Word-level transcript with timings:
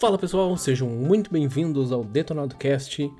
Fala 0.00 0.16
pessoal, 0.18 0.56
sejam 0.56 0.88
muito 0.88 1.30
bem-vindos 1.30 1.92
ao 1.92 2.02
Detonado 2.02 2.56
Cast, 2.56 3.12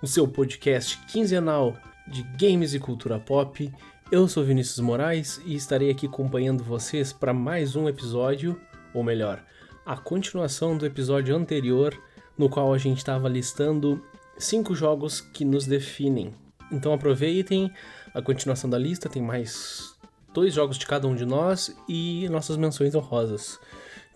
o 0.00 0.06
seu 0.06 0.28
podcast 0.28 0.96
quinzenal 1.08 1.76
de 2.06 2.22
games 2.38 2.74
e 2.74 2.78
cultura 2.78 3.18
pop. 3.18 3.72
Eu 4.12 4.28
sou 4.28 4.44
Vinícius 4.44 4.78
Moraes 4.78 5.40
e 5.44 5.56
estarei 5.56 5.90
aqui 5.90 6.06
acompanhando 6.06 6.62
vocês 6.62 7.12
para 7.12 7.34
mais 7.34 7.74
um 7.74 7.88
episódio, 7.88 8.60
ou 8.94 9.02
melhor, 9.02 9.44
a 9.84 9.96
continuação 9.96 10.78
do 10.78 10.86
episódio 10.86 11.34
anterior, 11.34 12.00
no 12.40 12.48
qual 12.48 12.72
a 12.72 12.78
gente 12.78 12.96
estava 12.96 13.28
listando 13.28 14.02
cinco 14.38 14.74
jogos 14.74 15.20
que 15.20 15.44
nos 15.44 15.66
definem. 15.66 16.32
Então 16.72 16.90
aproveitem 16.90 17.70
a 18.14 18.22
continuação 18.22 18.70
da 18.70 18.78
lista, 18.78 19.10
tem 19.10 19.20
mais 19.20 19.94
dois 20.32 20.54
jogos 20.54 20.78
de 20.78 20.86
cada 20.86 21.06
um 21.06 21.14
de 21.14 21.26
nós 21.26 21.76
e 21.86 22.26
nossas 22.30 22.56
menções 22.56 22.94
honrosas. 22.94 23.60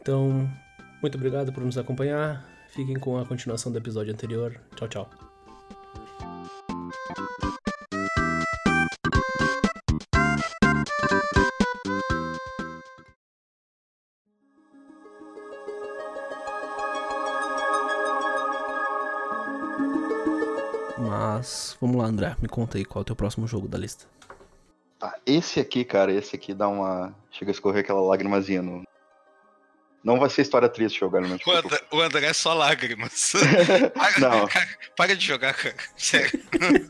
Então, 0.00 0.50
muito 1.02 1.16
obrigado 1.16 1.52
por 1.52 1.62
nos 1.62 1.76
acompanhar. 1.76 2.48
Fiquem 2.68 2.98
com 2.98 3.18
a 3.18 3.26
continuação 3.26 3.70
do 3.70 3.76
episódio 3.76 4.14
anterior. 4.14 4.58
Tchau, 4.74 4.88
tchau. 4.88 5.23
Vamos 21.86 22.02
lá, 22.02 22.08
André, 22.08 22.36
me 22.40 22.48
conta 22.48 22.78
aí 22.78 22.84
qual 22.84 23.00
é 23.00 23.02
o 23.02 23.04
teu 23.04 23.16
próximo 23.16 23.46
jogo 23.46 23.68
da 23.68 23.78
lista. 23.78 24.06
Tá, 24.98 25.14
esse 25.26 25.60
aqui, 25.60 25.84
cara, 25.84 26.12
esse 26.12 26.34
aqui 26.34 26.54
dá 26.54 26.68
uma. 26.68 27.14
Chega 27.30 27.50
a 27.50 27.52
escorrer 27.52 27.80
aquela 27.80 28.00
lagrimazinha 28.00 28.62
no, 28.62 28.84
não 30.04 30.18
vai 30.18 30.28
ser 30.28 30.42
história 30.42 30.68
triste 30.68 31.00
jogar 31.00 31.22
no 31.22 31.28
o 31.28 31.50
André, 31.50 31.80
o 31.90 32.00
André 32.00 32.26
é 32.26 32.32
só 32.34 32.52
lágrimas. 32.52 33.32
não. 34.20 34.46
Para 34.94 35.16
de 35.16 35.24
jogar, 35.24 35.54
cara. 35.54 35.74
Sério. 35.96 36.38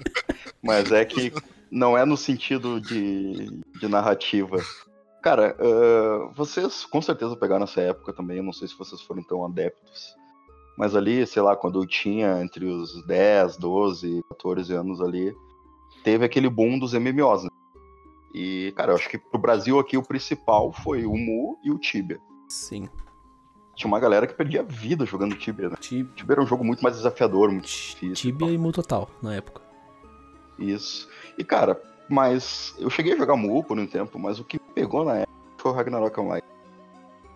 Mas 0.61 0.91
é 0.91 1.05
que 1.05 1.33
não 1.71 1.97
é 1.97 2.05
no 2.05 2.17
sentido 2.17 2.81
de, 2.81 3.63
de 3.79 3.87
narrativa. 3.89 4.61
Cara, 5.23 5.57
uh, 5.61 6.35
vocês 6.35 6.85
com 6.85 7.01
certeza 7.01 7.37
pegaram 7.37 7.65
essa 7.65 7.81
época 7.81 8.13
também, 8.13 8.39
eu 8.39 8.43
não 8.43 8.53
sei 8.53 8.67
se 8.67 8.77
vocês 8.77 9.01
foram 9.01 9.23
tão 9.23 9.45
adeptos. 9.45 10.17
Mas 10.77 10.97
ali, 10.97 11.27
sei 11.27 11.43
lá, 11.43 11.55
quando 11.55 11.81
eu 11.81 11.87
tinha 11.87 12.43
entre 12.43 12.65
os 12.67 13.05
10, 13.07 13.57
12, 13.57 14.25
14 14.29 14.73
anos 14.75 15.01
ali, 15.01 15.37
teve 16.03 16.25
aquele 16.25 16.49
boom 16.49 16.79
dos 16.79 16.93
MMOs. 16.93 17.45
Né? 17.45 17.51
E, 18.35 18.73
cara, 18.77 18.93
eu 18.93 18.97
acho 18.97 19.09
que 19.09 19.19
pro 19.19 19.39
Brasil 19.39 19.79
aqui 19.79 19.97
o 19.97 20.03
principal 20.03 20.73
foi 20.73 21.07
o 21.07 21.17
Mu 21.17 21.59
e 21.63 21.71
o 21.71 21.79
Tibia. 21.79 22.21
Sim 22.49 22.89
tinha 23.75 23.89
uma 23.89 24.01
galera 24.01 24.27
que 24.27 24.35
perdia 24.35 24.61
a 24.61 24.65
vida 24.65 25.05
jogando 25.05 25.37
Tibia, 25.37 25.69
né? 25.69 25.77
Tibia, 25.81 26.13
Tibia 26.15 26.35
era 26.35 26.43
um 26.43 26.47
jogo 26.47 26.65
muito 26.65 26.83
mais 26.83 26.97
desafiador, 26.97 27.51
muito 27.51 27.67
difícil. 27.67 28.15
Tibia 28.15 28.51
e 28.51 28.59
Mu 28.59 28.73
Total, 28.73 29.09
na 29.21 29.35
época. 29.35 29.63
Isso. 30.59 31.09
E, 31.37 31.45
cara, 31.45 31.81
mas 32.09 32.75
eu 32.79 32.89
cheguei 32.89 33.15
a 33.15 33.17
jogar 33.17 33.37
Mu 33.37 33.65
por 33.65 33.79
um 33.79 33.87
tempo, 33.87 34.19
mas 34.19 34.39
o 34.39 34.45
que 34.45 34.61
me 34.61 34.75
pegou 34.75 35.05
na 35.05 35.19
época 35.19 35.35
foi 35.59 35.73
o 35.73 35.75
Ragnarok 35.75 36.21
Online. 36.21 36.45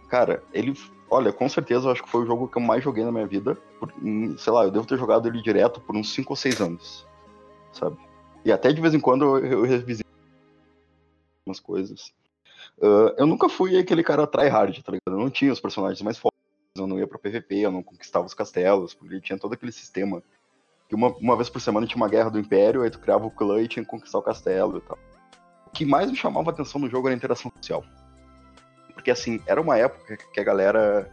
Cara, 0.09 0.42
ele. 0.53 0.75
Olha, 1.11 1.33
com 1.33 1.48
certeza 1.48 1.87
eu 1.87 1.92
acho 1.92 2.03
que 2.03 2.11
foi 2.11 2.23
o 2.23 2.27
jogo 2.27 2.48
que 2.48 2.59
eu 2.59 2.62
mais 2.62 2.84
joguei 2.84 3.05
na 3.05 3.12
minha 3.12 3.27
vida. 3.27 3.56
Por, 3.81 3.92
sei 4.39 4.53
lá, 4.53 4.65
eu 4.65 4.70
devo 4.70 4.87
ter 4.87 4.98
jogado 4.98 5.27
ele 5.27 5.41
direto 5.41 5.81
por 5.81 5.97
uns 5.97 6.12
5 6.12 6.33
ou 6.33 6.37
6 6.37 6.61
anos. 6.61 7.06
Sabe? 7.73 7.97
E 8.45 8.53
até 8.53 8.73
de 8.73 8.81
vez 8.81 8.95
em 8.95 9.00
quando 9.00 9.39
eu, 9.39 9.45
eu 9.45 9.62
revisito 9.62 10.09
umas 11.47 11.61
coisas. 11.61 12.12
Uh, 12.78 13.12
eu 13.16 13.27
nunca 13.27 13.49
fui 13.49 13.78
aquele 13.78 14.05
cara 14.05 14.27
tryhard, 14.27 14.83
tá 14.83 14.93
ligado? 14.93 15.16
Eu 15.16 15.19
não 15.19 15.31
tinha 15.31 15.53
os 15.53 15.60
personagens 15.60 16.00
mais 16.03 16.19
fortes, 16.19 16.38
eu 16.77 16.87
não 16.87 16.99
ia 16.99 17.06
pra 17.06 17.19
PVP, 17.19 17.56
eu 17.56 17.72
não 17.72 17.83
conquistava 17.83 18.27
os 18.27 18.34
castelos, 18.34 18.94
porque 18.94 19.15
ele 19.15 19.21
tinha 19.21 19.38
todo 19.38 19.54
aquele 19.54 19.72
sistema. 19.72 20.22
Que 20.88 20.94
uma, 20.94 21.09
uma 21.16 21.37
vez 21.37 21.50
por 21.50 21.60
semana 21.60 21.87
tinha 21.87 21.97
uma 21.97 22.09
guerra 22.09 22.31
do 22.31 22.38
Império, 22.38 22.83
aí 22.83 22.91
tu 22.91 22.99
criava 22.99 23.27
o 23.27 23.31
clã 23.31 23.60
e 23.60 23.69
tinha 23.69 23.84
que 23.84 23.91
conquistar 23.91 24.19
o 24.19 24.22
castelo 24.22 24.78
e 24.78 24.81
tal. 24.81 24.99
O 25.66 25.71
que 25.71 25.84
mais 25.84 26.10
me 26.10 26.16
chamava 26.16 26.50
a 26.50 26.53
atenção 26.53 26.81
no 26.81 26.88
jogo 26.88 27.09
era 27.09 27.15
a 27.15 27.16
interação 27.16 27.53
social. 27.56 27.84
Porque, 29.09 29.13
assim, 29.13 29.41
era 29.47 29.59
uma 29.59 29.79
época 29.79 30.19
que 30.19 30.39
a 30.39 30.45
galera 30.45 31.11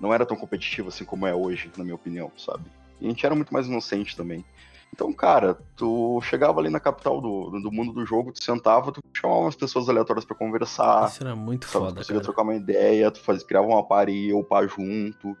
não 0.00 0.12
era 0.12 0.26
tão 0.26 0.36
competitiva 0.36 0.88
assim 0.88 1.04
como 1.04 1.24
é 1.24 1.32
hoje, 1.32 1.70
na 1.76 1.84
minha 1.84 1.94
opinião, 1.94 2.32
sabe? 2.36 2.64
E 3.00 3.06
a 3.06 3.08
gente 3.08 3.24
era 3.24 3.32
muito 3.32 3.54
mais 3.54 3.68
inocente 3.68 4.16
também. 4.16 4.44
Então, 4.92 5.12
cara, 5.12 5.56
tu 5.76 6.20
chegava 6.22 6.58
ali 6.58 6.68
na 6.68 6.80
capital 6.80 7.20
do, 7.20 7.50
do 7.60 7.70
mundo 7.70 7.92
do 7.92 8.04
jogo, 8.04 8.32
tu 8.32 8.42
sentava, 8.42 8.90
tu 8.90 9.00
chamava 9.12 9.42
umas 9.42 9.54
pessoas 9.54 9.88
aleatórias 9.88 10.24
para 10.24 10.34
conversar. 10.34 11.06
Isso 11.06 11.22
era 11.22 11.36
muito 11.36 11.66
sabe? 11.66 11.84
foda, 11.84 11.92
tu 11.92 11.98
conseguia 11.98 12.22
trocar 12.22 12.42
uma 12.42 12.56
ideia, 12.56 13.08
tu 13.08 13.20
fazia, 13.20 13.46
criava 13.46 13.68
uma 13.68 13.86
party 13.86 14.32
ou 14.32 14.40
upar 14.40 14.68
junto. 14.68 15.36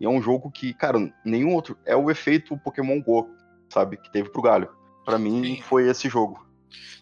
E 0.00 0.06
é 0.06 0.08
um 0.08 0.22
jogo 0.22 0.50
que, 0.50 0.72
cara, 0.72 1.12
nenhum 1.22 1.52
outro. 1.54 1.76
É 1.84 1.94
o 1.94 2.10
efeito 2.10 2.56
Pokémon 2.56 2.98
Go, 3.02 3.28
sabe? 3.68 3.98
Que 3.98 4.10
teve 4.10 4.30
pro 4.30 4.40
Galho. 4.40 4.70
Para 5.04 5.18
mim, 5.18 5.60
foi 5.60 5.86
esse 5.86 6.08
jogo. 6.08 6.46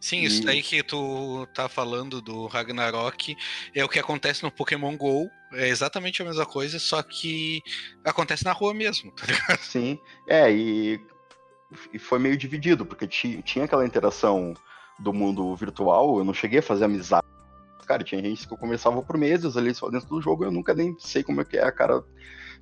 Sim, 0.01 0.23
isso 0.23 0.43
daí 0.43 0.63
que 0.63 0.83
tu 0.83 1.47
tá 1.55 1.69
falando 1.69 2.21
do 2.21 2.47
Ragnarok 2.47 3.37
é 3.75 3.85
o 3.85 3.89
que 3.89 3.99
acontece 3.99 4.43
no 4.43 4.51
Pokémon 4.51 4.97
GO. 4.97 5.31
É 5.53 5.69
exatamente 5.69 6.23
a 6.23 6.25
mesma 6.25 6.47
coisa, 6.47 6.79
só 6.79 7.03
que 7.03 7.61
acontece 8.05 8.45
na 8.45 8.53
rua 8.53 8.73
mesmo, 8.73 9.11
tá 9.13 9.27
ligado? 9.27 9.59
Sim, 9.59 9.99
é, 10.29 10.51
e 10.51 11.01
e 11.93 11.99
foi 11.99 12.19
meio 12.19 12.37
dividido, 12.37 12.85
porque 12.85 13.07
tinha 13.07 13.65
aquela 13.65 13.87
interação 13.87 14.55
do 14.99 15.13
mundo 15.13 15.55
virtual, 15.55 16.19
eu 16.19 16.25
não 16.25 16.35
cheguei 16.35 16.59
a 16.59 16.63
fazer 16.63 16.85
amizade. 16.85 17.27
Cara, 17.91 18.05
tinha 18.05 18.23
gente 18.23 18.47
que 18.47 18.55
eu 18.55 18.57
conversava 18.57 19.03
por 19.03 19.19
meses 19.19 19.57
ali 19.57 19.75
só 19.75 19.91
dentro 19.91 20.09
do 20.09 20.23
jogo, 20.23 20.45
eu 20.45 20.53
nunca 20.53 20.73
nem 20.73 20.95
sei 21.01 21.25
como 21.25 21.41
é 21.41 21.45
que 21.45 21.57
é 21.57 21.65
a 21.65 21.73
cara. 21.73 22.05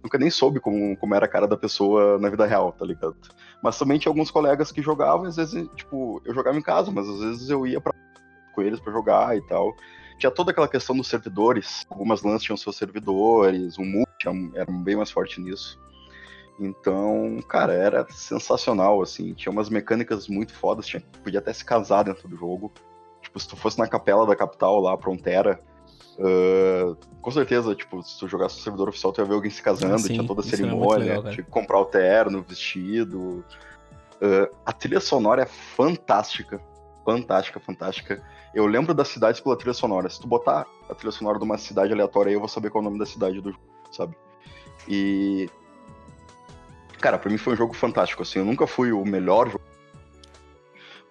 Nunca 0.02 0.16
nem 0.16 0.30
soube 0.30 0.58
como, 0.58 0.96
como 0.96 1.14
era 1.14 1.26
a 1.26 1.28
cara 1.28 1.46
da 1.46 1.54
pessoa 1.54 2.18
na 2.18 2.30
vida 2.30 2.46
real, 2.46 2.72
tá 2.72 2.86
ligado? 2.86 3.14
Mas 3.62 3.78
também 3.78 3.98
tinha 3.98 4.08
alguns 4.08 4.30
colegas 4.30 4.72
que 4.72 4.80
jogavam, 4.80 5.26
às 5.26 5.36
vezes, 5.36 5.68
tipo, 5.76 6.22
eu 6.24 6.32
jogava 6.32 6.56
em 6.56 6.62
casa, 6.62 6.90
mas 6.90 7.06
às 7.06 7.20
vezes 7.20 7.50
eu 7.50 7.66
ia 7.66 7.78
pra, 7.78 7.92
com 8.54 8.62
eles 8.62 8.80
para 8.80 8.90
jogar 8.90 9.36
e 9.36 9.46
tal. 9.46 9.76
Tinha 10.18 10.30
toda 10.30 10.50
aquela 10.50 10.66
questão 10.66 10.96
dos 10.96 11.08
servidores, 11.08 11.84
algumas 11.90 12.22
lãs 12.22 12.42
tinham 12.42 12.56
seus 12.56 12.76
servidores, 12.76 13.76
o 13.76 13.82
MU 13.82 14.04
era 14.54 14.72
bem 14.82 14.96
mais 14.96 15.10
forte 15.10 15.42
nisso. 15.42 15.78
Então, 16.58 17.38
cara, 17.46 17.74
era 17.74 18.06
sensacional, 18.08 19.02
assim. 19.02 19.34
Tinha 19.34 19.52
umas 19.52 19.68
mecânicas 19.68 20.26
muito 20.26 20.54
fodas, 20.54 20.86
tinha, 20.86 21.02
podia 21.22 21.40
até 21.40 21.52
se 21.52 21.66
casar 21.66 22.04
dentro 22.04 22.26
do 22.26 22.34
jogo. 22.34 22.72
Tipo, 23.28 23.38
se 23.38 23.46
tu 23.48 23.56
fosse 23.56 23.78
na 23.78 23.86
capela 23.86 24.26
da 24.26 24.34
capital 24.34 24.80
lá, 24.80 24.96
Prontera, 24.96 25.60
uh, 26.18 26.96
com 27.20 27.30
certeza, 27.30 27.74
tipo, 27.74 28.02
se 28.02 28.18
tu 28.18 28.26
jogasse 28.26 28.56
no 28.56 28.62
servidor 28.62 28.88
oficial, 28.88 29.12
tu 29.12 29.20
ia 29.20 29.26
ver 29.26 29.34
alguém 29.34 29.50
se 29.50 29.62
casando, 29.62 29.94
ah, 29.94 29.98
sim, 29.98 30.14
tinha 30.14 30.26
toda 30.26 30.40
a 30.40 30.44
cerimônia, 30.44 31.16
legal, 31.16 31.22
tinha 31.24 31.44
que 31.44 31.50
comprar 31.50 31.78
o 31.78 31.84
terno, 31.84 32.38
o 32.38 32.42
vestido. 32.42 33.44
Uh, 34.14 34.56
a 34.64 34.72
trilha 34.72 34.98
sonora 34.98 35.42
é 35.42 35.46
fantástica. 35.46 36.58
Fantástica, 37.04 37.60
fantástica. 37.60 38.22
Eu 38.54 38.66
lembro 38.66 38.94
das 38.94 39.08
cidades 39.08 39.40
pela 39.40 39.56
trilha 39.56 39.74
sonora. 39.74 40.08
Se 40.08 40.18
tu 40.18 40.26
botar 40.26 40.66
a 40.88 40.94
trilha 40.94 41.12
sonora 41.12 41.38
de 41.38 41.44
uma 41.44 41.58
cidade 41.58 41.92
aleatória 41.92 42.30
aí, 42.30 42.34
eu 42.34 42.40
vou 42.40 42.48
saber 42.48 42.70
qual 42.70 42.82
é 42.82 42.86
o 42.86 42.88
nome 42.88 42.98
da 42.98 43.06
cidade 43.06 43.40
do 43.42 43.52
jogo, 43.52 43.62
sabe? 43.90 44.16
E 44.88 45.50
Cara, 47.00 47.18
pra 47.18 47.30
mim 47.30 47.38
foi 47.38 47.52
um 47.52 47.56
jogo 47.56 47.74
fantástico, 47.74 48.22
assim, 48.22 48.40
eu 48.40 48.44
nunca 48.44 48.66
fui 48.66 48.92
o 48.92 49.04
melhor 49.04 49.46
jogo, 49.48 49.64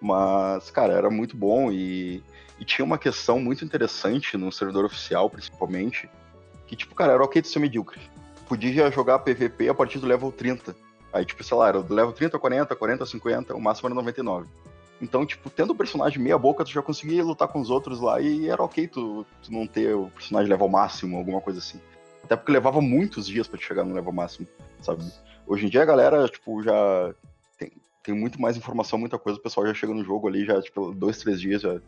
mas, 0.00 0.70
cara, 0.70 0.92
era 0.92 1.10
muito 1.10 1.36
bom 1.36 1.70
e, 1.70 2.22
e 2.58 2.64
tinha 2.64 2.84
uma 2.84 2.98
questão 2.98 3.40
muito 3.40 3.64
interessante 3.64 4.36
no 4.36 4.52
servidor 4.52 4.84
oficial, 4.84 5.28
principalmente, 5.28 6.08
que, 6.66 6.76
tipo, 6.76 6.94
cara, 6.94 7.14
era 7.14 7.24
ok 7.24 7.42
de 7.42 7.48
ser 7.48 7.58
medíocre. 7.58 8.00
Podia 8.48 8.90
jogar 8.90 9.18
PVP 9.20 9.68
a 9.68 9.74
partir 9.74 9.98
do 9.98 10.06
level 10.06 10.30
30. 10.30 10.74
Aí, 11.12 11.24
tipo, 11.24 11.42
sei 11.42 11.56
lá, 11.56 11.68
era 11.68 11.82
do 11.82 11.94
level 11.94 12.12
30, 12.12 12.38
40, 12.38 12.76
40, 12.76 13.06
50, 13.06 13.54
o 13.54 13.60
máximo 13.60 13.88
era 13.88 13.94
99. 13.94 14.46
Então, 15.00 15.24
tipo, 15.24 15.48
tendo 15.48 15.72
o 15.72 15.76
personagem 15.76 16.20
meia 16.20 16.36
boca, 16.36 16.64
tu 16.64 16.70
já 16.70 16.82
conseguia 16.82 17.24
lutar 17.24 17.48
com 17.48 17.60
os 17.60 17.70
outros 17.70 18.00
lá 18.00 18.20
e 18.20 18.48
era 18.48 18.62
ok 18.62 18.88
tu, 18.88 19.24
tu 19.42 19.52
não 19.52 19.66
ter 19.66 19.94
o 19.94 20.10
personagem 20.10 20.50
level 20.50 20.68
máximo, 20.68 21.16
alguma 21.16 21.40
coisa 21.40 21.60
assim. 21.60 21.80
Até 22.24 22.36
porque 22.36 22.52
levava 22.52 22.80
muitos 22.80 23.26
dias 23.26 23.46
para 23.46 23.60
chegar 23.60 23.84
no 23.84 23.94
level 23.94 24.12
máximo, 24.12 24.46
sabe? 24.82 25.04
Hoje 25.46 25.66
em 25.66 25.68
dia 25.68 25.82
a 25.82 25.86
galera, 25.86 26.28
tipo, 26.28 26.62
já 26.62 27.14
tem, 28.08 28.14
muito 28.14 28.40
mais 28.40 28.56
informação, 28.56 28.98
muita 28.98 29.18
coisa, 29.18 29.38
o 29.38 29.42
pessoal 29.42 29.66
já 29.66 29.74
chega 29.74 29.92
no 29.92 30.02
jogo 30.02 30.26
ali, 30.26 30.44
já, 30.44 30.60
tipo, 30.62 30.94
dois, 30.94 31.18
três 31.18 31.40
dias, 31.40 31.60
já 31.60 31.78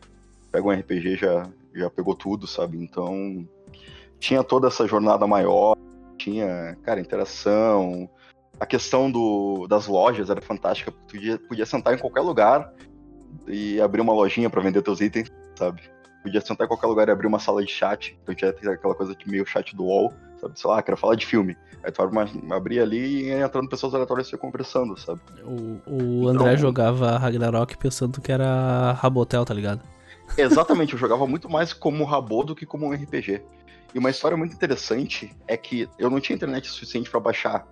pega 0.51 0.67
um 0.67 0.71
RPG, 0.71 1.15
já, 1.15 1.49
já 1.73 1.89
pegou 1.89 2.15
tudo, 2.15 2.45
sabe? 2.45 2.77
Então, 2.77 3.47
tinha 4.19 4.43
toda 4.43 4.67
essa 4.67 4.87
jornada 4.87 5.25
maior, 5.25 5.75
tinha, 6.17 6.77
cara, 6.83 7.01
interação, 7.01 8.07
a 8.59 8.65
questão 8.65 9.09
do, 9.09 9.65
das 9.67 9.87
lojas 9.87 10.29
era 10.29 10.41
fantástica, 10.41 10.91
tu 10.91 10.97
podia, 11.13 11.39
podia 11.39 11.65
sentar 11.65 11.95
em 11.95 11.97
qualquer 11.97 12.21
lugar 12.21 12.71
e 13.47 13.81
abrir 13.81 14.01
uma 14.01 14.13
lojinha 14.13 14.49
para 14.49 14.61
vender 14.61 14.83
teus 14.83 15.01
itens, 15.01 15.31
sabe? 15.55 15.81
Podia 16.21 16.41
sentar 16.41 16.65
em 16.65 16.67
qualquer 16.67 16.87
lugar 16.87 17.07
e 17.07 17.11
abrir 17.11 17.27
uma 17.27 17.39
sala 17.39 17.63
de 17.63 17.71
chat. 17.71 18.17
Então 18.23 18.33
tinha 18.35 18.51
aquela 18.51 18.95
coisa 18.95 19.15
de 19.15 19.29
meio 19.29 19.45
chat 19.45 19.75
do 19.75 19.83
UOL, 19.83 20.13
sabe? 20.39 20.59
Sei 20.59 20.69
lá, 20.69 20.81
quero 20.81 20.97
falar 20.97 21.15
de 21.15 21.25
filme. 21.25 21.57
Aí 21.83 21.91
tu 21.91 22.01
abria 22.51 22.83
ali 22.83 22.97
e 22.97 23.27
ia 23.27 23.41
entrando 23.41 23.67
pessoas 23.67 23.93
aleatórias 23.93 24.31
e 24.31 24.37
conversando, 24.37 24.97
sabe? 24.99 25.21
O, 25.43 25.81
o 25.87 26.27
André 26.27 26.53
então, 26.53 26.57
jogava 26.57 27.17
Ragnarok 27.17 27.77
pensando 27.77 28.21
que 28.21 28.31
era 28.31 28.93
Rabotel, 28.93 29.43
tá 29.43 29.53
ligado? 29.53 29.81
Exatamente, 30.37 30.93
eu 30.93 30.99
jogava 30.99 31.27
muito 31.27 31.49
mais 31.49 31.73
como 31.73 32.05
Rabo 32.05 32.43
do 32.43 32.55
que 32.55 32.65
como 32.65 32.87
um 32.87 32.93
RPG. 32.93 33.41
E 33.93 33.99
uma 33.99 34.09
história 34.09 34.37
muito 34.37 34.53
interessante 34.53 35.35
é 35.47 35.57
que 35.57 35.89
eu 35.99 36.09
não 36.09 36.19
tinha 36.19 36.35
internet 36.35 36.69
suficiente 36.69 37.09
para 37.09 37.19
baixar. 37.19 37.67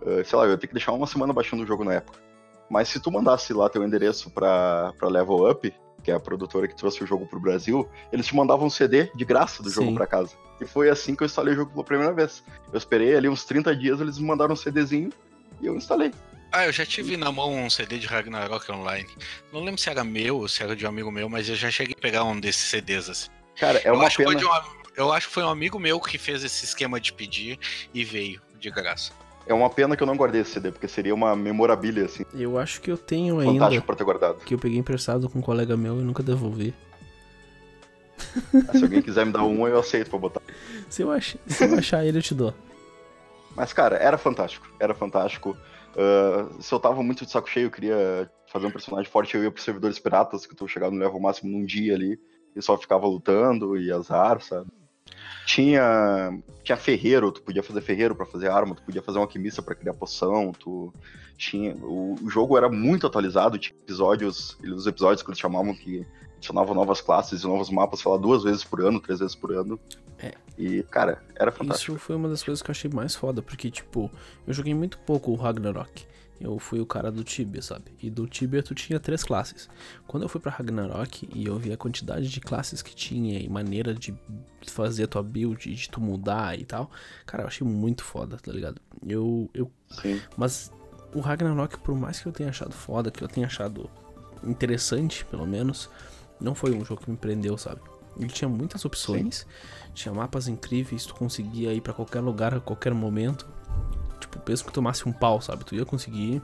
Uh, 0.00 0.24
sei 0.24 0.38
lá, 0.38 0.44
eu 0.44 0.50
ia 0.52 0.58
ter 0.58 0.68
que 0.68 0.74
deixar 0.74 0.92
uma 0.92 1.06
semana 1.06 1.32
baixando 1.32 1.64
o 1.64 1.66
jogo 1.66 1.82
na 1.82 1.94
época. 1.94 2.25
Mas 2.68 2.88
se 2.88 3.00
tu 3.00 3.10
mandasse 3.10 3.52
lá 3.52 3.68
teu 3.68 3.84
endereço 3.84 4.30
pra, 4.30 4.92
pra 4.98 5.08
Level 5.08 5.50
Up, 5.50 5.72
que 6.02 6.10
é 6.10 6.14
a 6.14 6.20
produtora 6.20 6.68
que 6.68 6.76
trouxe 6.76 7.02
o 7.02 7.06
jogo 7.06 7.26
pro 7.26 7.40
Brasil, 7.40 7.88
eles 8.12 8.26
te 8.26 8.34
mandavam 8.36 8.66
um 8.66 8.70
CD 8.70 9.10
de 9.14 9.24
graça 9.24 9.62
do 9.62 9.70
jogo 9.70 9.92
para 9.94 10.06
casa. 10.06 10.34
E 10.60 10.64
foi 10.64 10.88
assim 10.88 11.14
que 11.14 11.22
eu 11.22 11.26
instalei 11.26 11.54
o 11.54 11.56
jogo 11.56 11.72
pela 11.72 11.84
primeira 11.84 12.12
vez. 12.12 12.44
Eu 12.72 12.78
esperei 12.78 13.16
ali 13.16 13.28
uns 13.28 13.44
30 13.44 13.74
dias, 13.74 14.00
eles 14.00 14.18
me 14.18 14.26
mandaram 14.26 14.52
um 14.52 14.56
CDzinho 14.56 15.10
e 15.60 15.66
eu 15.66 15.74
instalei. 15.74 16.12
Ah, 16.52 16.66
eu 16.66 16.72
já 16.72 16.86
tive 16.86 17.16
na 17.16 17.30
mão 17.32 17.52
um 17.52 17.68
CD 17.68 17.98
de 17.98 18.06
Ragnarok 18.06 18.70
Online. 18.70 19.08
Não 19.52 19.64
lembro 19.64 19.80
se 19.80 19.90
era 19.90 20.04
meu 20.04 20.38
ou 20.38 20.48
se 20.48 20.62
era 20.62 20.76
de 20.76 20.86
um 20.86 20.88
amigo 20.88 21.10
meu, 21.10 21.28
mas 21.28 21.48
eu 21.48 21.56
já 21.56 21.70
cheguei 21.70 21.94
a 21.98 22.00
pegar 22.00 22.24
um 22.24 22.38
desses 22.38 22.70
CDs 22.70 23.10
assim. 23.10 23.28
Cara, 23.56 23.80
é 23.84 23.90
uma 23.90 24.08
pena. 24.08 24.30
Um, 24.30 24.86
eu 24.96 25.12
acho 25.12 25.28
que 25.28 25.34
foi 25.34 25.42
um 25.42 25.48
amigo 25.48 25.78
meu 25.78 26.00
que 26.00 26.18
fez 26.18 26.44
esse 26.44 26.64
esquema 26.64 27.00
de 27.00 27.12
pedir 27.12 27.58
e 27.92 28.04
veio 28.04 28.40
de 28.58 28.70
graça. 28.70 29.12
É 29.46 29.54
uma 29.54 29.70
pena 29.70 29.96
que 29.96 30.02
eu 30.02 30.06
não 30.06 30.16
guardei 30.16 30.40
esse 30.40 30.50
CD, 30.50 30.72
porque 30.72 30.88
seria 30.88 31.14
uma 31.14 31.36
memorabilia, 31.36 32.06
assim. 32.06 32.24
Eu 32.34 32.58
acho 32.58 32.80
que 32.80 32.90
eu 32.90 32.98
tenho 32.98 33.36
Fantástico 33.36 33.50
ainda. 33.50 33.64
Fantástico 33.64 33.86
pra 33.86 33.96
ter 33.96 34.04
guardado. 34.04 34.36
Que 34.44 34.54
eu 34.54 34.58
peguei 34.58 34.78
emprestado 34.78 35.28
com 35.28 35.38
um 35.38 35.42
colega 35.42 35.76
meu 35.76 36.00
e 36.00 36.02
nunca 36.02 36.22
devolvi. 36.22 36.74
Ah, 38.68 38.72
se 38.72 38.82
alguém 38.82 39.02
quiser 39.02 39.24
me 39.24 39.32
dar 39.32 39.44
um, 39.44 39.68
eu 39.68 39.78
aceito 39.78 40.10
pra 40.10 40.18
botar. 40.18 40.42
Se 40.88 41.02
eu, 41.02 41.10
ach... 41.10 41.36
se 41.46 41.64
eu 41.64 41.78
achar 41.78 42.04
ele, 42.04 42.18
eu 42.18 42.22
te 42.22 42.34
dou. 42.34 42.54
Mas, 43.56 43.72
cara, 43.72 43.96
era 43.96 44.16
fantástico. 44.16 44.68
Era 44.78 44.94
fantástico. 44.94 45.56
Uh, 45.96 46.62
se 46.62 46.72
eu 46.72 46.78
tava 46.78 47.02
muito 47.02 47.24
de 47.24 47.30
saco 47.30 47.48
cheio, 47.48 47.66
eu 47.66 47.70
queria 47.70 48.30
fazer 48.46 48.66
um 48.66 48.70
personagem 48.70 49.10
forte, 49.10 49.34
eu 49.34 49.42
ia 49.42 49.50
pros 49.50 49.64
servidores 49.64 49.98
piratas, 49.98 50.46
que 50.46 50.54
tu 50.54 50.68
chegava 50.68 50.92
no 50.92 51.00
level 51.00 51.18
máximo 51.18 51.50
num 51.50 51.64
dia 51.64 51.94
ali, 51.94 52.20
e 52.54 52.62
só 52.62 52.76
ficava 52.76 53.06
lutando, 53.06 53.76
e 53.76 53.90
azar, 53.90 54.40
sabe? 54.40 54.70
Tinha, 55.44 56.38
tinha 56.62 56.76
ferreiro, 56.76 57.30
tu 57.30 57.42
podia 57.42 57.62
fazer 57.62 57.80
ferreiro 57.80 58.14
para 58.14 58.26
fazer 58.26 58.50
arma, 58.50 58.74
tu 58.74 58.82
podia 58.82 59.02
fazer 59.02 59.18
um 59.18 59.22
alquimista 59.22 59.62
para 59.62 59.74
criar 59.74 59.94
poção, 59.94 60.52
tu 60.52 60.92
tinha. 61.36 61.74
O, 61.76 62.16
o, 62.22 62.30
jogo 62.30 62.56
era 62.56 62.68
muito 62.68 63.06
atualizado, 63.06 63.58
tinha 63.58 63.76
episódios, 63.78 64.58
os 64.62 64.86
episódios 64.86 65.22
que 65.22 65.30
eles 65.30 65.38
chamavam 65.38 65.74
que 65.74 66.06
adicionavam 66.36 66.74
novas 66.74 67.00
classes 67.00 67.42
e 67.42 67.46
novos 67.46 67.70
mapas, 67.70 68.00
sei 68.00 68.10
lá, 68.10 68.16
duas 68.16 68.42
vezes 68.42 68.64
por 68.64 68.80
ano, 68.80 69.00
três 69.00 69.20
vezes 69.20 69.34
por 69.34 69.52
ano. 69.52 69.78
É. 70.18 70.32
E, 70.56 70.82
cara, 70.84 71.22
era 71.34 71.52
fantástico. 71.52 71.92
Isso 71.92 72.00
foi 72.00 72.16
uma 72.16 72.28
das 72.28 72.42
coisas 72.42 72.62
que 72.62 72.70
eu 72.70 72.72
achei 72.72 72.90
mais 72.90 73.14
foda, 73.14 73.42
porque, 73.42 73.70
tipo, 73.70 74.10
eu 74.46 74.54
joguei 74.54 74.74
muito 74.74 74.98
pouco 74.98 75.30
o 75.30 75.34
Ragnarok. 75.34 76.06
Eu 76.40 76.58
fui 76.58 76.80
o 76.80 76.86
cara 76.86 77.10
do 77.10 77.24
Tibia, 77.24 77.62
sabe? 77.62 77.92
E 78.02 78.10
do 78.10 78.26
Tibia 78.26 78.62
tu 78.62 78.74
tinha 78.74 79.00
três 79.00 79.24
classes. 79.24 79.68
Quando 80.06 80.24
eu 80.24 80.28
fui 80.28 80.40
para 80.40 80.52
Ragnarok 80.52 81.28
e 81.34 81.46
eu 81.46 81.58
vi 81.58 81.72
a 81.72 81.76
quantidade 81.76 82.28
de 82.28 82.40
classes 82.40 82.82
que 82.82 82.94
tinha 82.94 83.38
e 83.38 83.48
maneira 83.48 83.94
de 83.94 84.14
fazer 84.66 85.04
a 85.04 85.06
tua 85.06 85.22
build, 85.22 85.74
de 85.74 85.90
tu 85.90 86.00
mudar 86.00 86.58
e 86.58 86.64
tal, 86.64 86.90
cara, 87.24 87.44
eu 87.44 87.46
achei 87.46 87.66
muito 87.66 88.04
foda, 88.04 88.36
tá 88.36 88.52
ligado? 88.52 88.80
Eu. 89.06 89.50
eu... 89.54 89.70
Sim. 89.88 90.20
Mas 90.36 90.70
o 91.14 91.20
Ragnarok, 91.20 91.78
por 91.78 91.94
mais 91.94 92.20
que 92.20 92.26
eu 92.26 92.32
tenha 92.32 92.50
achado 92.50 92.72
foda, 92.72 93.10
que 93.10 93.24
eu 93.24 93.28
tenha 93.28 93.46
achado 93.46 93.88
interessante, 94.44 95.24
pelo 95.24 95.46
menos, 95.46 95.88
não 96.40 96.54
foi 96.54 96.74
um 96.74 96.84
jogo 96.84 97.02
que 97.02 97.10
me 97.10 97.16
prendeu, 97.16 97.56
sabe? 97.56 97.80
Ele 98.18 98.28
tinha 98.28 98.48
muitas 98.48 98.84
opções, 98.84 99.38
Sim. 99.38 99.90
tinha 99.94 100.14
mapas 100.14 100.48
incríveis, 100.48 101.04
tu 101.04 101.14
conseguia 101.14 101.72
ir 101.72 101.80
para 101.80 101.92
qualquer 101.92 102.20
lugar 102.20 102.54
a 102.54 102.60
qualquer 102.60 102.94
momento. 102.94 103.46
Tipo, 104.20 104.38
mesmo 104.48 104.66
que 104.66 104.72
tomasse 104.72 105.08
um 105.08 105.12
pau, 105.12 105.40
sabe? 105.40 105.64
Tu 105.64 105.74
ia 105.74 105.84
conseguir. 105.84 106.42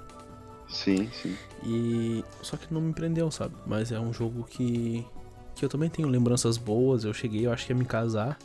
Sim, 0.69 1.09
sim. 1.13 1.37
E. 1.65 2.25
Só 2.43 2.57
que 2.57 2.73
não 2.73 2.81
me 2.81 2.93
prendeu, 2.93 3.31
sabe? 3.31 3.55
Mas 3.67 3.93
é 3.93 4.01
um 4.01 4.13
jogo 4.13 4.45
que. 4.45 5.05
Que 5.55 5.65
eu 5.65 5.69
também 5.69 5.91
tenho 5.91 6.09
lembranças 6.09 6.57
boas. 6.57 7.05
Eu 7.05 7.13
cheguei, 7.13 7.47
eu 7.47 7.53
acho 7.53 7.67
que 7.67 7.73
ia 7.73 7.77
me 7.77 7.85
casar 7.85 8.39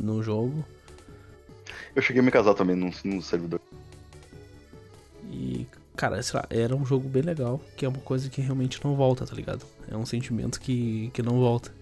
no 0.00 0.22
jogo. 0.22 0.64
Eu 1.94 2.02
cheguei 2.02 2.20
a 2.20 2.24
me 2.24 2.30
casar 2.30 2.54
também 2.54 2.76
no, 2.76 2.90
no 3.04 3.22
servidor. 3.22 3.60
E, 5.30 5.66
cara, 5.96 6.22
sei 6.22 6.38
lá, 6.38 6.46
era 6.50 6.74
um 6.74 6.84
jogo 6.84 7.08
bem 7.08 7.22
legal, 7.22 7.60
que 7.76 7.84
é 7.84 7.88
uma 7.88 8.00
coisa 8.00 8.28
que 8.28 8.40
realmente 8.40 8.82
não 8.84 8.96
volta, 8.96 9.26
tá 9.26 9.34
ligado? 9.34 9.64
É 9.90 9.96
um 9.96 10.06
sentimento 10.06 10.60
que, 10.60 11.10
que 11.12 11.22
não 11.22 11.38
volta. 11.38 11.72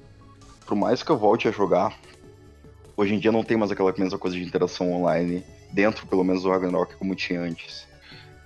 Por 0.67 0.77
mais 0.77 1.03
que 1.03 1.11
eu 1.11 1.17
volte 1.17 1.49
a 1.49 1.51
jogar, 1.51 1.99
hoje 2.97 3.15
em 3.15 3.19
dia 3.19 3.31
não 3.31 3.45
tem 3.45 3.57
mais 3.57 3.71
aquela 3.71 3.95
mesma 3.97 4.19
coisa 4.19 4.37
de 4.37 4.45
interação 4.45 4.93
online 4.93 5.45
dentro, 5.77 6.07
pelo 6.07 6.25
menos, 6.25 6.43
do 6.43 6.51
Ragnarok 6.51 6.97
como 6.97 7.15
tinha 7.15 7.39
antes. 7.39 7.87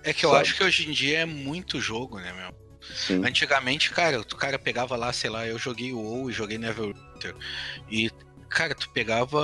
É 0.03 0.13
que 0.13 0.27
eu 0.27 0.31
sabe? 0.31 0.43
acho 0.43 0.57
que 0.57 0.65
hoje 0.65 0.89
em 0.89 0.93
dia 0.93 1.21
é 1.21 1.25
muito 1.25 1.81
jogo, 1.81 2.19
né, 2.19 2.33
meu? 2.33 2.53
Sim. 2.93 3.25
Antigamente, 3.25 3.91
cara, 3.91 4.21
o 4.21 4.37
cara 4.37 4.59
pegava 4.59 4.97
lá, 4.97 5.13
sei 5.13 5.31
lá, 5.31 5.47
eu 5.47 5.57
joguei 5.57 5.93
o 5.93 6.01
WoW 6.01 6.31
e 6.31 6.33
joguei 6.33 6.59
Neverwinter. 6.59 7.37
E 7.89 8.11
cara, 8.51 8.75
tu 8.75 8.91
pegava 8.91 9.41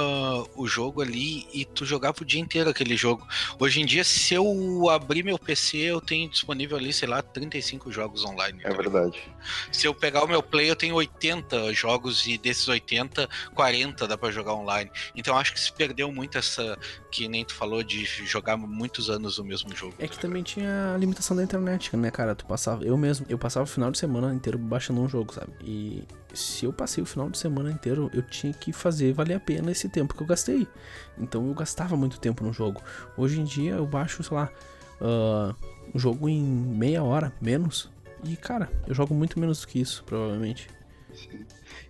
o 0.56 0.66
jogo 0.66 1.00
ali 1.00 1.46
e 1.54 1.64
tu 1.64 1.86
jogava 1.86 2.16
o 2.20 2.24
dia 2.24 2.40
inteiro 2.40 2.68
aquele 2.68 2.96
jogo. 2.96 3.26
Hoje 3.58 3.80
em 3.80 3.86
dia, 3.86 4.02
se 4.02 4.34
eu 4.34 4.90
abrir 4.90 5.22
meu 5.22 5.38
PC, 5.38 5.78
eu 5.78 6.00
tenho 6.00 6.28
disponível 6.28 6.76
ali, 6.76 6.92
sei 6.92 7.08
lá, 7.08 7.22
35 7.22 7.90
jogos 7.92 8.24
online. 8.24 8.58
É 8.64 8.68
tá 8.68 8.76
verdade. 8.76 9.22
Se 9.70 9.86
eu 9.86 9.94
pegar 9.94 10.24
o 10.24 10.26
meu 10.26 10.42
Play, 10.42 10.68
eu 10.68 10.76
tenho 10.76 10.96
80 10.96 11.72
jogos 11.72 12.26
e 12.26 12.36
desses 12.36 12.66
80, 12.66 13.28
40 13.54 14.08
dá 14.08 14.18
para 14.18 14.32
jogar 14.32 14.54
online. 14.54 14.90
Então 15.14 15.38
acho 15.38 15.52
que 15.52 15.60
se 15.60 15.72
perdeu 15.72 16.10
muito 16.10 16.36
essa, 16.36 16.76
que 17.10 17.28
nem 17.28 17.44
tu 17.44 17.54
falou, 17.54 17.82
de 17.84 18.04
jogar 18.04 18.56
muitos 18.56 19.08
anos 19.08 19.38
o 19.38 19.44
mesmo 19.44 19.74
jogo. 19.74 19.94
É 20.00 20.08
que 20.08 20.18
também 20.18 20.42
tinha 20.42 20.94
a 20.94 20.98
limitação 20.98 21.36
da 21.36 21.44
internet, 21.44 21.96
né, 21.96 22.10
cara? 22.10 22.34
Tu 22.34 22.44
passava, 22.44 22.84
eu 22.84 22.96
mesmo, 22.96 23.24
eu 23.28 23.38
passava 23.38 23.64
o 23.64 23.68
final 23.68 23.90
de 23.90 23.98
semana 23.98 24.34
inteiro 24.34 24.58
baixando 24.58 25.00
um 25.00 25.08
jogo, 25.08 25.32
sabe? 25.32 25.52
E 25.62 26.02
se 26.36 26.64
eu 26.64 26.72
passei 26.72 27.02
o 27.02 27.06
final 27.06 27.28
de 27.30 27.38
semana 27.38 27.70
inteiro, 27.70 28.10
eu 28.12 28.22
tinha 28.22 28.52
que 28.52 28.72
fazer 28.72 29.12
valer 29.12 29.34
a 29.34 29.40
pena 29.40 29.70
esse 29.70 29.88
tempo 29.88 30.14
que 30.14 30.22
eu 30.22 30.26
gastei. 30.26 30.66
Então 31.18 31.46
eu 31.48 31.54
gastava 31.54 31.96
muito 31.96 32.20
tempo 32.20 32.44
no 32.44 32.52
jogo. 32.52 32.80
Hoje 33.16 33.40
em 33.40 33.44
dia 33.44 33.72
eu 33.72 33.86
baixo, 33.86 34.22
sei 34.22 34.36
lá, 34.36 34.50
uh, 35.00 35.54
um 35.94 35.98
jogo 35.98 36.28
em 36.28 36.42
meia 36.42 37.02
hora, 37.02 37.32
menos. 37.40 37.90
E 38.24 38.36
cara, 38.36 38.70
eu 38.86 38.94
jogo 38.94 39.14
muito 39.14 39.38
menos 39.38 39.60
do 39.60 39.66
que 39.66 39.80
isso, 39.80 40.04
provavelmente. 40.04 40.68
Sim. 41.14 41.44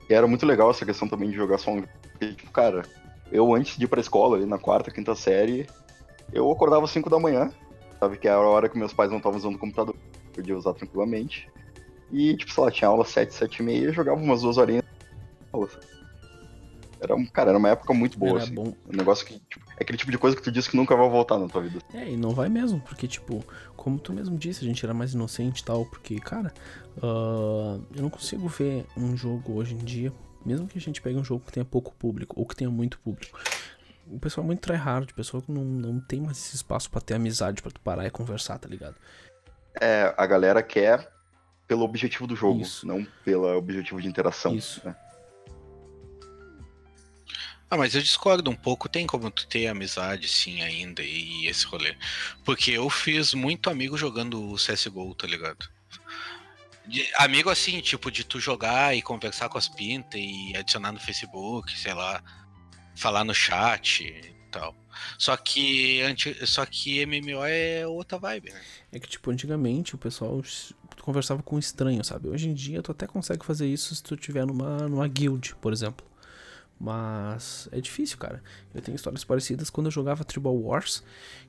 E 0.09 0.15
era 0.15 0.27
muito 0.27 0.47
legal 0.47 0.71
essa 0.71 0.87
questão 0.87 1.09
também 1.09 1.31
de 1.31 1.37
jogar 1.37 1.59
só 1.59 1.73
um. 1.73 1.83
Tipo, 2.19 2.51
cara, 2.51 2.83
eu 3.31 3.55
antes 3.55 3.77
de 3.77 3.85
ir 3.85 3.89
pra 3.89 4.01
escola, 4.01 4.37
ali 4.37 4.47
na 4.47 4.59
quarta, 4.59 4.91
quinta 4.91 5.15
série, 5.15 5.67
eu 6.33 6.51
acordava 6.51 6.85
às 6.85 6.91
5 6.91 7.11
da 7.11 7.19
manhã, 7.19 7.51
sabe? 7.99 8.17
Que 8.17 8.29
era 8.29 8.39
a 8.39 8.49
hora 8.49 8.69
que 8.69 8.79
meus 8.79 8.93
pais 8.93 9.11
não 9.11 9.19
estavam 9.19 9.39
usando 9.39 9.57
o 9.57 9.59
computador, 9.59 9.97
podia 10.33 10.57
usar 10.57 10.75
tranquilamente. 10.75 11.49
E, 12.11 12.37
tipo, 12.37 12.53
sei 12.53 12.65
lá, 12.65 12.71
tinha 12.71 12.89
aula 12.89 13.05
7, 13.05 13.35
7 13.35 13.59
e 13.59 13.63
meia, 13.63 13.93
jogava 13.93 14.21
umas 14.21 14.43
duas 14.43 14.57
horinhas. 14.57 14.85
Era, 17.01 17.15
um, 17.15 17.27
cara, 17.27 17.51
era 17.51 17.59
uma 17.59 17.69
época 17.69 17.93
muito 17.93 18.19
boa, 18.19 18.33
era 18.33 18.43
assim. 18.45 18.55
Bom. 18.55 18.73
Um 18.91 18.97
negócio 18.97 19.27
que, 19.27 19.39
tipo, 19.39 19.65
é 19.77 19.83
aquele 19.83 19.99
tipo 19.99 20.11
de 20.11 20.19
coisa 20.19 20.37
que 20.37 20.43
tu 20.43 20.51
diz 20.51 20.67
que 20.67 20.77
nunca 20.77 20.97
vai 20.97 21.09
voltar 21.09 21.39
na 21.39 21.49
tua 21.49 21.63
vida. 21.63 21.79
É, 21.93 22.09
e 22.11 22.17
não 22.17 22.31
vai 22.31 22.49
mesmo, 22.49 22.81
porque, 22.81 23.07
tipo, 23.07 23.45
como 23.77 23.99
tu 23.99 24.13
mesmo 24.13 24.39
disse, 24.39 24.65
a 24.65 24.69
gente 24.69 24.85
era 24.85 24.95
mais 24.95 25.13
inocente 25.13 25.61
e 25.61 25.65
tal, 25.65 25.85
porque, 25.85 26.19
cara, 26.19 26.53
uh, 26.99 27.83
eu 27.95 28.03
não 28.03 28.11
consigo 28.11 28.49
ver 28.49 28.87
um 28.97 29.17
jogo 29.17 29.55
hoje 29.55 29.75
em 29.75 29.79
dia, 29.79 30.13
mesmo 30.45 30.67
que 30.67 30.79
a 30.79 30.81
gente 30.81 31.03
pegue 31.03 31.19
um 31.19 31.25
jogo 31.25 31.45
que 31.45 31.53
tenha 31.53 31.65
pouco 31.65 31.95
público, 31.95 32.39
ou 32.39 32.47
que 32.47 32.57
tenha 32.57 32.71
muito 32.71 32.99
público. 33.01 33.39
O 34.09 34.19
pessoal 34.19 34.45
é 34.45 34.47
muito 34.47 34.61
tryhard, 34.61 35.13
o 35.13 35.15
pessoal 35.15 35.43
que 35.43 35.51
não, 35.51 35.65
não 35.65 36.01
tem 36.01 36.21
mais 36.21 36.39
esse 36.39 36.57
espaço 36.57 36.89
para 36.91 37.01
ter 37.01 37.15
amizade, 37.15 37.61
para 37.61 37.73
tu 37.73 37.81
parar 37.81 38.07
e 38.07 38.11
conversar, 38.11 38.59
tá 38.59 38.69
ligado? 38.69 38.95
É, 39.81 40.15
a 40.17 40.27
galera 40.27 40.63
quer 40.63 41.16
pelo 41.67 41.83
objetivo 41.83 42.27
do 42.27 42.37
jogo, 42.37 42.63
Isso. 42.63 42.87
não 42.87 43.05
pelo 43.25 43.47
objetivo 43.57 44.01
de 44.01 44.09
interação. 44.09 44.55
Isso. 44.55 44.81
Né? 44.85 44.95
Ah, 47.69 47.77
mas 47.77 47.95
eu 47.95 48.01
discordo 48.01 48.51
um 48.51 48.55
pouco. 48.55 48.89
Tem 48.89 49.07
como 49.07 49.31
tu 49.31 49.47
ter 49.47 49.67
amizade, 49.67 50.29
sim, 50.29 50.63
ainda, 50.63 51.03
e 51.03 51.47
esse 51.47 51.67
rolê. 51.67 51.97
Porque 52.45 52.71
eu 52.71 52.89
fiz 52.89 53.35
muito 53.35 53.69
amigo 53.69 53.97
jogando 53.97 54.53
o 54.53 54.55
CSGO, 54.55 55.15
tá 55.15 55.27
ligado? 55.27 55.69
De, 56.87 57.05
amigo 57.17 57.51
assim, 57.51 57.81
tipo, 57.81 58.11
de 58.11 58.23
tu 58.23 58.39
jogar 58.39 58.97
e 58.97 59.03
conversar 59.03 59.49
com 59.49 59.59
as 59.59 59.69
pintas 59.69 60.21
e 60.21 60.57
adicionar 60.57 60.93
no 60.93 61.01
Facebook, 61.01 61.77
sei 61.77 61.93
lá, 61.93 62.23
falar 62.95 63.25
no 63.25 63.35
chat 63.35 64.37
tal. 64.59 64.75
Só 65.19 65.37
que, 65.37 66.01
só 66.47 66.65
que 66.65 67.05
MMO 67.05 67.45
é 67.45 67.87
outra 67.87 68.19
vibe, 68.19 68.51
né? 68.51 68.61
É 68.93 68.99
que, 68.99 69.09
tipo, 69.09 69.31
antigamente 69.31 69.95
o 69.95 69.99
pessoal 69.99 70.43
conversava 71.01 71.43
com 71.43 71.57
um 71.57 71.59
estranho, 71.59 72.03
sabe? 72.03 72.29
Hoje 72.29 72.49
em 72.49 72.55
dia 72.55 72.83
tu 72.83 72.91
até 72.91 73.07
consegue 73.07 73.45
fazer 73.45 73.67
isso 73.67 73.95
se 73.95 74.03
tu 74.03 74.17
tiver 74.17 74.47
numa, 74.47 74.89
numa 74.89 75.07
guild, 75.07 75.55
por 75.57 75.73
exemplo. 75.73 76.07
Mas 76.79 77.69
é 77.73 77.81
difícil, 77.81 78.19
cara. 78.19 78.43
Eu 78.75 78.83
tenho 78.83 78.97
histórias 78.97 79.25
parecidas 79.25 79.71
quando 79.71 79.87
eu 79.87 79.91
jogava 79.91 80.25
Tribal 80.25 80.57
Wars, 80.57 81.03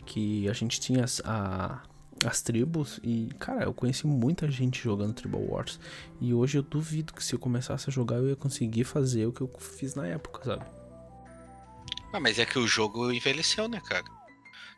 que 0.05 0.47
a 0.47 0.53
gente 0.53 0.79
tinha 0.79 1.05
a, 1.25 1.81
as 2.25 2.41
tribos 2.41 2.99
e, 3.03 3.29
cara, 3.37 3.65
eu 3.65 3.73
conheci 3.73 4.07
muita 4.07 4.49
gente 4.49 4.81
jogando 4.81 5.13
Tribal 5.13 5.41
Wars. 5.41 5.79
E 6.21 6.33
hoje 6.33 6.57
eu 6.57 6.63
duvido 6.63 7.13
que 7.13 7.23
se 7.23 7.35
eu 7.35 7.39
começasse 7.39 7.89
a 7.89 7.91
jogar 7.93 8.17
eu 8.17 8.29
ia 8.29 8.35
conseguir 8.35 8.85
fazer 8.85 9.25
o 9.25 9.33
que 9.33 9.41
eu 9.41 9.51
fiz 9.59 9.95
na 9.95 10.07
época, 10.07 10.43
sabe? 10.45 10.76
Ah, 12.11 12.19
mas 12.19 12.39
é 12.39 12.45
que 12.45 12.57
o 12.57 12.67
jogo 12.67 13.11
envelheceu, 13.11 13.67
né, 13.67 13.81
cara? 13.85 14.05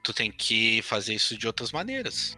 Tu 0.03 0.13
tem 0.13 0.31
que 0.31 0.81
fazer 0.81 1.13
isso 1.13 1.37
de 1.37 1.45
outras 1.47 1.71
maneiras. 1.71 2.35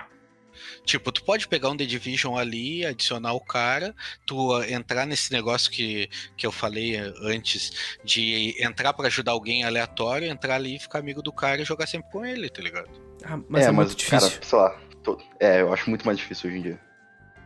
Tipo, 0.85 1.11
tu 1.11 1.23
pode 1.23 1.47
pegar 1.47 1.69
um 1.69 1.77
The 1.77 1.85
Division 1.85 2.37
ali, 2.37 2.85
adicionar 2.85 3.33
o 3.33 3.39
cara, 3.39 3.95
tu 4.25 4.57
uh, 4.57 4.63
entrar 4.63 5.05
nesse 5.05 5.31
negócio 5.31 5.71
que, 5.71 6.09
que 6.35 6.45
eu 6.45 6.51
falei 6.51 6.99
uh, 6.99 7.13
antes, 7.23 7.97
de 8.03 8.55
entrar 8.59 8.93
para 8.93 9.07
ajudar 9.07 9.31
alguém 9.31 9.63
aleatório, 9.63 10.27
entrar 10.27 10.55
ali, 10.55 10.79
ficar 10.79 10.99
amigo 10.99 11.21
do 11.21 11.31
cara 11.31 11.61
e 11.61 11.65
jogar 11.65 11.87
sempre 11.87 12.11
com 12.11 12.25
ele, 12.25 12.49
tá 12.49 12.61
ligado? 12.61 12.89
Ah, 13.23 13.39
mas 13.47 13.65
é, 13.65 13.69
é 13.69 13.71
mas, 13.71 13.95
cara, 13.95 14.21
sei 14.21 14.57
lá, 14.57 14.79
tô... 15.03 15.19
é, 15.39 15.61
eu 15.61 15.73
acho 15.73 15.89
muito 15.89 16.05
mais 16.05 16.17
difícil 16.17 16.49
hoje 16.49 16.59
em 16.59 16.61
dia. 16.63 16.79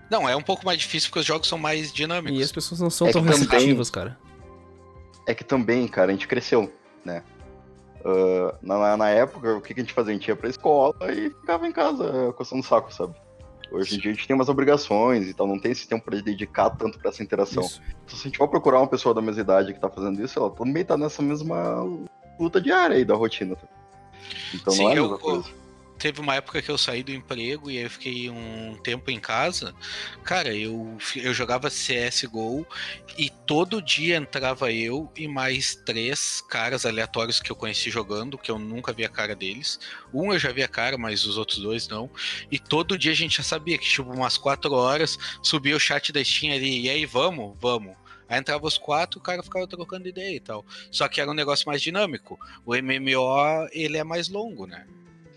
Não, 0.09 0.29
é 0.29 0.35
um 0.35 0.41
pouco 0.41 0.65
mais 0.65 0.79
difícil 0.79 1.09
porque 1.09 1.19
os 1.19 1.25
jogos 1.25 1.47
são 1.47 1.57
mais 1.57 1.91
dinâmicos. 1.91 2.39
E 2.39 2.43
as 2.43 2.51
pessoas 2.51 2.79
não 2.79 2.89
são 2.89 3.07
é 3.07 3.11
tão 3.11 3.21
receptivas, 3.21 3.89
cara. 3.89 4.17
É 5.27 5.33
que 5.33 5.43
também, 5.43 5.87
cara, 5.87 6.11
a 6.11 6.13
gente 6.13 6.27
cresceu, 6.27 6.71
né? 7.03 7.23
Uh, 8.05 8.55
na, 8.61 8.95
na, 8.95 9.09
época, 9.09 9.55
o 9.55 9.61
que, 9.61 9.73
que, 9.73 9.79
a 9.79 9.83
gente 9.83 9.93
fazia? 9.93 10.11
A 10.11 10.13
gente 10.15 10.27
ia 10.27 10.35
pra 10.35 10.47
escola 10.47 10.93
e 11.11 11.31
ficava 11.31 11.67
em 11.67 11.71
casa 11.71 12.31
coçando 12.37 12.61
o 12.61 12.65
saco, 12.65 12.93
sabe? 12.93 13.15
Hoje 13.71 13.95
em 13.95 13.99
dia 13.99 14.11
a 14.11 14.13
gente 14.13 14.27
tem 14.27 14.35
umas 14.35 14.47
obrigações 14.47 15.27
e 15.27 15.33
tal, 15.33 15.47
não 15.47 15.59
tem 15.59 15.71
esse 15.71 15.87
tempo 15.87 16.05
pra 16.05 16.21
dedicar 16.21 16.69
tanto 16.69 16.99
pra 16.99 17.09
essa 17.09 17.23
interação. 17.23 17.63
Isso. 17.63 17.81
Então, 18.05 18.15
se 18.15 18.21
a 18.21 18.29
gente 18.29 18.37
for 18.37 18.47
procurar 18.47 18.79
uma 18.79 18.87
pessoa 18.87 19.13
da 19.15 19.21
mesma 19.21 19.41
idade 19.41 19.73
que 19.73 19.79
tá 19.79 19.89
fazendo 19.89 20.23
isso, 20.23 20.37
ela 20.37 20.51
também 20.51 20.85
tá 20.85 20.95
nessa 20.95 21.23
mesma 21.23 21.81
luta 22.39 22.61
diária 22.61 22.95
aí 22.95 23.03
da 23.03 23.15
rotina. 23.15 23.55
Tá? 23.55 23.67
Então 24.53 24.71
Sim, 24.71 24.83
não 24.83 24.89
é 24.89 24.93
a 24.93 25.01
mesma 25.01 25.15
eu, 25.15 25.19
coisa 25.19 25.64
teve 25.97 26.19
uma 26.21 26.35
época 26.35 26.61
que 26.61 26.69
eu 26.69 26.77
saí 26.77 27.03
do 27.03 27.11
emprego 27.11 27.69
e 27.69 27.77
eu 27.77 27.89
fiquei 27.89 28.29
um 28.29 28.77
tempo 28.83 29.09
em 29.11 29.19
casa. 29.19 29.73
Cara, 30.23 30.53
eu, 30.53 30.97
eu 31.15 31.33
jogava 31.33 31.69
CSGO 31.69 32.65
e 33.17 33.29
todo 33.29 33.81
dia 33.81 34.17
entrava 34.17 34.71
eu 34.71 35.11
e 35.15 35.27
mais 35.27 35.75
três 35.75 36.41
caras 36.41 36.85
aleatórios 36.85 37.39
que 37.39 37.51
eu 37.51 37.55
conheci 37.55 37.89
jogando, 37.89 38.37
que 38.37 38.51
eu 38.51 38.59
nunca 38.59 38.93
vi 38.93 39.05
a 39.05 39.09
cara 39.09 39.35
deles. 39.35 39.79
Um 40.13 40.33
eu 40.33 40.39
já 40.39 40.51
vi 40.51 40.63
a 40.63 40.67
cara, 40.67 40.97
mas 40.97 41.25
os 41.25 41.37
outros 41.37 41.59
dois 41.59 41.87
não. 41.87 42.09
E 42.51 42.59
todo 42.59 42.97
dia 42.97 43.11
a 43.11 43.15
gente 43.15 43.37
já 43.37 43.43
sabia 43.43 43.77
que, 43.77 43.87
tipo, 43.87 44.11
umas 44.11 44.37
quatro 44.37 44.73
horas 44.73 45.17
subia 45.41 45.75
o 45.75 45.79
chat 45.79 46.11
da 46.11 46.23
Steam 46.23 46.53
ali, 46.53 46.81
e 46.81 46.89
aí, 46.89 47.05
vamos? 47.05 47.55
Vamos. 47.59 47.95
Aí 48.27 48.39
entrava 48.39 48.65
os 48.65 48.77
quatro, 48.77 49.19
o 49.19 49.23
cara 49.23 49.43
ficava 49.43 49.67
trocando 49.67 50.07
ideia 50.07 50.35
e 50.35 50.39
tal. 50.39 50.65
Só 50.91 51.07
que 51.07 51.21
era 51.21 51.29
um 51.29 51.33
negócio 51.33 51.67
mais 51.67 51.81
dinâmico. 51.81 52.39
O 52.65 52.75
MMO, 52.75 53.69
ele 53.71 53.97
é 53.97 54.03
mais 54.03 54.29
longo, 54.29 54.65
né? 54.65 54.85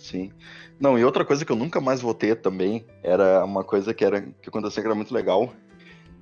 Sim. 0.08 0.32
Não, 0.80 0.98
e 0.98 1.04
outra 1.04 1.22
coisa 1.22 1.44
que 1.44 1.52
eu 1.52 1.56
nunca 1.56 1.80
mais 1.80 2.00
vou 2.00 2.14
ter 2.14 2.36
também 2.36 2.86
era 3.02 3.44
uma 3.44 3.62
coisa 3.62 3.92
que 3.92 4.02
era 4.02 4.22
que 4.22 4.48
acontecia 4.48 4.82
que 4.82 4.88
era 4.88 4.94
muito 4.94 5.12
legal, 5.12 5.52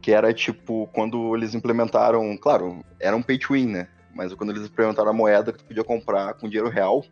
que 0.02 0.10
era 0.10 0.34
tipo 0.34 0.88
quando 0.92 1.36
eles 1.36 1.54
implementaram, 1.54 2.36
claro, 2.36 2.84
era 2.98 3.14
um 3.14 3.22
pay 3.22 3.38
to 3.38 3.52
win, 3.52 3.66
né? 3.66 3.88
Mas 4.12 4.34
quando 4.34 4.50
eles 4.50 4.66
implementaram 4.66 5.10
a 5.10 5.12
moeda 5.12 5.52
que 5.52 5.58
tu 5.58 5.64
podia 5.64 5.84
comprar 5.84 6.34
com 6.34 6.48
dinheiro 6.48 6.68
real, 6.68 7.04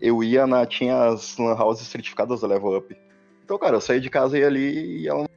eu 0.00 0.24
ia 0.24 0.44
na 0.44 0.66
tinha 0.66 1.04
as 1.04 1.36
lan 1.38 1.54
houses 1.54 1.86
certificadas 1.86 2.40
da 2.40 2.48
Level 2.48 2.78
Up. 2.78 2.96
Então, 3.44 3.56
cara, 3.58 3.76
eu 3.76 3.80
saía 3.80 4.00
de 4.00 4.10
casa 4.10 4.36
e 4.36 4.40
ia 4.40 4.46
ali 4.48 5.02
e 5.02 5.08
ela 5.08 5.28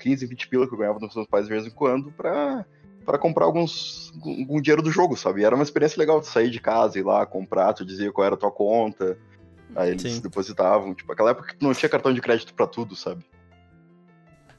15, 0.00 0.26
20 0.26 0.48
pila 0.48 0.66
que 0.66 0.74
eu 0.74 0.78
ganhava 0.78 0.98
dos 0.98 1.14
meus 1.14 1.28
pais 1.28 1.46
de 1.46 1.52
vez 1.52 1.66
em 1.66 1.70
quando 1.70 2.10
pra 2.10 2.66
para 3.04 3.18
comprar 3.18 3.44
alguns 3.44 4.10
algum 4.14 4.60
dinheiro 4.60 4.82
do 4.82 4.90
jogo, 4.90 5.14
sabe? 5.14 5.42
E 5.42 5.44
era 5.44 5.54
uma 5.54 5.62
experiência 5.62 6.00
legal 6.00 6.20
de 6.20 6.26
sair 6.26 6.50
de 6.50 6.58
casa, 6.58 6.98
ir 6.98 7.02
lá 7.02 7.24
comprar, 7.24 7.74
tu 7.74 7.84
dizia 7.84 8.10
qual 8.10 8.24
era 8.24 8.34
a 8.34 8.38
tua 8.38 8.50
conta, 8.50 9.16
Aí 9.76 9.90
eles 9.90 10.02
Sim. 10.02 10.20
depositavam. 10.20 10.94
Tipo, 10.94 11.12
aquela 11.12 11.30
época 11.30 11.54
que 11.54 11.64
não 11.64 11.72
tinha 11.72 11.88
cartão 11.88 12.12
de 12.12 12.20
crédito 12.20 12.54
para 12.54 12.66
tudo, 12.66 12.94
sabe? 12.94 13.24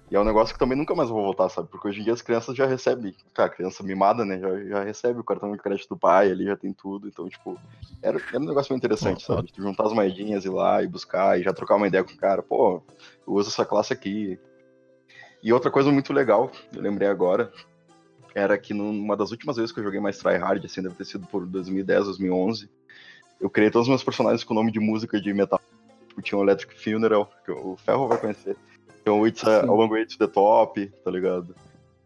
E 0.09 0.15
é 0.15 0.19
um 0.19 0.23
negócio 0.23 0.53
que 0.53 0.59
também 0.59 0.77
nunca 0.77 0.93
mais 0.93 1.09
vou 1.09 1.23
voltar, 1.23 1.49
sabe? 1.49 1.67
Porque 1.67 1.87
hoje 1.87 2.01
em 2.01 2.03
dia 2.03 2.13
as 2.13 2.21
crianças 2.21 2.55
já 2.55 2.67
recebem. 2.67 3.15
Cara, 3.33 3.49
criança 3.49 3.83
mimada, 3.83 4.23
né? 4.23 4.39
Já, 4.39 4.63
já 4.63 4.83
recebe 4.83 5.19
o 5.19 5.23
cartão 5.23 5.51
de 5.51 5.57
crédito 5.57 5.89
do 5.89 5.97
pai 5.97 6.29
ali, 6.29 6.45
já 6.45 6.55
tem 6.55 6.71
tudo. 6.71 7.07
Então, 7.07 7.27
tipo, 7.27 7.59
era, 8.03 8.19
era 8.29 8.39
um 8.39 8.45
negócio 8.45 8.71
muito 8.71 8.85
interessante, 8.85 9.25
sabe? 9.25 9.51
Tu 9.51 9.61
juntar 9.61 9.87
as 9.87 9.93
moedinhas, 9.93 10.45
ir 10.45 10.49
lá 10.49 10.83
e 10.83 10.87
buscar 10.87 11.39
e 11.39 11.43
já 11.43 11.51
trocar 11.51 11.75
uma 11.75 11.87
ideia 11.87 12.03
com 12.03 12.13
o 12.13 12.17
cara. 12.17 12.43
Pô, 12.43 12.83
eu 13.27 13.33
uso 13.33 13.49
essa 13.49 13.65
classe 13.65 13.93
aqui. 13.93 14.39
E 15.41 15.51
outra 15.51 15.71
coisa 15.71 15.91
muito 15.91 16.13
legal, 16.13 16.51
eu 16.73 16.81
lembrei 16.81 17.07
agora, 17.07 17.51
era 18.33 18.57
que 18.57 18.73
numa 18.73 19.15
das 19.15 19.31
últimas 19.31 19.55
vezes 19.55 19.71
que 19.71 19.79
eu 19.79 19.83
joguei 19.83 19.99
mais 19.99 20.17
tryhard, 20.17 20.63
assim, 20.65 20.81
deve 20.81 20.95
ter 20.95 21.05
sido 21.05 21.25
por 21.27 21.45
2010, 21.45 22.05
2011 22.05 22.69
eu 23.39 23.49
criei 23.49 23.69
todos 23.69 23.87
os 23.87 23.89
meus 23.89 24.03
personagens 24.03 24.43
com 24.43 24.53
nome 24.53 24.71
de 24.71 24.79
música 24.79 25.19
de 25.19 25.33
metal. 25.33 25.59
Tipo, 26.07 26.21
tinha 26.21 26.39
o 26.39 26.43
Electric 26.43 26.73
Funeral, 26.81 27.29
que 27.43 27.51
o 27.51 27.75
Ferro 27.77 28.07
vai 28.07 28.17
conhecer. 28.17 28.55
Tinha 29.03 29.13
o 29.13 29.27
It's 29.27 29.43
a, 29.43 29.61
a 29.61 29.65
Long 29.65 29.89
Way 29.89 30.05
to 30.05 30.17
the 30.17 30.27
Top, 30.27 30.85
tá 31.03 31.11
ligado? 31.11 31.55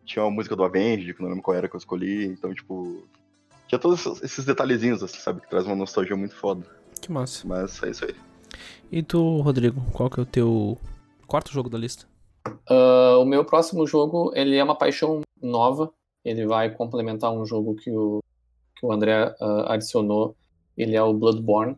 Tinha 0.05 0.25
uma 0.25 0.31
música 0.31 0.55
do 0.55 0.63
Avenged, 0.63 1.13
que 1.13 1.21
não 1.21 1.29
lembro 1.29 1.43
qual 1.43 1.55
era 1.55 1.67
que 1.69 1.75
eu 1.75 1.77
escolhi. 1.77 2.25
Então, 2.25 2.53
tipo. 2.53 3.03
Tinha 3.67 3.77
todos 3.77 4.23
esses 4.23 4.43
detalhezinhos, 4.45 5.03
assim, 5.03 5.19
sabe? 5.19 5.41
Que 5.41 5.49
traz 5.49 5.65
uma 5.65 5.75
nostalgia 5.75 6.15
muito 6.15 6.35
foda. 6.35 6.65
Que 6.99 7.11
massa. 7.11 7.47
Mas 7.47 7.81
é 7.83 7.91
isso 7.91 8.05
aí. 8.05 8.15
E 8.91 9.03
tu, 9.03 9.41
Rodrigo, 9.41 9.79
qual 9.93 10.09
que 10.09 10.19
é 10.19 10.23
o 10.23 10.25
teu 10.25 10.77
quarto 11.27 11.51
jogo 11.51 11.69
da 11.69 11.77
lista? 11.77 12.07
Uh, 12.69 13.21
o 13.21 13.25
meu 13.25 13.45
próximo 13.45 13.85
jogo, 13.85 14.31
ele 14.33 14.55
é 14.55 14.63
uma 14.63 14.75
paixão 14.75 15.21
nova. 15.39 15.91
Ele 16.25 16.47
vai 16.47 16.71
complementar 16.71 17.31
um 17.31 17.45
jogo 17.45 17.75
que 17.75 17.91
o, 17.91 18.23
que 18.75 18.85
o 18.85 18.91
André 18.91 19.35
uh, 19.39 19.71
adicionou 19.71 20.35
ele 20.79 20.95
é 20.95 21.03
o 21.03 21.13
Bloodborne. 21.13 21.77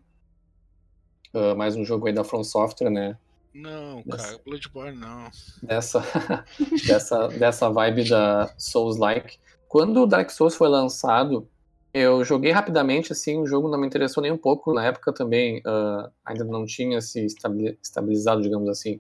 Uh, 1.33 1.55
mais 1.55 1.75
um 1.75 1.83
jogo 1.83 2.05
aí 2.05 2.13
da 2.13 2.23
From 2.23 2.43
Software, 2.43 2.91
né? 2.91 3.17
Não, 3.53 4.03
dessa, 4.05 4.27
cara, 4.27 4.41
Bloodborne 4.45 4.97
não. 4.97 5.29
Dessa, 5.63 6.03
dessa, 6.85 7.27
dessa 7.29 7.69
vibe 7.69 8.07
da 8.07 8.53
Souls-like. 8.57 9.39
Quando 9.67 10.03
o 10.03 10.05
Dark 10.05 10.29
Souls 10.29 10.55
foi 10.55 10.67
lançado, 10.69 11.47
eu 11.91 12.23
joguei 12.23 12.51
rapidamente, 12.51 13.11
assim, 13.11 13.39
o 13.39 13.47
jogo 13.47 13.67
não 13.67 13.79
me 13.79 13.87
interessou 13.87 14.21
nem 14.21 14.31
um 14.31 14.37
pouco. 14.37 14.71
Na 14.71 14.85
época 14.85 15.11
também 15.11 15.59
uh, 15.59 16.11
ainda 16.23 16.43
não 16.43 16.65
tinha 16.65 17.01
se 17.01 17.25
estabilizado, 17.25 18.41
digamos 18.41 18.69
assim, 18.69 18.99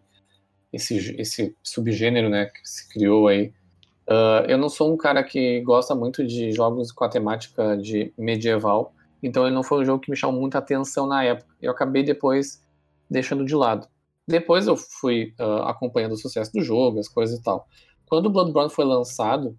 esse, 0.73 1.15
esse 1.19 1.55
subgênero, 1.61 2.27
né, 2.27 2.47
que 2.47 2.67
se 2.67 2.89
criou 2.89 3.27
aí. 3.27 3.53
Uh, 4.09 4.47
eu 4.47 4.57
não 4.57 4.67
sou 4.67 4.91
um 4.91 4.97
cara 4.97 5.23
que 5.23 5.61
gosta 5.61 5.93
muito 5.93 6.25
de 6.25 6.51
jogos 6.51 6.91
com 6.91 7.03
a 7.03 7.09
temática 7.09 7.77
de 7.77 8.11
medieval, 8.17 8.93
então 9.21 9.45
ele 9.45 9.55
não 9.55 9.63
foi 9.63 9.81
um 9.81 9.85
jogo 9.85 9.99
que 10.01 10.09
me 10.09 10.17
chamou 10.17 10.39
muita 10.39 10.57
atenção 10.57 11.05
na 11.07 11.23
época. 11.23 11.53
Eu 11.61 11.71
acabei 11.71 12.03
depois 12.03 12.63
deixando 13.09 13.45
de 13.45 13.55
lado. 13.55 13.87
Depois 14.27 14.67
eu 14.67 14.77
fui 14.77 15.33
uh, 15.39 15.63
acompanhando 15.63 16.13
o 16.13 16.17
sucesso 16.17 16.51
do 16.53 16.61
jogo, 16.61 16.99
as 16.99 17.07
coisas 17.07 17.37
e 17.37 17.43
tal. 17.43 17.67
Quando 18.07 18.27
o 18.27 18.29
Bloodborne 18.29 18.69
foi 18.69 18.85
lançado, 18.85 19.57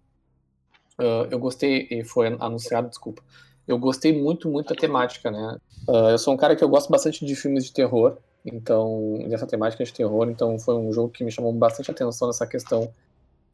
uh, 0.98 1.26
eu 1.30 1.38
gostei, 1.38 1.86
e 1.90 2.04
foi 2.04 2.28
anunciado, 2.40 2.88
desculpa, 2.88 3.22
eu 3.66 3.78
gostei 3.78 4.18
muito, 4.18 4.48
muito 4.50 4.74
da 4.74 4.80
temática, 4.80 5.30
né? 5.30 5.58
Uh, 5.88 6.10
eu 6.10 6.18
sou 6.18 6.34
um 6.34 6.36
cara 6.36 6.56
que 6.56 6.64
eu 6.64 6.68
gosto 6.68 6.90
bastante 6.90 7.24
de 7.24 7.36
filmes 7.36 7.64
de 7.64 7.72
terror, 7.72 8.18
então, 8.44 9.18
dessa 9.28 9.46
temática 9.46 9.84
de 9.84 9.92
terror, 9.92 10.28
então 10.28 10.58
foi 10.58 10.74
um 10.74 10.92
jogo 10.92 11.10
que 11.10 11.22
me 11.22 11.30
chamou 11.30 11.52
bastante 11.52 11.90
atenção 11.90 12.26
nessa 12.26 12.46
questão 12.46 12.90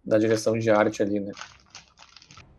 da 0.04 0.18
direção 0.18 0.58
de 0.58 0.70
arte 0.70 1.02
ali, 1.02 1.20
né? 1.20 1.32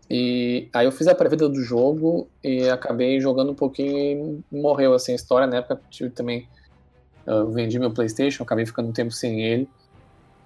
E 0.09 0.67
aí 0.73 0.87
eu 0.87 0.91
fiz 0.91 1.07
a 1.07 1.13
pré-venda 1.13 1.47
do 1.47 1.61
jogo 1.61 2.27
e 2.43 2.67
acabei 2.67 3.19
jogando 3.21 3.51
um 3.51 3.55
pouquinho 3.55 4.43
e 4.51 4.55
morreu 4.59 4.93
assim 4.93 5.11
a 5.11 5.15
história. 5.15 5.45
Na 5.45 5.57
época 5.57 5.79
tive 5.89 6.09
também 6.09 6.47
uh, 7.27 7.45
vendi 7.51 7.77
meu 7.77 7.91
PlayStation, 7.91 8.41
acabei 8.41 8.65
ficando 8.65 8.89
um 8.89 8.91
tempo 8.91 9.11
sem 9.11 9.43
ele. 9.43 9.69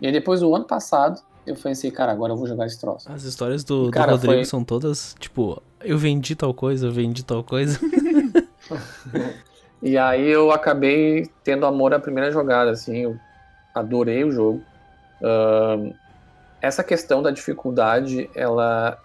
E 0.02 0.08
aí 0.08 0.12
depois 0.12 0.42
do 0.42 0.54
ano 0.54 0.66
passado 0.66 1.22
eu 1.48 1.56
pensei, 1.56 1.92
cara, 1.92 2.12
agora 2.12 2.34
eu 2.34 2.38
vou 2.38 2.46
jogar 2.46 2.66
esse 2.66 2.80
troço. 2.80 3.10
As 3.10 3.24
histórias 3.24 3.64
do, 3.64 3.90
cara, 3.90 4.08
do 4.08 4.12
Rodrigo 4.16 4.36
foi... 4.36 4.46
são 4.46 4.66
todas 4.66 5.16
tipo, 5.18 5.62
eu 5.80 5.98
vendi 5.98 6.36
tal 6.36 6.54
coisa, 6.54 6.88
eu 6.88 6.92
vendi 6.92 7.24
tal 7.24 7.42
coisa. 7.42 7.80
e 9.82 9.98
aí 9.98 10.28
eu 10.30 10.52
acabei 10.52 11.30
tendo 11.42 11.66
amor 11.66 11.94
à 11.94 12.00
primeira 12.00 12.32
jogada, 12.32 12.72
assim, 12.72 12.98
eu 12.98 13.18
adorei 13.74 14.26
o 14.26 14.32
jogo. 14.32 14.62
Uh, 15.22 15.94
essa 16.62 16.84
questão 16.84 17.22
da 17.22 17.32
dificuldade, 17.32 18.30
ela 18.36 18.98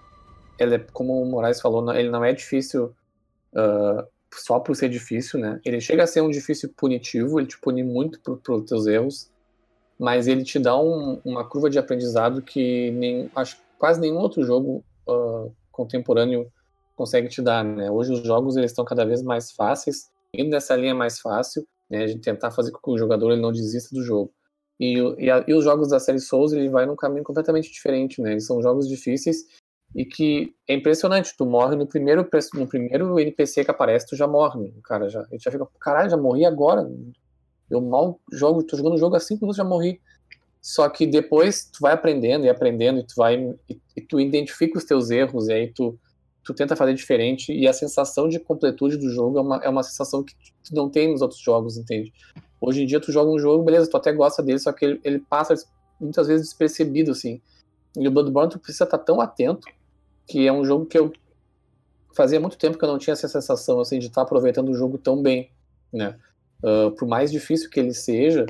é, 0.58 0.78
como 0.92 1.22
o 1.22 1.26
Moraes 1.26 1.60
falou, 1.60 1.92
ele 1.94 2.10
não 2.10 2.24
é 2.24 2.32
difícil 2.32 2.94
uh, 3.54 4.06
só 4.34 4.58
por 4.58 4.74
ser 4.76 4.88
difícil, 4.88 5.38
né? 5.38 5.60
Ele 5.64 5.80
chega 5.80 6.02
a 6.02 6.06
ser 6.06 6.20
um 6.20 6.30
difícil 6.30 6.72
punitivo, 6.76 7.38
ele 7.38 7.46
te 7.46 7.58
pune 7.58 7.82
muito 7.82 8.20
por, 8.20 8.38
por 8.38 8.64
teus 8.64 8.86
erros, 8.86 9.30
mas 9.98 10.26
ele 10.26 10.44
te 10.44 10.58
dá 10.58 10.78
um, 10.78 11.20
uma 11.24 11.48
curva 11.48 11.70
de 11.70 11.78
aprendizado 11.78 12.42
que 12.42 12.90
nem, 12.92 13.30
acho 13.34 13.58
quase 13.78 14.00
nenhum 14.00 14.18
outro 14.18 14.44
jogo 14.44 14.84
uh, 15.08 15.52
contemporâneo 15.70 16.50
consegue 16.96 17.28
te 17.28 17.40
dar, 17.40 17.64
né? 17.64 17.90
Hoje 17.90 18.12
os 18.12 18.22
jogos 18.24 18.56
eles 18.56 18.72
estão 18.72 18.84
cada 18.84 19.04
vez 19.04 19.22
mais 19.22 19.52
fáceis, 19.52 20.10
indo 20.34 20.50
nessa 20.50 20.74
linha 20.76 20.94
mais 20.94 21.20
fácil, 21.20 21.66
né? 21.88 22.06
De 22.06 22.18
tentar 22.18 22.50
fazer 22.50 22.72
com 22.72 22.80
que 22.80 22.90
o 22.90 22.98
jogador 22.98 23.32
ele 23.32 23.40
não 23.40 23.52
desista 23.52 23.94
do 23.94 24.02
jogo. 24.02 24.32
E, 24.80 24.98
e, 25.18 25.30
a, 25.30 25.44
e, 25.46 25.54
os 25.54 25.64
jogos 25.64 25.88
da 25.88 25.98
série 25.98 26.20
Souls 26.20 26.52
ele 26.52 26.68
vai 26.68 26.86
num 26.86 26.94
caminho 26.94 27.24
completamente 27.24 27.70
diferente, 27.72 28.20
né? 28.20 28.32
Eles 28.32 28.46
são 28.46 28.62
jogos 28.62 28.88
difíceis 28.88 29.44
e 29.94 30.04
que 30.04 30.54
é 30.66 30.74
impressionante, 30.74 31.34
tu 31.36 31.46
morre 31.46 31.74
no 31.74 31.86
primeiro, 31.86 32.28
no 32.54 32.66
primeiro 32.66 33.18
NPC 33.18 33.64
que 33.64 33.70
aparece, 33.70 34.06
tu 34.06 34.16
já 34.16 34.26
morre, 34.26 34.72
o 34.76 34.82
cara 34.82 35.08
já, 35.08 35.26
ele 35.30 35.40
já 35.40 35.50
fica, 35.50 35.66
caralho, 35.80 36.10
já 36.10 36.16
morri 36.16 36.44
agora, 36.44 36.88
Eu 37.70 37.80
mal 37.80 38.20
jogo, 38.32 38.62
tô 38.62 38.76
jogando 38.76 38.94
o 38.94 38.98
jogo 38.98 39.16
há 39.16 39.20
5 39.20 39.40
minutos 39.40 39.56
já 39.56 39.64
morri. 39.64 40.00
Só 40.60 40.88
que 40.88 41.06
depois 41.06 41.70
tu 41.72 41.78
vai 41.80 41.92
aprendendo 41.92 42.44
e 42.44 42.48
aprendendo 42.48 42.98
e 43.00 43.06
tu 43.06 43.14
vai 43.16 43.36
e, 43.68 43.80
e 43.96 44.00
tu 44.00 44.20
identifica 44.20 44.76
os 44.76 44.84
teus 44.84 45.10
erros 45.10 45.48
e 45.48 45.52
aí 45.52 45.72
tu 45.72 45.98
tu 46.44 46.54
tenta 46.54 46.74
fazer 46.74 46.94
diferente 46.94 47.52
e 47.52 47.68
a 47.68 47.74
sensação 47.74 48.26
de 48.26 48.40
completude 48.40 48.96
do 48.96 49.10
jogo 49.10 49.38
é 49.38 49.42
uma, 49.42 49.56
é 49.64 49.68
uma 49.68 49.82
sensação 49.82 50.24
que 50.24 50.34
tu 50.64 50.74
não 50.74 50.88
tem 50.88 51.12
nos 51.12 51.20
outros 51.20 51.40
jogos, 51.40 51.76
entende? 51.76 52.10
Hoje 52.58 52.82
em 52.82 52.86
dia 52.86 52.98
tu 52.98 53.12
joga 53.12 53.30
um 53.30 53.38
jogo, 53.38 53.62
beleza, 53.62 53.90
tu 53.90 53.98
até 53.98 54.10
gosta 54.12 54.42
dele, 54.42 54.58
só 54.58 54.72
que 54.72 54.82
ele, 54.82 55.00
ele 55.04 55.18
passa 55.18 55.54
muitas 56.00 56.26
vezes 56.26 56.46
despercebido, 56.48 57.10
assim. 57.10 57.38
E 57.98 58.08
o 58.08 58.10
Bloodborne 58.10 58.50
tu 58.50 58.58
precisa 58.58 58.84
estar 58.84 58.96
tão 58.96 59.20
atento 59.20 59.68
que 60.28 60.46
é 60.46 60.52
um 60.52 60.64
jogo 60.64 60.86
que 60.86 60.98
eu 60.98 61.12
fazia 62.14 62.38
muito 62.38 62.56
tempo 62.56 62.78
que 62.78 62.84
eu 62.84 62.88
não 62.88 62.98
tinha 62.98 63.12
essa 63.12 63.28
sensação, 63.28 63.80
assim, 63.80 63.98
de 63.98 64.06
estar 64.06 64.22
aproveitando 64.22 64.68
o 64.68 64.74
jogo 64.74 64.98
tão 64.98 65.20
bem, 65.20 65.50
né? 65.92 66.16
Uh, 66.62 66.90
por 66.92 67.08
mais 67.08 67.30
difícil 67.30 67.70
que 67.70 67.80
ele 67.80 67.94
seja, 67.94 68.44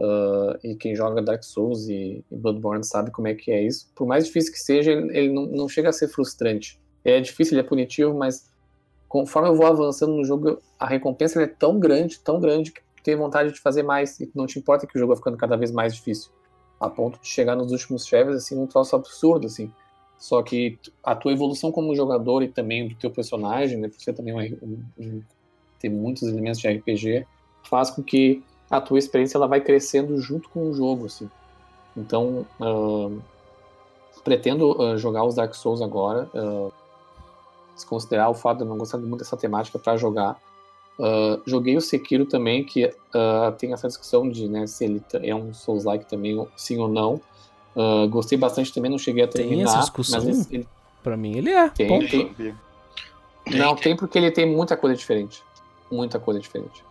uh, 0.00 0.58
e 0.62 0.74
quem 0.76 0.94
joga 0.94 1.22
Dark 1.22 1.42
Souls 1.42 1.88
e, 1.88 2.24
e, 2.30 2.36
Bloodborne 2.36 2.84
sabe 2.84 3.10
como 3.10 3.28
é 3.28 3.34
que 3.34 3.50
é 3.50 3.62
isso, 3.62 3.90
por 3.94 4.06
mais 4.06 4.26
difícil 4.26 4.52
que 4.52 4.58
seja, 4.58 4.92
ele, 4.92 5.18
ele 5.18 5.32
não, 5.32 5.46
não 5.46 5.68
chega 5.68 5.88
a 5.88 5.92
ser 5.92 6.08
frustrante 6.08 6.78
é 7.12 7.20
difícil, 7.20 7.54
ele 7.54 7.60
é 7.60 7.68
punitivo, 7.68 8.14
mas 8.14 8.50
conforme 9.08 9.48
eu 9.48 9.54
vou 9.54 9.66
avançando 9.66 10.12
no 10.12 10.24
jogo, 10.24 10.60
a 10.78 10.86
recompensa 10.86 11.40
é 11.42 11.46
tão 11.46 11.78
grande, 11.78 12.18
tão 12.18 12.40
grande, 12.40 12.72
que 12.72 12.82
tem 13.02 13.14
vontade 13.14 13.52
de 13.52 13.60
fazer 13.60 13.82
mais, 13.82 14.18
e 14.18 14.30
não 14.34 14.46
te 14.46 14.58
importa 14.58 14.86
que 14.86 14.96
o 14.96 14.98
jogo 14.98 15.12
vai 15.12 15.16
ficando 15.16 15.36
cada 15.36 15.56
vez 15.56 15.70
mais 15.70 15.94
difícil, 15.94 16.30
a 16.80 16.90
ponto 16.90 17.20
de 17.20 17.28
chegar 17.28 17.54
nos 17.54 17.70
últimos 17.70 18.04
chefes, 18.06 18.34
assim, 18.34 18.58
um 18.58 18.66
troço 18.66 18.96
absurdo, 18.96 19.46
assim. 19.46 19.72
Só 20.18 20.42
que 20.42 20.78
a 21.04 21.14
tua 21.14 21.32
evolução 21.32 21.70
como 21.70 21.94
jogador 21.94 22.42
e 22.42 22.48
também 22.48 22.88
do 22.88 22.94
teu 22.94 23.10
personagem, 23.10 23.78
né, 23.78 23.88
por 23.88 24.00
você 24.00 24.12
também 24.12 24.58
um, 24.62 24.82
um, 24.98 25.22
ter 25.78 25.90
muitos 25.90 26.22
elementos 26.22 26.60
de 26.60 26.68
RPG, 26.68 27.26
faz 27.62 27.90
com 27.90 28.02
que 28.02 28.42
a 28.70 28.80
tua 28.80 28.98
experiência 28.98 29.36
ela 29.36 29.46
vai 29.46 29.60
crescendo 29.60 30.18
junto 30.18 30.48
com 30.48 30.70
o 30.70 30.74
jogo, 30.74 31.06
assim. 31.06 31.30
Então, 31.96 32.46
uh, 32.60 33.20
pretendo 34.26 34.76
uh, 34.78 34.98
jogar 34.98 35.24
os 35.24 35.36
Dark 35.36 35.54
Souls 35.54 35.80
agora, 35.80 36.28
uh, 36.34 36.72
se 37.76 37.86
considerar 37.86 38.28
o 38.28 38.34
fato 38.34 38.58
de 38.58 38.64
eu 38.64 38.68
não 38.68 38.76
gostar 38.76 38.98
muito 38.98 39.18
dessa 39.18 39.36
temática 39.36 39.78
para 39.78 39.96
jogar. 39.96 40.36
Uh, 40.98 41.40
joguei 41.46 41.76
o 41.76 41.80
Sekiro 41.80 42.26
também, 42.26 42.64
que 42.64 42.90
tem 43.58 43.72
essa 43.72 43.86
discussão 43.86 44.28
de 44.28 44.48
né, 44.48 44.66
se 44.66 44.84
ele 44.84 45.02
é 45.22 45.34
um 45.34 45.52
Souls-like 45.54 46.06
também, 46.06 46.46
sim 46.56 46.78
ou 46.78 46.88
não. 46.88 47.20
Uh, 47.76 48.08
gostei 48.08 48.38
bastante 48.38 48.72
também, 48.72 48.90
não 48.90 48.98
cheguei 48.98 49.24
a 49.24 49.28
terminar. 49.28 49.56
Tem 49.56 49.64
essa 49.64 49.80
discussão? 49.80 50.24
Mas 50.24 50.50
ele, 50.50 50.66
pra 51.02 51.16
mim 51.16 51.36
ele 51.36 51.50
é. 51.50 51.68
Tem, 51.68 52.08
tem. 52.08 52.34
tem. 52.34 52.54
Não, 53.54 53.76
tem 53.76 53.94
porque 53.94 54.18
ele 54.18 54.30
tem 54.30 54.46
muita 54.46 54.76
coisa 54.76 54.96
diferente. 54.96 55.42
Muita 55.92 56.18
coisa 56.18 56.40
diferente. 56.40 56.82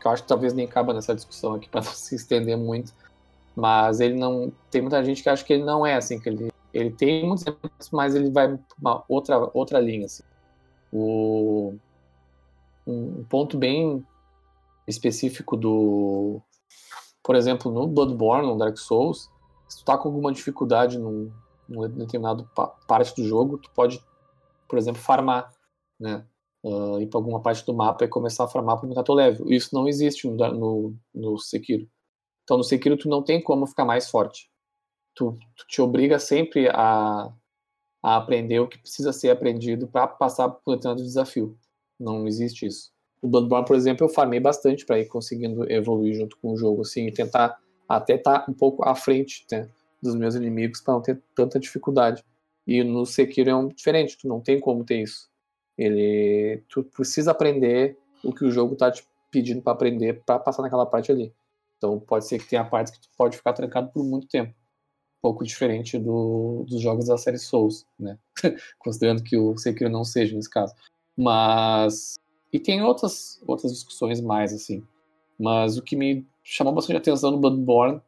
que 0.00 0.06
eu 0.06 0.10
acho 0.10 0.22
que 0.22 0.28
talvez 0.28 0.54
nem 0.54 0.66
caba 0.66 0.94
nessa 0.94 1.14
discussão 1.14 1.54
aqui 1.54 1.68
para 1.70 1.82
não 1.82 1.92
se 1.92 2.14
estender 2.14 2.56
muito. 2.56 2.92
Mas 3.56 4.00
ele 4.00 4.14
não. 4.14 4.52
Tem 4.70 4.80
muita 4.80 5.04
gente 5.04 5.22
que 5.22 5.28
acha 5.28 5.44
que 5.44 5.52
ele 5.52 5.64
não 5.64 5.84
é 5.84 5.94
assim, 5.94 6.20
que 6.20 6.28
ele 6.28 6.50
ele 6.76 6.90
tem 6.90 7.26
muitos 7.26 7.46
elementos, 7.46 7.90
mas 7.90 8.14
ele 8.14 8.30
vai 8.30 8.48
para 8.48 8.60
uma 8.78 9.04
outra, 9.08 9.50
outra 9.54 9.80
linha. 9.80 10.04
Assim. 10.04 10.22
O, 10.92 11.74
um 12.86 13.24
ponto 13.24 13.56
bem 13.56 14.04
específico 14.86 15.56
do. 15.56 16.40
Por 17.22 17.34
exemplo, 17.34 17.72
no 17.72 17.86
Bloodborne, 17.86 18.46
no 18.46 18.58
Dark 18.58 18.76
Souls, 18.76 19.30
se 19.68 19.78
tu 19.78 19.84
tá 19.84 19.98
com 19.98 20.08
alguma 20.08 20.32
dificuldade 20.32 20.98
num, 20.98 21.30
num 21.68 21.88
determinado 21.88 22.48
parte 22.86 23.14
do 23.14 23.26
jogo, 23.26 23.58
tu 23.58 23.70
pode, 23.70 24.02
por 24.68 24.78
exemplo, 24.78 25.00
farmar, 25.00 25.52
né? 25.98 26.24
Uh, 26.64 27.00
ir 27.00 27.06
para 27.06 27.18
alguma 27.18 27.40
parte 27.40 27.64
do 27.64 27.72
mapa 27.72 28.04
e 28.04 28.08
começar 28.08 28.44
a 28.44 28.48
farmar 28.48 28.76
para 28.76 28.86
aumentar 28.86 29.04
teu 29.04 29.14
level. 29.14 29.46
Isso 29.48 29.72
não 29.72 29.86
existe 29.86 30.28
no, 30.28 30.36
no, 30.36 30.96
no 31.14 31.38
Sekiro. 31.38 31.88
Então 32.42 32.56
no 32.56 32.64
Sekiro 32.64 32.96
tu 32.96 33.08
não 33.08 33.22
tem 33.22 33.40
como 33.40 33.66
ficar 33.66 33.84
mais 33.84 34.10
forte 34.10 34.50
tu, 35.16 35.32
tu 35.56 35.66
te 35.66 35.82
obriga 35.82 36.18
sempre 36.20 36.68
a, 36.68 37.32
a 38.02 38.16
aprender 38.16 38.60
o 38.60 38.68
que 38.68 38.78
precisa 38.78 39.12
ser 39.12 39.30
aprendido 39.30 39.88
para 39.88 40.06
passar 40.06 40.50
por 40.50 40.76
determinado 40.76 41.02
desafio. 41.02 41.58
Não 41.98 42.28
existe 42.28 42.66
isso. 42.66 42.92
O 43.22 43.26
Bloodborne, 43.26 43.66
por 43.66 43.74
exemplo, 43.74 44.04
eu 44.04 44.10
farmei 44.10 44.38
bastante 44.38 44.84
para 44.84 45.00
ir 45.00 45.06
conseguindo 45.06 45.68
evoluir 45.72 46.14
junto 46.14 46.36
com 46.36 46.52
o 46.52 46.56
jogo, 46.56 46.82
assim, 46.82 47.06
e 47.06 47.12
tentar 47.12 47.58
até 47.88 48.14
estar 48.14 48.40
tá 48.40 48.50
um 48.50 48.54
pouco 48.54 48.86
à 48.88 48.94
frente 48.94 49.44
né, 49.50 49.68
dos 50.02 50.14
meus 50.14 50.34
inimigos 50.34 50.80
para 50.80 50.94
não 50.94 51.02
ter 51.02 51.20
tanta 51.34 51.58
dificuldade. 51.58 52.24
E 52.66 52.82
no 52.82 53.06
Sekiro 53.06 53.50
é 53.50 53.54
um 53.54 53.68
diferente, 53.68 54.18
tu 54.18 54.26
não 54.26 54.40
tem 54.40 54.60
como 54.60 54.84
ter 54.84 55.02
isso. 55.02 55.30
Ele, 55.78 56.62
tu 56.68 56.82
precisa 56.82 57.30
aprender 57.30 57.96
o 58.24 58.32
que 58.32 58.44
o 58.44 58.50
jogo 58.50 58.72
está 58.72 58.90
te 58.90 59.06
pedindo 59.30 59.62
para 59.62 59.72
aprender 59.72 60.22
para 60.24 60.38
passar 60.38 60.62
naquela 60.62 60.86
parte 60.86 61.12
ali. 61.12 61.32
Então 61.76 62.00
pode 62.00 62.26
ser 62.26 62.38
que 62.38 62.48
tenha 62.48 62.64
partes 62.64 62.92
que 62.92 63.00
tu 63.00 63.08
pode 63.16 63.36
ficar 63.36 63.52
trancado 63.52 63.90
por 63.90 64.02
muito 64.02 64.26
tempo 64.26 64.54
pouco 65.26 65.44
diferente 65.44 65.98
do, 65.98 66.64
dos 66.68 66.80
jogos 66.80 67.06
da 67.06 67.18
série 67.18 67.38
Souls, 67.38 67.84
né? 67.98 68.16
Considerando 68.78 69.24
que 69.24 69.36
o 69.36 69.56
Sekiro 69.56 69.90
não 69.90 70.04
seja 70.04 70.36
nesse 70.36 70.48
caso. 70.48 70.72
Mas. 71.16 72.16
E 72.52 72.60
tem 72.60 72.80
outras, 72.80 73.42
outras 73.44 73.72
discussões 73.72 74.20
mais, 74.20 74.52
assim. 74.52 74.86
Mas 75.36 75.76
o 75.76 75.82
que 75.82 75.96
me 75.96 76.24
chamou 76.48 76.72
bastante 76.72 76.96
atenção 76.96 77.32
no 77.32 77.38
Bloodborne 77.38 78.00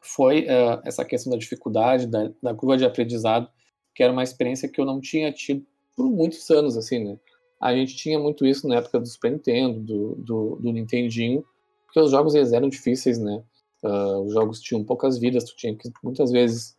foi 0.00 0.44
uh, 0.44 0.80
essa 0.84 1.04
questão 1.04 1.30
da 1.30 1.38
dificuldade, 1.38 2.06
da, 2.06 2.30
da 2.42 2.54
curva 2.54 2.78
de 2.78 2.84
aprendizado, 2.84 3.48
que 3.94 4.02
era 4.02 4.12
uma 4.12 4.22
experiência 4.22 4.68
que 4.68 4.80
eu 4.80 4.86
não 4.86 5.00
tinha 5.00 5.30
tido 5.30 5.66
por 5.94 6.08
muitos 6.08 6.48
anos, 6.50 6.76
assim, 6.76 7.04
né? 7.04 7.18
A 7.60 7.74
gente 7.74 7.96
tinha 7.96 8.18
muito 8.18 8.46
isso 8.46 8.66
na 8.66 8.76
época 8.76 9.00
do 9.00 9.06
Super 9.06 9.32
Nintendo, 9.32 9.80
do, 9.80 10.14
do, 10.16 10.56
do 10.56 10.72
Nintendinho, 10.72 11.44
porque 11.84 12.00
os 12.00 12.10
jogos 12.10 12.34
eles 12.34 12.52
eram 12.52 12.68
difíceis, 12.68 13.18
né? 13.18 13.42
Uh, 13.82 14.20
os 14.22 14.32
jogos 14.32 14.60
tinham 14.60 14.82
poucas 14.84 15.18
vidas, 15.18 15.44
tu 15.44 15.56
tinha 15.56 15.74
que 15.74 15.90
muitas 16.02 16.30
vezes 16.30 16.76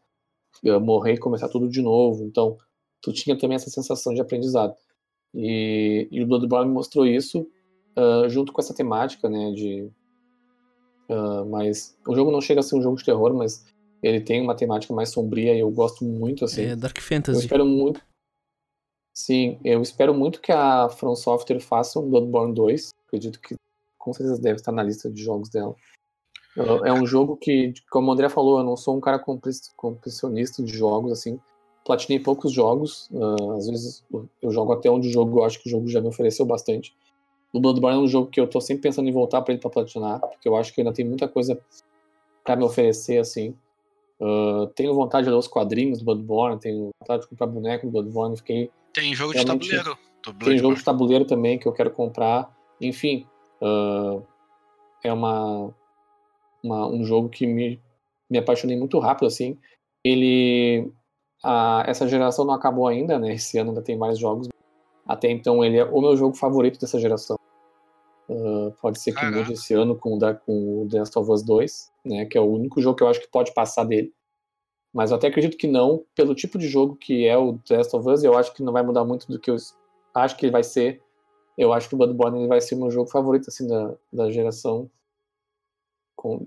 uh, 0.63 0.79
morrer 0.79 1.13
e 1.13 1.19
começar 1.19 1.49
tudo 1.49 1.69
de 1.69 1.81
novo. 1.81 2.23
Então, 2.23 2.57
tu 3.01 3.11
tinha 3.13 3.37
também 3.37 3.55
essa 3.55 3.69
sensação 3.69 4.13
de 4.13 4.21
aprendizado. 4.21 4.75
E, 5.33 6.07
e 6.11 6.23
o 6.23 6.27
Bloodborne 6.27 6.71
mostrou 6.71 7.05
isso 7.05 7.47
uh, 7.97 8.29
junto 8.29 8.51
com 8.51 8.61
essa 8.61 8.73
temática, 8.73 9.29
né? 9.29 9.51
De, 9.51 9.91
mas 11.49 11.97
o 12.07 12.15
jogo 12.15 12.31
não 12.31 12.41
chega 12.41 12.59
a 12.59 12.63
ser 12.63 12.75
um 12.75 12.81
jogo 12.81 12.97
de 12.97 13.05
terror, 13.05 13.33
mas 13.33 13.65
ele 14.01 14.21
tem 14.21 14.41
uma 14.41 14.55
temática 14.55 14.93
mais 14.93 15.09
sombria 15.09 15.53
e 15.53 15.59
eu 15.59 15.69
gosto 15.71 16.03
muito 16.03 16.45
assim. 16.45 16.63
É 16.63 16.75
Dark 16.75 16.99
Fantasy. 16.99 17.39
Eu 17.39 17.43
espero 17.43 17.65
muito. 17.65 18.01
Sim, 19.13 19.59
eu 19.63 19.81
espero 19.81 20.13
muito 20.13 20.39
que 20.39 20.51
a 20.51 20.89
From 20.89 21.15
Software 21.15 21.59
faça 21.59 21.99
um 21.99 22.09
Bloodborne 22.09 22.53
2. 22.53 22.93
Acredito 23.07 23.39
que 23.39 23.55
com 23.97 24.13
certeza 24.13 24.39
deve 24.39 24.57
estar 24.57 24.71
na 24.71 24.83
lista 24.83 25.09
de 25.09 25.23
jogos 25.23 25.49
dela. 25.49 25.75
É 26.85 26.91
um 26.91 27.05
jogo 27.05 27.37
que, 27.37 27.73
como 27.91 28.09
o 28.09 28.13
André 28.13 28.29
falou, 28.29 28.59
eu 28.59 28.63
não 28.63 28.75
sou 28.75 28.97
um 28.97 29.01
cara 29.01 29.19
completionista 29.75 30.63
de 30.63 30.75
jogos, 30.75 31.11
assim. 31.11 31.39
Platinei 31.85 32.19
poucos 32.19 32.51
jogos, 32.51 33.09
uh, 33.11 33.51
às 33.53 33.67
vezes 33.67 34.03
eu 34.41 34.51
jogo 34.51 34.73
até 34.73 34.89
onde 34.89 35.07
o 35.07 35.11
jogo, 35.11 35.39
eu 35.39 35.45
acho 35.45 35.61
que 35.61 35.67
o 35.67 35.71
jogo 35.71 35.87
já 35.87 36.01
me 36.01 36.07
ofereceu 36.07 36.45
bastante. 36.45 36.95
O 37.53 37.59
Bloodborne 37.59 37.97
é 37.97 38.01
um 38.01 38.07
jogo 38.07 38.29
que 38.29 38.39
eu 38.39 38.47
tô 38.47 38.59
sempre 38.59 38.83
pensando 38.83 39.07
em 39.07 39.11
voltar 39.11 39.41
para 39.41 39.53
ele 39.53 39.61
para 39.61 39.69
platinar, 39.69 40.19
porque 40.19 40.47
eu 40.47 40.55
acho 40.55 40.73
que 40.73 40.81
ainda 40.81 40.93
tem 40.93 41.05
muita 41.05 41.27
coisa 41.27 41.59
para 42.43 42.55
me 42.55 42.63
oferecer, 42.63 43.17
assim. 43.19 43.55
Uh, 44.19 44.67
tenho 44.75 44.93
vontade 44.93 45.25
de 45.25 45.31
ler 45.31 45.37
os 45.37 45.47
quadrinhos 45.47 45.99
do 45.99 46.05
Bloodborne, 46.05 46.59
tenho 46.59 46.89
vontade 47.01 47.23
de 47.23 47.29
comprar 47.29 47.47
boneco 47.47 47.85
do 47.85 47.91
Bloodborne, 47.91 48.37
fiquei... 48.37 48.71
Tem 48.93 49.13
jogo 49.13 49.33
de 49.33 49.45
tabuleiro. 49.45 49.97
Tem 50.43 50.57
jogo 50.57 50.75
de 50.75 50.83
tabuleiro 50.83 51.25
também 51.25 51.57
que 51.57 51.67
eu 51.67 51.73
quero 51.73 51.91
comprar. 51.91 52.51
Enfim, 52.81 53.25
uh, 53.61 54.21
é 55.03 55.13
uma 55.13 55.73
uma, 56.63 56.87
um 56.87 57.03
jogo 57.03 57.29
que 57.29 57.45
me, 57.45 57.79
me 58.29 58.37
apaixonei 58.37 58.77
muito 58.77 58.99
rápido, 58.99 59.27
assim. 59.27 59.57
Ele... 60.03 60.91
A, 61.43 61.83
essa 61.87 62.07
geração 62.07 62.45
não 62.45 62.53
acabou 62.53 62.87
ainda, 62.87 63.19
né? 63.19 63.33
Esse 63.33 63.57
ano 63.57 63.69
ainda 63.69 63.81
tem 63.81 63.97
vários 63.97 64.19
jogos. 64.19 64.47
Até 65.07 65.31
então 65.31 65.63
ele 65.63 65.77
é 65.77 65.85
o 65.85 66.01
meu 66.01 66.15
jogo 66.15 66.35
favorito 66.35 66.79
dessa 66.79 66.99
geração. 66.99 67.37
Uh, 68.29 68.71
pode 68.81 68.99
ser 68.99 69.11
que 69.13 69.21
Caraca. 69.21 69.37
mude 69.37 69.53
esse 69.53 69.73
ano 69.73 69.95
com 69.95 70.15
o, 70.15 70.19
da, 70.19 70.33
com 70.33 70.83
o 70.83 70.89
The 70.89 70.99
Last 70.99 71.17
of 71.17 71.31
Us 71.31 71.43
2, 71.43 71.91
né? 72.05 72.25
Que 72.25 72.37
é 72.37 72.41
o 72.41 72.51
único 72.51 72.81
jogo 72.81 72.97
que 72.97 73.03
eu 73.03 73.07
acho 73.07 73.21
que 73.21 73.29
pode 73.29 73.53
passar 73.53 73.85
dele. 73.85 74.13
Mas 74.93 75.11
eu 75.11 75.17
até 75.17 75.27
acredito 75.27 75.57
que 75.57 75.67
não, 75.67 76.03
pelo 76.13 76.35
tipo 76.35 76.57
de 76.57 76.67
jogo 76.67 76.95
que 76.95 77.25
é 77.25 77.37
o 77.37 77.57
The 77.59 77.77
Last 77.77 77.95
of 77.95 78.09
Us, 78.09 78.23
eu 78.23 78.37
acho 78.37 78.53
que 78.53 78.63
não 78.63 78.73
vai 78.73 78.83
mudar 78.83 79.05
muito 79.05 79.27
do 79.27 79.39
que 79.39 79.49
eu 79.49 79.55
acho 80.13 80.35
que 80.35 80.45
ele 80.45 80.51
vai 80.51 80.63
ser. 80.63 81.01
Eu 81.57 81.71
acho 81.71 81.87
que 81.87 81.95
o 81.95 81.97
Bloodborne 81.97 82.39
ele 82.39 82.47
vai 82.47 82.59
ser 82.59 82.75
o 82.75 82.79
meu 82.79 82.91
jogo 82.91 83.09
favorito, 83.09 83.47
assim, 83.47 83.67
da, 83.67 83.95
da 84.11 84.29
geração 84.29 84.89
com, 86.15 86.45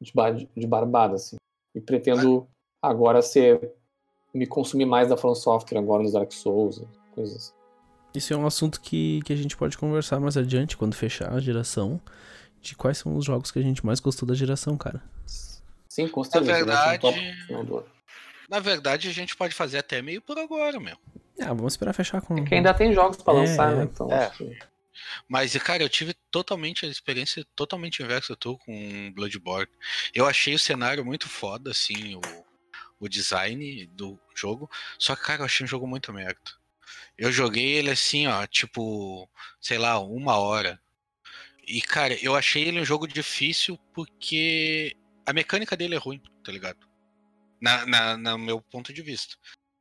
de, 0.00 0.48
de 0.56 0.66
barbada, 0.66 1.14
assim. 1.14 1.36
E 1.74 1.80
pretendo 1.80 2.46
agora 2.82 3.22
ser 3.22 3.72
me 4.34 4.46
consumir 4.46 4.84
mais 4.84 5.08
da 5.08 5.16
From 5.16 5.34
Software 5.34 5.78
agora 5.78 6.02
nos 6.02 6.12
Dark 6.12 6.32
Souls, 6.32 6.84
coisas 7.14 7.36
assim. 7.36 7.63
Isso 8.14 8.32
é 8.32 8.36
um 8.36 8.46
assunto 8.46 8.80
que, 8.80 9.20
que 9.24 9.32
a 9.32 9.36
gente 9.36 9.56
pode 9.56 9.76
conversar 9.76 10.20
mais 10.20 10.36
adiante, 10.36 10.76
quando 10.76 10.94
fechar 10.94 11.32
a 11.32 11.40
geração, 11.40 12.00
de 12.60 12.76
quais 12.76 12.98
são 12.98 13.16
os 13.16 13.24
jogos 13.24 13.50
que 13.50 13.58
a 13.58 13.62
gente 13.62 13.84
mais 13.84 13.98
gostou 13.98 14.26
da 14.26 14.34
geração, 14.34 14.76
cara. 14.76 15.02
Sim, 15.88 16.06
com 16.06 16.22
certeza. 16.22 16.64
Na 16.64 16.96
verdade, 16.96 17.34
na 18.48 18.60
verdade, 18.60 19.08
a 19.08 19.12
gente 19.12 19.36
pode 19.36 19.54
fazer 19.54 19.78
até 19.78 20.00
meio 20.00 20.22
por 20.22 20.38
agora, 20.38 20.78
meu. 20.78 20.96
Ah, 21.40 21.48
vamos 21.48 21.72
esperar 21.72 21.92
fechar 21.92 22.20
com. 22.20 22.38
É 22.38 22.44
que 22.44 22.54
ainda 22.54 22.72
tem 22.72 22.92
jogos 22.92 23.16
para 23.16 23.34
é, 23.34 23.36
lançar, 23.40 23.74
né? 23.74 23.84
Então, 23.84 24.10
é. 24.12 24.30
Mas, 25.28 25.56
cara, 25.56 25.82
eu 25.82 25.88
tive 25.88 26.14
totalmente 26.30 26.86
a 26.86 26.88
experiência 26.88 27.44
totalmente 27.56 28.00
inversa 28.00 28.32
eu 28.32 28.36
tô 28.36 28.56
com 28.58 29.12
Bloodborne. 29.12 29.70
Eu 30.14 30.26
achei 30.26 30.54
o 30.54 30.58
cenário 30.58 31.04
muito 31.04 31.28
foda, 31.28 31.72
assim, 31.72 32.14
o, 32.14 32.20
o 33.00 33.08
design 33.08 33.86
do 33.86 34.18
jogo. 34.36 34.70
Só 34.98 35.16
que, 35.16 35.22
cara, 35.22 35.40
eu 35.40 35.46
achei 35.46 35.64
um 35.64 35.68
jogo 35.68 35.86
muito 35.86 36.12
merda. 36.12 36.40
Eu 37.16 37.30
joguei 37.30 37.74
ele 37.74 37.90
assim, 37.90 38.26
ó, 38.26 38.46
tipo, 38.46 39.28
sei 39.60 39.78
lá, 39.78 39.98
uma 40.00 40.36
hora. 40.36 40.80
E, 41.66 41.80
cara, 41.80 42.14
eu 42.22 42.34
achei 42.34 42.64
ele 42.64 42.80
um 42.80 42.84
jogo 42.84 43.06
difícil 43.06 43.78
porque 43.94 44.94
a 45.26 45.32
mecânica 45.32 45.76
dele 45.76 45.94
é 45.94 45.98
ruim, 45.98 46.20
tá 46.44 46.52
ligado? 46.52 46.86
Na, 47.60 47.86
na, 47.86 48.16
no 48.16 48.38
meu 48.38 48.60
ponto 48.60 48.92
de 48.92 49.00
vista. 49.00 49.36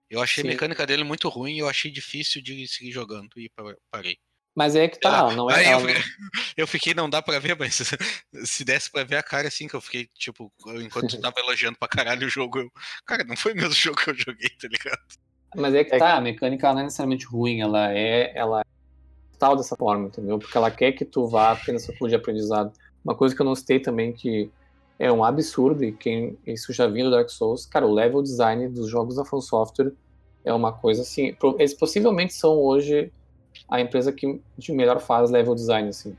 Eu 0.10 0.22
achei 0.22 0.44
Sim. 0.44 0.50
a 0.50 0.52
mecânica 0.52 0.86
dele 0.86 1.04
muito 1.04 1.28
ruim 1.28 1.56
e 1.56 1.60
eu 1.60 1.68
achei 1.68 1.92
difícil 1.92 2.42
de 2.42 2.68
seguir 2.68 2.92
jogando 2.92 3.32
e 3.38 3.52
parei. 3.90 4.18
Mas 4.56 4.76
é 4.76 4.88
que 4.88 5.00
tá, 5.00 5.32
não 5.32 5.50
é. 5.50 5.66
Aí 5.66 5.72
eu, 5.72 5.80
fiquei, 5.80 5.96
eu 6.58 6.68
fiquei, 6.68 6.94
não 6.94 7.10
dá 7.10 7.22
pra 7.22 7.40
ver, 7.40 7.58
mas 7.58 7.82
se 8.46 8.64
desse 8.64 8.92
pra 8.92 9.04
ver 9.04 9.16
a 9.16 9.24
cara 9.24 9.48
assim, 9.48 9.68
que 9.68 9.74
eu 9.74 9.82
fiquei, 9.82 10.08
tipo, 10.14 10.54
enquanto 10.80 11.10
tu 11.10 11.20
tava 11.22 11.40
elogiando 11.40 11.78
pra 11.80 11.88
caralho 11.88 12.28
o 12.28 12.30
jogo, 12.30 12.60
eu. 12.60 12.72
Cara, 13.06 13.24
não 13.24 13.36
foi 13.36 13.54
o 13.54 13.56
mesmo 13.56 13.74
jogo 13.74 13.98
que 13.98 14.12
eu 14.12 14.16
joguei, 14.16 14.50
tá 14.50 14.68
ligado? 14.68 15.02
Mas 15.56 15.74
é 15.74 15.84
que 15.84 15.96
é 15.96 16.00
tá, 16.00 16.16
a 16.16 16.22
mecânica 16.22 16.72
não 16.74 16.82
é 16.82 16.84
necessariamente 16.84 17.26
ruim, 17.26 17.62
ela 17.62 17.92
é. 17.92 18.32
Ela 18.36 18.62
é 18.62 18.64
tal 19.38 19.56
dessa 19.56 19.76
forma, 19.76 20.08
entendeu? 20.08 20.40
Porque 20.40 20.58
ela 20.58 20.72
quer 20.72 20.94
que 20.94 21.04
tu 21.04 21.28
vá 21.28 21.56
tendo 21.56 21.76
essa 21.76 21.92
curva 21.92 22.10
de 22.10 22.16
aprendizado. 22.16 22.72
Uma 23.04 23.16
coisa 23.16 23.36
que 23.36 23.42
eu 23.42 23.46
não 23.46 23.56
citei 23.56 23.80
também 23.80 24.14
que 24.14 24.50
é 24.98 25.12
um 25.12 25.24
absurdo, 25.24 25.84
e 25.84 25.92
quem 25.92 26.38
isso 26.46 26.72
já 26.72 26.88
vindo 26.88 27.10
do 27.10 27.16
Dark 27.16 27.30
Souls, 27.30 27.66
cara, 27.66 27.86
o 27.86 27.94
level 27.94 28.22
design 28.22 28.70
dos 28.70 28.90
jogos 28.90 29.18
da 29.18 29.26
From 29.26 29.42
Software 29.42 29.92
é 30.46 30.54
uma 30.54 30.72
coisa 30.72 31.02
assim. 31.02 31.36
Eles 31.58 31.74
possivelmente 31.74 32.34
são 32.34 32.58
hoje 32.58 33.12
a 33.70 33.82
empresa 33.82 34.12
que 34.12 34.42
de 34.58 34.72
melhor 34.72 35.00
faz 35.00 35.30
level 35.30 35.56
design, 35.56 35.90
assim. 35.90 36.16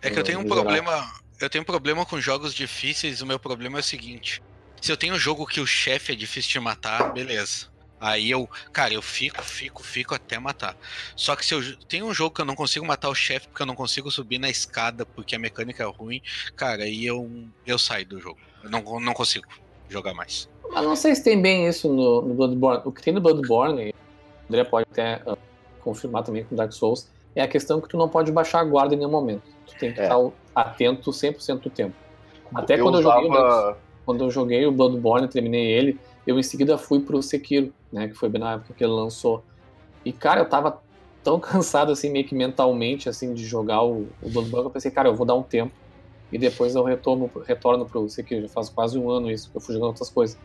É 0.00 0.10
que 0.10 0.18
eu 0.18 0.24
tenho 0.24 0.40
um 0.40 0.44
problema. 0.44 1.12
Eu 1.40 1.50
tenho 1.50 1.62
um 1.62 1.66
problema 1.66 2.06
com 2.06 2.20
jogos 2.20 2.54
difíceis. 2.54 3.20
O 3.20 3.26
meu 3.26 3.38
problema 3.38 3.78
é 3.78 3.80
o 3.80 3.84
seguinte: 3.84 4.42
se 4.80 4.90
eu 4.90 4.96
tenho 4.96 5.14
um 5.14 5.18
jogo 5.18 5.46
que 5.46 5.60
o 5.60 5.66
chefe 5.66 6.12
é 6.12 6.14
difícil 6.14 6.52
de 6.52 6.60
matar, 6.60 7.12
beleza. 7.12 7.71
Aí 8.02 8.32
eu, 8.32 8.50
cara, 8.72 8.92
eu 8.92 9.00
fico, 9.00 9.40
fico, 9.44 9.80
fico 9.80 10.12
até 10.12 10.36
matar. 10.36 10.76
Só 11.14 11.36
que 11.36 11.46
se 11.46 11.54
eu 11.54 11.60
tenho 11.88 12.04
um 12.04 12.12
jogo 12.12 12.34
que 12.34 12.40
eu 12.40 12.44
não 12.44 12.56
consigo 12.56 12.84
matar 12.84 13.08
o 13.08 13.14
chefe 13.14 13.46
porque 13.46 13.62
eu 13.62 13.66
não 13.66 13.76
consigo 13.76 14.10
subir 14.10 14.40
na 14.40 14.50
escada 14.50 15.06
porque 15.06 15.36
a 15.36 15.38
mecânica 15.38 15.84
é 15.84 15.86
ruim, 15.86 16.20
cara, 16.56 16.82
aí 16.82 17.06
eu, 17.06 17.30
eu 17.64 17.78
saio 17.78 18.04
do 18.04 18.18
jogo. 18.18 18.40
Eu 18.64 18.70
não, 18.70 18.98
não 18.98 19.14
consigo 19.14 19.46
jogar 19.88 20.14
mais. 20.14 20.48
Mas 20.68 20.84
não 20.84 20.96
sei 20.96 21.14
se 21.14 21.22
tem 21.22 21.40
bem 21.40 21.68
isso 21.68 21.88
no, 21.88 22.22
no 22.22 22.34
Bloodborne. 22.34 22.82
O 22.84 22.90
que 22.90 23.00
tem 23.00 23.14
no 23.14 23.20
Bloodborne, 23.20 23.90
o 23.90 23.94
André 24.48 24.64
pode 24.64 24.88
até 24.90 25.22
uh, 25.24 25.38
confirmar 25.80 26.24
também 26.24 26.42
com 26.42 26.56
Dark 26.56 26.72
Souls, 26.72 27.08
é 27.36 27.42
a 27.42 27.46
questão 27.46 27.80
que 27.80 27.88
tu 27.88 27.96
não 27.96 28.08
pode 28.08 28.32
baixar 28.32 28.62
a 28.62 28.64
guarda 28.64 28.96
em 28.96 28.98
nenhum 28.98 29.12
momento. 29.12 29.44
Tu 29.64 29.78
tem 29.78 29.92
que 29.92 30.00
é. 30.00 30.04
estar 30.04 30.18
atento 30.56 31.12
100% 31.12 31.60
do 31.60 31.70
tempo. 31.70 31.94
Até 32.52 32.80
eu 32.80 32.84
quando, 32.84 32.96
usava... 32.96 33.20
eu 33.20 33.32
joguei, 33.32 33.74
quando 34.04 34.24
eu 34.24 34.30
joguei 34.32 34.66
o 34.66 34.72
Bloodborne, 34.72 35.28
terminei 35.28 35.70
ele, 35.70 36.00
eu 36.26 36.38
em 36.38 36.42
seguida 36.42 36.78
fui 36.78 37.00
pro 37.00 37.22
Sekiro, 37.22 37.72
né, 37.92 38.08
que 38.08 38.14
foi 38.14 38.28
bem 38.28 38.40
na 38.40 38.52
época 38.54 38.74
que 38.74 38.84
ele 38.84 38.92
lançou. 38.92 39.42
E, 40.04 40.12
cara, 40.12 40.40
eu 40.40 40.48
tava 40.48 40.80
tão 41.22 41.38
cansado, 41.40 41.92
assim, 41.92 42.10
meio 42.10 42.26
que 42.26 42.34
mentalmente, 42.34 43.08
assim, 43.08 43.34
de 43.34 43.44
jogar 43.44 43.82
o, 43.82 44.08
o 44.22 44.30
Bloodborne, 44.30 44.66
eu 44.66 44.70
pensei, 44.70 44.90
cara, 44.90 45.08
eu 45.08 45.14
vou 45.14 45.26
dar 45.26 45.34
um 45.34 45.42
tempo, 45.42 45.72
e 46.30 46.38
depois 46.38 46.74
eu 46.74 46.82
retorno, 46.82 47.30
retorno 47.46 47.84
pro 47.84 48.08
Sekiro, 48.08 48.42
já 48.42 48.48
faz 48.48 48.68
quase 48.68 48.98
um 48.98 49.10
ano 49.10 49.30
isso, 49.30 49.50
que 49.50 49.56
eu 49.56 49.60
fui 49.60 49.74
jogando 49.74 49.88
outras 49.88 50.08
coisas. 50.08 50.38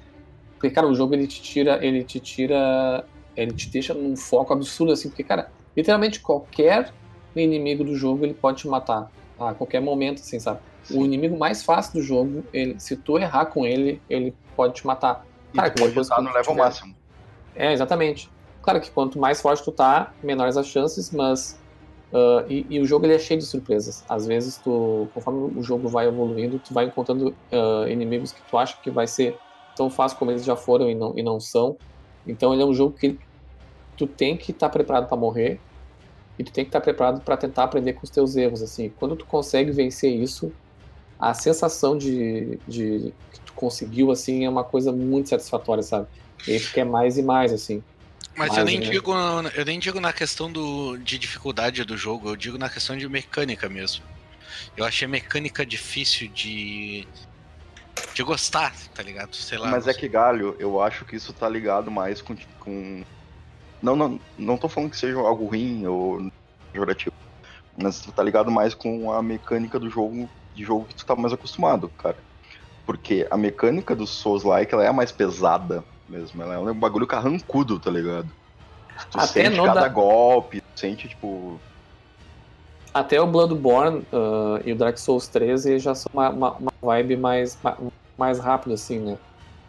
Porque, 0.53 0.69
cara, 0.69 0.87
o 0.87 0.93
jogo, 0.93 1.13
ele 1.13 1.27
te 1.27 1.41
tira, 1.41 1.85
ele 1.85 2.03
te 2.03 2.19
tira, 2.19 3.05
ele 3.35 3.53
te 3.53 3.69
deixa 3.69 3.93
num 3.93 4.15
foco 4.15 4.51
absurdo, 4.51 4.91
assim, 4.91 5.09
porque, 5.09 5.23
cara, 5.23 5.49
literalmente 5.75 6.19
qualquer 6.19 6.91
inimigo 7.35 7.83
do 7.83 7.95
jogo, 7.95 8.25
ele 8.25 8.33
pode 8.33 8.57
te 8.59 8.67
matar, 8.67 9.11
a 9.39 9.53
qualquer 9.53 9.79
momento, 9.79 10.19
assim, 10.19 10.39
sabe? 10.39 10.59
Sim. 10.83 10.99
O 10.99 11.05
inimigo 11.05 11.37
mais 11.37 11.63
fácil 11.63 11.93
do 11.93 12.01
jogo, 12.01 12.43
ele, 12.51 12.79
se 12.79 12.95
tu 12.95 13.17
errar 13.17 13.45
com 13.45 13.65
ele, 13.65 14.01
ele 14.09 14.33
pode 14.55 14.73
te 14.75 14.87
matar. 14.87 15.25
Cara, 15.57 15.69
que 15.71 15.81
pode 15.81 15.99
estar 15.99 16.21
no 16.21 16.29
level 16.29 16.43
tiver... 16.43 16.55
máximo. 16.55 16.95
É, 17.55 17.73
exatamente. 17.73 18.29
Claro 18.61 18.79
que 18.79 18.91
quanto 18.91 19.19
mais 19.19 19.41
forte 19.41 19.63
tu 19.63 19.71
tá, 19.71 20.13
menores 20.21 20.57
as 20.57 20.67
chances, 20.67 21.11
mas. 21.11 21.59
Uh, 22.11 22.45
e, 22.47 22.65
e, 22.69 22.79
o 22.79 22.85
jogo 22.85 23.05
ele 23.05 23.15
é 23.15 23.19
cheio 23.19 23.39
de 23.39 23.45
surpresas. 23.45 24.03
Às 24.07 24.25
vezes, 24.25 24.57
tu, 24.57 25.09
conforme 25.13 25.59
o 25.59 25.63
jogo 25.63 25.89
vai 25.89 26.07
evoluindo, 26.07 26.59
tu 26.59 26.73
vai 26.73 26.85
encontrando 26.85 27.35
uh, 27.51 27.87
inimigos 27.89 28.31
que 28.31 28.41
tu 28.49 28.57
acha 28.57 28.77
que 28.81 28.89
vai 28.89 29.07
ser 29.07 29.37
tão 29.75 29.89
fácil 29.89 30.17
como 30.17 30.31
eles 30.31 30.45
já 30.45 30.55
foram 30.55 30.89
e 30.89 30.95
não, 30.95 31.13
e 31.17 31.23
não 31.23 31.39
são. 31.39 31.75
Então, 32.25 32.53
ele 32.53 32.63
é 32.63 32.65
um 32.65 32.73
jogo 32.73 32.95
que 32.97 33.19
tu 33.97 34.07
tem 34.07 34.37
que 34.37 34.51
estar 34.51 34.67
tá 34.67 34.73
preparado 34.73 35.07
para 35.07 35.17
morrer 35.17 35.59
e 36.39 36.43
tu 36.43 36.51
tem 36.51 36.63
que 36.63 36.69
estar 36.69 36.79
tá 36.79 36.83
preparado 36.83 37.21
para 37.21 37.35
tentar 37.35 37.63
aprender 37.63 37.93
com 37.93 38.03
os 38.03 38.09
teus 38.09 38.35
erros. 38.35 38.61
Assim, 38.61 38.89
quando 38.99 39.15
tu 39.15 39.25
consegue 39.25 39.71
vencer 39.71 40.13
isso, 40.13 40.51
a 41.19 41.33
sensação 41.33 41.97
de, 41.97 42.59
de 42.67 43.13
conseguiu 43.57 44.11
assim 44.11 44.45
é 44.45 44.49
uma 44.49 44.63
coisa 44.63 44.91
muito 44.91 45.29
satisfatória, 45.29 45.83
sabe? 45.83 46.07
E 46.47 46.59
tu 46.59 46.71
quer 46.71 46.85
mais 46.85 47.17
e 47.17 47.23
mais, 47.23 47.51
assim. 47.51 47.83
Mas, 48.35 48.49
Mas 48.49 48.57
eu 48.59 48.65
nem, 48.65 48.79
né? 48.79 48.85
digo, 48.85 49.11
eu 49.11 49.65
nem 49.65 49.79
digo 49.79 49.99
na 49.99 50.13
questão 50.13 50.51
do, 50.51 50.95
de 50.97 51.17
dificuldade 51.17 51.83
do 51.83 51.97
jogo, 51.97 52.29
eu 52.29 52.35
digo 52.35 52.57
na 52.57 52.69
questão 52.69 52.95
de 52.95 53.09
mecânica 53.09 53.67
mesmo. 53.67 54.03
Eu 54.75 54.85
achei 54.85 55.07
a 55.07 55.09
mecânica 55.09 55.65
difícil 55.65 56.29
de. 56.29 57.07
de 58.13 58.23
gostar, 58.23 58.73
tá 58.93 59.01
ligado? 59.01 59.35
Sei 59.35 59.57
lá. 59.57 59.69
Mas 59.71 59.87
é 59.87 59.93
que, 59.93 60.07
Galho, 60.07 60.55
eu 60.59 60.79
acho 60.79 61.03
que 61.03 61.15
isso 61.15 61.33
tá 61.33 61.49
ligado 61.49 61.89
mais 61.89 62.21
com. 62.21 62.35
com... 62.59 63.03
Não, 63.81 63.95
não, 63.95 64.19
não 64.37 64.57
tô 64.57 64.69
falando 64.69 64.91
que 64.91 64.97
seja 64.97 65.17
algo 65.17 65.47
ruim 65.47 65.87
ou 65.87 66.31
pejorativo. 66.71 67.15
Mas 67.75 68.01
tá 68.01 68.23
ligado 68.23 68.51
mais 68.51 68.73
com 68.73 69.11
a 69.11 69.21
mecânica 69.21 69.79
do 69.79 69.89
jogo 69.89 70.29
de 70.55 70.63
jogo 70.63 70.85
que 70.85 70.95
tu 70.95 71.05
tá 71.05 71.15
mais 71.15 71.33
acostumado, 71.33 71.89
cara. 71.89 72.17
Porque 72.87 73.27
a 73.29 73.35
mecânica 73.35 73.93
do 73.93 74.07
Souls-like, 74.07 74.73
ela 74.73 74.85
é 74.85 74.87
a 74.87 74.93
mais 74.93 75.11
pesada 75.11 75.83
mesmo. 76.07 76.41
Ela 76.41 76.53
é 76.53 76.57
um 76.57 76.73
bagulho 76.73 77.05
carrancudo, 77.05 77.77
tá 77.77 77.91
ligado? 77.91 78.29
Tu 79.11 79.19
Até 79.19 79.43
sente 79.43 79.57
cada 79.57 79.81
da... 79.81 79.89
golpe, 79.89 80.61
tu 80.61 80.79
sente, 80.79 81.09
tipo... 81.09 81.59
Até 82.93 83.21
o 83.21 83.27
Bloodborne 83.27 83.99
uh, 84.11 84.61
e 84.65 84.71
o 84.71 84.75
Dark 84.75 84.97
Souls 84.97 85.27
13 85.27 85.77
já 85.79 85.93
são 85.93 86.09
uma, 86.13 86.29
uma, 86.29 86.51
uma 86.53 86.71
vibe 86.81 87.17
mais, 87.17 87.59
mais 88.17 88.39
rápida, 88.39 88.73
assim, 88.73 88.99
né? 88.99 89.17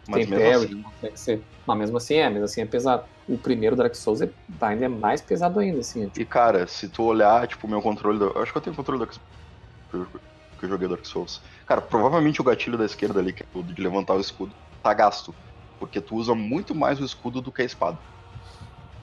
Mas 0.07 0.27
Tem 0.27 0.37
mesmo 0.37 0.83
parry, 0.83 0.85
assim... 1.03 1.15
ser. 1.15 1.41
Mas 1.67 1.77
mesmo 1.77 1.97
assim 1.97 2.15
é, 2.15 2.29
mas 2.29 2.41
assim 2.41 2.61
é 2.61 2.65
pesado. 2.65 3.03
O 3.27 3.37
primeiro 3.37 3.75
Dark 3.75 3.93
Souls 3.93 4.21
é, 4.21 4.29
ainda 4.61 4.85
é 4.85 4.87
mais 4.87 5.21
pesado 5.21 5.59
ainda, 5.59 5.79
assim. 5.79 6.03
É, 6.03 6.05
tipo... 6.05 6.21
E 6.21 6.25
cara, 6.25 6.65
se 6.65 6.87
tu 6.87 7.03
olhar, 7.03 7.45
tipo, 7.47 7.67
o 7.67 7.69
meu 7.69 7.81
controle. 7.81 8.17
Do... 8.17 8.31
Eu 8.33 8.41
acho 8.41 8.51
que 8.51 8.57
eu 8.57 8.61
tenho 8.61 8.75
controle 8.75 8.99
do 8.99 9.07
que 9.07 10.65
eu 10.65 10.69
joguei 10.69 10.87
Dark 10.87 11.05
Souls. 11.05 11.41
Cara, 11.69 11.81
provavelmente 11.81 12.41
o 12.41 12.43
gatilho 12.43 12.79
da 12.79 12.85
esquerda 12.85 13.19
ali, 13.19 13.31
que 13.31 13.43
é 13.43 13.45
o 13.53 13.61
de 13.61 13.79
levantar 13.79 14.15
o 14.15 14.19
escudo, 14.19 14.51
tá 14.81 14.91
gasto. 14.91 15.35
Porque 15.77 16.01
tu 16.01 16.15
usa 16.15 16.33
muito 16.33 16.73
mais 16.73 16.99
o 16.99 17.05
escudo 17.05 17.41
do 17.41 17.51
que 17.51 17.61
a 17.61 17.65
espada. 17.65 17.99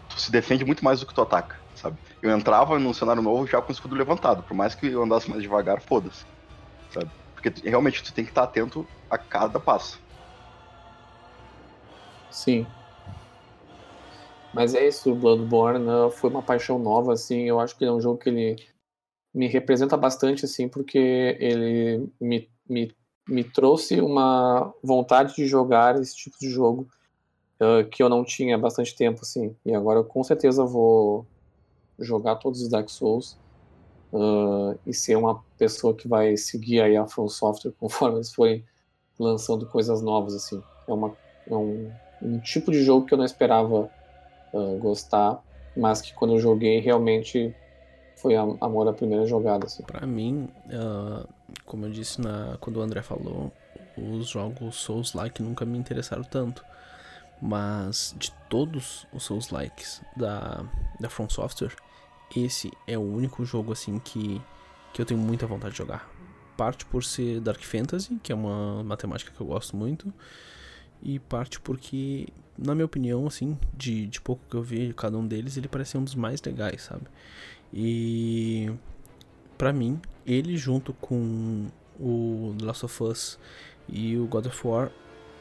Tu 0.08 0.20
se 0.20 0.32
defende 0.32 0.64
muito 0.64 0.84
mais 0.84 0.98
do 0.98 1.06
que 1.06 1.14
tu 1.14 1.22
ataca, 1.22 1.54
sabe? 1.76 1.96
Eu 2.20 2.36
entrava 2.36 2.76
num 2.76 2.92
cenário 2.92 3.22
novo 3.22 3.46
já 3.46 3.62
com 3.62 3.68
o 3.68 3.72
escudo 3.72 3.94
levantado. 3.94 4.42
Por 4.42 4.54
mais 4.54 4.74
que 4.74 4.88
eu 4.88 5.04
andasse 5.04 5.30
mais 5.30 5.42
devagar, 5.42 5.80
foda-se. 5.80 6.24
Sabe? 6.90 7.08
Porque 7.34 7.70
realmente 7.70 8.02
tu 8.02 8.12
tem 8.12 8.24
que 8.24 8.32
estar 8.32 8.42
atento 8.42 8.84
a 9.08 9.16
cada 9.16 9.60
passo. 9.60 10.00
Sim. 12.32 12.66
Mas 14.52 14.74
é 14.74 14.88
isso, 14.88 15.14
Bloodborne 15.14 15.78
né? 15.78 16.10
foi 16.10 16.30
uma 16.30 16.42
paixão 16.42 16.80
nova, 16.80 17.12
assim. 17.12 17.42
Eu 17.42 17.60
acho 17.60 17.78
que 17.78 17.84
é 17.84 17.92
um 17.92 18.00
jogo 18.00 18.18
que 18.18 18.28
ele 18.28 18.56
me 19.32 19.46
representa 19.46 19.96
bastante, 19.96 20.46
assim, 20.46 20.68
porque 20.68 20.98
ele 21.38 22.08
me, 22.20 22.48
me, 22.68 22.94
me 23.28 23.44
trouxe 23.44 24.00
uma 24.00 24.72
vontade 24.82 25.34
de 25.34 25.46
jogar 25.46 26.00
esse 26.00 26.16
tipo 26.16 26.36
de 26.38 26.48
jogo 26.48 26.86
uh, 27.60 27.88
que 27.88 28.02
eu 28.02 28.08
não 28.08 28.24
tinha 28.24 28.56
há 28.56 28.58
bastante 28.58 28.94
tempo, 28.94 29.20
assim. 29.22 29.54
E 29.64 29.74
agora 29.74 30.00
eu 30.00 30.04
com 30.04 30.22
certeza 30.22 30.64
vou 30.64 31.26
jogar 31.98 32.36
todos 32.36 32.60
os 32.60 32.68
Dark 32.68 32.88
Souls 32.88 33.38
uh, 34.12 34.78
e 34.86 34.92
ser 34.92 35.16
uma 35.16 35.42
pessoa 35.58 35.94
que 35.94 36.06
vai 36.06 36.36
seguir 36.36 36.80
aí 36.80 36.96
a 36.96 37.06
From 37.06 37.28
Software 37.28 37.72
conforme 37.80 38.16
eles 38.16 38.32
forem 38.34 38.64
lançando 39.18 39.66
coisas 39.66 40.02
novas, 40.02 40.34
assim. 40.34 40.62
É, 40.86 40.92
uma, 40.92 41.16
é 41.48 41.54
um, 41.54 41.90
um 42.22 42.38
tipo 42.40 42.70
de 42.70 42.82
jogo 42.82 43.06
que 43.06 43.14
eu 43.14 43.18
não 43.18 43.24
esperava 43.24 43.90
uh, 44.52 44.78
gostar, 44.78 45.42
mas 45.76 46.00
que 46.00 46.14
quando 46.14 46.34
eu 46.34 46.40
joguei 46.40 46.80
realmente 46.80 47.54
foi 48.16 48.34
amor 48.34 48.88
à 48.88 48.92
primeira 48.92 49.26
jogada. 49.26 49.66
Assim. 49.66 49.82
Para 49.82 50.06
mim, 50.06 50.48
uh, 50.66 51.28
como 51.64 51.86
eu 51.86 51.90
disse 51.90 52.20
na, 52.20 52.56
quando 52.60 52.76
o 52.78 52.82
André 52.82 53.02
falou, 53.02 53.52
os 53.96 54.28
jogos 54.28 54.76
Souls-like 54.76 55.42
nunca 55.42 55.64
me 55.64 55.78
interessaram 55.78 56.24
tanto. 56.24 56.64
Mas 57.40 58.14
de 58.18 58.32
todos 58.48 59.06
os 59.12 59.24
Souls-likes 59.24 60.00
da, 60.16 60.64
da 60.98 61.08
From 61.08 61.28
Software, 61.28 61.74
esse 62.34 62.72
é 62.86 62.96
o 62.96 63.02
único 63.02 63.44
jogo 63.44 63.72
assim 63.72 63.98
que, 63.98 64.40
que 64.92 65.00
eu 65.00 65.06
tenho 65.06 65.20
muita 65.20 65.46
vontade 65.46 65.72
de 65.72 65.78
jogar. 65.78 66.08
Parte 66.56 66.86
por 66.86 67.04
ser 67.04 67.40
Dark 67.40 67.62
Fantasy, 67.62 68.18
que 68.22 68.32
é 68.32 68.34
uma 68.34 68.82
matemática 68.82 69.30
que 69.30 69.40
eu 69.40 69.46
gosto 69.46 69.76
muito, 69.76 70.12
e 71.02 71.18
parte 71.18 71.60
porque, 71.60 72.28
na 72.56 72.74
minha 72.74 72.86
opinião, 72.86 73.26
assim, 73.26 73.58
de, 73.74 74.06
de 74.06 74.20
pouco 74.20 74.42
que 74.48 74.56
eu 74.56 74.62
vi 74.62 74.94
cada 74.94 75.18
um 75.18 75.26
deles, 75.26 75.58
ele 75.58 75.68
parece 75.68 75.98
um 75.98 76.04
dos 76.04 76.14
mais 76.14 76.42
legais, 76.42 76.82
sabe? 76.82 77.04
E 77.72 78.72
para 79.58 79.72
mim, 79.72 80.00
ele 80.26 80.56
junto 80.56 80.92
com 80.94 81.66
o 81.98 82.54
The 82.58 82.64
Last 82.64 82.84
of 82.84 83.02
Us 83.02 83.38
e 83.88 84.16
o 84.16 84.26
God 84.26 84.46
of 84.46 84.66
War 84.66 84.90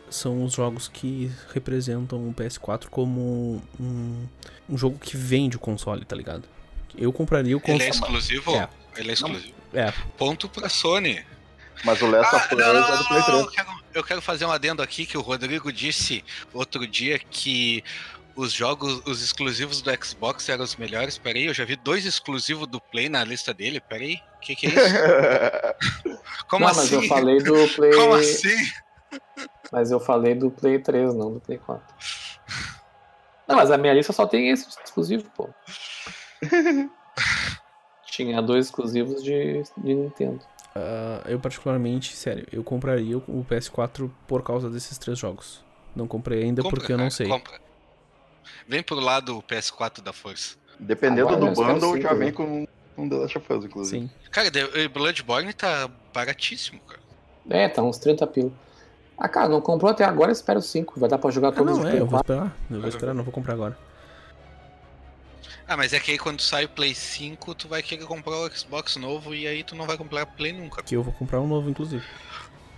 são 0.10 0.44
os 0.44 0.54
jogos 0.54 0.88
que 0.88 1.32
representam 1.54 2.30
o 2.30 2.34
PS4 2.34 2.86
como 2.90 3.62
um, 3.80 4.28
um 4.70 4.78
jogo 4.78 5.00
que 5.00 5.18
vende 5.18 5.58
o 5.58 5.60
console, 5.60 6.06
tá 6.06 6.16
ligado? 6.16 6.44
Eu 6.96 7.12
compraria 7.12 7.58
o 7.58 7.60
console. 7.60 7.80
Ele 7.82 7.88
é 7.88 7.90
exclusivo? 7.90 8.56
É. 8.56 8.70
Ele 8.96 9.10
é 9.10 9.14
exclusivo. 9.14 9.54
É, 9.74 9.92
Ponto 10.18 10.48
pra 10.48 10.70
Sony. 10.70 11.26
Mas 11.84 12.02
o 12.02 12.08
Last 12.08 12.34
of 12.36 12.46
Ah, 12.46 12.56
Us 12.56 12.60
não, 12.62 12.74
não, 12.74 12.80
é 12.80 12.92
do 12.92 12.98
não, 12.98 13.04
Play 13.06 13.20
não, 13.20 13.26
3. 13.26 13.40
eu, 13.40 13.48
quero, 13.48 13.70
eu 13.96 14.04
quero 14.04 14.22
fazer 14.22 14.46
um 14.46 14.52
adendo 14.52 14.82
aqui 14.82 15.06
que 15.06 15.18
o 15.18 15.22
Rodrigo 15.22 15.74
disse 15.74 16.24
outro 16.54 16.88
dia 16.88 17.20
que 17.20 17.84
os 18.36 18.52
jogos, 18.52 19.02
os 19.06 19.22
exclusivos 19.22 19.82
do 19.82 19.92
Xbox 20.04 20.50
eram 20.50 20.64
os 20.64 20.76
melhores. 20.76 21.18
Peraí, 21.18 21.46
eu 21.46 21.54
já 21.54 21.64
vi 21.66 21.76
dois 21.76 22.06
exclusivos 22.06 22.68
do 22.68 22.80
Play 22.80 23.10
na 23.10 23.24
lista 23.24 23.54
dele. 23.54 23.80
Peraí, 23.80 24.20
o 24.36 24.40
que, 24.40 24.56
que 24.56 24.68
é 24.68 24.70
isso? 24.70 24.80
Como 26.50 26.66
não, 26.66 26.72
assim? 26.72 26.80
mas 26.82 26.92
eu 26.92 27.04
falei 27.04 27.40
do 27.40 27.68
Play. 27.76 27.94
Como 27.94 28.14
assim? 28.16 28.72
Mas 29.72 29.92
eu 29.92 30.00
falei 30.00 30.36
do 30.36 30.52
Play 30.52 30.80
3, 30.80 31.14
não 31.14 31.34
do 31.34 31.40
Play 31.40 31.58
4. 31.58 31.96
Não, 33.48 33.56
mas 33.56 33.72
a 33.72 33.78
minha 33.78 33.94
lista 33.94 34.12
só 34.12 34.26
tem 34.26 34.50
esse 34.50 34.68
exclusivo, 34.84 35.30
pô. 35.36 35.50
Tinha 38.06 38.42
dois 38.42 38.68
exclusivos 38.68 39.24
de, 39.24 39.64
de 39.78 39.94
Nintendo. 39.94 40.40
ah, 40.76 41.22
eu 41.26 41.40
particularmente, 41.40 42.16
sério, 42.16 42.48
eu 42.52 42.64
compraria 42.64 43.18
o 43.18 43.46
PS4 43.50 44.10
por 44.28 44.42
causa 44.44 44.70
desses 44.70 44.98
três 44.98 45.20
jogos. 45.20 45.64
Não 45.96 46.08
comprei 46.08 46.44
ainda 46.44 46.62
Compra, 46.62 46.80
porque 46.80 46.94
eu 46.94 46.98
não 46.98 47.06
cara, 47.06 47.16
sei. 47.16 47.28
compra. 47.28 47.65
Vem 48.68 48.82
pro 48.84 49.00
lado 49.00 49.44
PS4 49.48 50.02
da 50.02 50.14
força. 50.14 50.56
Dependendo 50.80 51.30
Agora 51.30 51.52
do 51.52 51.56
bundle, 51.56 51.94
sim, 51.96 52.02
já 52.02 52.14
vem 52.14 52.32
com, 52.34 52.68
com 52.96 53.08
The 53.10 53.16
Last 53.16 53.38
of 53.38 53.54
Us, 53.54 53.66
inclusive. 53.66 54.06
Sim. 54.08 54.12
Cara, 54.32 54.50
Bloodborne 54.94 55.54
tá 55.54 55.90
baratíssimo, 56.14 56.80
cara. 56.82 57.00
É, 57.50 57.70
tá 57.70 57.82
uns 57.82 57.98
30 57.98 58.26
pila. 58.28 58.52
Ah, 59.18 59.30
cara, 59.30 59.48
não 59.48 59.62
comprou 59.62 59.90
até 59.92 60.04
agora, 60.04 60.32
espero 60.32 60.62
5. 60.62 61.00
Vai 61.00 61.10
dar 61.10 61.18
pra 61.18 61.32
jogar 61.32 61.50
Ah, 61.50 61.52
todos 61.54 61.78
não, 61.78 61.86
os 61.86 61.90
é, 61.90 61.94
eu 61.96 62.06
vou 62.06 62.10
4. 62.10 62.34
esperar. 62.34 62.58
Eu 62.70 62.80
vou 62.82 62.90
esperar, 62.90 63.14
não 63.14 63.24
vou 63.24 63.32
comprar 63.32 63.54
agora. 63.54 63.78
Ah, 65.68 65.76
mas 65.78 65.94
é 65.94 66.00
que 66.00 66.12
aí 66.12 66.18
quando 66.18 66.42
sai 66.42 66.66
o 66.66 66.70
Play 66.70 66.94
5, 66.94 67.56
tu 67.56 67.68
vai 67.68 67.82
querer 67.82 68.06
comprar 68.06 68.36
o 68.38 68.52
Xbox 68.56 68.98
novo 68.98 69.34
e 69.34 69.48
aí 69.48 69.64
tu 69.64 69.76
não 69.76 69.88
vai 69.88 69.98
comprar 69.98 70.24
o 70.24 70.28
Play 70.28 70.54
nunca. 70.54 70.84
Que 70.84 70.96
eu 70.96 71.02
vou 71.02 71.14
comprar 71.14 71.40
um 71.42 71.48
novo, 71.48 71.70
inclusive. 71.70 72.06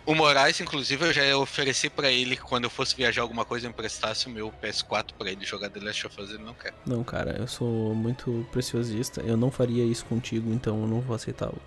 O 0.07 0.15
Moraes, 0.15 0.61
inclusive, 0.61 1.05
eu 1.05 1.11
já 1.11 1.37
ofereci 1.37 1.89
pra 1.89 2.09
ele 2.09 2.37
que 2.37 2.41
quando 2.41 2.63
eu 2.63 2.69
fosse 2.69 2.95
viajar 2.95 3.21
alguma 3.23 3.43
coisa 3.43 3.65
eu 3.67 3.69
emprestasse 3.69 4.27
o 4.27 4.29
meu 4.29 4.53
PS4 4.63 5.07
pra 5.17 5.29
ele 5.29 5.43
jogar 5.45 5.69
The 5.69 5.81
Last 5.81 6.07
of 6.07 6.21
Us, 6.21 6.29
ele 6.29 6.43
não 6.43 6.53
quer. 6.53 6.73
Não, 6.85 7.03
cara, 7.03 7.35
eu 7.37 7.45
sou 7.45 7.93
muito 7.93 8.47
preciosista. 8.49 9.19
Eu 9.19 9.35
não 9.35 9.51
faria 9.51 9.83
isso 9.83 10.05
contigo, 10.05 10.49
então 10.53 10.81
eu 10.81 10.87
não 10.87 11.01
vou 11.01 11.13
aceitar 11.13 11.49
o 11.49 11.57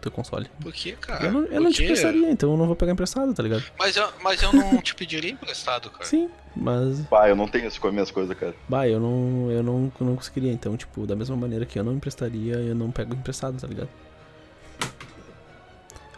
teu 0.00 0.10
console. 0.10 0.50
Por 0.60 0.72
que, 0.72 0.90
cara? 0.96 1.26
eu 1.26 1.32
não, 1.32 1.44
eu 1.44 1.60
não 1.60 1.70
te 1.70 1.84
emprestaria, 1.84 2.28
então 2.28 2.50
eu 2.50 2.56
não 2.56 2.66
vou 2.66 2.74
pegar 2.74 2.90
emprestado, 2.90 3.32
tá 3.32 3.40
ligado? 3.44 3.62
Mas 3.78 3.94
eu, 3.96 4.08
mas 4.20 4.42
eu 4.42 4.52
não 4.52 4.82
te 4.82 4.92
pediria 4.92 5.30
emprestado, 5.30 5.88
cara. 5.88 6.04
Sim, 6.04 6.28
mas. 6.56 6.98
Pá, 7.02 7.28
eu 7.28 7.36
não 7.36 7.46
tenho 7.46 7.68
isso 7.68 7.80
com 7.80 7.86
as 7.86 7.92
minhas 7.94 8.10
coisas, 8.10 8.36
cara. 8.36 8.56
Bah, 8.68 8.88
eu 8.88 8.98
não, 8.98 9.52
eu 9.52 9.62
não, 9.62 9.92
eu 10.00 10.06
não 10.06 10.16
conseguiria. 10.16 10.50
Então, 10.52 10.76
tipo, 10.76 11.06
da 11.06 11.14
mesma 11.14 11.36
maneira 11.36 11.64
que 11.64 11.78
eu 11.78 11.84
não 11.84 11.92
emprestaria, 11.92 12.54
eu 12.56 12.74
não 12.74 12.90
pego 12.90 13.14
emprestado, 13.14 13.56
tá 13.60 13.68
ligado? 13.68 13.88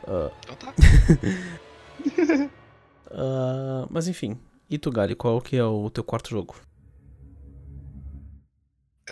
Ah, 0.08 0.30
Então 0.42 0.56
tá. 0.56 0.72
ah, 3.10 3.86
mas 3.90 4.08
enfim. 4.08 4.38
E 4.68 4.78
tu, 4.78 4.90
Gali, 4.90 5.14
qual 5.14 5.40
que 5.40 5.56
é 5.56 5.64
o 5.64 5.88
teu 5.90 6.02
quarto 6.04 6.30
jogo? 6.30 6.56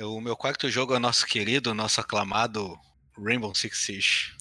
O 0.01 0.21
meu 0.21 0.37
quarto 0.37 0.69
jogo 0.69 0.93
é 0.95 0.97
o 0.97 1.01
nosso 1.01 1.25
querido, 1.27 1.73
nosso 1.73 2.01
aclamado 2.01 2.77
Rainbow 3.17 3.55
Six 3.55 3.79
Siege. 3.79 4.33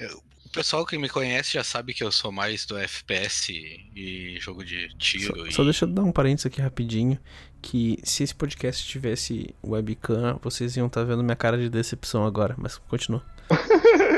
Eu- 0.00 0.20
O 0.46 0.48
pessoal 0.54 0.86
que 0.86 0.96
me 0.98 1.08
conhece 1.08 1.54
já 1.54 1.64
sabe 1.64 1.92
que 1.94 2.02
eu 2.04 2.12
sou 2.12 2.30
mais 2.30 2.64
do 2.64 2.76
FPS 2.78 3.52
e 3.52 4.38
jogo 4.40 4.64
de 4.64 4.88
tiro. 4.98 5.36
Só, 5.36 5.46
e... 5.46 5.52
só 5.52 5.64
deixa 5.64 5.84
eu 5.84 5.88
dar 5.88 6.02
um 6.04 6.12
parênteses 6.12 6.46
aqui 6.46 6.60
rapidinho. 6.60 7.18
Que 7.60 7.98
se 8.04 8.22
esse 8.22 8.34
podcast 8.34 8.86
tivesse 8.86 9.52
webcam, 9.64 10.38
vocês 10.42 10.76
iam 10.76 10.86
estar 10.86 11.02
vendo 11.04 11.24
minha 11.24 11.34
cara 11.34 11.58
de 11.58 11.68
decepção 11.68 12.24
agora. 12.24 12.54
Mas 12.56 12.78
continua. 12.78 13.24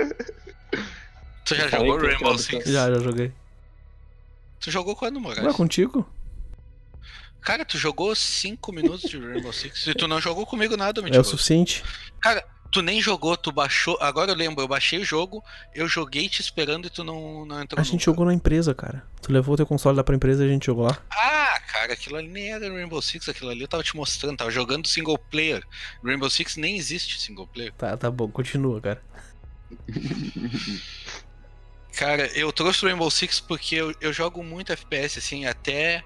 Tu 1.47 1.55
já 1.55 1.69
jogou 1.69 1.97
Rainbow 1.99 2.37
Six? 2.39 2.69
Já, 2.69 2.91
já 2.93 2.99
joguei. 2.99 3.33
Tu 4.61 4.71
jogou 4.71 4.95
quando, 4.97 5.21
Moraes? 5.21 5.43
Não 5.43 5.51
é 5.51 5.55
contigo? 5.55 6.07
Cara, 7.41 7.65
tu 7.65 7.79
jogou 7.79 8.13
5 8.15 8.73
minutos 8.73 9.09
de 9.09 9.19
Rainbow 9.19 9.53
Six 9.53 9.87
e 9.87 9.95
tu 9.95 10.09
não 10.09 10.21
jogou 10.21 10.45
comigo 10.45 10.77
nada, 10.77 11.01
É 11.09 11.21
o 11.21 11.25
suficiente. 11.25 11.85
Cara, 12.21 12.45
tu 12.73 12.83
nem 12.83 13.01
jogou, 13.01 13.37
tu 13.37 13.53
baixou. 13.53 13.97
Agora 14.01 14.33
eu 14.33 14.35
lembro, 14.35 14.65
eu 14.65 14.67
baixei 14.67 14.99
o 14.99 15.05
jogo, 15.05 15.41
eu 15.73 15.87
joguei 15.87 16.29
te 16.29 16.41
esperando 16.41 16.87
e 16.89 16.91
tu 16.91 17.05
não, 17.05 17.47
não 17.47 17.63
entrou 17.63 17.79
A 17.79 17.83
no 17.83 17.85
gente 17.85 17.93
lugar. 18.01 18.05
jogou 18.05 18.27
na 18.27 18.35
empresa, 18.35 18.75
cara. 18.75 19.05
Tu 19.23 19.31
levou 19.33 19.55
o 19.55 19.57
teu 19.57 19.65
console 19.67 19.97
lá 19.97 20.03
pra 20.03 20.17
empresa 20.17 20.43
e 20.45 20.49
a 20.49 20.53
gente 20.53 20.67
jogou 20.67 20.87
lá. 20.87 20.99
Ah, 21.09 21.61
cara, 21.73 21.93
aquilo 21.93 22.17
ali 22.17 22.27
nem 22.29 22.51
era 22.53 22.69
Rainbow 22.69 23.01
Six, 23.01 23.29
aquilo 23.29 23.51
ali 23.51 23.61
eu 23.63 23.69
tava 23.69 23.85
te 23.85 23.95
mostrando, 23.95 24.39
tava 24.39 24.51
jogando 24.51 24.89
single 24.89 25.17
player. 25.17 25.63
Rainbow 26.03 26.29
Six 26.29 26.57
nem 26.57 26.77
existe 26.77 27.21
single 27.21 27.47
player. 27.47 27.73
Tá, 27.75 27.97
tá 27.97 28.11
bom, 28.11 28.29
continua, 28.29 28.81
cara. 28.81 29.01
Cara, 31.97 32.27
eu 32.37 32.53
trouxe 32.53 32.85
o 32.85 32.89
Rainbow 32.89 33.11
Six 33.11 33.41
porque 33.41 33.75
eu, 33.75 33.95
eu 34.03 34.13
jogo 34.13 34.45
muito 34.45 34.71
FPS, 34.71 35.19
assim, 35.19 35.47
até. 35.47 36.05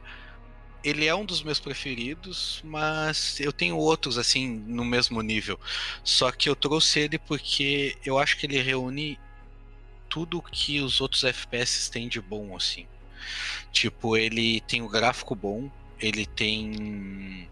Ele 0.85 1.05
é 1.05 1.15
um 1.15 1.25
dos 1.25 1.43
meus 1.43 1.59
preferidos, 1.59 2.63
mas 2.65 3.41
eu 3.41 3.53
tenho 3.53 3.77
outros, 3.77 4.17
assim, 4.17 4.49
no 4.49 4.85
mesmo 4.85 5.21
nível. 5.21 5.59
Só 6.05 6.31
que 6.31 6.49
eu 6.49 6.55
trouxe 6.55 7.01
ele 7.01 7.19
porque 7.19 7.99
eu 8.07 8.19
acho 8.19 8.37
que 8.39 8.47
ele 8.47 8.63
reúne 8.63 9.19
tudo 10.09 10.41
que 10.41 10.81
os 10.81 11.01
outros 11.01 11.25
FPS 11.25 11.91
têm 11.91 12.09
de 12.09 12.21
bom, 12.21 12.57
assim. 12.57 12.87
Tipo, 13.73 14.17
ele 14.17 14.61
tem 14.61 14.83
o 14.83 14.89
gráfico 14.89 15.35
bom, 15.35 15.69
ele 15.99 16.25
tem. 16.25 17.49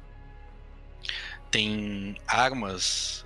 Tem 1.51 2.17
armas, 2.27 3.25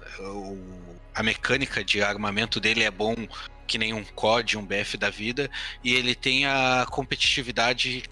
a 1.14 1.22
mecânica 1.22 1.85
de 1.85 2.03
armamento 2.03 2.59
dele 2.59 2.83
é 2.83 2.90
bom 2.90 3.14
que 3.66 3.79
nem 3.79 3.92
um 3.92 4.05
COD, 4.05 4.59
um 4.59 4.66
BF 4.66 4.96
da 4.96 5.11
vida, 5.11 5.51
e 5.83 5.94
ele 5.94 6.14
tem 6.14 6.46
a 6.46 6.87
competitividade 6.90 8.05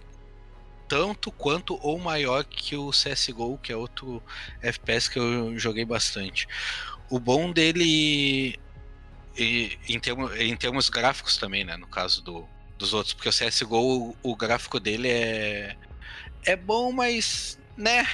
tanto 0.89 1.31
quanto 1.31 1.79
ou 1.87 1.99
maior 1.99 2.43
que 2.45 2.77
o 2.77 2.91
CSGO, 2.91 3.59
que 3.59 3.73
é 3.73 3.77
outro 3.77 4.21
FPS 4.61 5.09
que 5.09 5.19
eu 5.21 5.57
joguei 5.57 5.85
bastante. 5.85 6.49
O 7.09 7.21
bom 7.21 7.53
dele, 7.53 8.59
em, 9.37 9.79
em 9.89 10.57
termos 10.57 10.89
gráficos 10.89 11.37
também, 11.37 11.63
né, 11.63 11.77
no 11.77 11.87
caso 11.87 12.23
do, 12.23 12.45
dos 12.77 12.93
outros, 12.93 13.15
porque 13.15 13.29
o 13.29 13.33
CSGO, 13.33 14.17
o, 14.23 14.31
o 14.33 14.35
gráfico 14.35 14.81
dele 14.81 15.09
é, 15.09 15.77
é 16.45 16.57
bom, 16.57 16.91
mas, 16.91 17.57
né, 17.77 18.09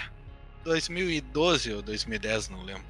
2012 0.65 1.73
ou 1.73 1.81
2010, 1.81 2.51
não 2.51 2.63
lembro. 2.63 2.85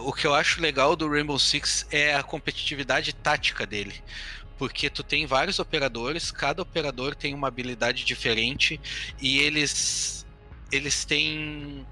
O 0.00 0.12
que 0.12 0.26
eu 0.26 0.34
acho 0.34 0.60
legal 0.60 0.96
do 0.96 1.08
Rainbow 1.08 1.38
Six 1.38 1.86
é 1.90 2.14
a 2.14 2.22
competitividade 2.22 3.12
tática 3.12 3.66
dele. 3.66 3.94
Porque 4.58 4.88
tu 4.88 5.02
tem 5.02 5.26
vários 5.26 5.58
operadores, 5.58 6.30
cada 6.30 6.62
operador 6.62 7.14
tem 7.14 7.34
uma 7.34 7.48
habilidade 7.48 8.04
diferente 8.04 8.80
e 9.20 9.38
eles 9.38 10.26
eles 10.72 11.04
têm 11.04 11.86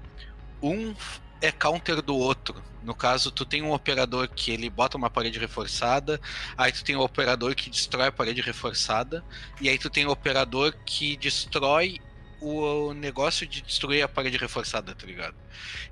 um 0.61 0.95
é 1.41 1.51
counter 1.51 2.01
do 2.01 2.15
outro. 2.15 2.61
No 2.83 2.95
caso, 2.95 3.31
tu 3.31 3.45
tem 3.45 3.61
um 3.61 3.71
operador 3.71 4.27
que 4.27 4.51
ele 4.51 4.69
bota 4.69 4.97
uma 4.97 5.09
parede 5.09 5.39
reforçada, 5.39 6.19
aí 6.57 6.71
tu 6.71 6.83
tem 6.83 6.95
um 6.95 7.01
operador 7.01 7.55
que 7.55 7.69
destrói 7.69 8.07
a 8.07 8.11
parede 8.11 8.41
reforçada, 8.41 9.23
e 9.59 9.69
aí 9.69 9.77
tu 9.77 9.89
tem 9.89 10.05
um 10.05 10.11
operador 10.11 10.73
que 10.85 11.17
destrói 11.17 11.99
o 12.39 12.93
negócio 12.93 13.47
de 13.47 13.61
destruir 13.61 14.03
a 14.03 14.07
parede 14.07 14.37
reforçada, 14.37 14.93
tá 14.93 15.05
ligado? 15.05 15.35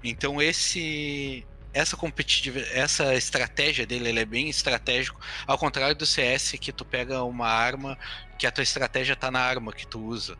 Então 0.03 0.41
esse 0.41 1.45
essa 1.73 1.97
competitiva, 1.97 2.59
essa 2.71 3.15
estratégia 3.15 3.86
dele, 3.86 4.09
ele 4.09 4.19
é 4.19 4.25
bem 4.25 4.49
estratégico, 4.49 5.19
ao 5.47 5.57
contrário 5.57 5.95
do 5.95 6.05
CS 6.05 6.53
que 6.59 6.71
tu 6.71 6.86
pega 6.86 7.23
uma 7.23 7.47
arma 7.47 7.97
que 8.38 8.45
a 8.45 8.51
tua 8.51 8.63
estratégia 8.63 9.15
tá 9.15 9.31
na 9.31 9.39
arma 9.39 9.73
que 9.73 9.88
tu 9.88 9.99
usa. 9.99 10.38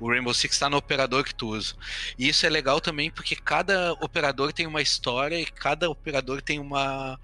O 0.00 0.08
Rainbow 0.10 0.34
Six 0.34 0.58
tá 0.58 0.68
no 0.68 0.76
operador 0.76 1.22
que 1.22 1.34
tu 1.34 1.48
usa. 1.50 1.76
E 2.18 2.28
isso 2.28 2.44
é 2.44 2.48
legal 2.48 2.80
também 2.80 3.10
porque 3.10 3.36
cada 3.36 3.92
operador 3.94 4.52
tem 4.52 4.66
uma 4.66 4.82
história 4.82 5.38
e 5.40 5.46
cada 5.46 5.88
operador 5.88 6.42
tem 6.42 6.58
uma 6.58 7.18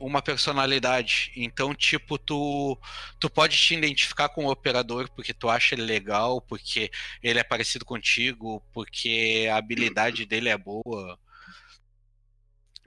uma 0.00 0.22
personalidade. 0.22 1.32
Então, 1.34 1.74
tipo, 1.74 2.16
tu 2.18 2.78
tu 3.18 3.28
pode 3.28 3.56
te 3.56 3.74
identificar 3.74 4.28
com 4.28 4.46
o 4.46 4.50
operador 4.50 5.10
porque 5.10 5.34
tu 5.34 5.48
acha 5.50 5.74
ele 5.74 5.82
legal, 5.82 6.40
porque 6.40 6.90
ele 7.22 7.40
é 7.40 7.44
parecido 7.44 7.84
contigo, 7.84 8.62
porque 8.72 9.48
a 9.50 9.56
habilidade 9.56 10.24
dele 10.24 10.48
é 10.48 10.56
boa 10.56 11.18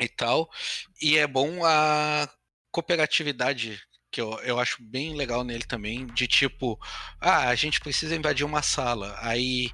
e 0.02 0.10
tal. 0.10 0.50
E 1.02 1.18
é 1.18 1.28
bom 1.28 1.64
a 1.66 2.28
cooperatividade, 2.72 3.80
que 4.12 4.20
eu, 4.22 4.32
eu 4.40 4.60
acho 4.60 4.78
bem 4.82 5.16
legal 5.16 5.44
nele 5.44 5.64
também, 5.64 6.06
de 6.08 6.28
tipo, 6.28 6.78
ah, 7.20 7.48
a 7.50 7.56
gente 7.56 7.80
precisa 7.80 8.16
invadir 8.16 8.46
uma 8.46 8.62
sala. 8.62 9.18
Aí 9.22 9.72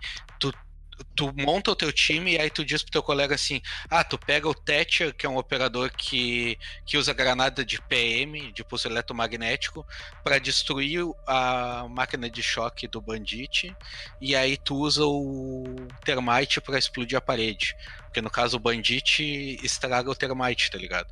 tu 1.16 1.34
monta 1.36 1.72
o 1.72 1.76
teu 1.76 1.92
time 1.92 2.34
e 2.34 2.40
aí 2.40 2.50
tu 2.50 2.64
diz 2.64 2.82
pro 2.84 2.92
teu 2.92 3.04
colega 3.04 3.36
assim: 3.36 3.62
ah, 3.90 4.04
tu 4.04 4.18
pega 4.18 4.48
o 4.48 4.54
Thatcher, 4.54 5.14
que 5.14 5.26
é 5.26 5.30
um 5.30 5.38
operador 5.38 5.90
que, 5.92 6.58
que 6.86 6.98
usa 6.98 7.14
granada 7.14 7.64
de 7.66 7.82
PM, 7.82 8.52
de 8.52 8.64
pulso 8.64 8.88
eletromagnético, 8.88 9.86
para 10.24 10.40
destruir 10.40 11.06
a 11.26 11.88
máquina 11.90 12.30
de 12.30 12.42
choque 12.42 12.88
do 12.88 13.02
Bandit, 13.02 13.76
e 14.22 14.36
aí 14.36 14.58
tu 14.58 14.76
usa 14.76 15.06
o 15.06 15.76
Termite 16.04 16.62
para 16.62 16.78
explodir 16.78 17.18
a 17.18 17.22
parede. 17.22 17.76
Porque 18.06 18.22
no 18.22 18.30
caso 18.30 18.58
o 18.58 18.60
Bandit 18.60 19.60
estraga 19.64 20.10
o 20.10 20.16
Termite, 20.16 20.72
tá 20.72 20.78
ligado? 20.78 21.08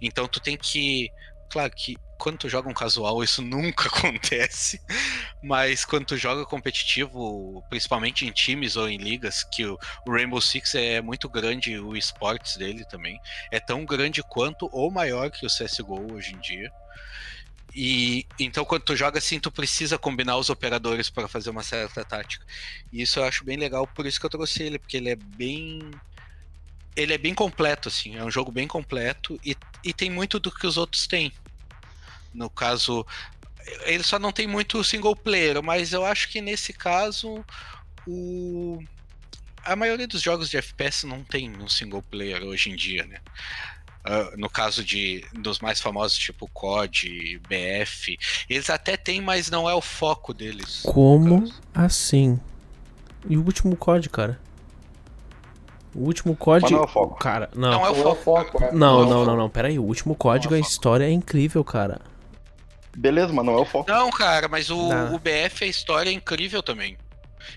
Então 0.00 0.26
tu 0.26 0.40
tem 0.40 0.56
que. 0.56 1.10
Claro 1.50 1.72
que 1.74 1.96
quando 2.16 2.38
tu 2.38 2.48
joga 2.48 2.68
um 2.68 2.74
casual, 2.74 3.22
isso 3.24 3.42
nunca 3.42 3.88
acontece. 3.88 4.80
Mas 5.42 5.84
quando 5.84 6.06
tu 6.06 6.16
joga 6.16 6.44
competitivo, 6.44 7.62
principalmente 7.68 8.26
em 8.26 8.30
times 8.30 8.76
ou 8.76 8.88
em 8.88 8.96
ligas, 8.96 9.42
que 9.42 9.66
o 9.66 9.78
Rainbow 10.06 10.40
Six 10.40 10.74
é 10.76 11.00
muito 11.00 11.28
grande, 11.28 11.78
o 11.78 11.96
esportes 11.96 12.56
dele 12.56 12.84
também. 12.84 13.20
É 13.50 13.58
tão 13.58 13.84
grande 13.84 14.22
quanto 14.22 14.68
ou 14.72 14.90
maior 14.90 15.30
que 15.30 15.44
o 15.44 15.48
CSGO 15.48 16.14
hoje 16.14 16.34
em 16.34 16.38
dia. 16.38 16.70
E 17.74 18.26
então 18.38 18.64
quando 18.64 18.82
tu 18.82 18.96
joga 18.96 19.18
assim, 19.18 19.38
tu 19.38 19.50
precisa 19.50 19.96
combinar 19.96 20.36
os 20.36 20.50
operadores 20.50 21.08
para 21.08 21.28
fazer 21.28 21.50
uma 21.50 21.62
certa 21.62 22.04
tática. 22.04 22.44
E 22.92 23.02
isso 23.02 23.20
eu 23.20 23.24
acho 23.24 23.44
bem 23.44 23.56
legal, 23.56 23.86
por 23.86 24.06
isso 24.06 24.18
que 24.18 24.26
eu 24.26 24.30
trouxe 24.30 24.62
ele, 24.62 24.78
porque 24.78 24.96
ele 24.96 25.10
é 25.10 25.16
bem 25.16 25.90
ele 26.96 27.14
é 27.14 27.18
bem 27.18 27.34
completo 27.34 27.88
assim, 27.88 28.16
é 28.16 28.24
um 28.24 28.30
jogo 28.30 28.50
bem 28.50 28.66
completo 28.66 29.38
e, 29.44 29.56
e 29.84 29.92
tem 29.92 30.10
muito 30.10 30.38
do 30.38 30.50
que 30.50 30.66
os 30.66 30.76
outros 30.76 31.06
têm. 31.06 31.32
No 32.32 32.48
caso, 32.48 33.06
ele 33.84 34.02
só 34.02 34.18
não 34.18 34.32
tem 34.32 34.46
muito 34.46 34.82
single 34.84 35.16
player, 35.16 35.62
mas 35.62 35.92
eu 35.92 36.04
acho 36.04 36.28
que 36.28 36.40
nesse 36.40 36.72
caso 36.72 37.44
o 38.06 38.82
a 39.62 39.76
maioria 39.76 40.08
dos 40.08 40.22
jogos 40.22 40.48
de 40.48 40.56
FPS 40.56 41.06
não 41.06 41.22
tem 41.22 41.50
um 41.50 41.68
single 41.68 42.02
player 42.02 42.42
hoje 42.42 42.70
em 42.70 42.76
dia, 42.76 43.04
né? 43.04 43.18
Uh, 44.00 44.34
no 44.38 44.48
caso 44.48 44.82
de 44.82 45.22
dos 45.34 45.58
mais 45.60 45.78
famosos 45.78 46.16
tipo 46.16 46.48
COD, 46.48 47.38
BF, 47.46 48.18
eles 48.48 48.70
até 48.70 48.96
têm, 48.96 49.20
mas 49.20 49.50
não 49.50 49.68
é 49.68 49.74
o 49.74 49.82
foco 49.82 50.32
deles. 50.32 50.80
Como 50.82 51.52
assim? 51.74 52.40
E 53.28 53.36
o 53.36 53.44
último 53.44 53.76
COD, 53.76 54.08
cara? 54.08 54.40
O 55.94 56.00
último 56.04 56.36
COD. 56.36 56.70
não 56.72 56.80
é 56.80 56.82
o 56.84 56.86
foco. 56.86 57.18
Cara, 57.18 57.50
não. 57.54 57.70
Não 57.72 57.86
é 57.86 57.90
o 57.90 57.92
Não 57.92 57.98
é 57.98 58.02
o 58.12 58.14
foco. 58.14 58.22
foco, 58.52 58.64
é. 58.64 58.72
Não, 58.72 58.78
Não 58.78 58.88
é 58.88 58.92
o 58.92 59.00
não, 59.04 59.10
foco. 59.18 59.26
não, 59.26 59.36
não. 59.36 59.50
Pera 59.50 59.68
aí. 59.68 59.78
O 59.78 59.82
último 59.84 60.14
código, 60.14 60.54
é 60.54 60.58
a 60.58 60.60
o 60.60 60.62
foco. 60.62 60.72
história 60.72 61.04
é 61.04 61.10
incrível, 61.10 61.64
cara. 61.64 62.00
Beleza, 62.96 63.32
mas 63.32 63.44
não 63.44 63.54
é 63.54 63.60
o 63.60 63.64
foco. 63.64 63.90
Não, 63.90 64.10
cara, 64.10 64.48
mas 64.48 64.70
o, 64.70 64.88
Não. 64.88 65.14
o 65.14 65.18
BF 65.18 65.64
a 65.64 65.66
história 65.66 66.10
é 66.10 66.12
incrível 66.12 66.62
também. 66.62 66.96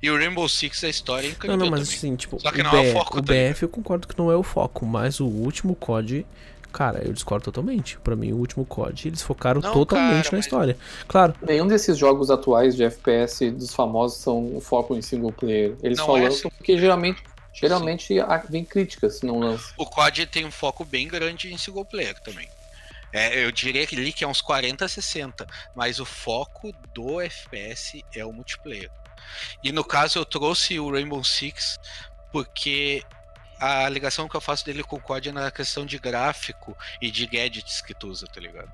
E 0.01 0.09
o 0.09 0.17
Rainbow 0.17 0.47
Six 0.47 0.83
a 0.83 0.89
história 0.89 1.27
é 1.27 1.29
incrível 1.31 1.57
Não, 1.57 1.65
não, 1.65 1.71
mas 1.71 1.81
também. 1.87 1.97
assim, 1.97 2.15
tipo, 2.15 2.39
Só 2.39 2.51
que 2.51 2.61
o, 2.61 2.63
não 2.63 2.71
é 2.75 2.89
o 2.89 2.93
foco, 2.93 3.17
o 3.17 3.21
tá 3.21 3.33
ligado? 3.33 3.53
BF 3.53 3.63
eu 3.63 3.69
concordo 3.69 4.07
que 4.07 4.17
não 4.17 4.31
é 4.31 4.35
o 4.35 4.43
foco, 4.43 4.85
mas 4.85 5.19
o 5.19 5.25
último 5.25 5.75
COD, 5.75 6.25
cara, 6.71 7.01
eu 7.03 7.11
discordo 7.13 7.43
totalmente. 7.45 7.99
Pra 7.99 8.15
mim, 8.15 8.31
o 8.31 8.37
último 8.37 8.65
COD, 8.65 9.09
eles 9.09 9.21
focaram 9.21 9.59
Não, 9.61 9.73
totalmente 9.73 10.23
cara, 10.23 10.29
na 10.31 10.37
mas- 10.37 10.45
história. 10.45 10.77
Claro, 11.07 11.33
Nenhum 11.41 11.67
desses 11.67 11.97
jogos 11.97 12.29
atuais 12.31 12.75
de 12.75 12.83
FPS 12.83 13.51
dos 13.51 13.73
famosos 13.73 14.19
são 14.19 14.55
um 14.55 14.61
foco 14.61 14.95
em 14.95 15.01
single 15.01 15.31
player. 15.33 15.75
Eles 15.83 15.97
Não 15.97 16.05
só 16.05 16.17
é, 16.17 16.23
lançam 16.23 16.49
porque 16.51 16.77
geralmente, 16.77 17.21
geralmente 17.53 18.19
há- 18.19 18.37
vem 18.49 18.65
críticas 18.65 19.19
se 19.19 19.25
não 19.25 19.39
lançam. 19.39 19.73
O 19.77 19.85
COD 19.85 20.25
tem 20.25 20.45
um 20.45 20.51
foco 20.51 20.83
bem 20.83 21.07
grande 21.07 21.53
em 21.53 21.57
single 21.57 21.85
player 21.85 22.19
também. 22.19 22.49
É, 23.11 23.45
eu 23.45 23.51
diria 23.51 23.85
que 23.85 23.95
ali 23.95 24.11
que 24.11 24.23
é 24.23 24.27
uns 24.27 24.41
40, 24.41 24.87
60, 24.87 25.45
mas 25.75 25.99
o 25.99 26.05
foco 26.05 26.73
do 26.93 27.21
FPS 27.21 28.03
é 28.15 28.25
o 28.25 28.33
multiplayer. 28.33 28.89
E 29.63 29.71
no 29.71 29.83
caso 29.83 30.17
eu 30.19 30.25
trouxe 30.25 30.79
o 30.79 30.91
Rainbow 30.91 31.23
Six 31.23 31.79
porque 32.31 33.03
a 33.59 33.87
ligação 33.87 34.27
que 34.27 34.35
eu 34.35 34.41
faço 34.41 34.65
dele 34.65 34.83
com 34.83 34.95
o 34.95 34.99
COD 35.01 35.29
é 35.29 35.31
na 35.31 35.51
questão 35.51 35.85
de 35.85 35.99
gráfico 35.99 36.75
e 36.99 37.11
de 37.11 37.27
gadgets 37.27 37.81
que 37.81 37.93
tu 37.93 38.07
usa, 38.07 38.25
tá 38.27 38.41
ligado? 38.41 38.71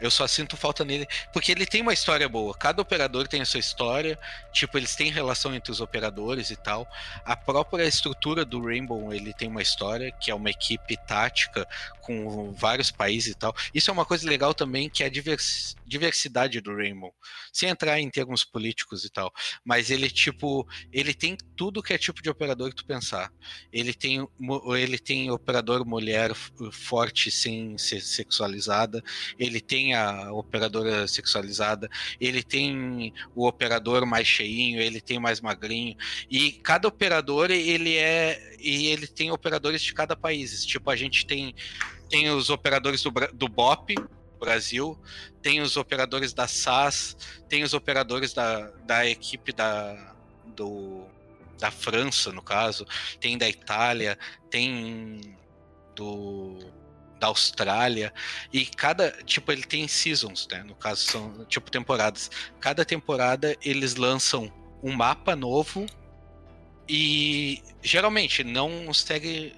Eu 0.00 0.10
só 0.10 0.26
sinto 0.26 0.56
falta 0.56 0.84
nele, 0.84 1.06
porque 1.32 1.52
ele 1.52 1.66
tem 1.66 1.80
uma 1.80 1.92
história 1.92 2.28
boa. 2.28 2.54
Cada 2.54 2.82
operador 2.82 3.28
tem 3.28 3.40
a 3.40 3.46
sua 3.46 3.60
história, 3.60 4.18
tipo, 4.52 4.76
eles 4.76 4.94
têm 4.94 5.10
relação 5.10 5.54
entre 5.54 5.70
os 5.70 5.80
operadores 5.80 6.50
e 6.50 6.56
tal. 6.56 6.86
A 7.24 7.36
própria 7.36 7.84
estrutura 7.84 8.44
do 8.44 8.62
Rainbow, 8.62 9.12
ele 9.12 9.32
tem 9.32 9.48
uma 9.48 9.62
história, 9.62 10.12
que 10.12 10.30
é 10.30 10.34
uma 10.34 10.50
equipe 10.50 10.96
tática 11.06 11.66
com 12.00 12.52
vários 12.52 12.90
países 12.90 13.32
e 13.32 13.34
tal. 13.34 13.54
Isso 13.72 13.90
é 13.90 13.92
uma 13.92 14.04
coisa 14.04 14.28
legal 14.28 14.52
também, 14.52 14.90
que 14.90 15.02
é 15.02 15.06
a 15.06 15.08
divers- 15.08 15.74
diversidade 15.86 16.60
do 16.60 16.76
Rainbow. 16.76 17.14
Sem 17.52 17.70
entrar 17.70 17.98
em 17.98 18.10
termos 18.10 18.44
políticos 18.44 19.04
e 19.04 19.10
tal. 19.10 19.32
Mas 19.64 19.90
ele, 19.90 20.10
tipo, 20.10 20.68
ele 20.92 21.14
tem 21.14 21.36
tudo 21.56 21.82
que 21.82 21.94
é 21.94 21.98
tipo 21.98 22.22
de 22.22 22.28
operador 22.28 22.70
que 22.70 22.76
tu 22.76 22.84
pensar. 22.84 23.32
Ele 23.72 23.94
tem, 23.94 24.26
ele 24.76 24.98
tem 24.98 25.30
operador 25.30 25.86
mulher 25.86 26.34
forte 26.72 27.30
sem 27.30 27.78
ser 27.78 28.00
sexualizada. 28.02 29.02
Ele 29.38 29.60
tem 29.60 29.93
a 29.94 30.32
operadora 30.32 31.06
sexualizada. 31.06 31.88
Ele 32.20 32.42
tem 32.42 33.12
o 33.34 33.46
operador 33.46 34.04
mais 34.06 34.26
cheinho. 34.26 34.80
Ele 34.80 35.00
tem 35.00 35.18
mais 35.18 35.40
magrinho. 35.40 35.96
E 36.30 36.52
cada 36.52 36.88
operador, 36.88 37.50
ele 37.50 37.96
é. 37.96 38.56
E 38.58 38.86
ele 38.86 39.06
tem 39.06 39.30
operadores 39.30 39.82
de 39.82 39.92
cada 39.94 40.16
país. 40.16 40.64
Tipo, 40.64 40.90
a 40.90 40.96
gente 40.96 41.26
tem, 41.26 41.54
tem 42.08 42.30
os 42.30 42.50
operadores 42.50 43.02
do, 43.02 43.12
do 43.32 43.48
BOP. 43.48 43.94
Brasil, 44.38 44.98
tem 45.40 45.62
os 45.62 45.74
operadores 45.76 46.34
da 46.34 46.46
SAS, 46.46 47.16
tem 47.48 47.62
os 47.62 47.72
operadores 47.72 48.34
da, 48.34 48.70
da 48.84 49.06
equipe 49.06 49.54
da, 49.54 50.14
do, 50.54 51.06
da 51.58 51.70
França, 51.70 52.30
no 52.30 52.42
caso, 52.42 52.86
tem 53.18 53.38
da 53.38 53.48
Itália, 53.48 54.18
tem 54.50 55.34
do 55.94 56.58
da 57.24 57.28
Austrália 57.28 58.12
e 58.52 58.66
cada 58.66 59.10
tipo 59.24 59.50
ele 59.50 59.62
tem 59.62 59.88
seasons, 59.88 60.46
né? 60.50 60.62
No 60.62 60.74
caso 60.74 61.00
são 61.00 61.44
tipo 61.46 61.70
temporadas. 61.70 62.30
Cada 62.60 62.84
temporada 62.84 63.56
eles 63.62 63.94
lançam 63.94 64.52
um 64.82 64.92
mapa 64.92 65.34
novo 65.34 65.86
e 66.86 67.62
geralmente 67.82 68.44
não 68.44 68.92
segue 68.92 69.56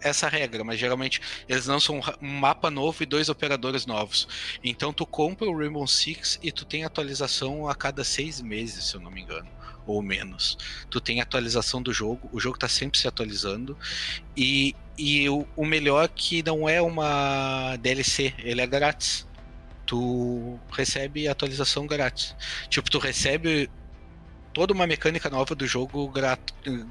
essa 0.00 0.28
regra, 0.28 0.64
mas 0.64 0.78
geralmente 0.78 1.20
eles 1.48 1.66
lançam 1.66 2.00
um 2.20 2.26
mapa 2.26 2.68
novo 2.68 3.00
e 3.00 3.06
dois 3.06 3.28
operadores 3.28 3.86
novos. 3.86 4.26
Então 4.62 4.92
tu 4.92 5.06
compra 5.06 5.48
o 5.48 5.56
Rainbow 5.56 5.86
Six 5.86 6.40
e 6.42 6.50
tu 6.50 6.64
tem 6.64 6.84
atualização 6.84 7.68
a 7.68 7.76
cada 7.76 8.02
seis 8.02 8.40
meses, 8.40 8.84
se 8.84 8.96
eu 8.96 9.00
não 9.00 9.10
me 9.10 9.22
engano, 9.22 9.48
ou 9.86 10.02
menos. 10.02 10.56
Tu 10.90 11.00
tem 11.00 11.20
atualização 11.20 11.82
do 11.82 11.92
jogo, 11.92 12.28
o 12.32 12.40
jogo 12.40 12.58
tá 12.58 12.68
sempre 12.68 12.98
se 12.98 13.06
atualizando. 13.08 13.76
E, 14.36 14.74
e 14.96 15.28
o, 15.28 15.46
o 15.56 15.64
melhor 15.66 16.04
é 16.04 16.08
que 16.08 16.42
não 16.42 16.68
é 16.68 16.80
uma 16.80 17.76
DLC, 17.76 18.34
ele 18.38 18.60
é 18.60 18.66
grátis. 18.66 19.26
Tu 19.86 20.58
recebe 20.72 21.28
atualização 21.28 21.86
grátis. 21.86 22.34
Tipo, 22.68 22.90
tu 22.90 22.98
recebe 22.98 23.70
toda 24.54 24.72
uma 24.72 24.86
mecânica 24.86 25.28
nova 25.28 25.54
do 25.54 25.66
jogo 25.66 26.08
grat, 26.08 26.40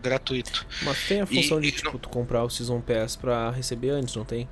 gratuito. 0.01 0.67
mas 0.83 1.07
tem 1.07 1.21
a 1.21 1.25
função 1.25 1.59
de, 1.61 1.69
e 1.69 1.71
tipo, 1.71 1.91
não- 1.93 1.97
tu 1.99 2.09
comprar 2.09 2.43
o 2.43 2.49
Season 2.49 2.81
Pass 2.81 3.15
pra 3.15 3.49
receber 3.51 3.89
antes, 3.91 4.15
não 4.15 4.25
tem? 4.25 4.47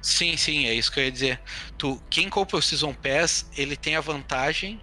Sim, 0.00 0.36
sim, 0.36 0.66
é 0.66 0.72
isso 0.72 0.90
que 0.92 1.00
eu 1.00 1.04
ia 1.04 1.10
dizer. 1.10 1.40
Tu, 1.76 2.00
quem 2.08 2.28
compra 2.30 2.56
o 2.56 2.62
Season 2.62 2.94
Pass, 2.94 3.50
ele 3.56 3.76
tem 3.76 3.96
a 3.96 4.00
vantagem 4.00 4.80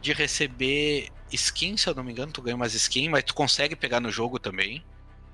de 0.00 0.12
receber 0.14 1.10
skins, 1.32 1.82
se 1.82 1.88
eu 1.88 1.94
não 1.94 2.04
me 2.04 2.12
engano, 2.12 2.32
tu 2.32 2.42
ganha 2.42 2.56
umas 2.56 2.74
skins, 2.74 3.08
mas 3.08 3.24
tu 3.24 3.34
consegue 3.34 3.74
pegar 3.76 4.00
no 4.00 4.10
jogo 4.10 4.38
também. 4.38 4.84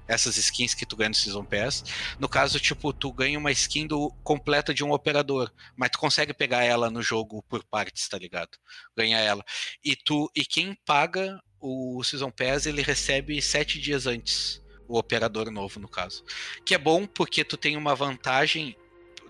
Essas 0.06 0.38
skins 0.38 0.72
que 0.72 0.86
tu 0.86 0.96
ganha 0.96 1.10
no 1.10 1.14
Season 1.14 1.44
Pass. 1.44 1.84
No 2.18 2.28
caso, 2.28 2.58
tipo, 2.58 2.94
tu 2.94 3.12
ganha 3.12 3.38
uma 3.38 3.52
skin 3.52 3.86
do, 3.86 4.10
completa 4.24 4.72
de 4.72 4.82
um 4.82 4.92
operador, 4.92 5.52
mas 5.76 5.90
tu 5.90 5.98
consegue 5.98 6.32
pegar 6.32 6.64
ela 6.64 6.90
no 6.90 7.02
jogo 7.02 7.42
por 7.42 7.62
partes, 7.64 8.08
tá 8.08 8.16
ligado? 8.16 8.56
Ganhar 8.96 9.20
ela. 9.20 9.44
E 9.84 9.94
tu 9.94 10.30
e 10.34 10.46
quem 10.46 10.74
paga 10.86 11.38
o 11.60 12.02
Season 12.02 12.30
Pass, 12.30 12.64
ele 12.64 12.80
recebe 12.80 13.40
sete 13.42 13.78
dias 13.78 14.06
antes. 14.06 14.62
O 14.88 14.96
operador 14.98 15.50
novo, 15.50 15.78
no 15.78 15.88
caso. 15.88 16.24
Que 16.64 16.74
é 16.74 16.78
bom 16.78 17.06
porque 17.06 17.44
tu 17.44 17.58
tem 17.58 17.76
uma 17.76 17.94
vantagem 17.94 18.74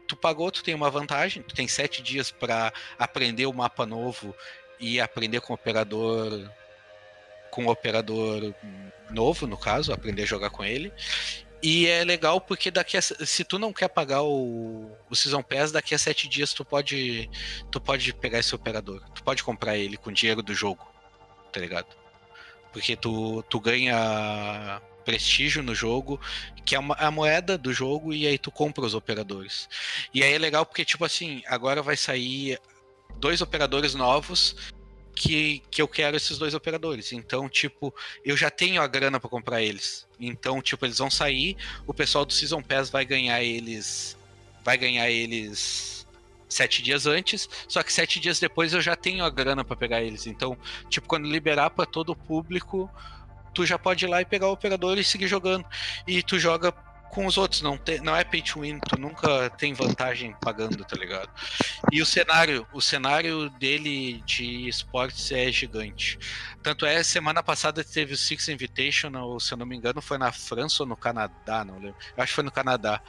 tu 0.09 0.17
pagou, 0.17 0.51
tu 0.51 0.65
tem 0.65 0.75
uma 0.75 0.91
vantagem, 0.91 1.43
tu 1.43 1.55
tem 1.55 1.69
sete 1.69 2.03
dias 2.03 2.31
para 2.31 2.73
aprender 2.99 3.45
o 3.47 3.53
mapa 3.53 3.85
novo 3.85 4.35
e 4.79 5.01
aprender 5.01 5.41
com 5.41 5.53
o 5.53 5.55
operador 5.55 6.51
com 7.51 7.67
o 7.67 7.71
operador 7.71 8.55
novo, 9.11 9.47
no 9.47 9.57
caso, 9.57 9.93
aprender 9.93 10.23
a 10.23 10.27
jogar 10.27 10.51
com 10.51 10.65
ele. 10.65 10.93
E 11.61 11.89
é 11.89 12.05
legal 12.05 12.41
porque 12.41 12.71
daqui 12.71 12.97
a, 12.97 13.03
se 13.03 13.43
tu 13.43 13.59
não 13.59 13.73
quer 13.73 13.89
pagar 13.89 14.23
o, 14.23 14.91
o 15.11 15.17
Season 15.17 15.43
Pass, 15.43 15.73
daqui 15.73 15.95
a 15.95 15.99
sete 15.99 16.29
dias 16.29 16.53
tu 16.53 16.65
pode 16.65 17.29
tu 17.71 17.81
pode 17.81 18.13
pegar 18.15 18.39
esse 18.39 18.55
operador. 18.55 19.03
Tu 19.13 19.23
pode 19.25 19.43
comprar 19.43 19.77
ele 19.77 19.97
com 19.97 20.13
dinheiro 20.13 20.41
do 20.41 20.55
jogo, 20.55 20.87
tá 21.53 21.59
ligado? 21.59 21.89
Porque 22.73 22.95
tu, 22.95 23.43
tu 23.51 23.59
ganha 23.59 24.81
prestígio 25.05 25.63
no 25.63 25.75
jogo, 25.75 26.21
que 26.65 26.77
é 26.77 26.79
a 26.79 27.11
moeda 27.11 27.57
do 27.57 27.73
jogo, 27.73 28.13
e 28.13 28.27
aí 28.27 28.39
tu 28.39 28.53
compra 28.53 28.85
os 28.85 28.95
operadores. 28.95 29.69
E 30.13 30.23
aí 30.23 30.35
é 30.35 30.39
legal 30.39 30.67
porque, 30.67 30.85
tipo 30.85 31.05
assim, 31.05 31.43
agora 31.47 31.83
vai 31.83 31.97
sair 31.97 32.59
dois 33.19 33.41
operadores 33.41 33.95
novos 33.95 34.57
que, 35.15 35.63
que 35.71 35.83
eu 35.83 35.89
quero 35.89 36.17
esses 36.17 36.39
dois 36.39 36.55
operadores. 36.55 37.13
Então, 37.13 37.49
tipo, 37.49 37.93
eu 38.25 38.37
já 38.37 38.51
tenho 38.51 38.81
a 38.81 38.87
grana 38.87 39.19
para 39.19 39.29
comprar 39.29 39.61
eles. 39.61 40.07
Então, 40.19 40.63
tipo, 40.63 40.87
eles 40.87 40.99
vão 40.99 41.11
sair, 41.11 41.57
o 41.87 41.93
pessoal 41.93 42.25
do 42.25 42.33
Season 42.33 42.63
Pass 42.63 42.89
vai 42.89 43.05
ganhar 43.05 43.43
eles. 43.43 44.17
Vai 44.65 44.77
ganhar 44.77 45.11
eles 45.11 46.07
sete 46.49 46.83
dias 46.83 47.07
antes, 47.07 47.49
só 47.69 47.83
que 47.83 47.93
sete 47.93 48.19
dias 48.19 48.41
depois 48.41 48.73
eu 48.73 48.81
já 48.81 48.97
tenho 48.97 49.23
a 49.25 49.29
grana 49.29 49.65
para 49.65 49.77
pegar 49.77 50.03
eles. 50.03 50.27
Então, 50.27 50.57
tipo, 50.89 51.07
quando 51.07 51.29
liberar 51.29 51.71
para 51.71 51.85
todo 51.85 52.11
o 52.11 52.17
público, 52.17 52.91
tu 53.53 53.67
já 53.67 53.79
pode 53.79 54.05
ir 54.05 54.09
lá 54.09 54.23
e 54.23 54.25
pegar 54.25 54.47
o 54.49 54.53
operador 54.53 54.99
e 54.99 55.05
seguir 55.05 55.27
jogando. 55.27 55.65
E 56.07 56.23
tu 56.23 56.39
joga 56.39 56.73
com 57.11 57.27
os 57.27 57.37
outros, 57.37 57.63
não, 57.63 57.79
não 58.03 58.15
é 58.15 58.25
pay 58.25 58.43
to 58.43 58.61
win, 58.61 58.79
tu 58.81 59.01
nunca 59.01 59.51
tem 59.51 59.73
vantagem 59.73 60.35
pagando, 60.41 60.85
tá 60.85 60.97
ligado? 60.97 61.29
E 61.91 62.01
o 62.03 62.07
cenário, 62.07 62.67
o 62.73 62.81
cenário 62.81 63.51
dele 63.51 64.23
de 64.25 64.69
esportes 64.69 65.31
é 65.33 65.51
gigante. 65.51 66.19
Tanto 66.63 66.85
é, 66.85 67.03
semana 67.03 67.43
passada 67.43 67.83
teve 67.83 68.15
o 68.15 68.17
Six 68.17 68.49
Invitational, 68.49 69.39
se 69.41 69.53
eu 69.53 69.59
não 69.59 69.67
me 69.67 69.77
engano, 69.77 70.03
foi 70.03 70.19
na 70.19 70.33
França 70.33 70.83
ou 70.83 70.89
no 70.89 70.97
Canadá, 70.97 71.65
não 71.65 71.75
lembro. 71.75 71.97
Eu 72.17 72.23
acho 72.23 72.33
que 72.33 72.37
foi 72.37 72.45
no 72.45 72.53
Canadá. 72.53 73.01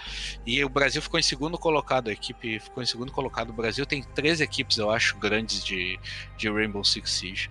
E 0.46 0.64
o 0.64 0.70
Brasil 0.70 1.02
ficou 1.02 1.20
em 1.20 1.24
segundo 1.24 1.58
colocado, 1.58 2.10
a 2.10 2.14
equipe 2.14 2.60
ficou 2.60 2.82
em 2.82 2.86
segundo 2.86 3.12
colocado. 3.12 3.50
O 3.50 3.54
Brasil 3.54 3.86
tem 3.86 4.02
três 4.02 4.40
equipes, 4.40 4.78
eu 4.78 4.90
acho, 4.90 5.18
grandes 5.18 5.64
de, 5.64 6.00
de 6.38 6.50
Rainbow 6.50 6.84
Six 6.84 7.12
Siege. 7.12 7.50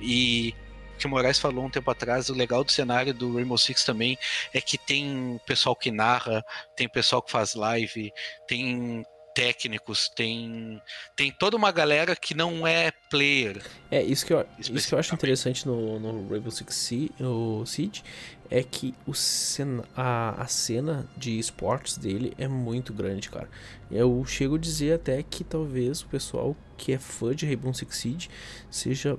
E 0.00 0.54
que 0.98 1.06
o 1.06 1.10
Moraes 1.10 1.38
falou 1.38 1.64
um 1.64 1.70
tempo 1.70 1.90
atrás, 1.90 2.28
o 2.28 2.34
legal 2.34 2.62
do 2.64 2.72
cenário 2.72 3.14
do 3.14 3.34
Rainbow 3.34 3.56
Six 3.56 3.84
também 3.84 4.18
é 4.52 4.60
que 4.60 4.76
tem 4.76 5.40
pessoal 5.46 5.74
que 5.74 5.90
narra, 5.90 6.44
tem 6.76 6.88
pessoal 6.88 7.22
que 7.22 7.30
faz 7.30 7.54
live, 7.54 8.12
tem 8.46 9.04
técnicos, 9.38 10.08
tem 10.08 10.82
tem 11.14 11.30
toda 11.30 11.56
uma 11.56 11.70
galera 11.70 12.16
que 12.16 12.34
não 12.34 12.66
é 12.66 12.90
player. 13.08 13.62
É, 13.88 14.02
isso 14.02 14.26
que 14.26 14.32
eu, 14.32 14.44
isso 14.58 14.88
que 14.88 14.92
eu 14.92 14.98
acho 14.98 15.14
interessante 15.14 15.64
no, 15.64 16.00
no 16.00 16.28
Rainbow 16.28 16.50
Six 16.50 16.74
Siege 16.74 18.02
é 18.50 18.64
que 18.64 18.94
o 19.06 19.14
cena, 19.14 19.84
a, 19.96 20.42
a 20.42 20.46
cena 20.48 21.06
de 21.16 21.38
esportes 21.38 21.96
dele 21.96 22.34
é 22.36 22.48
muito 22.48 22.92
grande, 22.92 23.30
cara. 23.30 23.48
Eu 23.90 24.24
chego 24.26 24.56
a 24.56 24.58
dizer 24.58 24.94
até 24.94 25.22
que 25.22 25.44
talvez 25.44 26.00
o 26.00 26.06
pessoal 26.06 26.56
que 26.76 26.92
é 26.92 26.98
fã 26.98 27.32
de 27.32 27.46
Rainbow 27.46 27.72
Six 27.72 27.96
Siege 27.96 28.28
seja 28.68 29.16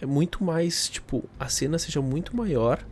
é 0.00 0.06
muito 0.06 0.42
mais, 0.42 0.88
tipo, 0.88 1.28
a 1.38 1.48
cena 1.48 1.78
seja 1.78 2.00
muito 2.00 2.36
maior 2.36 2.84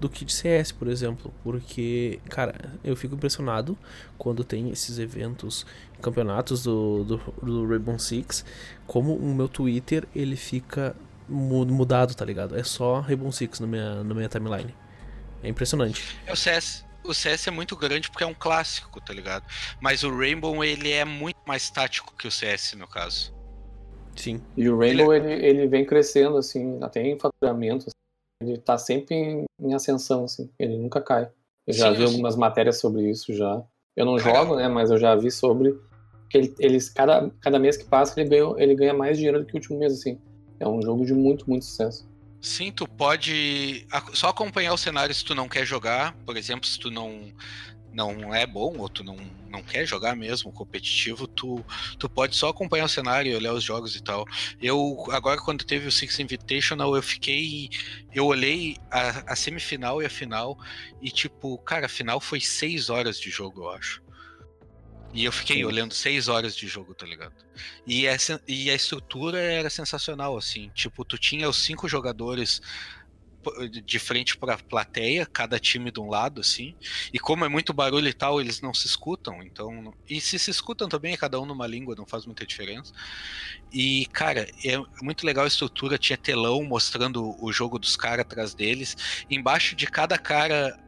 do 0.00 0.08
que 0.08 0.24
de 0.24 0.32
CS, 0.32 0.72
por 0.72 0.88
exemplo, 0.88 1.32
porque, 1.44 2.20
cara, 2.30 2.54
eu 2.82 2.96
fico 2.96 3.14
impressionado 3.14 3.78
quando 4.16 4.42
tem 4.42 4.70
esses 4.70 4.98
eventos, 4.98 5.66
campeonatos 6.00 6.62
do, 6.62 7.04
do, 7.04 7.16
do 7.42 7.68
Rainbow 7.68 7.98
Six, 7.98 8.44
como 8.86 9.14
o 9.14 9.34
meu 9.34 9.46
Twitter, 9.46 10.08
ele 10.16 10.36
fica 10.36 10.96
mudado, 11.28 12.14
tá 12.14 12.24
ligado? 12.24 12.58
É 12.58 12.64
só 12.64 13.00
Rainbow 13.00 13.30
Six 13.30 13.60
no 13.60 13.68
minha, 13.68 14.02
na 14.02 14.14
minha 14.14 14.28
timeline. 14.28 14.74
É 15.42 15.48
impressionante. 15.48 16.16
É 16.26 16.32
o 16.32 16.36
CS. 16.36 16.84
O 17.04 17.14
CS 17.14 17.48
é 17.48 17.50
muito 17.50 17.76
grande 17.76 18.10
porque 18.10 18.24
é 18.24 18.26
um 18.26 18.34
clássico, 18.34 19.00
tá 19.00 19.12
ligado? 19.12 19.44
Mas 19.80 20.02
o 20.02 20.14
Rainbow, 20.14 20.62
ele 20.64 20.90
é 20.90 21.04
muito 21.04 21.38
mais 21.46 21.70
tático 21.70 22.14
que 22.16 22.26
o 22.26 22.30
CS, 22.30 22.74
no 22.74 22.86
caso. 22.86 23.32
Sim. 24.16 24.40
E 24.56 24.68
o 24.68 24.78
Rainbow, 24.78 25.14
ele, 25.14 25.32
ele, 25.32 25.46
ele 25.46 25.66
vem 25.66 25.84
crescendo, 25.84 26.36
assim, 26.36 26.78
até 26.82 27.02
em 27.02 27.18
faturamento. 27.18 27.86
Assim, 27.86 28.52
ele 28.52 28.58
tá 28.58 28.76
sempre 28.78 29.14
em, 29.14 29.44
em, 29.60 29.74
ascensão, 29.74 30.24
assim, 30.24 30.50
ele 30.58 30.76
nunca 30.76 31.00
cai. 31.00 31.30
Eu 31.66 31.74
já 31.74 31.90
Sim, 31.90 31.98
vi 31.98 32.04
algumas 32.04 32.36
matérias 32.36 32.78
sobre 32.78 33.08
isso 33.08 33.34
já. 33.34 33.62
Eu 33.96 34.06
não 34.06 34.16
Caramba. 34.16 34.38
jogo, 34.38 34.56
né, 34.56 34.68
mas 34.68 34.90
eu 34.90 34.98
já 34.98 35.14
vi 35.14 35.30
sobre 35.30 35.78
que 36.28 36.38
ele, 36.38 36.54
eles, 36.58 36.88
cada, 36.88 37.30
cada 37.40 37.58
mês 37.58 37.76
que 37.76 37.84
passa, 37.84 38.18
ele 38.20 38.28
ganha, 38.28 38.54
ele 38.56 38.74
ganha 38.74 38.94
mais 38.94 39.16
dinheiro 39.16 39.40
do 39.40 39.46
que 39.46 39.52
o 39.52 39.56
último 39.56 39.78
mês, 39.78 39.92
assim. 39.92 40.18
É 40.58 40.66
um 40.66 40.80
jogo 40.80 41.04
de 41.04 41.14
muito, 41.14 41.48
muito 41.48 41.64
sucesso. 41.64 42.08
Sim, 42.40 42.72
tu 42.72 42.88
pode 42.88 43.86
só 44.14 44.28
acompanhar 44.28 44.72
o 44.72 44.78
cenário 44.78 45.14
se 45.14 45.24
tu 45.24 45.34
não 45.34 45.46
quer 45.48 45.66
jogar, 45.66 46.14
por 46.24 46.36
exemplo, 46.36 46.66
se 46.66 46.78
tu 46.78 46.90
não 46.90 47.30
não 47.92 48.34
é 48.34 48.46
bom 48.46 48.76
ou 48.78 48.88
tu 48.88 49.02
não, 49.02 49.16
não 49.48 49.62
quer 49.62 49.86
jogar 49.86 50.14
mesmo 50.14 50.52
competitivo, 50.52 51.26
tu, 51.26 51.64
tu 51.98 52.08
pode 52.08 52.36
só 52.36 52.48
acompanhar 52.48 52.84
o 52.84 52.88
cenário, 52.88 53.36
olhar 53.36 53.52
os 53.52 53.64
jogos 53.64 53.96
e 53.96 54.02
tal. 54.02 54.24
Eu, 54.60 55.06
agora 55.10 55.40
quando 55.40 55.64
teve 55.64 55.88
o 55.88 55.92
Six 55.92 56.18
Invitational, 56.20 56.94
eu 56.94 57.02
fiquei. 57.02 57.68
Eu 58.12 58.26
olhei 58.26 58.76
a, 58.90 59.32
a 59.32 59.36
semifinal 59.36 60.02
e 60.02 60.06
a 60.06 60.10
final, 60.10 60.58
e 61.00 61.10
tipo, 61.10 61.58
cara, 61.58 61.86
a 61.86 61.88
final 61.88 62.20
foi 62.20 62.40
seis 62.40 62.90
horas 62.90 63.20
de 63.20 63.30
jogo, 63.30 63.62
eu 63.62 63.70
acho. 63.70 64.02
E 65.12 65.24
eu 65.24 65.32
fiquei 65.32 65.56
Sim. 65.56 65.64
olhando 65.64 65.92
seis 65.92 66.28
horas 66.28 66.54
de 66.54 66.68
jogo, 66.68 66.94
tá 66.94 67.04
ligado? 67.04 67.34
E, 67.84 68.06
essa, 68.06 68.40
e 68.46 68.70
a 68.70 68.74
estrutura 68.74 69.40
era 69.40 69.68
sensacional, 69.68 70.36
assim. 70.36 70.70
Tipo, 70.72 71.04
tu 71.04 71.18
tinha 71.18 71.48
os 71.48 71.56
cinco 71.56 71.88
jogadores 71.88 72.62
de 73.84 73.98
frente 73.98 74.36
para 74.36 74.54
a 74.54 74.58
plateia, 74.58 75.26
cada 75.26 75.58
time 75.58 75.90
de 75.90 76.00
um 76.00 76.08
lado, 76.08 76.40
assim. 76.40 76.74
E 77.12 77.18
como 77.18 77.44
é 77.44 77.48
muito 77.48 77.72
barulho 77.72 78.08
e 78.08 78.12
tal, 78.12 78.40
eles 78.40 78.60
não 78.60 78.74
se 78.74 78.86
escutam, 78.86 79.42
então. 79.42 79.94
E 80.08 80.20
se 80.20 80.38
se 80.38 80.50
escutam 80.50 80.88
também, 80.88 81.16
cada 81.16 81.40
um 81.40 81.46
numa 81.46 81.66
língua, 81.66 81.94
não 81.96 82.06
faz 82.06 82.26
muita 82.26 82.46
diferença. 82.46 82.92
E, 83.72 84.06
cara, 84.06 84.48
é 84.64 84.78
muito 85.02 85.24
legal 85.24 85.44
a 85.44 85.48
estrutura, 85.48 85.98
tinha 85.98 86.16
telão 86.16 86.62
mostrando 86.64 87.36
o 87.42 87.52
jogo 87.52 87.78
dos 87.78 87.96
caras 87.96 88.20
atrás 88.20 88.54
deles. 88.54 88.96
Embaixo 89.30 89.74
de 89.76 89.86
cada 89.86 90.18
cara 90.18 90.78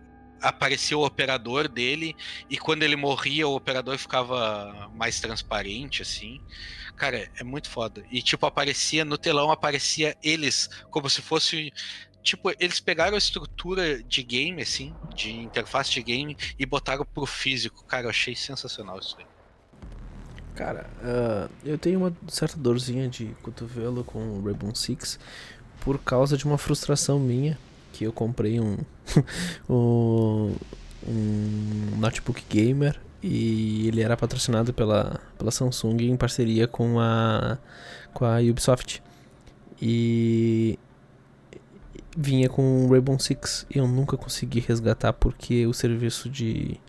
aparecia 0.40 0.98
o 0.98 1.06
operador 1.06 1.68
dele, 1.68 2.16
e 2.50 2.58
quando 2.58 2.82
ele 2.82 2.96
morria, 2.96 3.46
o 3.46 3.54
operador 3.54 3.96
ficava 3.96 4.90
mais 4.94 5.20
transparente, 5.20 6.02
assim. 6.02 6.40
Cara, 6.96 7.30
é 7.38 7.44
muito 7.44 7.70
foda. 7.70 8.04
E, 8.10 8.20
tipo, 8.20 8.44
aparecia 8.44 9.04
no 9.04 9.16
telão, 9.16 9.50
aparecia 9.50 10.16
eles, 10.22 10.68
como 10.90 11.08
se 11.08 11.22
fosse 11.22 11.72
tipo, 12.22 12.50
eles 12.58 12.80
pegaram 12.80 13.14
a 13.14 13.18
estrutura 13.18 14.02
de 14.02 14.22
game, 14.22 14.62
assim, 14.62 14.94
de 15.14 15.32
interface 15.32 15.90
de 15.90 16.02
game, 16.02 16.36
e 16.58 16.64
botaram 16.64 17.04
pro 17.04 17.26
físico. 17.26 17.84
Cara, 17.84 18.06
eu 18.06 18.10
achei 18.10 18.34
sensacional 18.34 18.98
isso 18.98 19.16
aí. 19.18 19.26
Cara, 20.54 20.88
uh, 21.00 21.50
eu 21.64 21.78
tenho 21.78 21.98
uma 21.98 22.14
certa 22.28 22.56
dorzinha 22.58 23.08
de 23.08 23.26
cotovelo 23.42 24.04
com 24.04 24.18
o 24.18 24.44
Rainbow 24.44 24.74
Six 24.74 25.18
por 25.80 25.98
causa 25.98 26.36
de 26.36 26.44
uma 26.44 26.58
frustração 26.58 27.18
minha 27.18 27.58
que 27.92 28.04
eu 28.04 28.12
comprei 28.12 28.60
um, 28.60 28.76
um, 29.68 30.54
um 31.06 31.96
notebook 31.98 32.44
gamer 32.48 33.00
e 33.22 33.88
ele 33.88 34.02
era 34.02 34.16
patrocinado 34.16 34.72
pela, 34.74 35.20
pela 35.38 35.50
Samsung 35.50 35.96
em 36.02 36.16
parceria 36.16 36.66
com 36.66 36.98
a, 37.00 37.58
com 38.12 38.24
a 38.24 38.38
Ubisoft. 38.38 39.02
E 39.80 40.78
vinha 42.16 42.48
com 42.48 42.86
o 42.86 42.90
Rainbow 42.90 43.18
Six 43.18 43.66
e 43.74 43.78
eu 43.78 43.86
nunca 43.86 44.16
consegui 44.16 44.60
resgatar 44.60 45.12
porque 45.12 45.66
o 45.66 45.72
serviço 45.72 46.28
de 46.28 46.80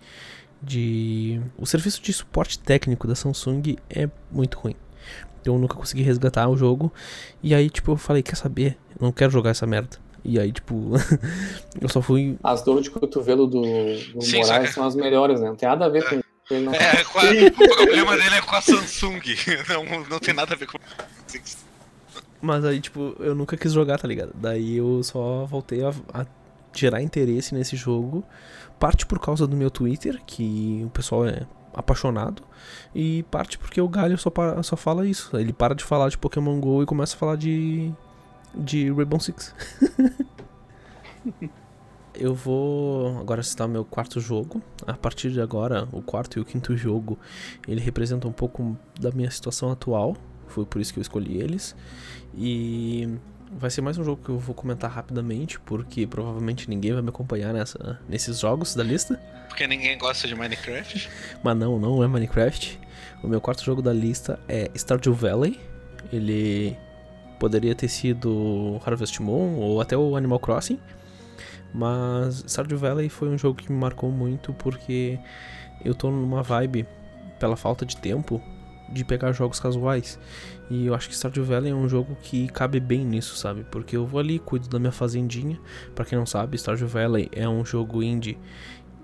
de 0.62 1.42
o 1.58 1.66
serviço 1.66 2.02
de 2.02 2.14
suporte 2.14 2.58
técnico 2.58 3.08
da 3.08 3.16
Samsung 3.16 3.76
é 3.90 4.10
muito 4.32 4.58
ruim. 4.58 4.76
Então 5.42 5.56
eu 5.56 5.60
nunca 5.60 5.76
consegui 5.76 6.04
resgatar 6.04 6.48
o 6.48 6.56
jogo 6.56 6.92
e 7.42 7.54
aí 7.54 7.70
tipo 7.70 7.92
eu 7.92 7.98
falei, 7.98 8.24
quer 8.24 8.36
saber? 8.36 8.78
Eu 9.00 9.06
não 9.06 9.12
quero 9.12 9.32
jogar 9.32 9.52
essa 9.52 9.68
merda. 9.68 9.98
E 10.26 10.40
aí, 10.40 10.52
tipo, 10.52 10.92
eu 11.82 11.90
só 11.90 12.02
fui. 12.02 12.38
As 12.44 12.64
dores 12.64 12.86
de 12.86 12.92
cotovelo 12.92 13.46
do, 13.46 13.62
do 13.62 14.22
Sim, 14.22 14.40
Moraes 14.40 14.74
são 14.74 14.86
as 14.86 14.96
melhores, 14.96 15.42
né? 15.42 15.48
Não 15.48 15.56
tem 15.56 15.68
nada 15.68 15.86
a 15.86 15.90
ver 15.90 16.08
com. 16.08 16.16
É, 16.50 16.60
não... 16.60 16.74
é, 16.74 17.02
o 17.48 17.76
problema 17.76 18.16
dele 18.16 18.36
é 18.36 18.42
com 18.42 18.56
a 18.56 18.62
Samsung. 18.62 19.22
Não, 19.70 20.06
não 20.10 20.20
tem 20.20 20.34
nada 20.34 20.54
a 20.54 20.58
ver 20.58 20.68
com. 20.68 20.78
Mas 22.44 22.66
aí, 22.66 22.82
tipo, 22.82 23.16
eu 23.20 23.34
nunca 23.34 23.56
quis 23.56 23.72
jogar, 23.72 23.98
tá 23.98 24.06
ligado? 24.06 24.34
Daí 24.36 24.76
eu 24.76 25.02
só 25.02 25.46
voltei 25.46 25.82
a, 25.82 25.94
a 26.14 26.26
gerar 26.74 27.02
interesse 27.02 27.56
nesse 27.56 27.78
jogo. 27.78 28.22
Parte 28.78 29.06
por 29.06 29.18
causa 29.18 29.48
do 29.48 29.56
meu 29.56 29.72
Twitter, 29.72 30.22
que 30.28 30.84
o 30.86 30.90
pessoal 30.90 31.26
é 31.26 31.48
apaixonado. 31.74 32.44
E 32.94 33.24
parte 33.32 33.58
porque 33.58 33.80
o 33.80 33.88
Galho 33.88 34.18
só, 34.18 34.30
para, 34.30 34.62
só 34.62 34.76
fala 34.76 35.08
isso. 35.08 35.38
Ele 35.38 35.54
para 35.54 35.74
de 35.74 35.86
falar 35.86 36.10
de 36.10 36.18
Pokémon 36.18 36.60
GO 36.60 36.84
e 36.84 36.86
começa 36.86 37.16
a 37.16 37.18
falar 37.18 37.38
de. 37.38 37.94
de 38.54 38.92
Rainbow 38.92 39.22
Six. 39.22 39.56
eu 42.14 42.36
vou 42.36 43.20
agora 43.20 43.42
citar 43.42 43.68
o 43.68 43.70
meu 43.70 43.86
quarto 43.86 44.20
jogo. 44.20 44.62
A 44.86 44.96
partir 44.96 45.32
de 45.32 45.40
agora, 45.40 45.88
o 45.94 46.02
quarto 46.02 46.38
e 46.38 46.42
o 46.42 46.46
quinto 46.46 46.76
jogo, 46.76 47.18
ele 47.66 47.80
representa 47.80 48.28
um 48.28 48.34
pouco 48.34 48.78
da 49.00 49.12
minha 49.12 49.32
situação 49.32 49.72
atual. 49.72 50.18
Foi 50.54 50.66
por 50.66 50.80
isso 50.80 50.94
que 50.94 51.00
eu 51.00 51.02
escolhi 51.02 51.42
eles. 51.42 51.76
E 52.38 53.10
vai 53.52 53.72
ser 53.72 53.82
mais 53.82 53.98
um 53.98 54.04
jogo 54.04 54.22
que 54.24 54.30
eu 54.30 54.38
vou 54.38 54.54
comentar 54.54 54.92
rapidamente, 54.92 55.60
porque 55.60 56.06
provavelmente 56.06 56.70
ninguém 56.70 56.94
vai 56.94 57.02
me 57.02 57.10
acompanhar 57.10 57.52
nessa, 57.52 58.00
nesses 58.08 58.40
jogos 58.40 58.76
da 58.76 58.84
lista. 58.84 59.20
Porque 59.48 59.66
ninguém 59.66 59.98
gosta 59.98 60.28
de 60.28 60.36
Minecraft? 60.36 61.10
Mas 61.44 61.58
não, 61.58 61.80
não 61.80 62.04
é 62.04 62.08
Minecraft. 62.08 62.80
O 63.24 63.28
meu 63.28 63.42
quarto 63.42 63.64
jogo 63.64 63.82
da 63.82 63.92
lista 63.92 64.40
é 64.48 64.70
Stardew 64.76 65.16
Valley. 65.16 65.60
Ele 66.12 66.78
poderia 67.40 67.74
ter 67.74 67.88
sido 67.88 68.80
Harvest 68.86 69.20
Moon 69.24 69.56
ou 69.56 69.82
até 69.82 69.98
o 69.98 70.16
Animal 70.16 70.40
Crossing. 70.40 70.80
Mas 71.74 72.44
Stardew 72.48 72.78
Valley 72.78 73.10
foi 73.10 73.28
um 73.28 73.40
jogo 73.40 73.60
que 73.60 73.72
me 73.72 73.80
marcou 73.80 74.12
muito 74.12 74.54
porque 74.54 75.20
eu 75.84 75.96
tô 75.96 76.12
numa 76.12 76.44
vibe, 76.44 76.86
pela 77.40 77.56
falta 77.56 77.88
de 77.88 77.98
tempo, 77.98 78.40
de 78.94 79.04
pegar 79.04 79.32
jogos 79.32 79.60
casuais. 79.60 80.20
E 80.70 80.86
eu 80.88 80.96
acho 80.96 81.10
que 81.10 81.16
Stardew 81.16 81.44
Valley 81.44 81.72
é 81.72 81.76
um 81.76 81.90
jogo 81.90 82.16
que 82.22 82.48
cabe 82.48 82.80
bem 82.80 83.04
nisso, 83.06 83.36
sabe? 83.36 83.66
Porque 83.70 83.98
eu 83.98 84.06
vou 84.06 84.20
ali, 84.20 84.40
cuido 84.40 84.68
da 84.70 84.80
minha 84.80 84.92
fazendinha. 84.92 85.60
Para 85.94 86.06
quem 86.06 86.18
não 86.18 86.26
sabe, 86.26 86.58
Stardew 86.58 86.88
Valley 86.88 87.30
é 87.32 87.48
um 87.48 87.66
jogo 87.66 88.02
indie 88.02 88.38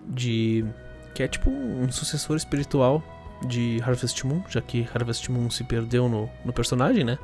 de 0.08 0.66
que 1.14 1.24
é 1.24 1.28
tipo 1.28 1.50
um 1.50 1.92
sucessor 1.92 2.38
espiritual 2.38 3.04
de 3.46 3.82
Harvest 3.84 4.26
Moon, 4.26 4.42
já 4.50 4.62
que 4.62 4.88
Harvest 4.94 5.30
Moon 5.30 5.50
se 5.50 5.64
perdeu 5.64 6.10
no, 6.10 6.30
no 6.44 6.54
personagem, 6.54 7.04
né? 7.04 7.18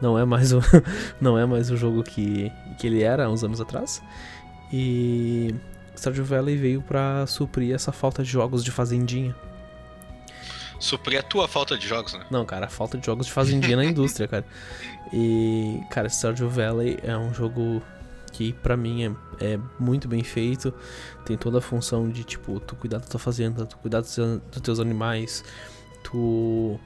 Não 0.00 0.18
é 0.18 0.24
mais 0.24 0.52
o 0.52 0.60
não 1.20 1.38
é 1.38 1.46
mais 1.46 1.70
o 1.70 1.76
jogo 1.76 2.02
que, 2.02 2.50
que 2.78 2.86
ele 2.86 3.02
era 3.02 3.28
uns 3.30 3.42
anos 3.44 3.60
atrás. 3.60 4.02
E 4.72 5.54
Stardew 5.96 6.24
Valley 6.24 6.56
veio 6.56 6.82
para 6.82 7.26
suprir 7.26 7.74
essa 7.74 7.92
falta 7.92 8.22
de 8.22 8.30
jogos 8.30 8.64
de 8.64 8.70
fazendinha. 8.70 9.34
Suprir 10.82 11.20
a 11.20 11.22
tua 11.22 11.46
falta 11.46 11.78
de 11.78 11.86
jogos, 11.86 12.12
né? 12.14 12.26
Não, 12.28 12.44
cara, 12.44 12.66
a 12.66 12.68
falta 12.68 12.98
de 12.98 13.06
jogos 13.06 13.26
de 13.26 13.32
fazendinha 13.32 13.76
na 13.76 13.84
indústria, 13.84 14.26
cara. 14.26 14.44
E, 15.14 15.82
cara, 15.90 16.08
Stardew 16.08 16.48
Valley 16.48 16.98
é 17.02 17.14
um 17.14 17.34
jogo 17.34 17.82
que 18.32 18.54
para 18.54 18.78
mim 18.78 19.04
é, 19.04 19.52
é, 19.52 19.60
muito 19.78 20.08
bem 20.08 20.24
feito. 20.24 20.74
Tem 21.24 21.36
toda 21.36 21.58
a 21.58 21.60
função 21.60 22.08
de, 22.08 22.24
tipo, 22.24 22.58
tu 22.58 22.74
cuidar 22.74 22.98
da 22.98 23.06
tua 23.06 23.20
fazenda, 23.20 23.66
tu 23.66 23.76
cuidar 23.76 24.00
dos, 24.00 24.16
dos 24.16 24.60
teus 24.62 24.80
animais, 24.80 25.44
tu 26.02 26.80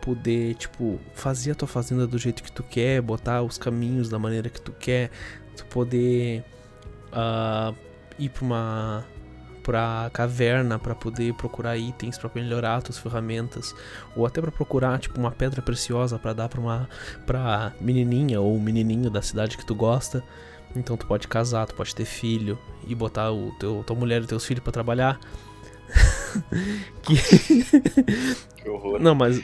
poder, 0.00 0.54
tipo, 0.54 0.98
fazer 1.12 1.50
a 1.50 1.54
tua 1.54 1.68
fazenda 1.68 2.06
do 2.06 2.16
jeito 2.16 2.42
que 2.42 2.52
tu 2.52 2.62
quer, 2.62 3.02
botar 3.02 3.42
os 3.42 3.58
caminhos 3.58 4.08
da 4.08 4.18
maneira 4.18 4.48
que 4.48 4.60
tu 4.60 4.72
quer, 4.72 5.10
tu 5.56 5.66
poder 5.66 6.44
uh, 7.12 7.76
ir 8.18 8.30
pra 8.30 8.44
uma 8.44 9.04
pra 9.62 10.10
caverna 10.12 10.78
para 10.78 10.94
poder 10.94 11.34
procurar 11.34 11.76
itens 11.76 12.18
para 12.18 12.30
melhorar 12.34 12.82
tuas 12.82 12.98
ferramentas 12.98 13.74
ou 14.16 14.26
até 14.26 14.40
para 14.40 14.50
procurar 14.50 14.98
tipo 14.98 15.18
uma 15.18 15.30
pedra 15.30 15.62
preciosa 15.62 16.18
para 16.18 16.32
dar 16.32 16.48
para 16.48 16.60
uma 16.60 16.88
para 17.26 17.72
menininha 17.80 18.40
ou 18.40 18.58
menininho 18.58 19.10
da 19.10 19.22
cidade 19.22 19.56
que 19.56 19.64
tu 19.64 19.74
gosta 19.74 20.22
então 20.74 20.96
tu 20.96 21.06
pode 21.06 21.28
casar, 21.28 21.66
tu 21.66 21.74
pode 21.74 21.94
ter 21.94 22.04
filho 22.04 22.58
e 22.86 22.94
botar 22.94 23.30
o 23.30 23.52
teu, 23.58 23.82
tua 23.86 23.96
mulher 23.96 24.22
e 24.22 24.26
teus 24.26 24.44
filhos 24.44 24.62
para 24.62 24.72
trabalhar. 24.72 25.20
que... 27.02 27.16
que 28.56 28.68
horror. 28.68 28.98
Não, 28.98 29.14
mas. 29.14 29.40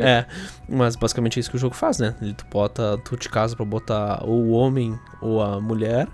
É, 0.00 0.26
mas 0.68 0.94
basicamente 0.96 1.38
é 1.38 1.40
isso 1.40 1.50
que 1.50 1.56
o 1.56 1.60
jogo 1.60 1.74
faz, 1.74 1.98
né? 1.98 2.14
Ele, 2.20 2.34
tu 2.34 2.44
bota, 2.50 2.98
tu 2.98 3.16
te 3.16 3.28
casa 3.28 3.56
pra 3.56 3.64
botar 3.64 4.22
ou 4.22 4.44
o 4.44 4.50
homem 4.50 4.98
ou 5.20 5.42
a 5.42 5.60
mulher. 5.60 6.06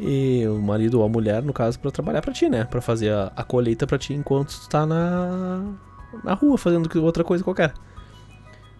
E 0.00 0.46
o 0.46 0.60
marido 0.60 0.98
ou 0.98 1.04
a 1.04 1.08
mulher, 1.08 1.42
no 1.42 1.52
caso, 1.52 1.78
para 1.78 1.90
trabalhar 1.90 2.22
para 2.22 2.32
ti, 2.32 2.48
né? 2.48 2.64
Para 2.64 2.80
fazer 2.80 3.12
a, 3.12 3.32
a 3.36 3.44
colheita 3.44 3.86
para 3.86 3.98
ti 3.98 4.14
enquanto 4.14 4.48
tu 4.48 4.68
tá 4.68 4.84
na, 4.84 5.62
na 6.24 6.34
rua 6.34 6.58
fazendo 6.58 6.88
outra 7.02 7.22
coisa 7.22 7.44
qualquer. 7.44 7.72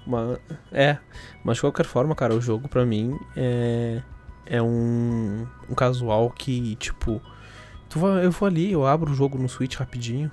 Mas, 0.06 0.38
é, 0.72 0.98
mas 1.44 1.56
de 1.56 1.60
qualquer 1.60 1.86
forma, 1.86 2.14
cara, 2.14 2.34
o 2.34 2.40
jogo 2.40 2.68
para 2.68 2.84
mim 2.84 3.16
é 3.36 4.02
é 4.46 4.60
um, 4.60 5.46
um 5.68 5.74
casual 5.74 6.30
que, 6.30 6.76
tipo, 6.76 7.20
tu 7.88 7.98
vai, 7.98 8.24
eu 8.24 8.30
vou 8.30 8.46
ali, 8.46 8.72
eu 8.72 8.86
abro 8.86 9.10
o 9.10 9.14
jogo 9.14 9.38
no 9.38 9.48
Switch 9.48 9.76
rapidinho, 9.76 10.30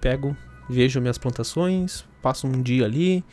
pego, 0.00 0.36
vejo 0.68 1.00
minhas 1.00 1.18
plantações, 1.18 2.04
passo 2.20 2.46
um 2.46 2.62
dia 2.62 2.84
ali, 2.84 3.24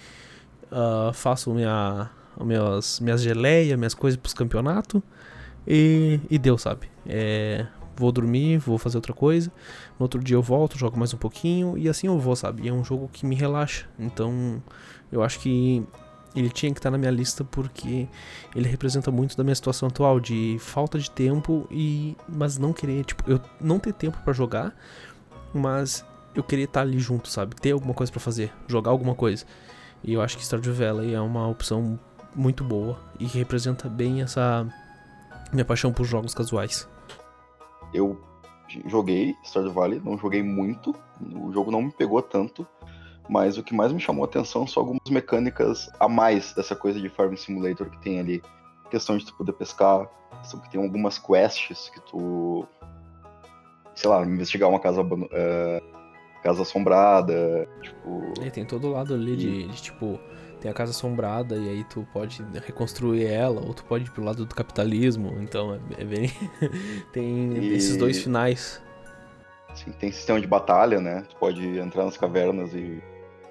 uh, 0.72 1.14
faço 1.14 1.54
minha, 1.54 2.10
minhas, 2.40 3.00
minhas 3.00 3.22
geleias, 3.22 3.78
minhas 3.78 3.94
coisas 3.94 4.20
pros 4.20 4.34
campeonatos 4.34 5.02
e, 5.70 6.20
e 6.30 6.40
deu, 6.40 6.58
sabe? 6.58 6.90
É, 7.06 7.68
vou 7.96 8.12
dormir, 8.12 8.58
vou 8.58 8.80
fazer 8.80 8.98
outra 8.98 9.14
coisa, 9.14 9.52
no 10.00 10.06
outro 10.06 10.24
dia 10.24 10.36
eu 10.36 10.42
volto, 10.42 10.78
jogo 10.78 10.98
mais 10.98 11.14
um 11.14 11.18
pouquinho 11.18 11.78
e 11.78 11.88
assim 11.88 12.08
eu 12.08 12.18
vou, 12.18 12.36
sabe? 12.36 12.64
E 12.64 12.70
é 12.70 12.74
um 12.74 12.84
jogo 12.84 13.08
que 13.14 13.26
me 13.26 13.36
relaxa, 13.36 13.88
então 14.00 14.64
eu 15.12 15.22
acho 15.22 15.40
que 15.40 15.86
ele 16.36 16.50
tinha 16.50 16.72
que 16.72 16.80
estar 16.80 16.90
na 16.90 16.98
minha 16.98 17.12
lista 17.12 17.44
porque 17.44 18.08
ele 18.56 18.68
representa 18.68 19.12
muito 19.12 19.36
da 19.36 19.44
minha 19.44 19.56
situação 19.56 19.90
atual 19.90 20.20
de 20.20 20.58
falta 20.60 20.98
de 20.98 21.12
tempo 21.12 21.68
e 21.70 22.16
mas 22.28 22.58
não 22.58 22.74
querer, 22.74 23.04
tipo, 23.06 23.30
eu 23.30 23.40
não 23.62 23.80
ter 23.80 23.94
tempo 23.94 24.18
para 24.24 24.34
jogar, 24.34 24.76
mas 25.54 26.06
eu 26.34 26.44
queria 26.44 26.66
estar 26.66 26.82
ali 26.82 27.00
junto, 27.00 27.30
sabe? 27.30 27.56
Ter 27.56 27.72
alguma 27.72 27.94
coisa 27.94 28.12
para 28.12 28.22
fazer, 28.22 28.52
jogar 28.68 28.92
alguma 28.92 29.14
coisa. 29.14 29.46
E 30.04 30.14
eu 30.14 30.22
acho 30.22 30.38
que 30.38 30.46
Stardew 30.46 30.74
Valley 30.74 31.14
é 31.14 31.20
uma 31.20 31.48
opção 31.48 32.00
muito 32.36 32.64
boa 32.64 32.98
e 33.20 33.26
que 33.26 33.38
representa 33.38 33.90
bem 33.90 34.22
essa 34.22 34.66
minha 35.52 35.66
paixão 35.66 35.92
por 35.92 36.06
jogos 36.06 36.34
casuais. 36.34 36.90
Eu 37.94 38.20
joguei 38.86 39.36
Stardew 39.44 39.74
Valley, 39.74 40.02
não 40.04 40.18
joguei 40.18 40.44
muito, 40.44 40.94
o 41.22 41.52
jogo 41.52 41.72
não 41.72 41.82
me 41.82 41.92
pegou 41.92 42.22
tanto, 42.22 42.68
mas 43.30 43.58
o 43.58 43.64
que 43.64 43.76
mais 43.76 43.92
me 43.92 44.00
chamou 44.00 44.24
a 44.24 44.28
atenção 44.28 44.66
são 44.66 44.82
algumas 44.82 45.10
mecânicas 45.10 45.90
a 46.00 46.10
mais 46.10 46.54
dessa 46.54 46.76
coisa 46.76 47.00
de 47.00 47.10
Farm 47.10 47.36
Simulator 47.36 47.90
que 47.90 48.02
tem 48.02 48.20
ali. 48.20 48.42
A 48.86 48.90
questão 48.90 49.18
de 49.18 49.26
tu 49.26 49.36
poder 49.36 49.54
pescar, 49.54 50.10
questão 50.42 50.60
que 50.60 50.70
tem 50.70 50.82
algumas 50.82 51.20
quests 51.20 51.90
que 51.90 52.02
tu. 52.02 52.66
Sei 53.94 54.10
lá, 54.10 54.26
investigar 54.26 54.68
uma 54.70 54.80
casa, 54.80 55.02
uh, 55.02 55.82
casa 56.42 56.64
assombrada. 56.64 57.68
Tipo. 57.84 58.34
É, 58.42 58.50
tem 58.50 58.66
todo 58.66 58.90
lado 58.90 59.14
ali 59.14 59.36
de, 59.36 59.68
de, 59.68 59.82
tipo. 59.82 60.20
Tem 60.60 60.70
a 60.70 60.74
casa 60.74 60.92
assombrada 60.92 61.56
e 61.56 61.70
aí 61.70 61.84
tu 61.86 62.06
pode 62.12 62.44
reconstruir 62.66 63.26
ela, 63.26 63.62
ou 63.62 63.74
tu 63.74 63.84
pode 63.86 64.06
ir 64.06 64.12
pro 64.12 64.24
lado 64.24 64.46
do 64.46 64.54
capitalismo. 64.54 65.38
Então 65.42 65.74
é, 65.74 66.02
é 66.02 66.04
bem. 66.04 66.32
tem 67.14 67.54
e... 67.54 67.74
esses 67.74 67.96
dois 67.98 68.22
finais. 68.22 68.82
Sim, 69.74 69.92
tem 69.94 70.12
sistema 70.12 70.42
de 70.42 70.48
batalha, 70.48 71.00
né? 71.00 71.26
Tu 71.30 71.36
pode 71.38 71.80
entrar 71.80 72.04
nas 72.06 72.18
cavernas 72.18 72.74
e 72.74 73.02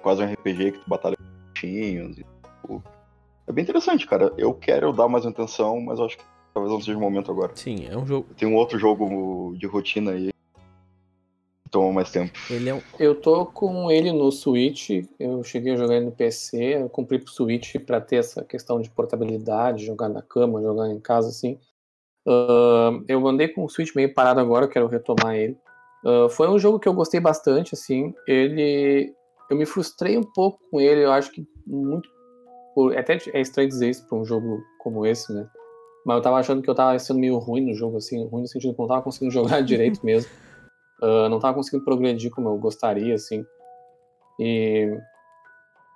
quase 0.01 0.21
um 0.21 0.31
RPG 0.31 0.73
que 0.73 0.79
tu 0.79 0.89
batalha 0.89 1.15
com 1.17 1.53
bichinhos. 1.53 2.17
E, 2.17 2.25
é 3.47 3.51
bem 3.51 3.63
interessante, 3.63 4.05
cara. 4.05 4.31
Eu 4.37 4.53
quero 4.53 4.93
dar 4.93 5.07
mais 5.07 5.25
atenção, 5.25 5.81
mas 5.81 5.99
acho 5.99 6.17
que 6.17 6.23
talvez 6.53 6.71
não 6.71 6.79
seja 6.79 6.97
o 6.97 7.01
momento 7.01 7.31
agora. 7.31 7.51
Sim, 7.55 7.87
é 7.89 7.97
um 7.97 8.05
jogo. 8.05 8.27
Tem 8.35 8.47
um 8.47 8.55
outro 8.55 8.77
jogo 8.77 9.55
de 9.57 9.65
rotina 9.65 10.11
aí 10.11 10.29
toma 11.69 11.93
mais 11.93 12.11
tempo. 12.11 12.31
Ele 12.49 12.69
é 12.69 12.73
um... 12.73 12.81
Eu 12.99 13.15
tô 13.15 13.45
com 13.45 13.91
ele 13.91 14.11
no 14.11 14.31
Switch, 14.31 14.89
eu 15.19 15.43
cheguei 15.43 15.73
a 15.73 15.77
jogar 15.77 15.95
ele 15.95 16.05
no 16.05 16.11
PC, 16.11 16.81
eu 16.81 16.89
comprei 16.89 17.19
pro 17.19 17.31
Switch 17.31 17.75
para 17.85 18.01
ter 18.01 18.17
essa 18.17 18.43
questão 18.43 18.81
de 18.81 18.89
portabilidade, 18.89 19.85
jogar 19.85 20.09
na 20.09 20.21
cama, 20.21 20.61
jogar 20.61 20.89
em 20.89 20.99
casa, 20.99 21.29
assim. 21.29 21.59
Uh, 22.27 23.03
eu 23.07 23.25
andei 23.27 23.47
com 23.47 23.63
o 23.63 23.69
Switch 23.69 23.95
meio 23.95 24.13
parado 24.13 24.39
agora, 24.39 24.67
quero 24.67 24.87
retomar 24.87 25.35
ele. 25.35 25.57
Uh, 26.03 26.29
foi 26.29 26.49
um 26.49 26.59
jogo 26.59 26.79
que 26.79 26.87
eu 26.87 26.93
gostei 26.93 27.19
bastante, 27.19 27.73
assim. 27.73 28.13
Ele 28.27 29.13
eu 29.49 29.57
me 29.57 29.65
frustrei 29.65 30.17
um 30.17 30.23
pouco 30.23 30.59
com 30.69 30.79
ele, 30.79 31.03
eu 31.03 31.11
acho 31.11 31.31
que 31.31 31.45
muito. 31.65 32.07
Até 32.95 33.17
é 33.33 33.41
estranho 33.41 33.67
dizer 33.67 33.89
isso 33.89 34.07
para 34.07 34.17
um 34.17 34.23
jogo 34.23 34.63
como 34.77 35.05
esse, 35.05 35.33
né? 35.33 35.49
Mas 36.05 36.17
eu 36.17 36.21
tava 36.21 36.37
achando 36.37 36.61
que 36.61 36.69
eu 36.69 36.75
tava 36.75 36.97
sendo 36.99 37.19
meio 37.19 37.37
ruim 37.37 37.65
no 37.65 37.73
jogo, 37.73 37.97
assim, 37.97 38.25
ruim 38.27 38.43
no 38.43 38.47
sentido 38.47 38.73
que 38.73 38.79
eu 38.79 38.83
não 38.83 38.87
tava 38.87 39.01
conseguindo 39.01 39.33
jogar 39.33 39.61
direito 39.63 40.05
mesmo. 40.05 40.29
Uh, 41.01 41.29
não 41.29 41.39
tava 41.39 41.55
conseguindo 41.55 41.85
progredir 41.85 42.31
como 42.31 42.49
eu 42.49 42.57
gostaria, 42.57 43.15
assim. 43.15 43.45
E. 44.39 44.97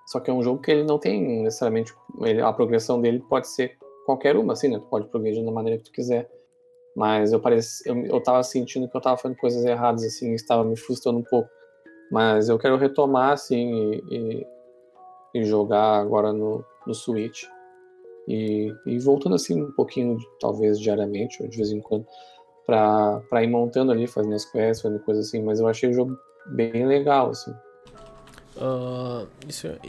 Só 0.08 0.20
que 0.20 0.30
é 0.30 0.34
um 0.34 0.44
jogo 0.44 0.62
que 0.62 0.72
ele 0.72 0.84
não 0.84 1.00
tem 1.00 1.44
necessariamente. 1.44 1.94
Ele, 2.22 2.42
a 2.42 2.52
progressão 2.52 3.02
dele 3.02 3.24
pode 3.30 3.48
ser 3.48 3.78
qualquer 4.06 4.36
uma, 4.36 4.54
assim, 4.54 4.68
né? 4.68 4.80
Tu 4.80 4.88
pode 4.88 5.08
progredir 5.08 5.44
da 5.44 5.52
maneira 5.52 5.78
que 5.78 5.86
tu 5.86 5.92
quiser. 5.92 6.30
Mas 6.96 7.34
eu, 7.34 7.40
pareci, 7.40 7.88
eu, 7.88 8.06
eu 8.06 8.22
tava 8.22 8.44
sentindo 8.44 8.88
que 8.88 8.96
eu 8.96 9.02
tava 9.02 9.18
fazendo 9.18 9.38
coisas 9.38 9.64
erradas, 9.66 10.04
assim, 10.04 10.34
estava 10.34 10.64
me 10.64 10.76
frustrando 10.76 11.20
um 11.20 11.24
pouco. 11.24 11.50
Mas 12.12 12.50
eu 12.50 12.60
quero 12.60 12.78
retomar, 12.78 13.32
assim, 13.32 14.02
e, 14.10 14.46
e, 15.34 15.40
e 15.40 15.44
jogar 15.46 16.00
agora 16.00 16.32
no, 16.32 16.64
no 16.86 16.94
Switch. 16.94 17.46
E, 18.28 18.74
e, 18.86 19.00
voltando, 19.00 19.36
assim, 19.36 19.62
um 19.64 19.72
pouquinho, 19.72 20.18
talvez 20.40 20.80
diariamente, 20.80 21.42
ou 21.42 21.50
de 21.50 21.58
vez 21.58 21.72
em 21.72 21.82
quando, 21.82 22.06
pra, 22.66 23.44
ir 23.44 23.48
montando 23.48 23.92
ali, 23.92 24.08
fazendo 24.08 24.36
as 24.36 24.46
quests, 24.46 24.82
fazendo 24.82 25.00
coisas 25.02 25.28
assim. 25.28 25.44
Mas 25.44 25.60
eu 25.60 25.68
achei 25.68 25.90
o 25.90 25.94
jogo 25.94 26.18
bem 26.48 26.86
legal, 26.86 27.32
assim. 27.32 27.54
Uh, 28.56 29.28
isso 29.48 29.66
é, 29.66 29.80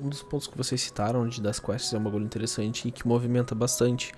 um 0.00 0.08
dos 0.08 0.22
pontos 0.22 0.46
que 0.46 0.56
vocês 0.56 0.80
citaram 0.80 1.26
de 1.28 1.42
das 1.42 1.58
quests 1.58 1.92
é 1.92 1.98
um 1.98 2.02
bagulho 2.04 2.24
interessante 2.24 2.86
e 2.86 2.92
que 2.92 3.06
movimenta 3.06 3.52
bastante, 3.52 4.12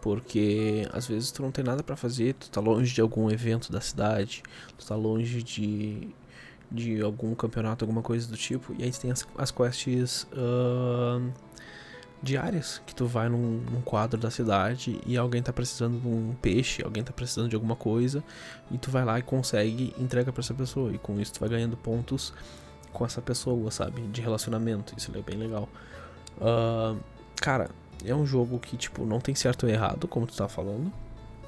porque 0.00 0.88
às 0.92 1.08
vezes 1.08 1.32
tu 1.32 1.42
não 1.42 1.50
tem 1.50 1.64
nada 1.64 1.82
para 1.82 1.96
fazer, 1.96 2.34
tu 2.34 2.48
tá 2.48 2.60
longe 2.60 2.94
de 2.94 3.00
algum 3.00 3.28
evento 3.28 3.72
da 3.72 3.80
cidade, 3.80 4.44
tu 4.78 4.86
tá 4.86 4.94
longe 4.94 5.42
de 5.42 6.14
de 6.70 7.02
algum 7.02 7.34
campeonato, 7.34 7.84
alguma 7.84 8.00
coisa 8.00 8.26
do 8.26 8.36
tipo. 8.36 8.74
E 8.78 8.82
aí 8.82 8.90
tem 8.90 9.10
as, 9.10 9.26
as 9.36 9.50
quests 9.50 10.26
uh, 10.32 11.30
diárias, 12.22 12.80
que 12.86 12.94
tu 12.94 13.06
vai 13.06 13.28
num, 13.28 13.64
num, 13.70 13.80
quadro 13.80 14.18
da 14.18 14.30
cidade 14.30 15.00
e 15.06 15.16
alguém 15.16 15.42
tá 15.42 15.52
precisando 15.52 16.00
de 16.00 16.06
um 16.06 16.34
peixe, 16.40 16.82
alguém 16.82 17.02
tá 17.02 17.12
precisando 17.12 17.48
de 17.48 17.56
alguma 17.56 17.74
coisa, 17.74 18.22
e 18.70 18.78
tu 18.78 18.90
vai 18.90 19.04
lá 19.04 19.18
e 19.18 19.22
consegue 19.22 19.92
entrega 19.98 20.32
para 20.32 20.40
essa 20.40 20.54
pessoa. 20.54 20.92
E 20.92 20.98
com 20.98 21.18
isso 21.20 21.34
tu 21.34 21.40
vai 21.40 21.48
ganhando 21.48 21.76
pontos 21.76 22.32
com 22.92 23.04
essa 23.04 23.20
pessoa, 23.20 23.70
sabe? 23.70 24.02
De 24.02 24.20
relacionamento. 24.20 24.94
Isso 24.96 25.10
é 25.16 25.22
bem 25.22 25.36
legal. 25.36 25.68
Uh, 26.38 26.98
cara, 27.36 27.70
é 28.04 28.14
um 28.14 28.24
jogo 28.24 28.58
que, 28.58 28.76
tipo, 28.76 29.04
não 29.04 29.20
tem 29.20 29.34
certo 29.34 29.64
ou 29.64 29.70
errado, 29.70 30.06
como 30.06 30.26
tu 30.26 30.36
tá 30.36 30.48
falando. 30.48 30.92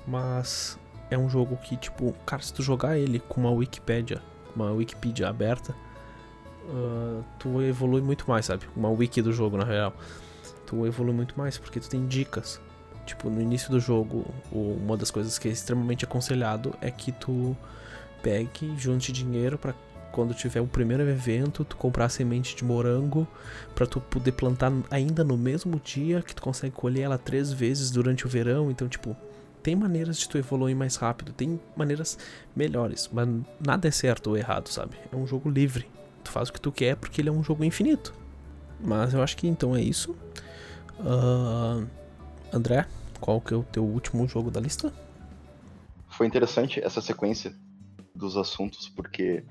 Mas 0.06 0.78
é 1.10 1.16
um 1.16 1.28
jogo 1.28 1.56
que, 1.56 1.76
tipo, 1.76 2.12
cara, 2.26 2.42
se 2.42 2.52
tu 2.52 2.62
jogar 2.62 2.98
ele 2.98 3.20
com 3.20 3.40
uma 3.40 3.50
Wikipedia 3.50 4.20
uma 4.54 4.70
Wikipedia 4.70 5.28
aberta, 5.28 5.74
uh, 6.68 7.24
tu 7.38 7.60
evolui 7.62 8.00
muito 8.00 8.24
mais, 8.28 8.46
sabe? 8.46 8.66
Uma 8.76 8.88
wiki 8.90 9.20
do 9.20 9.32
jogo, 9.32 9.56
na 9.56 9.64
real. 9.64 9.92
Tu 10.74 10.86
evolui 10.86 11.14
muito 11.14 11.38
mais 11.38 11.56
porque 11.56 11.78
tu 11.78 11.88
tem 11.88 12.04
dicas. 12.06 12.60
Tipo, 13.06 13.30
no 13.30 13.40
início 13.40 13.70
do 13.70 13.78
jogo, 13.78 14.26
uma 14.50 14.96
das 14.96 15.10
coisas 15.10 15.38
que 15.38 15.46
é 15.46 15.52
extremamente 15.52 16.04
aconselhado 16.04 16.74
é 16.80 16.90
que 16.90 17.12
tu 17.12 17.56
pegue, 18.22 18.74
junte 18.76 19.12
dinheiro 19.12 19.56
para 19.56 19.74
quando 20.10 20.32
tiver 20.34 20.60
o 20.60 20.66
primeiro 20.66 21.02
evento, 21.08 21.64
tu 21.64 21.76
comprar 21.76 22.08
semente 22.08 22.56
de 22.56 22.64
morango 22.64 23.26
para 23.74 23.86
tu 23.86 24.00
poder 24.00 24.32
plantar 24.32 24.72
ainda 24.90 25.22
no 25.22 25.36
mesmo 25.36 25.80
dia, 25.80 26.22
que 26.22 26.34
tu 26.34 26.40
consegue 26.40 26.74
colher 26.74 27.02
ela 27.02 27.18
três 27.18 27.52
vezes 27.52 27.90
durante 27.90 28.26
o 28.26 28.28
verão. 28.28 28.70
Então, 28.70 28.88
tipo, 28.88 29.16
tem 29.62 29.76
maneiras 29.76 30.16
de 30.18 30.28
tu 30.28 30.38
evoluir 30.38 30.74
mais 30.74 30.96
rápido, 30.96 31.32
tem 31.32 31.60
maneiras 31.76 32.16
melhores, 32.54 33.10
mas 33.12 33.28
nada 33.64 33.88
é 33.88 33.90
certo 33.90 34.28
ou 34.30 34.36
errado, 34.36 34.68
sabe? 34.68 34.96
É 35.12 35.16
um 35.16 35.26
jogo 35.26 35.50
livre. 35.50 35.86
Tu 36.22 36.30
faz 36.30 36.48
o 36.48 36.52
que 36.52 36.60
tu 36.60 36.72
quer 36.72 36.96
porque 36.96 37.20
ele 37.20 37.28
é 37.28 37.32
um 37.32 37.42
jogo 37.44 37.64
infinito. 37.64 38.14
Mas 38.80 39.14
eu 39.14 39.22
acho 39.22 39.36
que 39.36 39.46
então 39.46 39.74
é 39.74 39.80
isso. 39.80 40.16
Uh, 41.00 41.86
André, 42.52 42.86
qual 43.20 43.40
que 43.40 43.54
é 43.54 43.56
o 43.56 43.62
teu 43.62 43.84
último 43.84 44.26
jogo 44.28 44.50
da 44.50 44.60
lista? 44.60 44.92
Foi 46.08 46.26
interessante 46.26 46.80
essa 46.80 47.00
sequência 47.00 47.52
dos 48.14 48.36
assuntos, 48.36 48.88
porque 48.88 49.44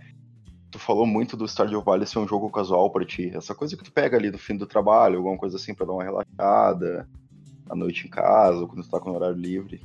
tu 0.72 0.80
falou 0.80 1.06
muito 1.06 1.36
do 1.36 1.48
Stardew 1.48 1.82
Valley 1.82 2.08
ser 2.08 2.20
um 2.20 2.28
jogo 2.28 2.50
casual 2.50 2.90
para 2.90 3.06
ti. 3.06 3.32
Essa 3.36 3.54
coisa 3.54 3.76
que 3.76 3.84
tu 3.84 3.92
pega 3.92 4.18
ali 4.18 4.32
no 4.32 4.38
fim 4.38 4.56
do 4.56 4.66
trabalho, 4.66 5.18
alguma 5.18 5.38
coisa 5.38 5.58
assim 5.58 5.74
para 5.74 5.86
dar 5.86 5.94
uma 5.94 6.04
relaxada, 6.04 7.08
à 7.70 7.76
noite 7.76 8.08
em 8.08 8.10
casa, 8.10 8.66
quando 8.66 8.84
tu 8.84 8.90
tá 8.90 9.00
com 9.00 9.12
o 9.12 9.16
horário 9.16 9.36
livre. 9.36 9.82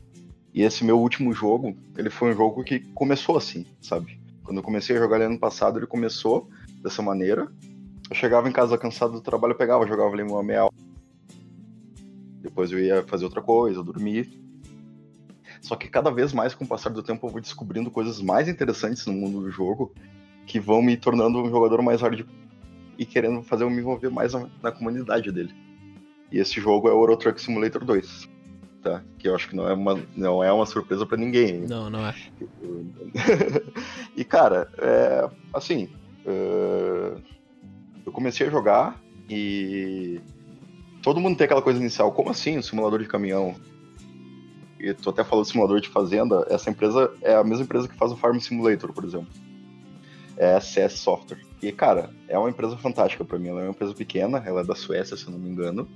E 0.54 0.62
esse 0.62 0.84
meu 0.84 0.98
último 0.98 1.32
jogo, 1.32 1.76
ele 1.96 2.10
foi 2.10 2.32
um 2.32 2.36
jogo 2.36 2.64
que 2.64 2.80
começou 2.94 3.36
assim, 3.36 3.66
sabe? 3.80 4.18
Quando 4.42 4.58
eu 4.58 4.62
comecei 4.62 4.96
a 4.96 4.98
jogar 4.98 5.16
ali 5.16 5.24
ano 5.24 5.38
passado, 5.38 5.78
ele 5.78 5.86
começou 5.86 6.48
dessa 6.82 7.02
maneira. 7.02 7.46
Eu 8.08 8.16
chegava 8.16 8.48
em 8.48 8.52
casa 8.52 8.78
cansado 8.78 9.12
do 9.12 9.20
trabalho, 9.20 9.52
eu 9.52 9.58
pegava, 9.58 9.86
jogava 9.86 10.14
ali 10.14 10.22
uma 10.22 10.42
meia 10.42 10.64
hora. 10.64 10.87
Depois 12.40 12.70
eu 12.70 12.78
ia 12.78 13.02
fazer 13.06 13.24
outra 13.24 13.42
coisa, 13.42 13.82
dormir. 13.82 14.28
Só 15.60 15.74
que 15.76 15.88
cada 15.88 16.10
vez 16.10 16.32
mais, 16.32 16.54
com 16.54 16.64
o 16.64 16.68
passar 16.68 16.90
do 16.90 17.02
tempo, 17.02 17.26
eu 17.26 17.30
vou 17.30 17.40
descobrindo 17.40 17.90
coisas 17.90 18.20
mais 18.20 18.48
interessantes 18.48 19.06
no 19.06 19.12
mundo 19.12 19.40
do 19.40 19.50
jogo 19.50 19.92
que 20.46 20.58
vão 20.58 20.80
me 20.80 20.96
tornando 20.96 21.38
um 21.42 21.50
jogador 21.50 21.82
mais 21.82 22.00
hard 22.00 22.24
e 22.96 23.04
querendo 23.04 23.42
fazer 23.42 23.64
eu 23.64 23.70
me 23.70 23.78
envolver 23.78 24.08
mais 24.08 24.32
na, 24.32 24.48
na 24.62 24.72
comunidade 24.72 25.30
dele. 25.30 25.54
E 26.32 26.38
esse 26.38 26.60
jogo 26.60 26.88
é 26.88 26.92
o 26.92 27.00
Euro 27.00 27.16
Truck 27.16 27.40
Simulator 27.40 27.84
2. 27.84 28.28
Tá? 28.82 29.02
Que 29.18 29.28
eu 29.28 29.34
acho 29.34 29.48
que 29.48 29.56
não 29.56 29.68
é 29.68 29.74
uma, 29.74 30.00
não 30.16 30.42
é 30.42 30.52
uma 30.52 30.66
surpresa 30.66 31.04
para 31.04 31.16
ninguém. 31.16 31.60
Não, 31.60 31.90
não 31.90 32.06
é. 32.06 32.14
e 34.16 34.24
cara, 34.24 34.70
é, 34.78 35.28
assim, 35.52 35.88
uh, 36.24 37.20
eu 38.06 38.12
comecei 38.12 38.46
a 38.46 38.50
jogar 38.50 39.00
e 39.28 40.20
todo 41.02 41.20
mundo 41.20 41.36
tem 41.36 41.44
aquela 41.44 41.62
coisa 41.62 41.78
inicial, 41.78 42.12
como 42.12 42.30
assim 42.30 42.58
um 42.58 42.62
simulador 42.62 43.00
de 43.00 43.08
caminhão? 43.08 43.54
E 44.78 44.94
tu 44.94 45.10
até 45.10 45.24
falou 45.24 45.44
de 45.44 45.50
simulador 45.50 45.80
de 45.80 45.88
fazenda, 45.88 46.46
essa 46.48 46.70
empresa 46.70 47.12
é 47.22 47.34
a 47.34 47.42
mesma 47.42 47.64
empresa 47.64 47.88
que 47.88 47.96
faz 47.96 48.12
o 48.12 48.16
Farm 48.16 48.38
Simulator, 48.38 48.92
por 48.92 49.04
exemplo 49.04 49.32
é 50.38 50.54
a 50.54 50.60
CS 50.60 50.92
Software. 50.94 51.40
E, 51.60 51.72
cara, 51.72 52.10
é 52.28 52.38
uma 52.38 52.48
empresa 52.48 52.76
fantástica 52.76 53.24
para 53.24 53.38
mim. 53.38 53.48
Ela 53.48 53.60
é 53.60 53.64
uma 53.64 53.70
empresa 53.70 53.92
pequena, 53.92 54.42
ela 54.46 54.60
é 54.60 54.64
da 54.64 54.74
Suécia, 54.74 55.16
se 55.16 55.26
eu 55.26 55.32
não 55.32 55.38
me 55.38 55.50
engano. 55.50 55.88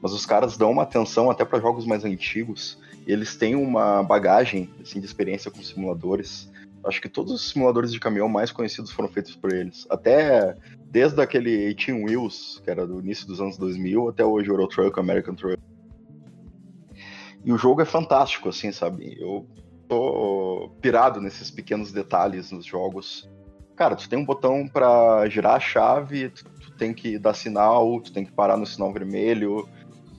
Mas 0.00 0.12
os 0.12 0.24
caras 0.24 0.56
dão 0.56 0.70
uma 0.70 0.82
atenção 0.82 1.30
até 1.30 1.44
para 1.44 1.60
jogos 1.60 1.84
mais 1.84 2.04
antigos. 2.04 2.78
Eles 3.06 3.36
têm 3.36 3.54
uma 3.54 4.02
bagagem 4.02 4.70
assim, 4.80 4.98
de 4.98 5.06
experiência 5.06 5.50
com 5.50 5.62
simuladores. 5.62 6.50
Acho 6.84 7.00
que 7.00 7.08
todos 7.08 7.32
os 7.32 7.50
simuladores 7.50 7.92
de 7.92 8.00
caminhão 8.00 8.28
mais 8.28 8.50
conhecidos 8.50 8.90
foram 8.90 9.08
feitos 9.08 9.36
por 9.36 9.52
eles. 9.52 9.86
Até 9.90 10.56
desde 10.90 11.20
aquele 11.20 11.74
18 11.74 12.04
Wheels, 12.04 12.60
que 12.64 12.70
era 12.70 12.86
do 12.86 13.00
início 13.00 13.26
dos 13.26 13.40
anos 13.40 13.58
2000, 13.58 14.08
até 14.08 14.24
hoje 14.24 14.48
Euro 14.48 14.66
Truck, 14.66 14.98
American 14.98 15.34
Truck. 15.34 15.58
E 17.44 17.52
o 17.52 17.58
jogo 17.58 17.82
é 17.82 17.84
fantástico, 17.84 18.48
assim, 18.48 18.72
sabe? 18.72 19.16
Eu 19.20 19.46
tô 19.88 20.70
pirado 20.80 21.20
nesses 21.20 21.50
pequenos 21.50 21.92
detalhes 21.92 22.50
nos 22.50 22.64
jogos 22.64 23.28
cara, 23.80 23.96
tu 23.96 24.06
tem 24.10 24.18
um 24.18 24.26
botão 24.26 24.68
para 24.68 25.26
girar 25.30 25.54
a 25.54 25.60
chave, 25.60 26.28
tu, 26.28 26.44
tu, 26.44 26.70
tem 26.72 26.92
que 26.92 27.18
dar 27.18 27.32
sinal, 27.32 27.98
tu 28.02 28.12
tem 28.12 28.26
que 28.26 28.30
parar 28.30 28.58
no 28.58 28.66
sinal 28.66 28.92
vermelho, 28.92 29.66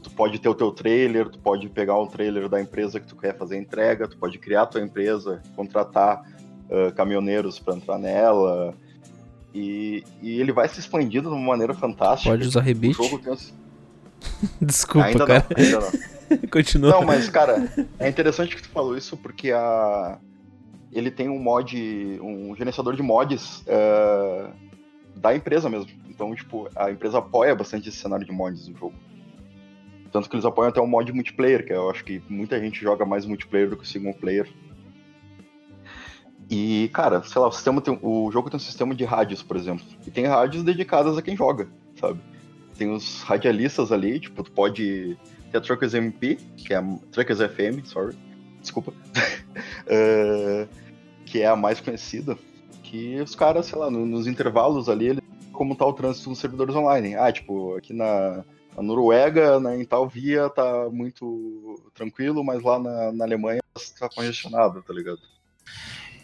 tu 0.01 0.09
pode 0.09 0.39
ter 0.39 0.49
o 0.49 0.55
teu 0.55 0.71
trailer, 0.71 1.29
tu 1.29 1.37
pode 1.37 1.69
pegar 1.69 1.95
o 1.95 2.07
trailer 2.07 2.49
da 2.49 2.59
empresa 2.59 2.99
que 2.99 3.05
tu 3.05 3.15
quer 3.15 3.37
fazer 3.37 3.59
entrega, 3.59 4.07
tu 4.07 4.17
pode 4.17 4.39
criar 4.39 4.63
a 4.63 4.65
tua 4.65 4.81
empresa, 4.81 5.43
contratar 5.55 6.23
uh, 6.71 6.93
caminhoneiros 6.93 7.59
para 7.59 7.75
entrar 7.75 7.97
nela. 7.97 8.73
E, 9.53 10.03
e, 10.21 10.39
ele 10.39 10.53
vai 10.53 10.67
se 10.69 10.79
expandindo 10.79 11.29
de 11.29 11.35
uma 11.35 11.45
maneira 11.45 11.73
fantástica. 11.73 12.31
Pode 12.31 12.47
usar 12.47 12.61
rebite? 12.61 12.97
Desculpa, 14.61 15.07
ainda 15.07 15.25
cara. 15.25 15.45
Não, 15.49 15.63
ainda 15.63 15.79
não. 15.79 16.47
Continua. 16.49 16.91
Não, 16.91 17.01
mas, 17.03 17.29
cara, 17.29 17.69
é 17.99 18.07
interessante 18.07 18.55
que 18.55 18.61
tu 18.61 18.69
falou 18.69 18.97
isso 18.97 19.17
porque 19.17 19.51
a, 19.51 20.17
ele 20.91 21.11
tem 21.11 21.29
um 21.29 21.39
mod, 21.39 21.77
um 22.21 22.55
gerenciador 22.55 22.95
de 22.95 23.01
mods 23.01 23.61
uh, 23.61 24.51
da 25.15 25.35
empresa 25.35 25.69
mesmo. 25.69 25.89
Então, 26.09 26.33
tipo, 26.35 26.69
a 26.75 26.91
empresa 26.91 27.17
apoia 27.17 27.55
bastante 27.55 27.89
esse 27.89 27.97
cenário 27.97 28.25
de 28.25 28.31
mods 28.31 28.67
no 28.67 28.77
jogo. 28.77 28.93
Tanto 30.11 30.29
que 30.29 30.35
eles 30.35 30.45
apoiam 30.45 30.69
até 30.69 30.81
o 30.81 30.87
mod 30.87 31.11
multiplayer, 31.13 31.65
que 31.65 31.71
eu 31.71 31.89
acho 31.89 32.03
que 32.03 32.21
muita 32.27 32.59
gente 32.59 32.81
joga 32.81 33.05
mais 33.05 33.25
multiplayer 33.25 33.69
do 33.69 33.77
que 33.77 33.87
single 33.87 34.13
player. 34.13 34.47
E, 36.51 36.89
cara, 36.89 37.23
sei 37.23 37.41
lá, 37.41 37.47
o, 37.47 37.51
sistema 37.51 37.79
tem, 37.79 37.97
o 38.01 38.29
jogo 38.29 38.49
tem 38.49 38.57
um 38.57 38.59
sistema 38.59 38.93
de 38.93 39.05
rádios, 39.05 39.41
por 39.41 39.55
exemplo. 39.55 39.85
E 40.05 40.11
tem 40.11 40.25
rádios 40.25 40.63
dedicadas 40.63 41.17
a 41.17 41.21
quem 41.21 41.37
joga, 41.37 41.69
sabe? 41.97 42.19
Tem 42.77 42.91
os 42.91 43.21
radialistas 43.21 43.89
ali, 43.89 44.19
tipo, 44.19 44.43
tu 44.43 44.51
pode 44.51 45.17
ter 45.49 45.57
a 45.57 45.61
Truckers 45.61 45.93
MP, 45.93 46.37
que 46.57 46.73
é 46.73 46.77
a 46.77 46.83
Truckers 47.09 47.39
FM, 47.39 47.85
sorry, 47.85 48.17
desculpa. 48.59 48.91
uh, 48.91 50.67
que 51.25 51.41
é 51.41 51.47
a 51.47 51.55
mais 51.55 51.79
conhecida, 51.79 52.37
que 52.83 53.21
os 53.21 53.33
caras, 53.33 53.67
sei 53.67 53.79
lá, 53.79 53.89
nos 53.89 54.27
intervalos 54.27 54.89
ali, 54.89 55.07
ele, 55.07 55.21
como 55.53 55.73
tá 55.73 55.85
o 55.85 55.93
trânsito 55.93 56.29
nos 56.29 56.39
servidores 56.39 56.75
online. 56.75 57.15
Ah, 57.15 57.31
tipo, 57.31 57.77
aqui 57.77 57.93
na, 57.93 58.43
na 58.75 58.83
Noruega, 58.83 59.57
né, 59.57 59.81
em 59.81 59.85
tal 59.85 60.05
via, 60.05 60.49
tá 60.49 60.89
muito 60.91 61.81
tranquilo, 61.93 62.43
mas 62.43 62.61
lá 62.61 62.77
na, 62.77 63.13
na 63.13 63.23
Alemanha 63.23 63.61
tá 63.97 64.09
congestionado, 64.09 64.81
tá 64.81 64.93
ligado? 64.93 65.21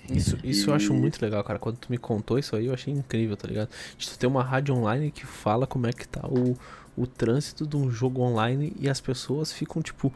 Isso, 0.09 0.37
isso 0.43 0.67
e... 0.67 0.69
eu 0.69 0.75
acho 0.75 0.93
muito 0.93 1.21
legal, 1.21 1.43
cara. 1.43 1.59
Quando 1.59 1.77
tu 1.77 1.87
me 1.89 1.97
contou 1.97 2.39
isso 2.39 2.55
aí, 2.55 2.67
eu 2.67 2.73
achei 2.73 2.93
incrível, 2.93 3.35
tá 3.35 3.47
ligado? 3.47 3.69
De 3.97 4.09
tu 4.09 4.17
ter 4.17 4.27
uma 4.27 4.43
rádio 4.43 4.75
online 4.75 5.11
que 5.11 5.25
fala 5.25 5.67
como 5.67 5.87
é 5.87 5.93
que 5.93 6.07
tá 6.07 6.25
o, 6.27 6.57
o 6.95 7.05
trânsito 7.05 7.67
de 7.67 7.75
um 7.75 7.91
jogo 7.91 8.21
online 8.21 8.73
e 8.79 8.89
as 8.89 9.01
pessoas 9.01 9.51
ficam, 9.51 9.81
tipo, 9.81 10.13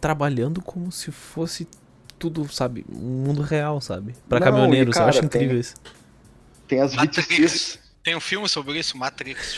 trabalhando 0.00 0.62
como 0.62 0.90
se 0.92 1.10
fosse 1.10 1.66
tudo, 2.18 2.50
sabe, 2.52 2.84
um 2.88 3.24
mundo 3.24 3.42
real, 3.42 3.80
sabe? 3.80 4.14
Pra 4.28 4.40
Não, 4.40 4.46
caminhoneiros, 4.46 4.94
cara, 4.94 5.06
eu 5.06 5.10
acho 5.10 5.24
incrível 5.24 5.50
tem, 5.50 5.60
isso. 5.60 5.74
Tem 6.68 6.80
as 6.80 6.94
VTCs. 6.94 7.78
Tem 8.02 8.16
um 8.16 8.20
filme 8.20 8.48
sobre 8.48 8.78
isso, 8.78 8.96
Matrix, 8.96 9.56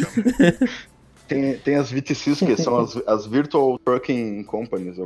tem, 1.29 1.59
tem 1.59 1.75
as 1.75 1.91
VTCs, 1.91 2.39
que 2.39 2.57
são 2.57 2.79
as, 2.79 2.97
as 3.07 3.27
Virtual 3.27 3.79
Trucking 3.79 4.43
Companies, 4.45 4.97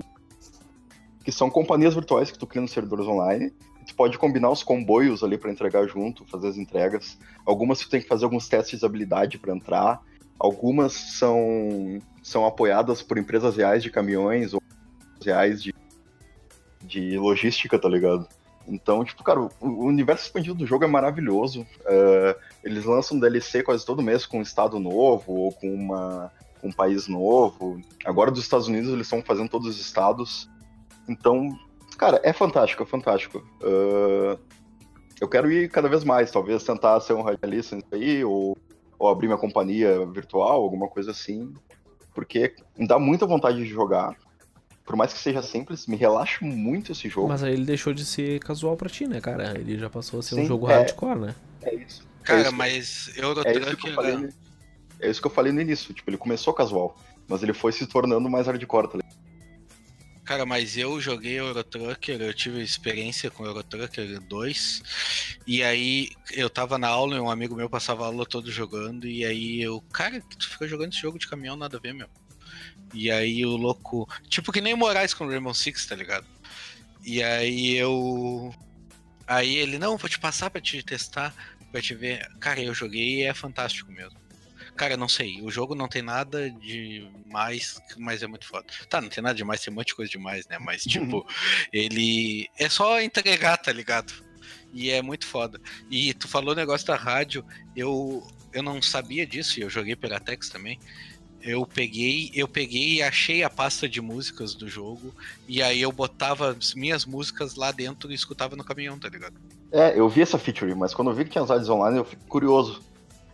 que 1.24 1.32
são 1.32 1.50
companhias 1.50 1.94
virtuais 1.94 2.30
que 2.30 2.38
tu 2.38 2.46
cria 2.46 2.62
nos 2.62 2.70
servidores 2.70 3.04
online. 3.06 3.52
Tu 3.86 3.94
pode 3.94 4.18
combinar 4.18 4.50
os 4.50 4.62
comboios 4.62 5.24
ali 5.24 5.36
para 5.36 5.50
entregar 5.50 5.86
junto, 5.86 6.24
fazer 6.26 6.48
as 6.48 6.56
entregas. 6.56 7.18
Algumas 7.44 7.80
tu 7.80 7.88
tem 7.88 8.00
que 8.00 8.08
fazer 8.08 8.24
alguns 8.24 8.48
testes 8.48 8.80
de 8.80 8.86
habilidade 8.86 9.38
para 9.38 9.54
entrar. 9.54 10.00
Algumas 10.38 10.92
são, 10.92 11.98
são 12.22 12.46
apoiadas 12.46 13.02
por 13.02 13.18
empresas 13.18 13.56
reais 13.56 13.82
de 13.82 13.90
caminhões 13.90 14.54
ou 14.54 14.62
reais 15.24 15.62
de 15.62 15.72
de 16.84 17.16
logística, 17.16 17.78
tá 17.78 17.88
ligado? 17.88 18.26
Então, 18.66 19.04
tipo, 19.04 19.24
cara, 19.24 19.40
o 19.40 19.86
universo 19.86 20.24
expandido 20.24 20.54
do 20.54 20.66
jogo 20.66 20.84
é 20.84 20.88
maravilhoso. 20.88 21.62
Uh, 21.80 22.38
eles 22.62 22.84
lançam 22.84 23.18
DLC 23.18 23.62
quase 23.62 23.84
todo 23.84 24.02
mês 24.02 24.26
com 24.26 24.38
um 24.38 24.42
estado 24.42 24.78
novo 24.78 25.32
ou 25.32 25.52
com 25.52 25.72
uma, 25.72 26.30
um 26.62 26.70
país 26.70 27.08
novo. 27.08 27.80
Agora 28.04 28.30
dos 28.30 28.42
Estados 28.42 28.68
Unidos 28.68 28.92
eles 28.92 29.06
estão 29.06 29.22
fazendo 29.22 29.48
todos 29.48 29.66
os 29.66 29.80
estados. 29.80 30.48
Então, 31.08 31.48
cara, 32.02 32.20
é 32.24 32.32
fantástico, 32.32 32.82
é 32.82 32.86
fantástico. 32.86 33.38
Uh, 33.62 34.36
eu 35.20 35.28
quero 35.28 35.52
ir 35.52 35.70
cada 35.70 35.88
vez 35.88 36.02
mais, 36.02 36.32
talvez 36.32 36.64
tentar 36.64 36.98
ser 37.00 37.12
um 37.12 37.22
radialista 37.22 37.76
nisso 37.76 37.88
aí, 37.92 38.24
ou, 38.24 38.58
ou 38.98 39.08
abrir 39.08 39.28
minha 39.28 39.38
companhia 39.38 40.04
virtual, 40.06 40.60
alguma 40.62 40.88
coisa 40.88 41.12
assim. 41.12 41.54
Porque 42.12 42.56
me 42.76 42.88
dá 42.88 42.98
muita 42.98 43.24
vontade 43.24 43.58
de 43.58 43.66
jogar 43.66 44.16
por 44.84 44.96
mais 44.96 45.12
que 45.12 45.20
seja 45.20 45.40
simples, 45.40 45.86
me 45.86 45.94
relaxa 45.94 46.44
muito 46.44 46.90
esse 46.90 47.08
jogo. 47.08 47.28
Mas 47.28 47.44
aí 47.44 47.52
ele 47.52 47.64
deixou 47.64 47.94
de 47.94 48.04
ser 48.04 48.40
casual 48.40 48.76
pra 48.76 48.88
ti, 48.88 49.06
né, 49.06 49.20
cara? 49.20 49.56
Ele 49.56 49.78
já 49.78 49.88
passou 49.88 50.18
a 50.18 50.22
ser 50.24 50.34
Sim, 50.34 50.40
um 50.42 50.46
jogo 50.46 50.68
é, 50.68 50.74
hardcore, 50.74 51.20
né? 51.20 51.34
É 51.62 51.72
isso. 51.72 52.04
Cara, 52.24 52.40
é 52.40 52.42
isso 52.42 52.52
mas 52.52 53.12
eu 53.16 53.32
é 53.44 53.52
isso 53.52 53.76
que 53.76 53.88
eu 53.88 53.94
falei, 53.94 54.28
É 55.00 55.08
isso 55.08 55.20
que 55.20 55.26
eu 55.28 55.30
falei 55.30 55.52
no 55.52 55.60
início. 55.60 55.94
Tipo, 55.94 56.10
ele 56.10 56.18
começou 56.18 56.52
casual, 56.52 56.96
mas 57.28 57.44
ele 57.44 57.52
foi 57.52 57.70
se 57.70 57.86
tornando 57.86 58.28
mais 58.28 58.48
hardcore, 58.48 58.88
tá 58.88 58.98
ligado? 58.98 59.21
Cara, 60.32 60.46
mas 60.46 60.78
eu 60.78 60.98
joguei 60.98 61.38
Euro 61.38 61.62
Trucker, 61.62 62.18
eu 62.18 62.32
tive 62.32 62.62
experiência 62.62 63.30
com 63.30 63.44
Euro 63.44 63.62
Trucker 63.62 64.18
2. 64.18 64.82
E 65.46 65.62
aí 65.62 66.08
eu 66.30 66.48
tava 66.48 66.78
na 66.78 66.88
aula 66.88 67.16
e 67.16 67.20
um 67.20 67.30
amigo 67.30 67.54
meu 67.54 67.68
passava 67.68 68.04
a 68.04 68.06
aula 68.06 68.24
todo 68.24 68.50
jogando. 68.50 69.06
E 69.06 69.26
aí 69.26 69.60
eu, 69.60 69.82
cara, 69.92 70.22
tu 70.22 70.48
fica 70.48 70.66
jogando 70.66 70.90
esse 70.90 71.02
jogo 71.02 71.18
de 71.18 71.28
caminhão, 71.28 71.54
nada 71.54 71.76
a 71.76 71.80
ver, 71.80 71.92
meu. 71.92 72.08
E 72.94 73.10
aí 73.10 73.44
o 73.44 73.58
louco. 73.58 74.08
Tipo 74.26 74.50
que 74.50 74.62
nem 74.62 74.72
o 74.72 74.76
Moraes 74.78 75.12
com 75.12 75.26
o 75.26 75.28
Rainbow 75.28 75.52
Six, 75.52 75.84
tá 75.84 75.94
ligado? 75.94 76.26
E 77.04 77.22
aí 77.22 77.76
eu. 77.76 78.54
Aí 79.26 79.54
ele, 79.54 79.78
não, 79.78 79.98
vou 79.98 80.08
te 80.08 80.18
passar 80.18 80.48
pra 80.48 80.62
te 80.62 80.82
testar, 80.82 81.34
pra 81.70 81.82
te 81.82 81.94
ver. 81.94 82.26
Cara, 82.40 82.58
eu 82.58 82.72
joguei 82.72 83.18
e 83.18 83.22
é 83.24 83.34
fantástico 83.34 83.92
mesmo. 83.92 84.18
Cara, 84.76 84.96
não 84.96 85.08
sei. 85.08 85.40
O 85.42 85.50
jogo 85.50 85.74
não 85.74 85.88
tem 85.88 86.02
nada 86.02 86.50
de 86.50 87.08
mais, 87.26 87.80
mas 87.98 88.22
é 88.22 88.26
muito 88.26 88.46
foda. 88.46 88.66
Tá, 88.88 89.00
não 89.00 89.08
tem 89.08 89.22
nada 89.22 89.34
demais, 89.34 89.60
tem 89.60 89.72
um 89.72 89.76
monte 89.76 89.88
de 89.88 89.94
coisa 89.94 90.10
demais, 90.10 90.46
né? 90.48 90.58
Mas, 90.58 90.82
tipo, 90.84 91.26
ele. 91.72 92.48
É 92.58 92.68
só 92.68 93.00
entregar, 93.00 93.56
tá 93.58 93.72
ligado? 93.72 94.12
E 94.72 94.90
é 94.90 95.02
muito 95.02 95.26
foda. 95.26 95.60
E 95.90 96.14
tu 96.14 96.26
falou 96.26 96.52
o 96.52 96.56
negócio 96.56 96.86
da 96.86 96.96
rádio, 96.96 97.44
eu, 97.76 98.26
eu 98.52 98.62
não 98.62 98.80
sabia 98.80 99.26
disso, 99.26 99.60
e 99.60 99.62
eu 99.62 99.70
joguei 99.70 99.94
pela 99.94 100.18
Tex 100.18 100.48
também. 100.48 100.78
Eu 101.42 101.66
peguei, 101.66 102.30
eu 102.34 102.46
peguei 102.46 102.94
e 102.94 103.02
achei 103.02 103.42
a 103.42 103.50
pasta 103.50 103.88
de 103.88 104.00
músicas 104.00 104.54
do 104.54 104.68
jogo, 104.68 105.12
e 105.46 105.60
aí 105.60 105.82
eu 105.82 105.90
botava 105.90 106.52
as 106.52 106.72
minhas 106.72 107.04
músicas 107.04 107.56
lá 107.56 107.72
dentro 107.72 108.10
e 108.12 108.14
escutava 108.14 108.54
no 108.54 108.64
caminhão, 108.64 108.98
tá 108.98 109.08
ligado? 109.08 109.34
É, 109.72 109.98
eu 109.98 110.08
vi 110.08 110.22
essa 110.22 110.38
feature, 110.38 110.74
mas 110.74 110.94
quando 110.94 111.10
eu 111.10 111.14
vi 111.14 111.24
que 111.24 111.30
tinha 111.30 111.42
as 111.42 111.50
rádios 111.50 111.68
online, 111.68 111.98
eu 111.98 112.04
fiquei 112.04 112.26
curioso. 112.28 112.80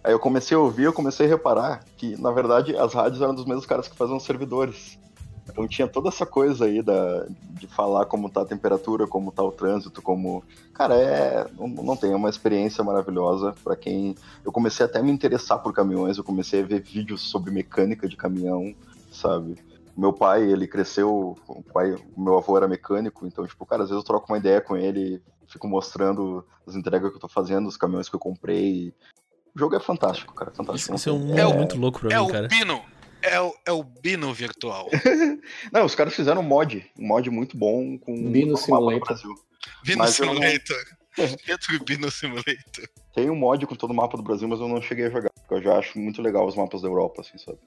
Aí 0.02 0.12
eu 0.12 0.18
comecei 0.18 0.56
a 0.56 0.60
ouvir, 0.60 0.84
eu 0.84 0.92
comecei 0.92 1.26
a 1.26 1.28
reparar 1.28 1.84
que, 1.96 2.20
na 2.20 2.30
verdade, 2.30 2.76
as 2.76 2.94
rádios 2.94 3.20
eram 3.20 3.34
dos 3.34 3.44
mesmos 3.44 3.66
caras 3.66 3.88
que 3.88 3.96
faziam 3.96 4.18
servidores. 4.20 4.98
Então 5.50 5.66
tinha 5.66 5.88
toda 5.88 6.08
essa 6.08 6.26
coisa 6.26 6.66
aí 6.66 6.82
da, 6.82 7.26
de 7.50 7.66
falar 7.66 8.04
como 8.06 8.28
tá 8.28 8.42
a 8.42 8.46
temperatura, 8.46 9.06
como 9.06 9.32
tá 9.32 9.42
o 9.42 9.50
trânsito, 9.50 10.02
como. 10.02 10.44
Cara, 10.74 10.94
é. 10.94 11.46
Não, 11.58 11.68
não 11.68 11.96
tem, 11.96 12.12
é 12.12 12.16
uma 12.16 12.28
experiência 12.28 12.84
maravilhosa 12.84 13.54
para 13.64 13.74
quem. 13.74 14.14
Eu 14.44 14.52
comecei 14.52 14.84
até 14.84 14.98
a 14.98 15.02
me 15.02 15.10
interessar 15.10 15.58
por 15.58 15.72
caminhões, 15.72 16.18
eu 16.18 16.24
comecei 16.24 16.62
a 16.62 16.66
ver 16.66 16.82
vídeos 16.82 17.22
sobre 17.22 17.50
mecânica 17.50 18.06
de 18.06 18.16
caminhão, 18.16 18.74
sabe? 19.10 19.56
Meu 19.96 20.12
pai, 20.12 20.44
ele 20.44 20.68
cresceu. 20.68 21.36
O 21.48 21.62
pai, 21.62 21.96
meu 22.16 22.36
avô 22.36 22.56
era 22.56 22.68
mecânico, 22.68 23.26
então, 23.26 23.46
tipo, 23.46 23.66
cara, 23.66 23.82
às 23.82 23.88
vezes 23.88 24.02
eu 24.02 24.06
troco 24.06 24.30
uma 24.30 24.38
ideia 24.38 24.60
com 24.60 24.76
ele, 24.76 25.22
fico 25.46 25.66
mostrando 25.66 26.44
as 26.66 26.76
entregas 26.76 27.10
que 27.10 27.16
eu 27.16 27.20
tô 27.20 27.28
fazendo, 27.28 27.66
os 27.66 27.76
caminhões 27.76 28.08
que 28.08 28.14
eu 28.14 28.20
comprei. 28.20 28.94
O 29.54 29.58
jogo 29.58 29.76
é 29.76 29.80
fantástico, 29.80 30.34
cara. 30.34 30.50
Fantástico. 30.52 30.94
Isso 30.94 31.08
é 31.08 31.12
um 31.12 31.36
é, 31.38 31.44
mundo 31.44 31.56
muito 31.56 31.78
louco 31.78 32.00
pra 32.00 32.14
É 32.14 32.18
mim, 32.18 32.24
o 32.24 32.28
cara. 32.28 32.48
Bino! 32.48 32.82
É 33.20 33.40
o, 33.40 33.52
é 33.66 33.72
o 33.72 33.82
Bino 33.82 34.32
virtual. 34.32 34.88
Não, 35.72 35.84
os 35.84 35.94
caras 35.94 36.14
fizeram 36.14 36.40
um 36.40 36.44
mod, 36.44 36.86
um 36.98 37.06
mod 37.08 37.28
muito 37.30 37.56
bom 37.56 37.98
com 37.98 38.14
Bino 38.30 38.56
todo 38.56 38.68
o 38.68 38.70
mapa 38.70 38.80
do 38.80 38.98
Simulator. 38.98 39.06
Brasil. 39.08 39.34
Bino 39.84 39.98
Mas 39.98 40.18
não- 40.20 40.28
Simulator. 40.34 40.84
Dentro 41.46 41.78
do 41.78 41.84
Bino 41.84 42.10
Simulator. 42.12 42.54
Tem 43.14 43.28
um 43.28 43.34
mod 43.34 43.66
com 43.66 43.74
todo 43.74 43.90
o 43.90 43.94
mapa 43.94 44.16
do 44.16 44.22
Brasil, 44.22 44.46
mas 44.46 44.60
eu 44.60 44.68
não 44.68 44.80
cheguei 44.80 45.06
a 45.06 45.10
jogar, 45.10 45.30
porque 45.34 45.54
eu 45.54 45.62
já 45.62 45.76
acho 45.78 45.98
muito 45.98 46.22
legal 46.22 46.46
os 46.46 46.54
mapas 46.54 46.80
da 46.82 46.86
Europa, 46.88 47.22
assim, 47.22 47.36
sabe? 47.38 47.58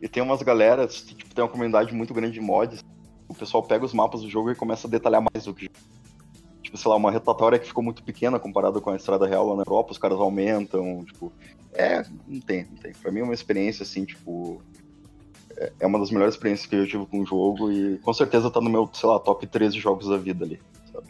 E 0.00 0.08
tem 0.08 0.22
umas 0.22 0.40
galeras, 0.42 1.02
tipo, 1.02 1.34
tem 1.34 1.44
uma 1.44 1.50
comunidade 1.50 1.92
muito 1.94 2.14
grande 2.14 2.32
de 2.32 2.40
mods. 2.40 2.82
O 3.28 3.34
pessoal 3.34 3.62
pega 3.62 3.84
os 3.84 3.92
mapas 3.92 4.22
do 4.22 4.30
jogo 4.30 4.50
e 4.50 4.54
começa 4.54 4.86
a 4.86 4.90
detalhar 4.90 5.20
mais 5.20 5.44
do 5.44 5.52
que. 5.54 5.68
Tipo, 6.66 6.76
sei 6.76 6.90
lá, 6.90 6.96
uma 6.96 7.10
rotatória 7.12 7.58
que 7.58 7.66
ficou 7.68 7.82
muito 7.82 8.02
pequena 8.02 8.38
comparada 8.40 8.80
com 8.80 8.90
a 8.90 8.96
estrada 8.96 9.24
real 9.26 9.48
lá 9.48 9.54
na 9.56 9.62
Europa, 9.62 9.92
os 9.92 9.98
caras 9.98 10.18
aumentam, 10.18 11.04
tipo. 11.04 11.32
É, 11.72 12.04
não 12.26 12.40
tem, 12.40 12.64
não 12.70 12.76
tem. 12.76 12.92
Pra 12.92 13.12
mim 13.12 13.20
é 13.20 13.22
uma 13.22 13.34
experiência, 13.34 13.82
assim, 13.84 14.04
tipo. 14.04 14.60
é- 15.56 15.72
É 15.80 15.86
uma 15.86 15.98
das 15.98 16.10
melhores 16.10 16.34
experiências 16.34 16.66
que 16.68 16.74
eu 16.76 16.86
tive 16.86 17.06
com 17.06 17.20
o 17.20 17.26
jogo 17.26 17.70
e 17.70 17.98
com 17.98 18.12
certeza 18.12 18.50
tá 18.50 18.60
no 18.60 18.68
meu, 18.68 18.90
sei 18.92 19.08
lá, 19.08 19.18
top 19.20 19.46
13 19.46 19.78
jogos 19.78 20.08
da 20.08 20.16
vida 20.16 20.44
ali. 20.44 20.60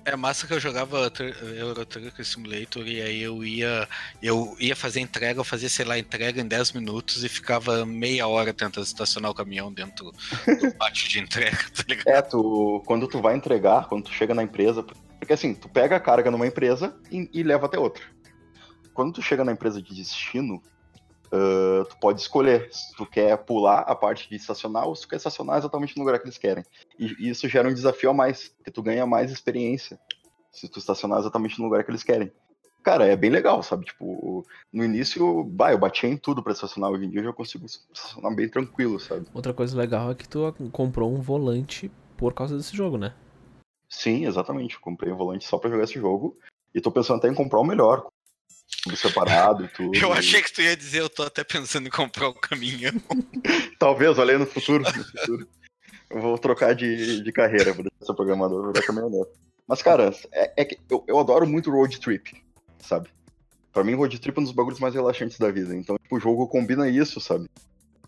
É 0.04 0.16
massa 0.16 0.46
que 0.48 0.52
eu 0.52 0.58
jogava 0.58 1.10
Euro 1.56 1.86
Trucker 1.86 2.24
Simulator 2.24 2.86
e 2.88 3.00
aí 3.00 3.22
eu 3.22 3.44
ia 3.44 3.88
eu 4.20 4.56
ia 4.58 4.74
fazer 4.74 4.98
entrega, 5.00 5.38
eu 5.40 5.44
fazia, 5.44 5.68
sei 5.68 5.84
lá, 5.84 5.96
entrega 5.96 6.40
em 6.40 6.46
10 6.46 6.72
minutos 6.72 7.22
e 7.22 7.28
ficava 7.28 7.86
meia 7.86 8.26
hora 8.26 8.52
tentando 8.52 8.84
estacionar 8.84 9.30
o 9.30 9.34
caminhão 9.34 9.72
dentro 9.72 10.10
do 10.60 10.74
pátio 10.76 11.08
de 11.08 11.20
entrega, 11.20 11.56
tá 11.72 11.84
ligado? 11.88 12.08
É, 12.08 12.20
tu, 12.20 12.82
quando 12.84 13.06
tu 13.06 13.20
vai 13.22 13.36
entregar, 13.36 13.88
quando 13.88 14.04
tu 14.04 14.12
chega 14.12 14.34
na 14.34 14.42
empresa, 14.42 14.84
porque 15.26 15.32
assim, 15.32 15.54
tu 15.54 15.68
pega 15.68 15.96
a 15.96 16.00
carga 16.00 16.30
numa 16.30 16.46
empresa 16.46 16.96
e, 17.10 17.28
e 17.32 17.42
leva 17.42 17.66
até 17.66 17.76
outra. 17.76 18.04
Quando 18.94 19.12
tu 19.12 19.20
chega 19.20 19.44
na 19.44 19.50
empresa 19.50 19.82
de 19.82 19.92
destino, 19.92 20.62
ah, 21.32 21.84
tu 21.88 21.96
pode 21.98 22.20
escolher 22.20 22.68
se 22.72 22.94
tu 22.94 23.04
quer 23.04 23.36
pular 23.38 23.80
a 23.80 23.96
parte 23.96 24.28
de 24.28 24.36
estacionar 24.36 24.86
ou 24.86 24.94
se 24.94 25.02
tu 25.02 25.08
quer 25.08 25.16
estacionar 25.16 25.58
exatamente 25.58 25.96
no 25.96 26.04
lugar 26.04 26.20
que 26.20 26.26
eles 26.26 26.38
querem. 26.38 26.62
E, 26.96 27.16
e 27.18 27.30
isso 27.30 27.48
gera 27.48 27.68
um 27.68 27.74
desafio 27.74 28.10
a 28.10 28.14
mais, 28.14 28.50
porque 28.50 28.70
tu 28.70 28.84
ganha 28.84 29.04
mais 29.04 29.32
experiência 29.32 29.98
se 30.52 30.68
tu 30.68 30.78
estacionar 30.78 31.18
exatamente 31.18 31.58
no 31.58 31.64
lugar 31.64 31.82
que 31.82 31.90
eles 31.90 32.04
querem. 32.04 32.30
Cara, 32.84 33.04
é 33.04 33.16
bem 33.16 33.30
legal, 33.30 33.64
sabe? 33.64 33.84
Tipo, 33.84 34.46
no 34.72 34.84
início, 34.84 35.42
bah, 35.42 35.72
eu 35.72 35.78
batia 35.78 36.08
em 36.08 36.16
tudo 36.16 36.40
pra 36.40 36.52
estacionar. 36.52 36.92
Hoje 36.92 37.04
em 37.04 37.10
dia 37.10 37.18
eu 37.18 37.24
já 37.24 37.32
consigo 37.32 37.66
estacionar 37.66 38.32
bem 38.32 38.48
tranquilo, 38.48 39.00
sabe? 39.00 39.26
Outra 39.34 39.52
coisa 39.52 39.76
legal 39.76 40.12
é 40.12 40.14
que 40.14 40.28
tu 40.28 40.54
comprou 40.70 41.12
um 41.12 41.20
volante 41.20 41.90
por 42.16 42.32
causa 42.32 42.56
desse 42.56 42.76
jogo, 42.76 42.96
né? 42.96 43.12
Sim, 43.88 44.26
exatamente. 44.26 44.74
Eu 44.74 44.80
comprei 44.80 45.12
o 45.12 45.16
volante 45.16 45.44
só 45.44 45.58
pra 45.58 45.70
jogar 45.70 45.84
esse 45.84 45.94
jogo. 45.94 46.38
E 46.74 46.80
tô 46.80 46.90
pensando 46.90 47.18
até 47.18 47.28
em 47.28 47.34
comprar 47.34 47.60
o 47.60 47.64
melhor. 47.64 48.06
Tudo 48.82 48.96
separado 48.96 49.64
e 49.64 49.68
tudo. 49.74 49.96
Eu 49.96 50.12
achei 50.12 50.42
que 50.42 50.52
tu 50.52 50.60
ia 50.60 50.76
dizer, 50.76 51.00
eu 51.00 51.08
tô 51.08 51.22
até 51.22 51.42
pensando 51.44 51.86
em 51.86 51.90
comprar 51.90 52.28
o 52.28 52.34
caminhão. 52.34 52.92
Talvez, 53.78 54.18
olha 54.18 54.32
aí 54.32 54.38
no 54.38 54.46
futuro. 54.46 54.84
No 54.84 55.04
futuro. 55.04 55.48
Eu 56.10 56.20
vou 56.20 56.38
trocar 56.38 56.74
de, 56.74 57.22
de 57.22 57.32
carreira, 57.32 57.72
vou 57.72 57.82
deixar 57.82 58.06
ser 58.06 58.14
programador, 58.14 58.62
vou 58.62 58.72
virar 58.72 58.86
caminhoneiro. 58.86 59.28
Mas, 59.66 59.82
cara, 59.82 60.14
é, 60.32 60.52
é 60.56 60.64
que 60.64 60.78
eu, 60.88 61.04
eu 61.08 61.18
adoro 61.18 61.46
muito 61.46 61.70
road 61.70 61.98
trip, 61.98 62.40
sabe? 62.78 63.08
Pra 63.72 63.82
mim, 63.82 63.94
road 63.94 64.18
trip 64.18 64.36
é 64.38 64.40
um 64.40 64.44
dos 64.44 64.52
bagulhos 64.52 64.78
mais 64.78 64.94
relaxantes 64.94 65.38
da 65.38 65.50
vida. 65.50 65.74
Então, 65.74 65.98
tipo, 65.98 66.16
o 66.16 66.20
jogo 66.20 66.46
combina 66.46 66.88
isso, 66.88 67.20
sabe? 67.20 67.50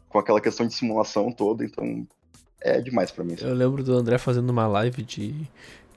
Com 0.09 0.18
aquela 0.18 0.41
questão 0.41 0.66
de 0.66 0.74
simulação 0.74 1.33
toda, 1.33 1.64
então 1.64 2.07
é 2.61 2.81
demais 2.81 3.11
pra 3.11 3.25
mim. 3.25 3.37
Eu 3.41 3.55
lembro 3.55 3.83
do 3.83 3.93
André 3.95 4.19
fazendo 4.19 4.51
uma 4.51 4.67
live 4.67 5.03
de, 5.03 5.49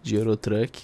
de 0.01 0.15
Eurotruck 0.15 0.83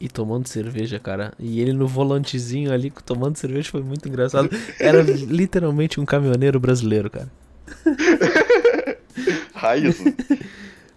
e 0.00 0.08
tomando 0.08 0.46
cerveja, 0.48 0.98
cara. 0.98 1.32
E 1.38 1.60
ele 1.60 1.72
no 1.72 1.86
volantezinho 1.86 2.72
ali 2.72 2.90
tomando 2.90 3.36
cerveja 3.36 3.70
foi 3.70 3.82
muito 3.82 4.08
engraçado. 4.08 4.50
Era 4.80 5.02
literalmente 5.28 6.00
um 6.00 6.04
caminhoneiro 6.04 6.58
brasileiro, 6.60 7.10
cara. 7.10 7.30
Raiz, 9.54 10.00
né? 10.00 10.14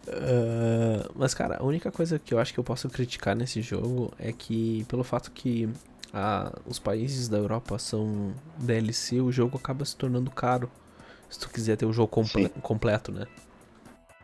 Ah, 0.09 1.09
mas, 1.15 1.33
cara, 1.33 1.57
a 1.59 1.63
única 1.63 1.91
coisa 1.91 2.17
que 2.19 2.33
eu 2.33 2.39
acho 2.39 2.53
que 2.53 2.59
eu 2.59 2.63
posso 2.63 2.89
criticar 2.89 3.35
nesse 3.35 3.61
jogo 3.61 4.11
é 4.17 4.31
que, 4.31 4.85
pelo 4.87 5.03
fato 5.03 5.31
que 5.31 5.69
ah, 6.13 6.51
os 6.65 6.79
países 6.79 7.27
da 7.27 7.37
Europa 7.37 7.77
são 7.77 8.33
DLC, 8.57 9.21
o 9.21 9.31
jogo 9.31 9.57
acaba 9.57 9.83
se 9.85 9.95
tornando 9.95 10.31
caro. 10.31 10.69
Se 11.29 11.37
tu 11.39 11.49
quiser 11.49 11.75
ter 11.75 11.85
o 11.85 11.91
jogo 11.91 12.07
comple- 12.07 12.43
Sim. 12.45 12.49
completo, 12.61 13.11
né? 13.11 13.27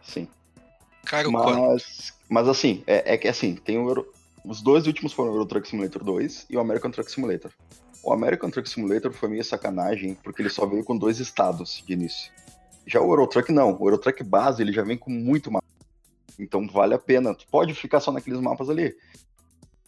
Sim. 0.04 0.28
Cara? 1.06 1.30
Mas, 1.30 2.14
mas 2.30 2.48
assim, 2.48 2.84
é, 2.86 3.14
é 3.14 3.18
que 3.18 3.28
assim, 3.28 3.56
tem 3.56 3.78
o 3.78 3.88
Euro... 3.90 4.12
os 4.46 4.62
dois 4.62 4.88
últimos 4.88 5.14
foram 5.14 5.32
o 5.32 5.36
Euro 5.36 5.46
Truck 5.46 5.68
Simulator 5.68 6.04
2 6.04 6.48
e 6.50 6.58
o 6.58 6.60
American 6.60 6.92
Truck 6.92 7.12
Simulator. 7.12 7.52
O 8.04 8.12
American 8.12 8.50
Truck 8.50 8.70
Simulator 8.70 9.12
foi 9.14 9.30
meio 9.30 9.44
sacanagem, 9.44 10.16
porque 10.16 10.42
ele 10.42 10.50
só 10.50 10.66
veio 10.66 10.84
com 10.84 10.98
dois 10.98 11.20
estados 11.20 11.82
de 11.86 11.94
início. 11.94 12.32
Já 12.86 13.00
o 13.00 13.10
Euro 13.10 13.28
Truck 13.28 13.52
não, 13.52 13.78
o 13.80 13.88
Euro 13.88 13.98
Truck 13.98 14.24
base 14.24 14.62
ele 14.62 14.74
já 14.74 14.84
vem 14.84 14.98
com 14.98 15.10
muito 15.10 15.50
mapa. 15.50 15.66
Então 16.38 16.68
vale 16.68 16.94
a 16.94 17.00
pena, 17.00 17.34
tu 17.34 17.46
pode 17.50 17.74
ficar 17.74 18.00
só 18.00 18.12
naqueles 18.12 18.40
mapas 18.40 18.70
ali. 18.70 18.94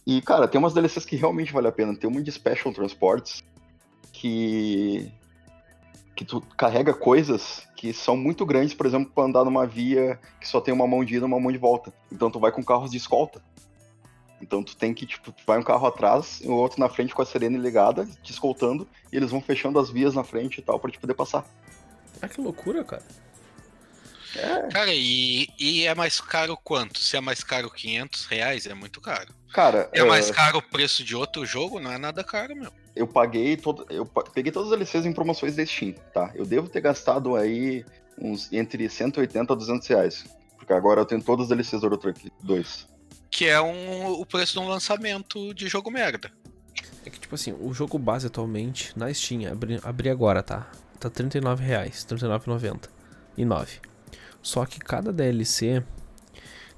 E 0.06 0.22
cara, 0.22 0.46
tem 0.48 0.58
umas 0.58 0.72
DLCs 0.72 1.04
que 1.04 1.16
realmente 1.16 1.52
vale 1.52 1.66
a 1.66 1.72
pena. 1.72 1.94
Tem 1.94 2.08
uma 2.08 2.22
de 2.22 2.30
Special 2.30 2.72
Transports 2.72 3.42
que 4.12 5.12
que 6.16 6.24
tu 6.24 6.40
carrega 6.56 6.94
coisas 6.94 7.68
que 7.76 7.92
são 7.92 8.16
muito 8.16 8.46
grandes, 8.46 8.74
por 8.74 8.86
exemplo, 8.86 9.12
pra 9.14 9.24
andar 9.24 9.44
numa 9.44 9.66
via 9.66 10.18
que 10.40 10.48
só 10.48 10.60
tem 10.62 10.72
uma 10.72 10.86
mão 10.86 11.04
de 11.04 11.14
ida 11.14 11.26
e 11.26 11.28
uma 11.28 11.38
mão 11.38 11.52
de 11.52 11.58
volta. 11.58 11.92
Então 12.10 12.30
tu 12.30 12.40
vai 12.40 12.50
com 12.50 12.64
carros 12.64 12.90
de 12.90 12.96
escolta. 12.96 13.42
Então 14.40 14.62
tu 14.62 14.74
tem 14.76 14.94
que, 14.94 15.06
tipo, 15.06 15.30
tu 15.30 15.42
vai 15.46 15.58
um 15.58 15.62
carro 15.62 15.86
atrás 15.86 16.40
e 16.42 16.48
o 16.48 16.52
outro 16.52 16.80
na 16.80 16.88
frente 16.88 17.14
com 17.14 17.20
a 17.20 17.26
sirene 17.26 17.58
ligada, 17.58 18.06
te 18.22 18.32
escoltando, 18.32 18.88
e 19.12 19.16
eles 19.16 19.30
vão 19.30 19.40
fechando 19.40 19.78
as 19.78 19.90
vias 19.90 20.14
na 20.14 20.24
frente 20.24 20.58
e 20.58 20.62
tal 20.62 20.80
pra 20.80 20.90
te 20.90 20.98
poder 20.98 21.14
passar. 21.14 21.44
Ah, 22.20 22.28
que 22.28 22.40
loucura, 22.40 22.82
cara. 22.82 23.04
Cara, 24.70 24.92
e, 24.92 25.48
e 25.58 25.86
é 25.86 25.94
mais 25.94 26.20
caro 26.20 26.58
quanto? 26.62 26.98
Se 26.98 27.16
é 27.16 27.20
mais 27.20 27.42
caro 27.42 27.70
500 27.70 28.26
reais, 28.26 28.66
é 28.66 28.74
muito 28.74 29.00
caro. 29.00 29.34
Cara, 29.52 29.88
É 29.92 30.04
mais 30.04 30.30
caro 30.30 30.58
o 30.58 30.62
preço 30.62 31.02
de 31.02 31.16
outro 31.16 31.46
jogo? 31.46 31.80
Não 31.80 31.90
é 31.90 31.96
nada 31.96 32.22
caro, 32.22 32.54
meu. 32.54 32.70
Eu 32.96 33.06
paguei 33.06 33.56
todo, 33.56 33.86
eu 33.90 34.06
peguei 34.06 34.50
todas 34.50 34.72
as 34.72 34.78
DLCs 34.78 35.04
em 35.04 35.12
promoções 35.12 35.54
da 35.54 35.64
Steam, 35.64 35.94
tá? 36.14 36.32
Eu 36.34 36.46
devo 36.46 36.68
ter 36.68 36.80
gastado 36.80 37.36
aí 37.36 37.84
uns 38.18 38.50
entre 38.50 38.88
180 38.88 39.52
a 39.52 39.56
200 39.56 39.86
reais. 39.86 40.24
Porque 40.56 40.72
agora 40.72 41.02
eu 41.02 41.04
tenho 41.04 41.22
todas 41.22 41.44
as 41.44 41.48
DLCs 41.50 41.80
do 41.82 41.86
Eurotruck 41.86 42.32
2. 42.42 42.88
Que 43.30 43.46
é 43.46 43.60
um, 43.60 44.12
o 44.12 44.24
preço 44.24 44.54
de 44.54 44.58
um 44.58 44.66
lançamento 44.66 45.52
de 45.52 45.68
jogo 45.68 45.90
merda. 45.90 46.32
É 47.04 47.10
que, 47.10 47.20
tipo 47.20 47.34
assim, 47.34 47.52
o 47.52 47.72
jogo 47.72 47.98
base 47.98 48.26
atualmente 48.26 48.98
na 48.98 49.12
Steam, 49.12 49.50
abri, 49.50 49.78
abri 49.82 50.08
agora, 50.08 50.42
tá? 50.42 50.70
Tá 50.98 51.10
39 51.10 51.62
reais, 51.62 52.06
R$ 52.10 52.16
39,90 52.16 52.88
e 53.36 53.44
9. 53.44 53.78
Só 54.42 54.64
que 54.64 54.78
cada 54.78 55.12
DLC, 55.12 55.84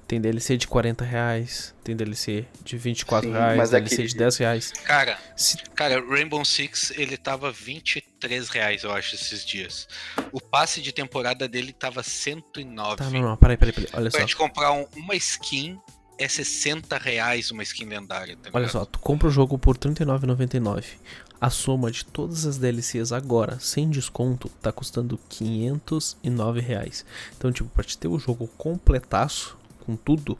Tem 0.09 0.19
DLC 0.19 0.57
de 0.57 0.67
40 0.67 1.05
reais, 1.05 1.71
tem 1.83 1.95
DLC 1.95 2.43
de 2.65 2.75
24 2.79 3.29
Sim, 3.29 3.35
reais, 3.35 3.55
mas 3.55 3.69
é 3.71 3.79
DLC 3.79 3.95
que- 3.97 4.07
de 4.07 4.15
10 4.17 4.37
reais. 4.37 4.71
Cara, 4.83 5.19
Se- 5.37 5.57
cara, 5.75 6.03
Rainbow 6.03 6.43
Six, 6.43 6.91
ele 6.97 7.15
tava 7.15 7.51
23 7.51 8.49
reais, 8.49 8.83
eu 8.83 8.91
acho, 8.91 9.13
esses 9.13 9.45
dias. 9.45 9.87
O 10.31 10.41
passe 10.41 10.81
de 10.81 10.91
temporada 10.91 11.47
dele 11.47 11.71
tava 11.71 12.01
109. 12.01 12.95
Tá, 12.97 13.07
não, 13.11 13.21
não, 13.21 13.37
peraí, 13.37 13.55
peraí, 13.55 13.71
peraí. 13.71 13.89
Olha 13.93 14.09
Pra 14.09 14.19
só. 14.19 14.25
gente 14.25 14.35
comprar 14.35 14.71
um- 14.71 14.87
uma 14.95 15.13
skin, 15.15 15.79
é 16.17 16.27
60 16.27 16.97
reais 16.97 17.51
uma 17.51 17.61
skin 17.61 17.85
lendária, 17.85 18.35
tá 18.35 18.49
Olha 18.51 18.67
só, 18.67 18.85
tu 18.85 18.97
compra 18.97 19.27
o 19.27 19.31
jogo 19.31 19.59
por 19.59 19.75
R$ 19.75 19.79
39,99. 19.79 20.97
A 21.39 21.51
soma 21.51 21.91
de 21.91 22.03
todas 22.03 22.47
as 22.47 22.57
DLCs 22.57 23.11
agora, 23.11 23.59
sem 23.59 23.87
desconto, 23.91 24.49
tá 24.61 24.71
custando 24.71 25.19
509 25.29 26.59
reais. 26.61 27.05
Então, 27.37 27.51
tipo, 27.51 27.69
pra 27.69 27.83
te 27.83 27.95
ter 27.95 28.07
o 28.07 28.17
jogo 28.17 28.47
completaço, 28.57 29.55
com 29.89 29.95
tudo, 29.95 30.37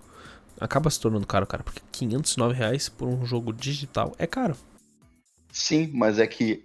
acaba 0.60 0.90
se 0.92 1.00
tornando 1.00 1.26
caro, 1.26 1.48
cara. 1.48 1.64
Porque 1.64 1.82
509 1.92 2.54
reais 2.54 2.88
por 2.88 3.08
um 3.08 3.26
jogo 3.26 3.52
digital 3.52 4.14
é 4.20 4.28
caro. 4.28 4.56
Sim, 5.52 5.90
mas 5.94 6.20
é 6.20 6.28
que. 6.28 6.64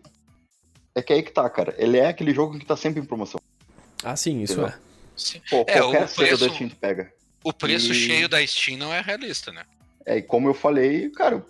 É 0.95 1.03
que 1.03 1.13
aí 1.13 1.23
que 1.23 1.33
tá, 1.33 1.49
cara. 1.49 1.75
Ele 1.79 1.97
é 1.97 2.09
aquele 2.09 2.35
jogo 2.35 2.59
que 2.59 2.67
tá 2.67 2.77
sempre 2.77 3.01
em 3.01 3.05
promoção. 3.05 3.41
Ah, 4.03 4.15
sim, 4.17 4.43
isso 4.43 4.53
Entendeu? 4.55 4.69
é. 4.71 4.79
Sim. 5.17 5.41
Pô, 5.49 5.65
É, 5.67 5.81
qualquer 5.81 6.05
o 6.05 6.09
preço- 6.15 6.47
da 6.49 6.53
Steam 6.55 6.69
tu 6.69 6.77
pega. 6.77 7.13
O 7.43 7.53
preço 7.53 7.93
E- 7.93 7.95
cheio 7.95 8.29
da 8.29 8.47
Steam 8.47 8.77
não 8.79 8.93
é 8.93 9.01
realista, 9.01 9.51
né? 9.53 9.65
É, 10.05 10.19
e 10.19 10.23
como 10.23 10.49
eu 10.49 10.55
falei, 10.55 11.09
cara, 11.11 11.45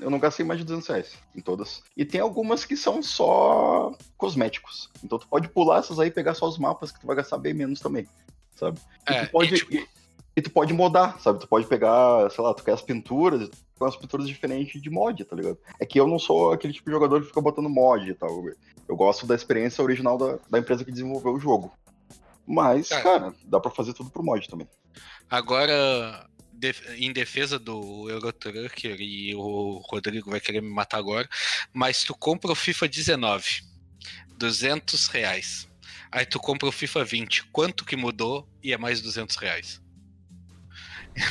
eu 0.00 0.10
não 0.10 0.18
gastei 0.18 0.44
mais 0.44 0.58
de 0.60 0.66
200 0.66 0.86
reais 0.88 1.12
em 1.34 1.40
todas. 1.40 1.82
E 1.96 2.04
tem 2.04 2.20
algumas 2.20 2.64
que 2.66 2.76
são 2.76 3.02
só 3.02 3.96
cosméticos. 4.18 4.90
Então 5.02 5.18
tu 5.18 5.26
pode 5.26 5.48
pular 5.48 5.78
essas 5.78 5.98
aí 5.98 6.08
e 6.08 6.10
pegar 6.12 6.34
só 6.34 6.46
os 6.46 6.58
mapas 6.58 6.92
que 6.92 7.00
tu 7.00 7.06
vai 7.06 7.16
gastar 7.16 7.38
bem 7.38 7.54
menos 7.54 7.80
também, 7.80 8.06
sabe? 8.56 8.78
E, 9.08 9.12
É, 9.12 9.24
tu, 9.26 9.30
pode, 9.30 9.54
e, 9.54 9.58
tipo- 9.58 9.88
e, 10.36 10.42
tu 10.42 10.50
pode 10.50 10.72
modar, 10.72 11.20
sabe? 11.20 11.40
Tu 11.40 11.48
pode 11.48 11.66
pegar, 11.66 12.30
sei 12.30 12.42
lá, 12.42 12.52
tu 12.54 12.62
quer 12.64 12.72
as 12.72 12.82
pinturas, 12.82 13.48
com 13.78 13.84
as 13.84 13.96
pinturas 13.96 14.26
diferentes 14.26 14.80
de 14.80 14.90
mod, 14.90 15.24
tá 15.24 15.36
ligado? 15.36 15.58
É 15.80 15.86
que 15.86 15.98
eu 15.98 16.06
não 16.06 16.18
sou 16.18 16.52
aquele 16.52 16.72
tipo 16.72 16.86
de 16.86 16.94
jogador 16.94 17.20
que 17.20 17.28
fica 17.28 17.40
botando 17.40 17.68
mod 17.68 18.08
e 18.08 18.14
tal. 18.14 18.44
Eu 18.88 18.96
gosto 18.96 19.26
da 19.26 19.34
experiência 19.34 19.82
original 19.82 20.18
da, 20.18 20.38
da 20.50 20.58
empresa 20.58 20.84
que 20.84 20.92
desenvolveu 20.92 21.34
o 21.34 21.40
jogo. 21.40 21.72
Mas, 22.46 22.88
Cara. 22.88 23.02
cara, 23.02 23.34
dá 23.44 23.58
pra 23.58 23.70
fazer 23.70 23.94
tudo 23.94 24.10
pro 24.10 24.22
mod 24.22 24.48
também. 24.48 24.68
Agora, 25.30 26.28
em 26.96 27.12
defesa 27.12 27.58
do 27.58 28.08
Eurotrucker, 28.10 29.00
e 29.00 29.34
o 29.34 29.82
Rodrigo 29.88 30.30
vai 30.30 30.40
querer 30.40 30.60
me 30.60 30.70
matar 30.70 30.98
agora, 30.98 31.28
mas 31.72 32.04
tu 32.04 32.14
compra 32.14 32.52
o 32.52 32.54
FIFA 32.54 32.88
19, 32.88 33.62
200 34.36 35.06
reais. 35.08 35.68
Aí 36.10 36.24
tu 36.24 36.38
compra 36.38 36.68
o 36.68 36.72
FIFA 36.72 37.04
20, 37.04 37.44
quanto 37.46 37.84
que 37.84 37.96
mudou 37.96 38.48
e 38.62 38.72
é 38.72 38.78
mais 38.78 39.00
200 39.00 39.36
reais? 39.36 39.83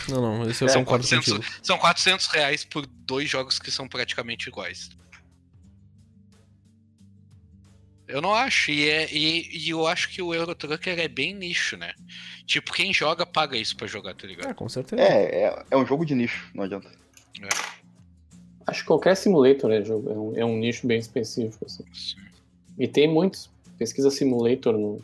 Não, 0.10 0.22
não, 0.22 0.50
esse 0.50 0.64
É, 0.64 0.68
concordo 0.68 1.06
400, 1.08 1.34
contigo. 1.34 1.54
são 1.62 1.78
400 1.78 2.28
reais 2.28 2.64
por 2.64 2.86
dois 2.86 3.30
jogos 3.30 3.60
que 3.60 3.70
são 3.72 3.88
praticamente 3.88 4.48
iguais. 4.48 4.90
Eu 8.08 8.22
não 8.22 8.34
acho, 8.34 8.70
e, 8.70 8.88
é, 8.90 9.12
e, 9.12 9.66
e 9.66 9.70
eu 9.70 9.88
acho 9.88 10.10
que 10.10 10.22
o 10.22 10.34
Euro 10.34 10.54
Trucker 10.54 11.00
é 11.00 11.08
bem 11.08 11.34
nicho, 11.34 11.78
né? 11.78 11.94
Tipo, 12.46 12.72
quem 12.74 12.94
joga 12.94 13.26
paga 13.26 13.58
isso 13.58 13.76
pra 13.78 13.88
jogar, 13.88 14.14
tá 14.14 14.28
ligado? 14.28 14.50
É, 14.50 14.54
com 14.54 14.68
certeza. 14.68 15.02
É, 15.02 15.44
é, 15.46 15.66
é 15.72 15.78
um 15.78 15.86
jogo 15.86 16.06
de 16.06 16.14
nicho, 16.14 16.50
não 16.54 16.66
adianta. 16.66 16.92
Acho 18.68 18.82
que 18.82 18.88
qualquer 18.88 19.16
simulator 19.16 19.72
é, 19.72 19.84
jogo, 19.84 20.10
é, 20.10 20.14
um, 20.14 20.38
é 20.38 20.46
um 20.46 20.58
nicho 20.58 20.86
bem 20.86 21.00
específico. 21.00 21.66
Assim. 21.66 21.84
Sim. 21.94 22.18
E 22.78 22.88
tem 22.88 23.08
muitos. 23.08 23.50
Pesquisa 23.78 24.12
simulator 24.12 24.78
no. 24.78 25.04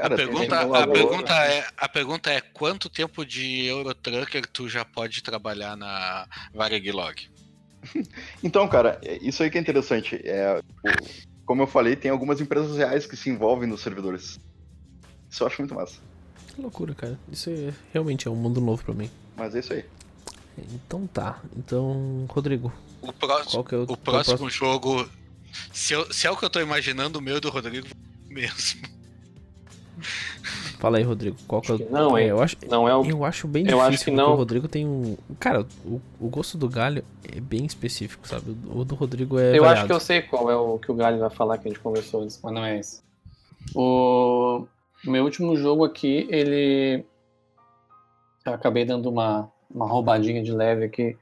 Cara, 0.00 0.14
A 0.14 0.16
tem 0.16 0.26
pergunta, 0.26 0.60
a, 0.60 0.86
pergunta 0.86 1.34
né? 1.34 1.56
é, 1.58 1.66
a 1.76 1.88
pergunta 1.88 2.30
é 2.30 2.40
quanto 2.40 2.88
tempo 2.88 3.24
de 3.24 3.64
Euro 3.66 3.94
Trucker 3.94 4.46
tu 4.46 4.68
já 4.68 4.84
pode 4.84 5.22
trabalhar 5.22 5.76
na 5.76 6.26
Vareglog? 6.54 7.28
Então, 8.42 8.68
cara, 8.68 8.98
é- 9.02 9.18
isso 9.22 9.42
aí 9.42 9.50
que 9.50 9.58
é 9.58 9.60
interessante. 9.60 10.20
É, 10.24 10.60
como 11.46 11.62
eu 11.62 11.66
falei, 11.66 11.96
tem 11.96 12.10
algumas 12.10 12.40
empresas 12.40 12.76
reais 12.76 13.06
que 13.06 13.16
se 13.16 13.30
envolvem 13.30 13.68
nos 13.68 13.80
servidores. 13.80 14.38
Isso 15.30 15.42
eu 15.42 15.46
acho 15.46 15.60
muito 15.60 15.74
massa. 15.74 16.00
Que 16.54 16.60
loucura, 16.60 16.94
cara. 16.94 17.18
Isso 17.30 17.50
é, 17.50 17.72
realmente 17.92 18.26
é 18.26 18.30
um 18.30 18.36
mundo 18.36 18.60
novo 18.60 18.82
pra 18.84 18.94
mim. 18.94 19.10
Mas 19.36 19.54
é 19.54 19.60
isso 19.60 19.72
aí. 19.72 19.84
Então 20.58 21.06
tá. 21.06 21.40
Então, 21.56 22.26
Rodrigo, 22.28 22.72
O 23.00 23.12
próximo, 23.12 23.52
qual 23.52 23.64
que 23.64 23.74
é 23.74 23.78
o, 23.78 23.82
o 23.82 23.86
qual 23.86 24.20
é 24.20 24.24
próximo 24.24 24.50
jogo, 24.50 25.08
se, 25.72 25.92
eu- 25.94 26.12
se 26.12 26.26
é 26.26 26.30
o 26.30 26.36
que 26.36 26.44
eu 26.44 26.50
tô 26.50 26.60
imaginando, 26.60 27.18
o 27.20 27.22
meu 27.22 27.36
e 27.36 27.40
do 27.40 27.48
Rodrigo 27.48 27.86
mesmo. 28.28 28.82
Fala 30.78 30.98
aí, 30.98 31.02
Rodrigo. 31.04 31.36
Qual 31.46 31.60
que 31.60 31.72
é. 31.72 31.74
Acho 31.74 31.84
que 31.84 31.92
não, 31.92 32.16
É, 32.18 32.26
eu 32.26 32.40
acho, 32.40 32.56
Não 32.68 32.88
é 32.88 32.96
o. 32.96 33.04
eu 33.04 33.24
acho 33.24 33.48
bem 33.48 33.62
eu 33.62 33.78
difícil, 33.78 33.88
acho 33.88 34.04
que 34.04 34.10
não. 34.10 34.32
o 34.32 34.36
Rodrigo 34.36 34.68
tem 34.68 34.86
um. 34.86 35.16
Cara, 35.40 35.66
o, 35.84 36.00
o 36.20 36.28
gosto 36.28 36.56
do 36.56 36.68
galho 36.68 37.04
é 37.34 37.40
bem 37.40 37.64
específico, 37.66 38.26
sabe? 38.26 38.56
O 38.72 38.84
do 38.84 38.94
Rodrigo 38.94 39.38
é. 39.38 39.50
Eu 39.50 39.64
acho 39.64 39.68
variado. 39.68 39.86
que 39.88 39.92
eu 39.92 40.00
sei 40.00 40.22
qual 40.22 40.50
é 40.50 40.56
o 40.56 40.78
que 40.78 40.90
o 40.90 40.94
Galho 40.94 41.18
vai 41.18 41.30
falar 41.30 41.58
que 41.58 41.68
a 41.68 41.70
gente 41.70 41.80
conversou 41.80 42.22
antes, 42.22 42.38
mas 42.42 42.54
não 42.54 42.64
é 42.64 42.78
esse. 42.78 43.02
O 43.74 44.66
o 45.06 45.10
meu 45.10 45.24
último 45.24 45.56
jogo 45.56 45.84
aqui, 45.84 46.26
ele. 46.30 47.04
Eu 48.44 48.54
acabei 48.54 48.84
dando 48.84 49.08
uma, 49.08 49.50
uma 49.70 49.86
roubadinha 49.86 50.42
de 50.42 50.50
leve 50.52 50.84
aqui, 50.84 51.16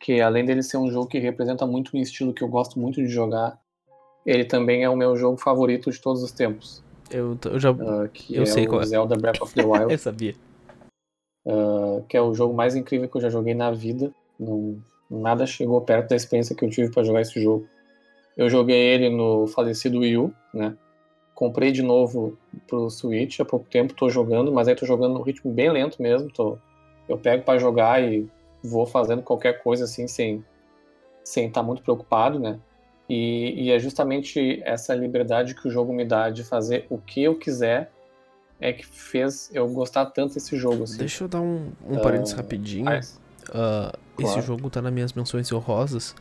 que 0.00 0.20
além 0.20 0.44
dele 0.44 0.62
ser 0.62 0.78
um 0.78 0.90
jogo 0.90 1.06
que 1.06 1.18
representa 1.18 1.66
muito 1.66 1.96
um 1.96 2.00
estilo 2.00 2.32
que 2.32 2.42
eu 2.42 2.48
gosto 2.48 2.78
muito 2.78 2.96
de 3.02 3.08
jogar, 3.08 3.58
ele 4.24 4.44
também 4.44 4.82
é 4.82 4.88
o 4.88 4.96
meu 4.96 5.14
jogo 5.16 5.36
favorito 5.36 5.90
de 5.90 6.00
todos 6.00 6.22
os 6.22 6.32
tempos, 6.32 6.82
Eu, 7.10 7.36
eu 7.44 7.58
já. 7.58 7.70
ah, 7.70 8.08
que 8.12 8.34
Eu 8.34 8.42
é 8.44 8.46
sei 8.46 8.66
o 8.66 8.68
qual 8.68 8.82
é. 8.82 8.86
Zelda 8.86 9.16
Breath 9.16 9.42
of 9.42 9.54
the 9.54 9.64
Wild. 9.64 9.92
Eu 9.92 9.98
sabia. 9.98 10.34
Uh, 11.44 12.04
que 12.08 12.16
é 12.16 12.22
o 12.22 12.34
jogo 12.34 12.54
mais 12.54 12.76
incrível 12.76 13.08
que 13.08 13.16
eu 13.16 13.20
já 13.20 13.30
joguei 13.30 13.54
na 13.54 13.70
vida. 13.70 14.12
Não, 14.38 14.78
nada 15.10 15.46
chegou 15.46 15.80
perto 15.80 16.10
da 16.10 16.16
experiência 16.16 16.54
que 16.54 16.64
eu 16.64 16.70
tive 16.70 16.92
para 16.92 17.02
jogar 17.02 17.22
esse 17.22 17.40
jogo. 17.42 17.66
Eu 18.36 18.48
joguei 18.48 18.76
ele 18.76 19.08
no 19.08 19.46
falecido 19.46 20.00
Wii 20.00 20.18
U, 20.18 20.34
né? 20.52 20.76
Comprei 21.34 21.72
de 21.72 21.82
novo 21.82 22.36
pro 22.66 22.90
Switch 22.90 23.40
há 23.40 23.44
pouco 23.44 23.66
tempo, 23.68 23.94
tô 23.94 24.10
jogando, 24.10 24.52
mas 24.52 24.68
aí 24.68 24.74
tô 24.74 24.84
jogando 24.84 25.14
num 25.14 25.22
ritmo 25.22 25.50
bem 25.50 25.70
lento 25.70 26.00
mesmo. 26.00 26.30
Tô, 26.30 26.58
eu 27.08 27.16
pego 27.16 27.42
para 27.42 27.58
jogar 27.58 28.02
e 28.02 28.28
vou 28.62 28.86
fazendo 28.86 29.22
qualquer 29.22 29.62
coisa 29.62 29.84
assim, 29.84 30.06
sem 30.06 30.44
sem 31.24 31.48
estar 31.48 31.62
muito 31.62 31.82
preocupado, 31.82 32.38
né? 32.38 32.58
E, 33.10 33.64
e 33.64 33.70
é 33.72 33.78
justamente 33.78 34.62
essa 34.64 34.94
liberdade 34.94 35.54
que 35.54 35.66
o 35.66 35.70
jogo 35.70 35.92
me 35.92 36.04
dá 36.04 36.30
de 36.30 36.44
fazer 36.44 36.86
o 36.88 36.96
que 36.96 37.22
eu 37.24 37.34
quiser 37.36 37.90
é 38.60 38.72
que 38.72 38.86
fez 38.86 39.50
eu 39.52 39.66
gostar 39.68 40.06
tanto 40.06 40.34
desse 40.34 40.56
jogo. 40.56 40.84
Assim. 40.84 40.98
Deixa 40.98 41.24
eu 41.24 41.28
dar 41.28 41.40
um, 41.40 41.72
um 41.88 41.98
parênteses 41.98 42.34
Ah, 42.34 42.36
rapidinho. 42.36 42.84
Mas- 42.84 43.18
Ah, 43.52 43.92
Esse 44.18 44.32
Claro. 44.34 44.42
jogo 44.46 44.70
tá 44.70 44.80
nas 44.82 44.92
minhas 44.92 45.12
menções 45.14 45.50
honrosas. 45.50 46.14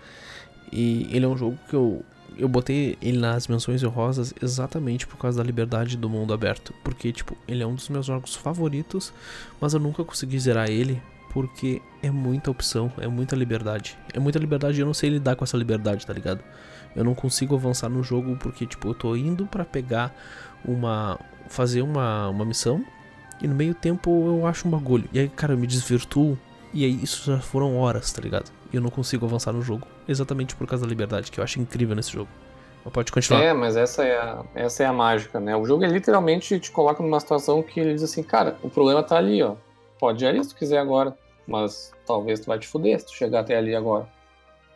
E 0.71 1.07
ele 1.11 1.25
é 1.25 1.27
um 1.27 1.35
jogo 1.37 1.59
que 1.69 1.75
eu, 1.75 2.01
eu 2.37 2.47
botei 2.47 2.97
ele 3.01 3.17
nas 3.19 3.47
menções 3.47 3.83
honrosas 3.83 4.33
exatamente 4.41 5.05
por 5.05 5.17
causa 5.17 5.37
da 5.39 5.43
liberdade 5.43 5.97
do 5.97 6.09
mundo 6.09 6.33
aberto. 6.33 6.73
Porque, 6.83 7.11
tipo, 7.11 7.37
ele 7.47 7.61
é 7.61 7.67
um 7.67 7.75
dos 7.75 7.89
meus 7.89 8.05
jogos 8.05 8.35
favoritos, 8.35 9.13
mas 9.59 9.73
eu 9.73 9.79
nunca 9.79 10.03
consegui 10.03 10.39
zerar 10.39 10.69
ele 10.69 11.01
porque 11.33 11.81
é 12.01 12.09
muita 12.09 12.49
opção, 12.49 12.91
é 12.99 13.07
muita 13.07 13.35
liberdade. 13.35 13.97
É 14.13 14.19
muita 14.19 14.39
liberdade 14.39 14.77
e 14.79 14.81
eu 14.81 14.85
não 14.85 14.93
sei 14.93 15.09
lidar 15.09 15.35
com 15.35 15.43
essa 15.43 15.57
liberdade, 15.57 16.07
tá 16.07 16.13
ligado? 16.13 16.41
Eu 16.95 17.03
não 17.03 17.13
consigo 17.13 17.55
avançar 17.55 17.89
no 17.89 18.03
jogo 18.03 18.35
porque, 18.37 18.65
tipo, 18.65 18.89
eu 18.89 18.93
tô 18.93 19.15
indo 19.15 19.45
pra 19.45 19.63
pegar 19.63 20.13
uma. 20.65 21.19
fazer 21.47 21.81
uma, 21.81 22.29
uma 22.29 22.45
missão 22.45 22.83
e 23.41 23.47
no 23.47 23.55
meio 23.55 23.73
tempo 23.73 24.09
eu 24.09 24.45
acho 24.45 24.67
um 24.67 24.71
bagulho. 24.71 25.07
E 25.13 25.19
aí, 25.19 25.29
cara, 25.29 25.53
eu 25.53 25.57
me 25.57 25.67
desvirtuo 25.67 26.37
e 26.73 26.83
aí 26.83 27.03
isso 27.03 27.31
já 27.31 27.39
foram 27.39 27.77
horas, 27.77 28.11
tá 28.11 28.21
ligado? 28.21 28.51
E 28.71 28.75
eu 28.75 28.81
não 28.81 28.89
consigo 28.89 29.25
avançar 29.25 29.53
no 29.53 29.61
jogo. 29.61 29.87
Exatamente 30.07 30.55
por 30.55 30.67
causa 30.67 30.85
da 30.85 30.89
liberdade, 30.89 31.31
que 31.31 31.39
eu 31.39 31.43
acho 31.43 31.59
incrível 31.59 31.95
nesse 31.95 32.11
jogo. 32.11 32.29
Mas 32.83 32.93
pode 32.93 33.11
continuar. 33.11 33.41
É, 33.41 33.53
mas 33.53 33.75
essa 33.75 34.03
é, 34.03 34.17
a, 34.17 34.43
essa 34.53 34.83
é 34.83 34.85
a 34.85 34.93
mágica, 34.93 35.39
né? 35.39 35.55
O 35.55 35.65
jogo 35.65 35.83
é 35.83 35.87
literalmente 35.87 36.59
te 36.59 36.71
coloca 36.71 37.01
numa 37.01 37.19
situação 37.19 37.63
que 37.63 37.79
ele 37.79 37.93
diz 37.93 38.03
assim, 38.03 38.23
cara, 38.23 38.57
o 38.61 38.69
problema 38.69 39.01
tá 39.01 39.17
ali, 39.17 39.41
ó. 39.41 39.55
Pode 39.99 40.23
ir 40.23 40.27
ali 40.27 40.43
se 40.43 40.49
tu 40.49 40.55
quiser 40.55 40.77
agora, 40.77 41.17
mas 41.47 41.91
talvez 42.05 42.39
tu 42.39 42.47
vai 42.47 42.59
te 42.59 42.67
fuder 42.67 42.99
se 42.99 43.07
tu 43.07 43.13
chegar 43.13 43.41
até 43.41 43.57
ali 43.57 43.75
agora. 43.75 44.07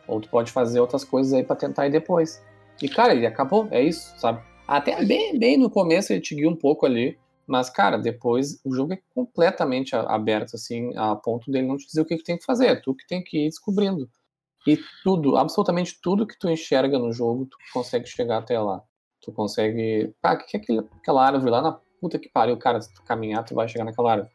Ou 0.06 0.20
tu 0.20 0.28
pode 0.28 0.52
fazer 0.52 0.80
outras 0.80 1.04
coisas 1.04 1.32
aí 1.32 1.42
pra 1.42 1.56
tentar 1.56 1.86
ir 1.86 1.90
depois. 1.90 2.42
E, 2.82 2.88
cara, 2.88 3.14
ele 3.14 3.26
acabou, 3.26 3.68
é 3.70 3.82
isso, 3.82 4.12
sabe? 4.18 4.42
Até 4.66 5.04
bem, 5.04 5.38
bem 5.38 5.56
no 5.56 5.70
começo 5.70 6.12
ele 6.12 6.20
te 6.20 6.34
guia 6.34 6.48
um 6.48 6.56
pouco 6.56 6.86
ali, 6.86 7.18
mas, 7.46 7.68
cara, 7.68 7.98
depois 7.98 8.60
o 8.64 8.74
jogo 8.74 8.94
é 8.94 8.98
completamente 9.14 9.94
aberto, 9.94 10.56
assim, 10.56 10.96
a 10.96 11.14
ponto 11.14 11.50
dele 11.50 11.66
não 11.66 11.76
te 11.76 11.86
dizer 11.86 12.00
o 12.00 12.04
que, 12.04 12.16
que 12.16 12.24
tem 12.24 12.38
que 12.38 12.44
fazer, 12.44 12.66
é 12.66 12.76
tu 12.76 12.94
que 12.94 13.06
tem 13.06 13.22
que 13.22 13.46
ir 13.46 13.48
descobrindo. 13.48 14.08
E 14.66 14.78
tudo, 15.02 15.36
absolutamente 15.36 16.00
tudo 16.00 16.26
que 16.26 16.38
tu 16.38 16.48
enxerga 16.48 16.98
no 16.98 17.12
jogo, 17.12 17.46
tu 17.46 17.56
consegue 17.72 18.06
chegar 18.06 18.38
até 18.38 18.58
lá. 18.58 18.82
Tu 19.20 19.30
consegue. 19.30 20.14
Ah, 20.22 20.34
o 20.34 20.38
que 20.38 20.56
é 20.56 20.60
aquele, 20.60 20.78
aquela 21.00 21.26
árvore 21.26 21.50
lá 21.50 21.60
na 21.60 21.78
puta 22.00 22.18
que 22.18 22.30
pariu, 22.30 22.56
cara? 22.56 22.80
Se 22.80 22.92
tu 22.92 23.02
caminhar, 23.02 23.44
tu 23.44 23.54
vai 23.54 23.68
chegar 23.68 23.84
naquela 23.84 24.12
árvore. 24.12 24.30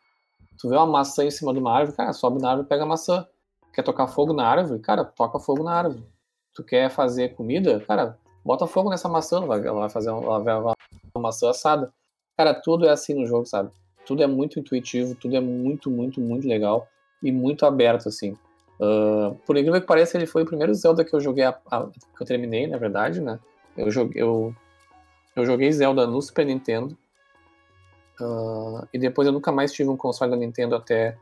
Tu 0.60 0.70
vê 0.70 0.76
uma 0.76 0.86
maçã 0.86 1.24
em 1.24 1.32
cima 1.32 1.54
de 1.54 1.60
uma 1.60 1.74
árvore, 1.74 1.98
cara, 1.98 2.14
sobe 2.14 2.40
na 2.42 2.50
árvore 2.50 2.66
e 2.68 2.70
pega 2.70 2.84
a 2.84 2.88
maçã. 2.88 3.26
Quer 3.74 3.84
tocar 3.84 4.08
fogo 4.08 4.34
na 4.34 4.48
árvore? 4.48 4.80
Cara, 4.80 5.04
toca 5.04 5.40
fogo 5.40 5.64
na 5.64 5.74
árvore. 5.74 6.04
Tu 6.54 6.64
quer 6.64 6.90
fazer 6.90 7.36
comida? 7.36 7.80
Cara, 7.82 8.18
bota 8.44 8.68
fogo 8.68 8.90
nessa 8.90 9.08
maçã, 9.08 9.38
ela 9.38 9.60
vai, 9.74 9.90
fazer 9.90 10.12
uma, 10.12 10.38
uma 10.40 10.76
maçã 11.16 11.50
assada. 11.50 11.94
Cara, 12.38 12.54
tudo 12.54 12.86
é 12.86 12.90
assim 12.90 13.14
no 13.14 13.26
jogo, 13.26 13.46
sabe? 13.46 13.72
tudo 14.10 14.24
é 14.24 14.28
muito 14.28 14.60
intuitivo, 14.60 15.14
tudo 15.14 15.36
é 15.36 15.40
muito, 15.40 15.92
muito, 15.92 16.20
muito 16.20 16.48
legal 16.48 16.88
e 17.22 17.32
muito 17.32 17.64
aberto, 17.64 18.10
assim. 18.10 18.36
Uh, 18.80 19.36
por 19.46 19.56
incrível 19.56 19.80
que 19.80 19.86
pareça, 19.86 20.18
ele 20.18 20.26
foi 20.26 20.42
o 20.42 20.48
primeiro 20.48 20.74
Zelda 20.74 21.06
que 21.06 21.14
eu 21.14 21.20
joguei, 21.20 21.44
a, 21.44 21.56
a, 21.70 21.86
que 21.86 22.24
eu 22.24 22.26
terminei, 22.26 22.66
na 22.66 22.80
verdade, 22.80 23.22
né? 23.22 23.40
Eu 23.78 23.92
joguei, 23.92 24.20
eu, 24.20 24.52
eu 25.36 25.46
joguei 25.46 25.72
Zelda 25.72 26.08
no 26.08 26.20
Super 26.24 26.44
Nintendo. 26.44 26.98
Uh, 28.20 28.88
e 28.92 28.98
depois 28.98 29.28
eu 29.28 29.32
nunca 29.32 29.52
mais 29.52 29.72
tive 29.72 29.92
um 29.92 29.96
console 29.96 30.32
da 30.32 30.38
Nintendo 30.38 30.76
até 30.76 31.16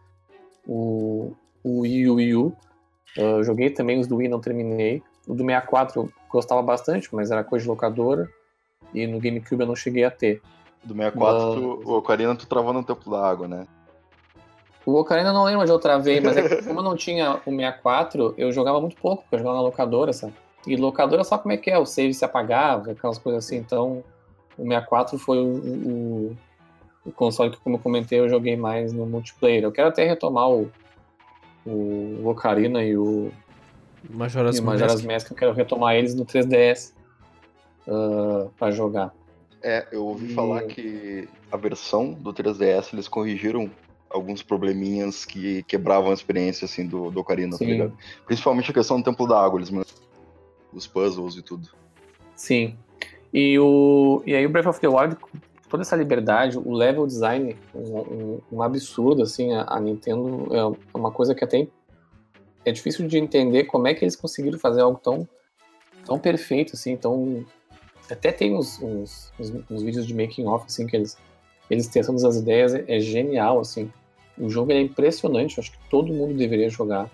o, 0.65 1.33
o 1.63 1.81
Wii 1.81 2.09
U. 2.09 2.15
Wii 2.15 2.35
U. 2.35 2.57
Uh, 3.17 3.43
joguei 3.43 3.69
também 3.69 3.99
os 3.99 4.07
do 4.07 4.17
Wii, 4.17 4.29
não 4.29 4.39
terminei. 4.39 5.01
O 5.27 5.33
do 5.33 5.43
64 5.43 6.01
eu 6.01 6.09
gostava 6.29 6.61
bastante, 6.61 7.13
mas 7.13 7.31
era 7.31 7.43
coisa 7.43 7.63
de 7.63 7.69
locadora. 7.69 8.29
E 8.93 9.05
no 9.05 9.19
GameCube 9.19 9.61
eu 9.61 9.67
não 9.67 9.75
cheguei 9.75 10.03
a 10.03 10.11
ter. 10.11 10.41
Do 10.83 10.93
64, 10.93 11.53
tu, 11.53 11.81
o 11.83 11.97
Ocarina 11.97 12.35
tu 12.35 12.47
travou 12.47 12.71
no 12.71 12.83
tempo 12.83 13.09
da 13.09 13.27
água, 13.27 13.47
né? 13.47 13.67
O 14.85 14.93
Ocarina 14.95 15.29
eu 15.29 15.33
não 15.33 15.43
lembro 15.43 15.61
onde 15.61 15.71
eu 15.71 15.79
travei, 15.79 16.21
mas 16.21 16.37
é 16.37 16.47
que 16.47 16.63
como 16.63 16.79
eu 16.79 16.83
não 16.83 16.95
tinha 16.95 17.41
o 17.45 17.51
64, 17.51 18.33
eu 18.37 18.51
jogava 18.53 18.79
muito 18.79 18.95
pouco, 18.95 19.23
porque 19.23 19.35
eu 19.35 19.39
jogava 19.39 19.57
na 19.57 19.63
locadora, 19.63 20.13
sabe? 20.13 20.33
E 20.65 20.77
locadora 20.77 21.23
só 21.23 21.37
como 21.37 21.53
é 21.53 21.57
que 21.57 21.69
é, 21.69 21.77
o 21.77 21.85
save 21.85 22.13
se 22.13 22.23
apagava, 22.23 22.91
aquelas 22.91 23.17
coisas 23.17 23.45
assim. 23.45 23.57
Então, 23.57 24.03
o 24.57 24.63
64 24.63 25.17
foi 25.17 25.39
o, 25.39 25.47
o, 25.47 26.37
o 27.05 27.11
console 27.11 27.51
que, 27.51 27.57
como 27.57 27.75
eu 27.75 27.79
comentei, 27.79 28.19
eu 28.19 28.29
joguei 28.29 28.55
mais 28.55 28.93
no 28.93 29.05
multiplayer. 29.05 29.63
Eu 29.63 29.71
quero 29.71 29.89
até 29.89 30.05
retomar 30.05 30.49
o, 30.49 30.71
o 31.67 32.27
Ocarina 32.29 32.83
e 32.83 32.97
o 32.97 33.31
Majora's, 34.09 34.57
e 34.57 34.61
Majora's 34.61 35.01
Mask. 35.01 35.31
Eu 35.31 35.37
quero 35.37 35.53
retomar 35.53 35.95
eles 35.95 36.15
no 36.15 36.25
3DS 36.25 36.93
uh, 37.87 38.49
para 38.57 38.71
jogar. 38.71 39.13
É, 39.61 39.87
eu 39.91 40.05
ouvi 40.05 40.31
e... 40.31 40.33
falar 40.33 40.63
que 40.63 41.27
a 41.51 41.57
versão 41.57 42.13
do 42.13 42.33
3DS 42.33 42.93
eles 42.93 43.07
corrigiram 43.07 43.69
alguns 44.09 44.41
probleminhas 44.41 45.25
que 45.25 45.63
quebravam 45.63 46.11
a 46.11 46.13
experiência 46.13 46.65
assim 46.65 46.87
do, 46.87 47.11
do 47.11 47.19
Ocarina, 47.19 47.57
tá 47.57 47.65
ligado? 47.65 47.97
Principalmente 48.25 48.71
a 48.71 48.73
questão 48.73 49.01
do 49.01 49.03
Templo 49.03 49.27
da 49.27 49.43
Água, 49.43 49.59
eles 49.59 49.71
os 50.71 50.87
puzzles 50.87 51.35
e 51.35 51.41
tudo. 51.41 51.69
Sim. 52.35 52.77
E, 53.33 53.59
o, 53.59 54.23
e 54.25 54.33
aí 54.33 54.45
o 54.45 54.49
Breath 54.49 54.67
of 54.67 54.79
the 54.79 54.87
Wild, 54.87 55.17
toda 55.69 55.83
essa 55.83 55.95
liberdade, 55.95 56.57
o 56.57 56.73
level 56.73 57.05
design, 57.05 57.55
um, 57.73 57.97
um, 57.97 58.41
um 58.53 58.61
absurdo, 58.61 59.23
assim, 59.23 59.53
a, 59.53 59.65
a, 59.67 59.79
Nintendo 59.79 60.47
é 60.55 60.97
uma 60.97 61.11
coisa 61.11 61.35
que 61.35 61.43
até 61.43 61.67
é 62.65 62.71
difícil 62.71 63.07
de 63.07 63.17
entender 63.17 63.65
como 63.65 63.87
é 63.87 63.93
que 63.93 64.03
eles 64.03 64.15
conseguiram 64.15 64.59
fazer 64.59 64.81
algo 64.81 64.99
tão, 65.01 65.27
tão 66.05 66.17
perfeito, 66.19 66.73
assim, 66.75 66.95
tão... 66.95 67.45
Até 68.09 68.31
tem 68.31 68.55
uns, 68.55 68.81
uns, 68.81 69.33
uns, 69.37 69.53
uns 69.69 69.83
vídeos 69.83 70.07
de 70.07 70.13
making 70.13 70.45
off, 70.45 70.65
assim, 70.65 70.87
que 70.87 70.95
eles, 70.95 71.17
eles 71.69 71.87
testando 71.87 72.25
as 72.25 72.37
ideias, 72.37 72.73
é, 72.73 72.85
é 72.87 72.99
genial, 72.99 73.59
assim. 73.59 73.91
O 74.37 74.49
jogo 74.49 74.71
é 74.71 74.79
impressionante, 74.79 75.59
acho 75.59 75.71
que 75.71 75.89
todo 75.89 76.13
mundo 76.13 76.33
deveria 76.33 76.69
jogar. 76.69 77.09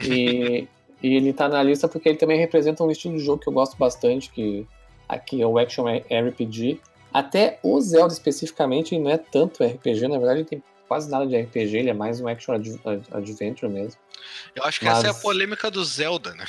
E, 0.00 0.66
e 1.02 1.16
ele 1.16 1.32
tá 1.32 1.48
na 1.48 1.62
lista 1.62 1.86
porque 1.88 2.08
ele 2.08 2.18
também 2.18 2.38
representa 2.38 2.82
um 2.82 2.90
estilo 2.90 3.18
de 3.18 3.24
jogo 3.24 3.42
que 3.42 3.48
eu 3.48 3.52
gosto 3.52 3.76
bastante, 3.76 4.30
que 4.30 4.66
aqui 5.08 5.42
é 5.42 5.46
o 5.46 5.58
Action 5.58 5.84
RPG. 5.86 6.80
Até 7.14 7.60
o 7.62 7.80
Zelda 7.80 8.12
especificamente 8.12 8.98
não 8.98 9.08
é 9.08 9.16
tanto 9.16 9.62
RPG, 9.62 10.08
na 10.08 10.18
verdade 10.18 10.40
ele 10.40 10.48
tem 10.48 10.62
quase 10.88 11.08
nada 11.08 11.24
de 11.24 11.40
RPG, 11.40 11.76
ele 11.76 11.90
é 11.90 11.94
mais 11.94 12.20
um 12.20 12.26
Action 12.26 12.52
Adventure 13.12 13.70
mesmo. 13.70 14.00
Eu 14.52 14.64
acho 14.64 14.80
que 14.80 14.84
Mas... 14.84 14.98
essa 14.98 15.06
é 15.06 15.10
a 15.10 15.14
polêmica 15.14 15.70
do 15.70 15.84
Zelda, 15.84 16.34
né? 16.34 16.44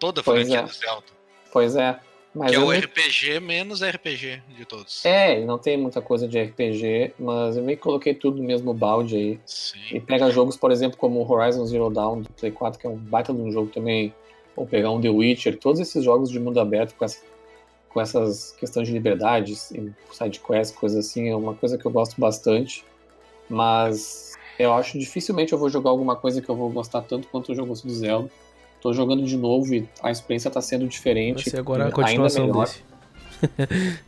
Toda 0.00 0.20
a 0.20 0.24
franquia 0.24 0.58
é. 0.58 0.62
do 0.64 0.72
Zelda. 0.72 1.06
Pois 1.52 1.76
é. 1.76 1.96
Mas 2.34 2.50
que 2.50 2.56
é 2.56 2.58
o. 2.58 2.72
RPG 2.72 3.38
menos 3.38 3.80
RPG 3.80 4.42
de 4.56 4.64
todos. 4.64 5.04
É, 5.04 5.44
não 5.44 5.56
tem 5.56 5.76
muita 5.76 6.02
coisa 6.02 6.26
de 6.26 6.42
RPG, 6.42 7.14
mas 7.16 7.56
eu 7.56 7.62
meio 7.62 7.78
que 7.78 7.84
coloquei 7.84 8.12
tudo 8.12 8.38
no 8.38 8.42
mesmo 8.42 8.74
balde 8.74 9.16
aí. 9.16 9.40
Sim. 9.46 9.78
E 9.92 10.00
pega 10.00 10.28
jogos, 10.32 10.56
por 10.56 10.72
exemplo, 10.72 10.98
como 10.98 11.24
Horizon 11.32 11.64
Zero 11.66 11.88
Dawn 11.90 12.22
do 12.22 12.32
Play 12.32 12.50
4, 12.50 12.80
que 12.80 12.86
é 12.88 12.90
um 12.90 12.96
baita 12.96 13.32
de 13.32 13.40
um 13.40 13.52
jogo 13.52 13.70
também, 13.70 14.12
ou 14.56 14.66
pegar 14.66 14.90
um 14.90 15.00
The 15.00 15.10
Witcher, 15.10 15.56
todos 15.56 15.80
esses 15.80 16.02
jogos 16.02 16.28
de 16.28 16.40
mundo 16.40 16.58
aberto 16.58 16.96
com, 16.96 17.04
essa, 17.04 17.18
com 17.94 18.00
essas 18.00 18.50
questões 18.58 18.88
de 18.88 18.92
liberdades, 18.92 19.72
side 20.10 20.40
quest, 20.40 20.74
coisas 20.74 21.06
assim, 21.06 21.28
é 21.28 21.36
uma 21.36 21.54
coisa 21.54 21.78
que 21.78 21.86
eu 21.86 21.92
gosto 21.92 22.20
bastante. 22.20 22.84
Mas 23.48 24.32
eu 24.58 24.74
acho 24.74 24.98
dificilmente 24.98 25.52
eu 25.52 25.58
vou 25.58 25.70
jogar 25.70 25.90
alguma 25.90 26.16
coisa 26.16 26.42
que 26.42 26.48
eu 26.48 26.56
vou 26.56 26.68
gostar 26.70 27.02
tanto 27.02 27.28
quanto 27.28 27.52
o 27.52 27.54
jogo 27.54 27.72
do 27.72 27.94
Zelda. 27.94 28.28
Tô 28.80 28.92
jogando 28.92 29.22
de 29.22 29.36
novo 29.36 29.72
e 29.72 29.88
a 30.02 30.10
experiência 30.10 30.50
tá 30.50 30.60
sendo 30.60 30.88
diferente. 30.88 31.44
Vai 31.44 31.50
ser 31.50 31.60
agora 31.60 31.86
a 31.86 31.92
continuação 31.92 32.42
ainda 32.42 32.52
melhor. 32.52 32.66
desse. 32.66 32.82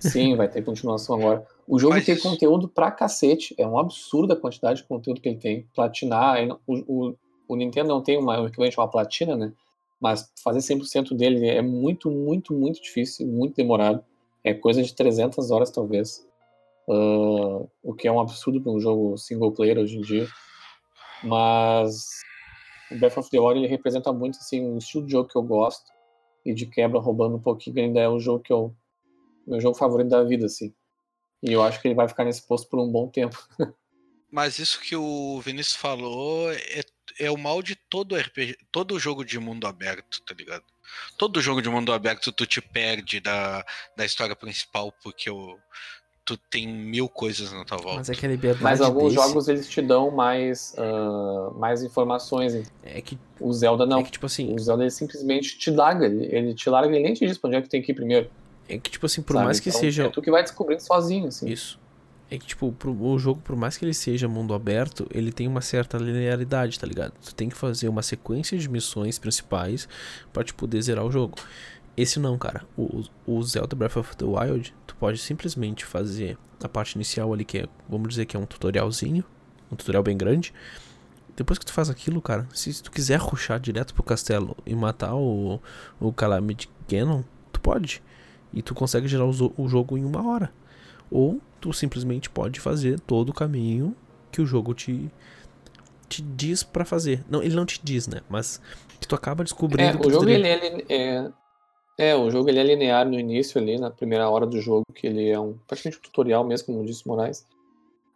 Sim, 0.10 0.34
vai 0.34 0.48
ter 0.48 0.62
continuação 0.62 1.14
agora. 1.14 1.46
O 1.68 1.78
jogo 1.78 1.94
Mas... 1.94 2.04
tem 2.04 2.18
conteúdo 2.18 2.68
pra 2.68 2.90
cacete. 2.90 3.54
É 3.56 3.66
um 3.66 3.78
absurdo 3.78 4.32
a 4.32 4.36
quantidade 4.36 4.82
de 4.82 4.88
conteúdo 4.88 5.20
que 5.20 5.28
ele 5.28 5.38
tem. 5.38 5.66
Platinar. 5.74 6.38
O, 6.66 6.74
o, 6.86 7.14
o 7.46 7.56
Nintendo 7.56 7.88
não 7.88 8.02
tem 8.02 8.18
uma, 8.18 8.40
um 8.40 8.48
equivalente 8.48 8.78
a 8.78 8.82
uma 8.82 8.90
platina, 8.90 9.36
né? 9.36 9.52
Mas 10.00 10.30
fazer 10.42 10.60
100% 10.60 11.16
dele 11.16 11.46
é 11.48 11.62
muito, 11.62 12.10
muito, 12.10 12.52
muito 12.52 12.80
difícil, 12.82 13.26
muito 13.26 13.56
demorado. 13.56 14.04
É 14.44 14.52
coisa 14.54 14.82
de 14.82 14.94
300 14.94 15.50
horas, 15.50 15.70
talvez. 15.70 16.26
Uh, 16.88 17.68
o 17.82 17.94
que 17.94 18.06
é 18.06 18.12
um 18.12 18.20
absurdo 18.20 18.60
para 18.60 18.70
um 18.70 18.78
jogo 18.78 19.16
single 19.16 19.52
player 19.52 19.78
hoje 19.78 19.96
em 19.96 20.02
dia. 20.02 20.28
Mas 21.24 22.06
o 22.90 22.98
Breath 22.98 23.18
of 23.18 23.30
the 23.30 23.38
Wild 23.38 23.60
ele 23.60 23.66
representa 23.66 24.12
muito 24.12 24.38
assim 24.38 24.60
um 24.60 24.78
estilo 24.78 25.06
de 25.06 25.12
jogo 25.12 25.28
que 25.28 25.36
eu 25.36 25.42
gosto 25.42 25.90
e 26.44 26.54
de 26.54 26.66
quebra 26.66 27.00
roubando 27.00 27.36
um 27.36 27.40
pouquinho 27.40 27.78
ainda 27.80 28.00
é 28.00 28.08
o 28.08 28.20
jogo 28.20 28.40
que 28.40 28.52
eu 28.52 28.74
meu 29.46 29.60
jogo 29.60 29.76
favorito 29.76 30.08
da 30.08 30.22
vida 30.22 30.46
assim 30.46 30.72
e 31.42 31.52
eu 31.52 31.62
acho 31.62 31.80
que 31.80 31.88
ele 31.88 31.94
vai 31.94 32.08
ficar 32.08 32.24
nesse 32.24 32.46
posto 32.46 32.68
por 32.68 32.78
um 32.78 32.90
bom 32.90 33.08
tempo 33.08 33.36
mas 34.30 34.58
isso 34.58 34.80
que 34.80 34.94
o 34.94 35.40
Vinícius 35.40 35.76
falou 35.76 36.52
é, 36.52 36.82
é 37.18 37.30
o 37.30 37.36
mal 37.36 37.62
de 37.62 37.74
todo 37.74 38.16
RPG 38.16 38.56
todo 38.70 38.98
jogo 38.98 39.24
de 39.24 39.38
mundo 39.38 39.66
aberto 39.66 40.20
tá 40.22 40.34
ligado 40.34 40.64
todo 41.16 41.40
jogo 41.40 41.62
de 41.62 41.68
mundo 41.68 41.92
aberto 41.92 42.32
tu 42.32 42.46
te 42.46 42.60
perde 42.60 43.20
da, 43.20 43.64
da 43.96 44.04
história 44.04 44.36
principal 44.36 44.92
porque 45.02 45.30
o 45.30 45.58
tu 46.26 46.36
tem 46.36 46.66
mil 46.66 47.08
coisas 47.08 47.52
na 47.52 47.64
tua 47.64 47.78
volta. 47.78 47.98
Mas 47.98 48.10
é 48.10 48.14
que 48.14 48.26
a 48.26 48.28
liberdade 48.28 48.62
Mas 48.62 48.80
alguns 48.80 49.14
desse... 49.14 49.26
jogos 49.28 49.48
eles 49.48 49.68
te 49.68 49.80
dão 49.80 50.10
mais, 50.10 50.74
uh, 50.76 51.56
mais 51.56 51.84
informações. 51.84 52.68
É 52.82 53.00
que 53.00 53.16
o 53.40 53.52
Zelda 53.52 53.86
não. 53.86 54.00
É 54.00 54.02
que, 54.02 54.10
tipo 54.10 54.26
assim, 54.26 54.52
o 54.52 54.58
Zelda 54.58 54.82
ele 54.82 54.90
simplesmente 54.90 55.56
te 55.56 55.70
larga, 55.70 56.04
ele, 56.04 56.26
ele 56.34 56.52
te 56.52 56.68
larga 56.68 56.94
e 56.96 57.00
nem 57.00 57.14
te 57.14 57.24
diz 57.24 57.38
pra 57.38 57.46
onde 57.46 57.58
é 57.58 57.62
que 57.62 57.68
tem 57.68 57.80
que 57.80 57.92
ir 57.92 57.94
primeiro. 57.94 58.28
É 58.68 58.76
que, 58.76 58.90
tipo 58.90 59.06
assim, 59.06 59.22
por 59.22 59.34
Sabe? 59.34 59.44
mais 59.44 59.60
que 59.60 59.68
então, 59.68 59.80
seja. 59.80 60.06
É 60.06 60.08
tu 60.08 60.20
que 60.20 60.30
vai 60.30 60.42
descobrindo 60.42 60.82
sozinho, 60.82 61.28
assim. 61.28 61.48
Isso. 61.48 61.78
É 62.28 62.38
que, 62.38 62.46
tipo, 62.46 62.72
pro, 62.72 62.90
o 62.90 63.18
jogo, 63.18 63.40
por 63.40 63.54
mais 63.54 63.76
que 63.76 63.84
ele 63.84 63.94
seja 63.94 64.26
mundo 64.26 64.52
aberto, 64.52 65.06
ele 65.12 65.30
tem 65.30 65.46
uma 65.46 65.60
certa 65.60 65.96
linearidade, 65.96 66.78
tá 66.78 66.86
ligado? 66.86 67.12
Tu 67.24 67.34
tem 67.34 67.48
que 67.48 67.56
fazer 67.56 67.88
uma 67.88 68.02
sequência 68.02 68.58
de 68.58 68.68
missões 68.68 69.18
principais 69.18 69.88
para 70.32 70.42
te 70.42 70.52
poder 70.52 70.82
zerar 70.82 71.04
o 71.04 71.10
jogo. 71.10 71.38
Esse 71.96 72.18
não, 72.18 72.36
cara. 72.36 72.66
O, 72.76 73.04
o 73.24 73.42
Zelda 73.42 73.76
Breath 73.76 73.96
of 73.96 74.16
the 74.16 74.24
Wild, 74.24 74.74
tu 74.86 74.96
pode 74.96 75.18
simplesmente 75.18 75.84
fazer 75.84 76.36
a 76.62 76.68
parte 76.68 76.96
inicial 76.96 77.32
ali, 77.32 77.44
que 77.44 77.58
é, 77.58 77.68
vamos 77.88 78.08
dizer 78.08 78.26
que 78.26 78.36
é 78.36 78.40
um 78.40 78.44
tutorialzinho, 78.44 79.24
um 79.70 79.76
tutorial 79.76 80.02
bem 80.02 80.16
grande. 80.16 80.52
Depois 81.36 81.58
que 81.58 81.66
tu 81.66 81.72
faz 81.72 81.88
aquilo, 81.88 82.20
cara, 82.20 82.48
se 82.52 82.82
tu 82.82 82.90
quiser 82.90 83.20
ruxar 83.20 83.60
direto 83.60 83.94
pro 83.94 84.02
castelo 84.02 84.56
e 84.66 84.74
matar 84.74 85.14
o, 85.14 85.60
o 86.00 86.12
Calamity 86.12 86.68
Ganon, 86.88 87.22
tu 87.52 87.60
pode. 87.60 88.02
E 88.52 88.62
tu 88.62 88.74
consegue 88.74 89.06
gerar 89.06 89.26
o, 89.26 89.52
o 89.56 89.68
jogo 89.68 89.96
em 89.96 90.04
uma 90.04 90.26
hora. 90.26 90.50
Ou 91.10 91.40
tu 91.60 91.72
simplesmente 91.72 92.30
pode 92.30 92.60
fazer 92.60 93.00
todo 93.00 93.30
o 93.30 93.34
caminho 93.34 93.94
que 94.30 94.40
o 94.40 94.46
jogo 94.46 94.74
te, 94.74 95.10
te 96.08 96.22
diz 96.22 96.62
para 96.62 96.84
fazer. 96.84 97.24
Não, 97.28 97.42
ele 97.42 97.54
não 97.54 97.66
te 97.66 97.80
diz, 97.82 98.06
né? 98.06 98.20
Mas 98.28 98.60
que 99.00 99.08
tu 99.08 99.14
acaba 99.14 99.44
descobrindo. 99.44 99.98
É, 99.98 100.06
o 100.06 100.10
jogo 100.10 100.28
ele, 100.28 100.48
ele 100.48 100.84
é, 100.88 101.30
é, 101.98 102.16
o 102.16 102.30
jogo 102.30 102.48
ele 102.48 102.58
é 102.58 102.62
linear 102.62 103.06
no 103.06 103.18
início 103.18 103.60
ali, 103.60 103.78
na 103.78 103.90
primeira 103.90 104.28
hora 104.28 104.46
do 104.46 104.60
jogo, 104.60 104.84
que 104.94 105.06
ele 105.06 105.28
é 105.28 105.38
um 105.40 105.56
praticamente 105.66 105.98
um 105.98 106.02
tutorial 106.02 106.44
mesmo, 106.44 106.66
como 106.66 106.84
disse 106.84 107.06
Moraes. 107.06 107.46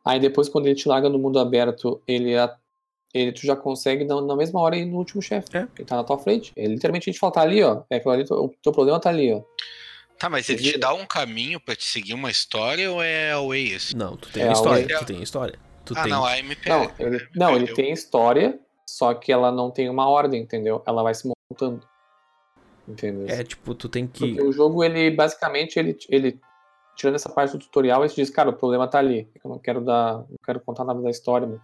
Aí 0.05 0.19
depois, 0.19 0.49
quando 0.49 0.67
ele 0.67 0.75
te 0.75 0.89
larga 0.89 1.09
no 1.09 1.19
mundo 1.19 1.39
aberto, 1.39 2.01
ele, 2.07 2.33
ele 3.13 3.33
tu 3.33 3.47
já 3.47 3.55
consegue 3.55 4.05
na, 4.05 4.21
na 4.21 4.37
mesma 4.37 4.61
hora 4.61 4.77
ir 4.77 4.87
no 4.87 4.97
último 4.97 5.23
chefe. 5.23 5.57
É. 5.57 5.67
Ele 5.77 5.85
tá 5.85 5.97
na 5.97 6.05
tua 6.05 6.19
frente. 6.19 6.53
Ele 6.57 6.75
literalmente 6.75 7.09
a 7.09 7.13
gente 7.13 7.21
fala, 7.21 7.33
tá 7.33 7.41
ali, 7.43 7.63
ó. 7.63 7.83
É 7.91 8.03
ali, 8.07 8.25
o 8.31 8.49
teu 8.63 8.73
problema 8.73 8.99
tá 8.99 9.11
ali, 9.11 9.33
ó. 9.33 9.43
Tá, 10.21 10.29
mas 10.29 10.51
ele 10.51 10.63
te 10.63 10.77
dá 10.77 10.93
um 10.93 11.07
caminho 11.07 11.59
pra 11.59 11.75
te 11.75 11.87
seguir 11.87 12.13
uma 12.13 12.31
história 12.31 12.93
ou 12.93 13.03
é 13.03 13.33
a 13.33 13.41
Way 13.41 13.73
esse? 13.73 13.97
Não, 13.97 14.19
tu 14.19 14.31
tem 14.31 14.43
é 14.43 14.53
história. 14.53 14.99
Tu 14.99 15.07
tem 15.07 15.23
história. 15.23 15.59
Tu 15.83 15.95
ah, 15.97 16.03
tem... 16.03 16.13
não, 16.13 16.27
a 16.27 16.39
MP. 16.39 16.69
Não, 16.69 16.93
ele, 16.99 17.29
não, 17.35 17.57
ele 17.57 17.73
tem 17.73 17.91
história, 17.91 18.61
só 18.87 19.15
que 19.15 19.33
ela 19.33 19.51
não 19.51 19.71
tem 19.71 19.89
uma 19.89 20.07
ordem, 20.07 20.43
entendeu? 20.43 20.83
Ela 20.87 21.03
vai 21.03 21.15
se 21.15 21.27
montando. 21.51 21.81
Entendeu? 22.87 23.35
É, 23.35 23.43
tipo, 23.43 23.75
tu 23.75 23.89
tem 23.89 24.07
que. 24.07 24.35
Porque 24.35 24.43
o 24.43 24.53
jogo, 24.53 24.85
ele 24.85 25.11
basicamente, 25.11 25.79
ele, 25.79 25.97
ele 26.11 26.39
tirando 26.95 27.15
essa 27.15 27.31
parte 27.31 27.53
do 27.53 27.59
tutorial, 27.59 28.05
ele 28.05 28.13
diz, 28.13 28.29
cara, 28.29 28.51
o 28.51 28.53
problema 28.53 28.87
tá 28.87 28.99
ali. 28.99 29.27
Eu 29.43 29.51
não 29.51 29.59
quero 29.59 29.81
dar. 29.81 30.19
Não 30.19 30.37
quero 30.45 30.61
contar 30.61 30.85
nada 30.85 31.01
da 31.01 31.09
história, 31.09 31.47
mas. 31.47 31.61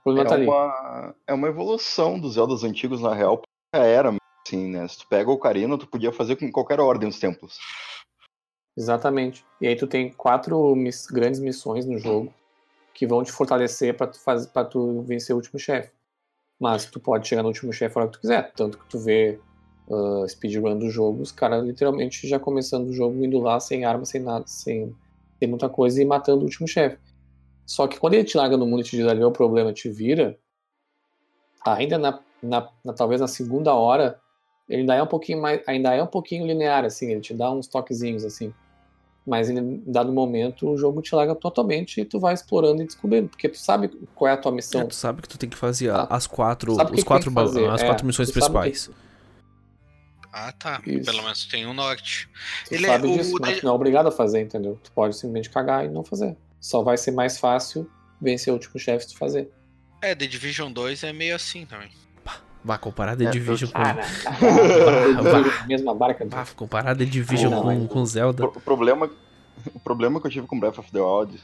O 0.00 0.04
problema 0.04 0.26
é 0.26 0.30
tá 0.30 0.42
uma, 0.42 1.04
ali. 1.04 1.14
É 1.26 1.34
uma 1.34 1.48
evolução 1.48 2.18
dos 2.18 2.32
Zeldas 2.32 2.64
antigos, 2.64 3.02
na 3.02 3.12
real, 3.12 3.42
já 3.76 3.84
era, 3.84 4.10
assim, 4.50 4.68
né? 4.68 4.86
Se 4.88 4.98
tu 4.98 5.06
pega 5.06 5.30
o 5.30 5.34
Ocarina, 5.34 5.78
tu 5.78 5.86
podia 5.86 6.12
fazer 6.12 6.36
com 6.36 6.50
qualquer 6.50 6.80
ordem 6.80 7.08
os 7.08 7.18
templos. 7.18 7.58
Exatamente. 8.76 9.44
E 9.60 9.66
aí 9.66 9.76
tu 9.76 9.86
tem 9.86 10.12
quatro 10.12 10.74
miss, 10.74 11.06
grandes 11.06 11.40
missões 11.40 11.86
no 11.86 11.98
jogo. 11.98 12.32
que 12.92 13.06
vão 13.06 13.22
te 13.24 13.32
fortalecer 13.32 13.96
para 13.96 14.08
tu, 14.08 14.20
faz, 14.20 14.46
pra 14.46 14.64
tu 14.64 15.02
vencer 15.02 15.32
o 15.32 15.38
último 15.38 15.58
chefe. 15.58 15.90
Mas 16.58 16.84
tu 16.84 17.00
pode 17.00 17.26
chegar 17.26 17.42
no 17.42 17.48
último 17.48 17.72
chefe 17.72 17.96
a 17.96 18.02
hora 18.02 18.10
que 18.10 18.18
tu 18.18 18.20
quiser. 18.20 18.52
Tanto 18.52 18.76
que 18.76 18.86
tu 18.90 18.98
vê 18.98 19.38
uh, 19.88 20.28
speedrun 20.28 20.78
do 20.78 20.90
jogo, 20.90 21.22
os 21.22 21.32
caras 21.32 21.64
literalmente 21.64 22.28
já 22.28 22.38
começando 22.38 22.88
o 22.88 22.92
jogo, 22.92 23.24
indo 23.24 23.38
lá 23.38 23.58
sem 23.58 23.84
arma, 23.84 24.04
sem 24.04 24.20
nada, 24.20 24.44
sem 24.46 24.94
muita 25.42 25.68
coisa 25.70 26.02
e 26.02 26.04
matando 26.04 26.40
o 26.40 26.44
último 26.44 26.68
chefe. 26.68 26.98
Só 27.64 27.86
que 27.86 27.98
quando 27.98 28.14
ele 28.14 28.24
te 28.24 28.36
larga 28.36 28.56
no 28.56 28.66
mundo 28.66 28.80
e 28.80 28.84
te 28.84 28.96
diz 28.96 29.06
ali 29.06 29.24
o 29.24 29.32
problema, 29.32 29.72
te 29.72 29.88
vira, 29.88 30.38
ainda 31.64 31.96
na, 31.96 32.20
na, 32.42 32.68
na, 32.84 32.92
talvez 32.92 33.20
na 33.20 33.28
segunda 33.28 33.72
hora, 33.72 34.20
ele 34.70 34.82
ainda 34.82 34.94
é 34.94 35.02
um 35.02 35.06
pouquinho 35.06 35.42
mais, 35.42 35.60
ainda 35.66 35.92
é 35.92 36.00
um 36.00 36.06
pouquinho 36.06 36.46
linear, 36.46 36.84
assim, 36.84 37.10
ele 37.10 37.20
te 37.20 37.34
dá 37.34 37.50
uns 37.50 37.66
toquezinhos, 37.66 38.24
assim. 38.24 38.54
Mas 39.26 39.50
em 39.50 39.82
dado 39.84 40.12
momento 40.12 40.70
o 40.70 40.76
jogo 40.76 41.02
te 41.02 41.12
larga 41.12 41.34
totalmente 41.34 42.00
e 42.00 42.04
tu 42.04 42.20
vai 42.20 42.32
explorando 42.32 42.80
e 42.80 42.86
descobrindo, 42.86 43.28
porque 43.28 43.48
tu 43.48 43.58
sabe 43.58 43.88
qual 44.14 44.28
é 44.30 44.32
a 44.32 44.36
tua 44.36 44.52
missão. 44.52 44.82
É, 44.82 44.84
tu 44.84 44.94
sabe 44.94 45.22
que 45.22 45.28
tu 45.28 45.36
tem 45.36 45.50
que 45.50 45.56
fazer 45.56 45.90
ah, 45.90 46.06
as 46.08 46.26
quatro, 46.26 46.72
os 46.72 46.76
quatro, 47.02 47.30
as 47.68 47.82
quatro 47.82 48.04
é, 48.04 48.06
missões 48.06 48.30
principais. 48.30 48.88
Ah, 50.32 50.52
tá. 50.52 50.80
Isso. 50.86 51.04
Pelo 51.04 51.24
menos 51.24 51.44
tem 51.46 51.66
um 51.66 51.74
norte. 51.74 52.28
Tu 52.68 52.74
Ele 52.74 52.86
sabe 52.86 53.12
é, 53.12 53.16
disso, 53.16 53.36
o... 53.36 53.40
mas 53.40 53.60
não 53.62 53.72
é 53.72 53.74
obrigado 53.74 54.06
a 54.06 54.12
fazer, 54.12 54.40
entendeu? 54.40 54.78
Tu 54.82 54.92
pode 54.92 55.16
simplesmente 55.16 55.50
cagar 55.50 55.84
e 55.84 55.88
não 55.88 56.04
fazer. 56.04 56.36
Só 56.60 56.82
vai 56.82 56.96
ser 56.96 57.10
mais 57.10 57.38
fácil 57.38 57.90
vencer 58.20 58.52
o 58.52 58.54
último 58.54 58.78
chefe 58.78 59.04
se 59.04 59.14
tu 59.14 59.18
fazer. 59.18 59.50
É, 60.00 60.14
The 60.14 60.28
Division 60.28 60.72
2 60.72 61.02
é 61.02 61.12
meio 61.12 61.34
assim 61.34 61.66
também. 61.66 61.90
Vá 62.62 62.76
comparar 62.76 63.16
The 63.16 63.24
é, 63.24 63.30
Division 63.30 63.70
com. 63.70 63.78
Ah, 63.78 63.96
não. 65.22 65.66
Mesma 65.66 65.94
barca. 65.94 66.26
Vá 66.26 66.44
comparar 66.54 66.96
The 66.96 67.04
Division 67.04 67.50
não, 67.50 67.62
com, 67.62 67.86
com 67.86 68.04
Zelda. 68.04 68.44
O 68.44 68.60
problema, 68.60 69.10
o 69.74 69.80
problema 69.80 70.20
que 70.20 70.26
eu 70.26 70.30
tive 70.30 70.46
com 70.46 70.60
Breath 70.60 70.78
of 70.78 70.92
the 70.92 71.00
Wild, 71.00 71.40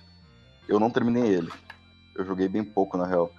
eu 0.68 0.78
não 0.78 0.90
terminei 0.90 1.34
ele. 1.34 1.50
Eu 2.14 2.24
joguei 2.24 2.48
bem 2.48 2.64
pouco, 2.64 2.96
na 2.98 3.06
real. 3.06 3.32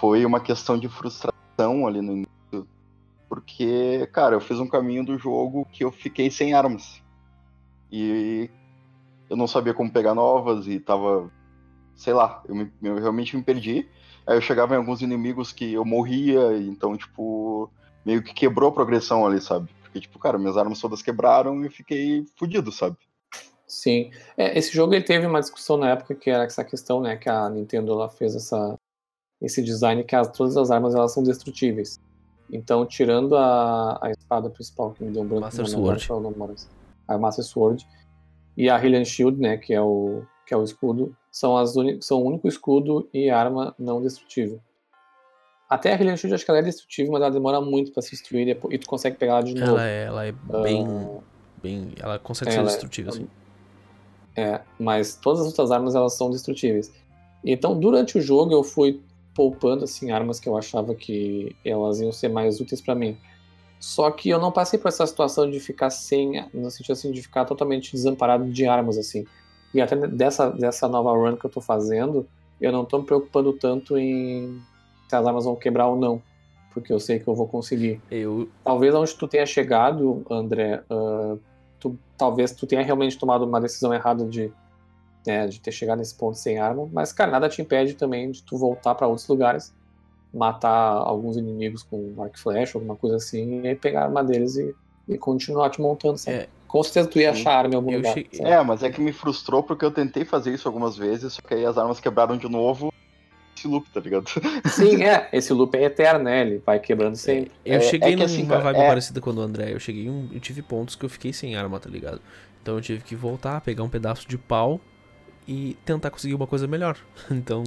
Foi 0.00 0.24
uma 0.24 0.40
questão 0.40 0.78
de 0.78 0.88
frustração 0.88 1.86
ali 1.86 2.00
no 2.00 2.12
início 2.12 2.32
porque, 3.32 4.06
cara, 4.12 4.36
eu 4.36 4.40
fiz 4.42 4.60
um 4.60 4.66
caminho 4.66 5.02
do 5.02 5.16
jogo 5.16 5.66
que 5.72 5.82
eu 5.82 5.90
fiquei 5.90 6.30
sem 6.30 6.52
armas. 6.52 7.02
E 7.90 8.50
eu 9.30 9.38
não 9.38 9.46
sabia 9.46 9.72
como 9.72 9.90
pegar 9.90 10.14
novas 10.14 10.66
e 10.66 10.78
tava. 10.78 11.30
Sei 11.94 12.12
lá, 12.12 12.42
eu, 12.46 12.54
me, 12.54 12.70
eu 12.82 12.96
realmente 12.96 13.34
me 13.34 13.42
perdi. 13.42 13.88
Aí 14.26 14.36
eu 14.36 14.40
chegava 14.40 14.74
em 14.74 14.78
alguns 14.78 15.02
inimigos 15.02 15.52
que 15.52 15.72
eu 15.72 15.84
morria, 15.84 16.56
então, 16.58 16.96
tipo, 16.96 17.70
meio 18.04 18.22
que 18.22 18.32
quebrou 18.32 18.70
a 18.70 18.72
progressão 18.72 19.26
ali, 19.26 19.40
sabe? 19.40 19.68
Porque, 19.82 20.00
tipo, 20.00 20.18
cara, 20.18 20.38
minhas 20.38 20.56
armas 20.56 20.80
todas 20.80 21.02
quebraram 21.02 21.60
e 21.62 21.66
eu 21.66 21.70
fiquei 21.70 22.24
fudido, 22.36 22.70
sabe? 22.70 22.96
Sim. 23.66 24.10
É, 24.36 24.56
esse 24.58 24.72
jogo 24.72 24.94
ele 24.94 25.04
teve 25.04 25.26
uma 25.26 25.40
discussão 25.40 25.76
na 25.76 25.90
época 25.90 26.14
que 26.14 26.30
era 26.30 26.44
essa 26.44 26.62
questão, 26.62 27.00
né, 27.00 27.16
que 27.16 27.28
a 27.28 27.48
Nintendo 27.48 27.92
ela 27.92 28.08
fez 28.08 28.36
essa, 28.36 28.78
esse 29.40 29.62
design 29.62 30.04
que 30.04 30.14
as, 30.14 30.30
todas 30.30 30.56
as 30.56 30.70
armas 30.70 30.94
elas 30.94 31.12
são 31.12 31.22
destrutíveis. 31.22 31.98
Então, 32.50 32.84
tirando 32.84 33.34
a, 33.34 33.98
a 34.02 34.10
espada 34.10 34.50
principal 34.50 34.92
que 34.92 35.02
me 35.02 35.10
deu 35.10 35.22
um 35.22 35.26
branco 35.26 35.42
Master 35.42 35.66
Sword. 35.66 36.08
a 37.08 37.18
Master 37.18 37.44
Sword 37.44 37.88
e 38.56 38.68
a 38.68 38.76
Hylian 38.76 39.04
Shield, 39.04 39.40
né, 39.40 39.56
que 39.56 39.72
é 39.72 39.80
o 39.80 40.22
que 40.46 40.52
é 40.52 40.56
o 40.56 40.62
escudo, 40.62 41.14
são 41.30 41.56
as 41.56 41.74
são 42.00 42.22
o 42.22 42.26
único 42.26 42.48
escudo 42.48 43.08
e 43.12 43.30
arma 43.30 43.74
não 43.78 44.02
destrutível. 44.02 44.60
Até 45.68 45.94
a 45.94 45.96
Hylian 45.96 46.16
Shield 46.16 46.34
acho 46.34 46.44
que 46.44 46.50
ela 46.50 46.60
é 46.60 46.62
destrutível, 46.62 47.12
mas 47.12 47.22
ela 47.22 47.30
demora 47.30 47.60
muito 47.60 47.92
para 47.92 48.02
se 48.02 48.10
destruir 48.10 48.58
e 48.70 48.78
tu 48.78 48.86
consegue 48.86 49.16
pegar 49.16 49.34
ela 49.34 49.42
de 49.42 49.54
novo. 49.54 49.72
Ela 49.72 49.88
é, 49.88 50.04
ela 50.04 50.26
é 50.26 50.32
bem, 50.32 50.86
uh, 50.86 51.22
bem, 51.62 51.92
ela 51.98 52.18
consegue 52.18 52.52
ser 52.52 52.60
é 52.60 52.64
destrutível, 52.64 53.10
assim. 53.10 53.28
É, 54.36 54.60
mas 54.78 55.14
todas 55.16 55.40
as 55.40 55.46
outras 55.46 55.70
armas 55.70 55.94
elas 55.94 56.14
são 56.14 56.30
destrutíveis. 56.30 56.92
Então, 57.44 57.78
durante 57.78 58.18
o 58.18 58.20
jogo 58.20 58.52
eu 58.52 58.62
fui 58.62 59.00
poupando 59.34 59.84
assim 59.84 60.10
armas 60.10 60.38
que 60.38 60.48
eu 60.48 60.56
achava 60.56 60.94
que 60.94 61.56
elas 61.64 62.00
iam 62.00 62.12
ser 62.12 62.28
mais 62.28 62.60
úteis 62.60 62.80
para 62.80 62.94
mim. 62.94 63.16
Só 63.80 64.10
que 64.10 64.28
eu 64.28 64.38
não 64.38 64.52
passei 64.52 64.78
por 64.78 64.88
essa 64.88 65.06
situação 65.06 65.50
de 65.50 65.58
ficar 65.58 65.90
sem, 65.90 66.44
no 66.54 66.70
sentido 66.70 66.92
assim 66.92 67.10
de 67.10 67.22
ficar 67.22 67.44
totalmente 67.44 67.92
desamparado 67.92 68.48
de 68.50 68.66
armas 68.66 68.96
assim. 68.96 69.26
E 69.74 69.80
até 69.80 69.96
dessa 69.96 70.50
dessa 70.50 70.88
nova 70.88 71.12
run 71.12 71.36
que 71.36 71.46
eu 71.46 71.50
tô 71.50 71.60
fazendo, 71.60 72.26
eu 72.60 72.70
não 72.72 72.84
tô 72.84 72.98
me 72.98 73.06
preocupando 73.06 73.52
tanto 73.52 73.96
em 73.96 74.60
se 75.08 75.16
as 75.16 75.26
armas 75.26 75.44
vão 75.44 75.56
quebrar 75.56 75.88
ou 75.88 75.96
não, 75.96 76.22
porque 76.72 76.92
eu 76.92 77.00
sei 77.00 77.18
que 77.18 77.28
eu 77.28 77.34
vou 77.34 77.46
conseguir. 77.46 78.00
Eu 78.10 78.48
talvez 78.64 78.94
onde 78.94 79.14
tu 79.14 79.28
tenha 79.28 79.46
chegado, 79.46 80.24
André, 80.30 80.82
uh, 80.90 81.38
tu, 81.78 81.98
talvez 82.16 82.52
tu 82.52 82.66
tenha 82.66 82.82
realmente 82.82 83.18
tomado 83.18 83.44
uma 83.44 83.60
decisão 83.60 83.92
errada 83.92 84.24
de 84.24 84.52
né, 85.26 85.46
de 85.46 85.60
ter 85.60 85.72
chegado 85.72 85.98
nesse 85.98 86.14
ponto 86.14 86.36
sem 86.36 86.58
arma, 86.58 86.88
mas, 86.92 87.12
cara, 87.12 87.30
nada 87.30 87.48
te 87.48 87.62
impede 87.62 87.94
também 87.94 88.30
de 88.30 88.42
tu 88.42 88.56
voltar 88.56 88.94
para 88.94 89.06
outros 89.06 89.26
lugares, 89.28 89.72
matar 90.32 90.96
alguns 90.96 91.36
inimigos 91.36 91.82
com 91.82 92.14
arco 92.20 92.38
flash, 92.38 92.74
alguma 92.74 92.96
coisa 92.96 93.16
assim, 93.16 93.60
e 93.62 93.68
aí 93.68 93.74
pegar 93.74 94.00
a 94.00 94.04
arma 94.04 94.24
deles 94.24 94.56
e, 94.56 94.74
e 95.08 95.18
continuar 95.18 95.70
te 95.70 95.80
montando, 95.80 96.18
sabe? 96.18 96.38
É, 96.38 96.48
com 96.72 96.82
certeza 96.82 97.06
tu 97.06 97.18
ia 97.18 97.32
achar 97.32 97.52
arma 97.52 97.74
em 97.74 97.76
algum 97.76 97.94
lugar. 97.94 98.14
Cheguei... 98.14 98.40
É, 98.40 98.62
mas 98.64 98.82
é 98.82 98.90
que 98.90 98.98
me 98.98 99.12
frustrou 99.12 99.62
porque 99.62 99.84
eu 99.84 99.90
tentei 99.90 100.24
fazer 100.24 100.54
isso 100.54 100.66
algumas 100.66 100.96
vezes, 100.96 101.34
só 101.34 101.42
que 101.42 101.52
aí 101.52 101.66
as 101.66 101.76
armas 101.76 102.00
quebraram 102.00 102.34
de 102.38 102.48
novo 102.48 102.90
esse 103.54 103.68
loop, 103.68 103.86
tá 103.90 104.00
ligado? 104.00 104.24
Sim, 104.72 105.04
é. 105.04 105.28
Esse 105.34 105.52
loop 105.52 105.76
é 105.76 105.84
eterno, 105.84 106.24
né? 106.24 106.40
Ele 106.40 106.62
vai 106.64 106.80
quebrando 106.80 107.14
sempre. 107.14 107.52
Eu 107.62 107.76
é, 107.76 107.80
cheguei 107.80 108.14
é 108.14 108.16
numa 108.16 108.24
assim, 108.24 108.46
vibe 108.46 108.78
é... 108.78 108.88
parecida 108.88 109.20
com 109.20 109.28
o 109.28 109.32
do 109.34 109.42
André. 109.42 109.74
Eu 109.74 109.78
cheguei 109.78 110.08
um, 110.08 110.30
eu 110.32 110.40
tive 110.40 110.62
pontos 110.62 110.96
que 110.96 111.04
eu 111.04 111.10
fiquei 111.10 111.30
sem 111.30 111.54
arma, 111.56 111.78
tá 111.78 111.90
ligado? 111.90 112.22
Então 112.62 112.76
eu 112.76 112.80
tive 112.80 113.04
que 113.04 113.14
voltar, 113.14 113.60
pegar 113.60 113.82
um 113.82 113.90
pedaço 113.90 114.26
de 114.26 114.38
pau 114.38 114.80
e 115.46 115.76
tentar 115.84 116.10
conseguir 116.10 116.32
uma 116.32 116.46
coisa 116.46 116.66
melhor. 116.66 116.96
Então, 117.30 117.62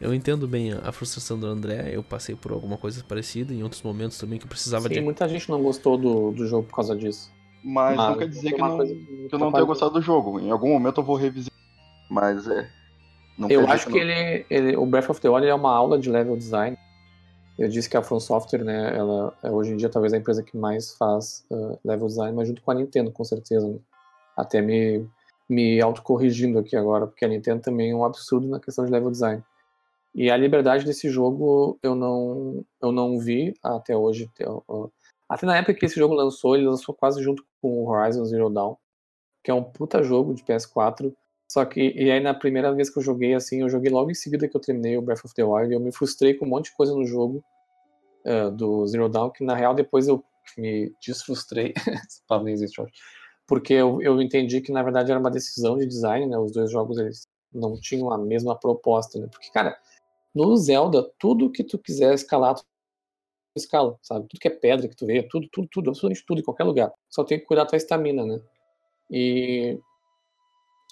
eu 0.00 0.12
entendo 0.12 0.48
bem 0.48 0.72
a 0.72 0.90
frustração 0.90 1.38
do 1.38 1.46
André. 1.46 1.90
Eu 1.92 2.02
passei 2.02 2.34
por 2.34 2.50
alguma 2.50 2.76
coisa 2.76 3.04
parecida 3.06 3.54
em 3.54 3.62
outros 3.62 3.82
momentos 3.82 4.18
também 4.18 4.36
que 4.36 4.46
eu 4.46 4.48
precisava 4.48 4.88
Sim, 4.88 4.94
de. 4.94 5.00
muita 5.00 5.28
gente 5.28 5.48
não 5.48 5.62
gostou 5.62 5.96
do, 5.96 6.32
do 6.32 6.44
jogo 6.48 6.66
por 6.66 6.74
causa 6.74 6.96
disso. 6.96 7.32
Mas, 7.64 7.96
Mas 7.96 8.08
não 8.08 8.18
quer 8.18 8.28
dizer 8.28 8.52
que, 8.52 8.60
não, 8.60 8.78
que 8.78 9.28
eu 9.32 9.38
não 9.38 9.52
tenha 9.52 9.64
gostado 9.64 9.92
do 9.92 10.02
jogo. 10.02 10.40
Em 10.40 10.50
algum 10.50 10.68
momento 10.68 11.00
eu 11.00 11.04
vou 11.04 11.16
revisitar. 11.16 11.56
Mas 12.10 12.46
é. 12.48 12.68
eu 13.48 13.66
acho 13.68 13.86
que, 13.86 13.92
que 13.92 13.98
ele, 13.98 14.46
ele, 14.50 14.76
o 14.76 14.84
Breath 14.84 15.10
of 15.10 15.20
the 15.20 15.28
Wild 15.28 15.46
é 15.46 15.54
uma 15.54 15.72
aula 15.72 15.98
de 15.98 16.10
level 16.10 16.36
design. 16.36 16.76
Eu 17.58 17.68
disse 17.68 17.88
que 17.88 17.96
a 17.96 18.02
From 18.02 18.18
Software, 18.18 18.64
né, 18.64 18.96
ela 18.96 19.32
é 19.42 19.50
hoje 19.50 19.72
em 19.72 19.76
dia 19.76 19.88
talvez 19.88 20.12
a 20.12 20.16
empresa 20.16 20.42
que 20.42 20.56
mais 20.56 20.94
faz 20.96 21.44
uh, 21.50 21.78
level 21.84 22.08
design, 22.08 22.36
mas 22.36 22.48
junto 22.48 22.62
com 22.62 22.70
a 22.70 22.74
Nintendo, 22.74 23.12
com 23.12 23.22
certeza. 23.24 23.66
Né? 23.68 23.78
Até 24.36 24.60
me 24.60 25.06
me 25.52 25.80
autocorrigindo 25.80 26.58
aqui 26.58 26.74
agora, 26.76 27.06
porque 27.06 27.24
a 27.24 27.28
Nintendo 27.28 27.60
também 27.60 27.90
é 27.90 27.94
um 27.94 28.04
absurdo 28.04 28.48
na 28.48 28.58
questão 28.58 28.84
de 28.84 28.90
level 28.90 29.10
design. 29.10 29.42
E 30.14 30.30
a 30.30 30.36
liberdade 30.36 30.84
desse 30.84 31.08
jogo 31.10 31.78
eu 31.82 31.94
não, 31.94 32.64
eu 32.80 32.90
não 32.90 33.18
vi 33.18 33.54
até 33.62 33.96
hoje. 33.96 34.30
Até 35.32 35.46
na 35.46 35.56
época 35.56 35.72
que 35.72 35.86
esse 35.86 35.96
jogo 35.96 36.14
lançou, 36.14 36.54
ele 36.54 36.66
lançou 36.66 36.94
quase 36.94 37.22
junto 37.22 37.42
com 37.60 37.84
o 37.84 37.88
Horizon 37.88 38.24
Zero 38.26 38.50
Dawn, 38.50 38.76
que 39.42 39.50
é 39.50 39.54
um 39.54 39.64
puta 39.64 40.02
jogo 40.02 40.34
de 40.34 40.44
PS4. 40.44 41.10
Só 41.50 41.64
que, 41.64 41.80
e 41.80 42.10
aí 42.10 42.20
na 42.20 42.34
primeira 42.34 42.70
vez 42.74 42.90
que 42.90 42.98
eu 42.98 43.02
joguei 43.02 43.32
assim, 43.32 43.62
eu 43.62 43.68
joguei 43.70 43.90
logo 43.90 44.10
em 44.10 44.14
seguida 44.14 44.46
que 44.46 44.54
eu 44.54 44.60
terminei 44.60 44.98
o 44.98 45.02
Breath 45.02 45.24
of 45.24 45.34
the 45.34 45.42
Wild, 45.42 45.72
e 45.72 45.74
eu 45.74 45.80
me 45.80 45.90
frustrei 45.90 46.34
com 46.34 46.44
um 46.44 46.50
monte 46.50 46.66
de 46.66 46.76
coisa 46.76 46.94
no 46.94 47.06
jogo 47.06 47.42
uh, 48.26 48.50
do 48.50 48.86
Zero 48.86 49.08
Dawn, 49.08 49.30
que 49.30 49.42
na 49.42 49.54
real 49.54 49.74
depois 49.74 50.06
eu 50.06 50.22
me 50.58 50.92
desfrustrei. 51.00 51.72
Essa 51.88 52.20
palavra 52.28 52.54
Jorge 52.54 52.92
porque 53.46 53.72
eu, 53.72 54.00
eu 54.02 54.20
entendi 54.20 54.60
que 54.60 54.70
na 54.70 54.82
verdade 54.82 55.10
era 55.10 55.20
uma 55.20 55.30
decisão 55.30 55.78
de 55.78 55.86
design, 55.86 56.26
né? 56.26 56.38
Os 56.38 56.52
dois 56.52 56.70
jogos 56.70 56.98
eles 56.98 57.26
não 57.52 57.78
tinham 57.80 58.12
a 58.12 58.18
mesma 58.18 58.54
proposta, 58.54 59.18
né? 59.18 59.28
Porque 59.30 59.50
cara, 59.50 59.78
no 60.34 60.56
Zelda 60.56 61.10
tudo 61.18 61.50
que 61.50 61.64
tu 61.64 61.78
quiser 61.78 62.14
escalar 62.14 62.54
tu 62.54 62.64
escala, 63.56 63.98
sabe? 64.02 64.26
Tudo 64.28 64.40
que 64.40 64.48
é 64.48 64.50
pedra 64.50 64.88
que 64.88 64.96
tu 64.96 65.06
vê, 65.06 65.22
tudo, 65.22 65.48
tudo, 65.50 65.68
tudo, 65.70 65.90
absolutamente 65.90 66.24
tudo 66.26 66.40
em 66.40 66.44
qualquer 66.44 66.64
lugar. 66.64 66.92
Só 67.08 67.24
tem 67.24 67.38
que 67.38 67.46
cuidar 67.46 67.64
da 67.64 67.70
tua 67.70 67.76
estamina, 67.76 68.24
né? 68.24 68.40
E 69.10 69.78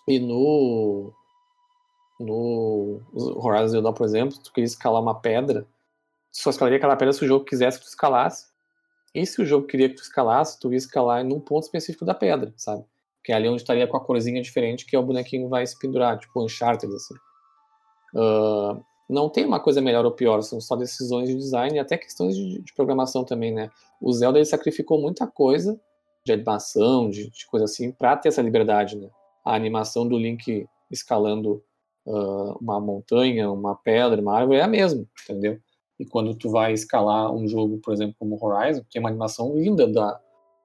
e 0.09 0.19
no 0.19 1.13
no 2.19 3.01
Horizon 3.15 3.69
Zero 3.69 3.83
Dawn, 3.83 3.95
por 3.95 4.05
exemplo, 4.05 4.39
tu 4.43 4.53
queria 4.53 4.67
escalar 4.67 5.01
uma 5.03 5.19
pedra, 5.19 5.67
só 6.31 6.51
escalaria 6.51 6.77
aquela 6.79 6.97
pedra 6.97 7.13
se 7.13 7.25
o 7.25 7.29
jogo 7.29 7.45
quisesse 7.45 7.79
que 7.79 7.85
tu 7.85 7.89
escalasse. 7.89 8.51
E 9.15 9.27
se 9.27 9.43
o 9.43 9.47
jogo 9.47 9.67
queria 9.67 9.89
que 9.89 9.97
tu 9.97 10.03
escalasse, 10.03 10.61
tu 10.61 10.71
ia 10.71 10.77
escalar 10.77 11.25
num 11.25 11.41
ponto 11.41 11.65
específico 11.65 12.05
da 12.05 12.15
pedra, 12.15 12.53
sabe? 12.57 12.85
Que 13.25 13.33
é 13.33 13.35
ali 13.35 13.49
onde 13.49 13.63
estaria 13.63 13.87
com 13.87 13.97
a 13.97 14.05
corzinha 14.05 14.41
diferente 14.41 14.87
que 14.87 14.97
o 14.97 15.03
bonequinho 15.03 15.49
vai 15.49 15.67
se 15.67 15.77
pendurar, 15.79 16.19
tipo 16.19 16.45
Uncharted, 16.45 16.95
assim. 16.95 17.15
Uh, 18.15 18.85
não 19.11 19.29
tem 19.29 19.45
uma 19.45 19.61
coisa 19.61 19.81
melhor 19.81 20.05
ou 20.05 20.13
pior, 20.13 20.41
são 20.43 20.61
só 20.61 20.77
decisões 20.77 21.29
de 21.29 21.35
design 21.35 21.77
e 21.77 21.79
até 21.79 21.99
questões 21.99 22.37
de, 22.37 22.61
de 22.63 22.75
programação 22.75 23.25
também, 23.25 23.53
né? 23.53 23.71
O 24.01 24.13
Zelda 24.13 24.39
ele 24.39 24.45
sacrificou 24.47 25.01
muita 25.01 25.27
coisa 25.27 25.79
de 26.25 26.33
animação, 26.33 27.11
de, 27.11 27.29
de 27.31 27.47
coisa 27.47 27.65
assim, 27.65 27.91
pra 27.93 28.17
ter 28.17 28.29
essa 28.29 28.43
liberdade, 28.43 28.97
né? 28.97 29.09
A 29.45 29.55
animação 29.55 30.07
do 30.07 30.17
Link 30.17 30.67
escalando 30.91 31.63
uh, 32.07 32.57
uma 32.61 32.81
montanha, 32.81 33.51
uma 33.51 33.75
pedra, 33.75 34.21
uma 34.21 34.37
árvore 34.37 34.59
é 34.59 34.63
a 34.63 34.69
mesma, 34.69 35.05
entendeu? 35.25 35.59
E 35.99 36.07
quando 36.07 36.35
tu 36.35 36.49
vai 36.49 36.73
escalar 36.73 37.33
um 37.33 37.47
jogo, 37.47 37.79
por 37.79 37.93
exemplo, 37.93 38.15
como 38.19 38.39
Horizon, 38.41 38.83
tem 38.91 39.01
uma 39.01 39.09
animação 39.09 39.55
linda 39.55 39.87
da, 39.87 40.21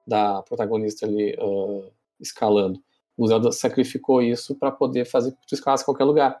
da 0.06 0.42
protagonista 0.42 1.04
ali 1.04 1.34
uh, 1.34 1.90
escalando. 2.20 2.80
O 3.16 3.26
Zelda 3.26 3.50
sacrificou 3.50 4.22
isso 4.22 4.54
para 4.54 4.70
poder 4.70 5.04
fazer 5.04 5.32
que 5.32 5.46
tu 5.46 5.54
escalasse 5.54 5.84
qualquer 5.84 6.04
lugar. 6.04 6.40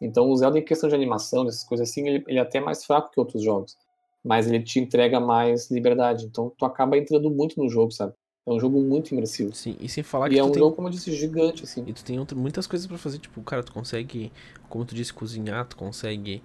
Então 0.00 0.30
o 0.30 0.36
Zelda, 0.36 0.58
em 0.58 0.64
questão 0.64 0.88
de 0.88 0.94
animação, 0.94 1.44
dessas 1.44 1.64
coisas 1.64 1.88
assim, 1.90 2.06
ele, 2.06 2.24
ele 2.26 2.38
é 2.38 2.42
até 2.42 2.60
mais 2.60 2.84
fraco 2.84 3.10
que 3.10 3.18
outros 3.20 3.42
jogos. 3.42 3.76
Mas 4.24 4.46
ele 4.48 4.62
te 4.62 4.78
entrega 4.80 5.20
mais 5.20 5.70
liberdade. 5.70 6.26
Então 6.26 6.52
tu 6.56 6.64
acaba 6.64 6.96
entrando 6.96 7.30
muito 7.30 7.60
no 7.62 7.68
jogo, 7.68 7.90
sabe? 7.92 8.12
É 8.46 8.50
um 8.50 8.58
jogo 8.58 8.80
muito 8.80 9.12
imersivo. 9.12 9.54
Sim, 9.54 9.76
e 9.80 9.88
sem 9.88 10.02
falar 10.02 10.28
E 10.28 10.30
que 10.34 10.38
é 10.38 10.44
um 10.44 10.50
tem... 10.50 10.58
jogo, 10.62 10.74
como 10.74 10.88
eu 10.88 10.92
disse, 10.92 11.12
gigante, 11.14 11.64
assim. 11.64 11.84
E 11.86 11.92
tu 11.92 12.02
tem 12.04 12.18
outra- 12.18 12.36
muitas 12.36 12.66
coisas 12.66 12.86
pra 12.86 12.96
fazer, 12.98 13.18
tipo, 13.18 13.40
cara, 13.42 13.62
tu 13.62 13.72
consegue, 13.72 14.32
como 14.68 14.84
tu 14.84 14.94
disse, 14.94 15.12
cozinhar, 15.12 15.66
tu 15.66 15.76
consegue. 15.76 16.42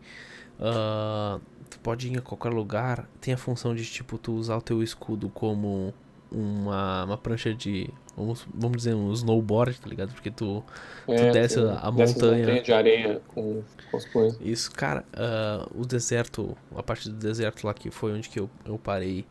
ah, 0.59 1.39
tu 1.69 1.79
pode 1.79 2.07
ir 2.07 2.17
a 2.17 2.21
qualquer 2.21 2.49
lugar. 2.49 3.09
Tem 3.21 3.33
a 3.33 3.37
função 3.37 3.73
de, 3.75 3.85
tipo, 3.85 4.17
tu 4.17 4.33
usar 4.33 4.57
o 4.57 4.61
teu 4.61 4.83
escudo 4.83 5.29
como 5.29 5.93
uma, 6.33 7.05
uma 7.05 7.17
prancha 7.17 7.53
de. 7.53 7.89
Vamos, 8.15 8.45
vamos 8.53 8.77
dizer, 8.77 8.93
um 8.93 9.11
snowboard, 9.13 9.79
tá 9.79 9.87
ligado? 9.89 10.13
Porque 10.13 10.29
tu. 10.31 10.63
É, 11.07 11.31
desce 11.31 11.59
tu 11.61 11.67
a- 11.67 11.87
a 11.87 11.91
desce 11.91 12.03
as 12.17 12.21
montanha. 12.23 12.39
montanhas 12.39 12.63
de 12.65 12.73
areia 12.73 13.21
com, 13.27 13.63
com 13.89 13.97
as 13.97 14.05
coisas. 14.05 14.39
Isso, 14.41 14.71
cara, 14.71 15.05
ah, 15.13 15.67
o 15.73 15.85
deserto, 15.85 16.55
a 16.75 16.83
parte 16.83 17.09
do 17.09 17.15
deserto 17.15 17.65
lá 17.65 17.73
que 17.73 17.89
foi 17.91 18.13
onde 18.13 18.29
que 18.29 18.39
eu, 18.39 18.49
eu 18.65 18.77
parei, 18.77 19.25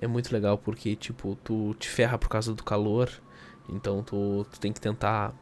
é 0.00 0.06
muito 0.06 0.32
legal 0.32 0.56
porque, 0.58 0.96
tipo, 0.96 1.36
tu 1.44 1.74
te 1.78 1.88
ferra 1.88 2.16
por 2.18 2.28
causa 2.28 2.54
do 2.54 2.62
calor, 2.64 3.10
então 3.68 4.02
tu, 4.02 4.46
tu 4.50 4.58
tem 4.60 4.72
que 4.72 4.80
tentar. 4.80 5.34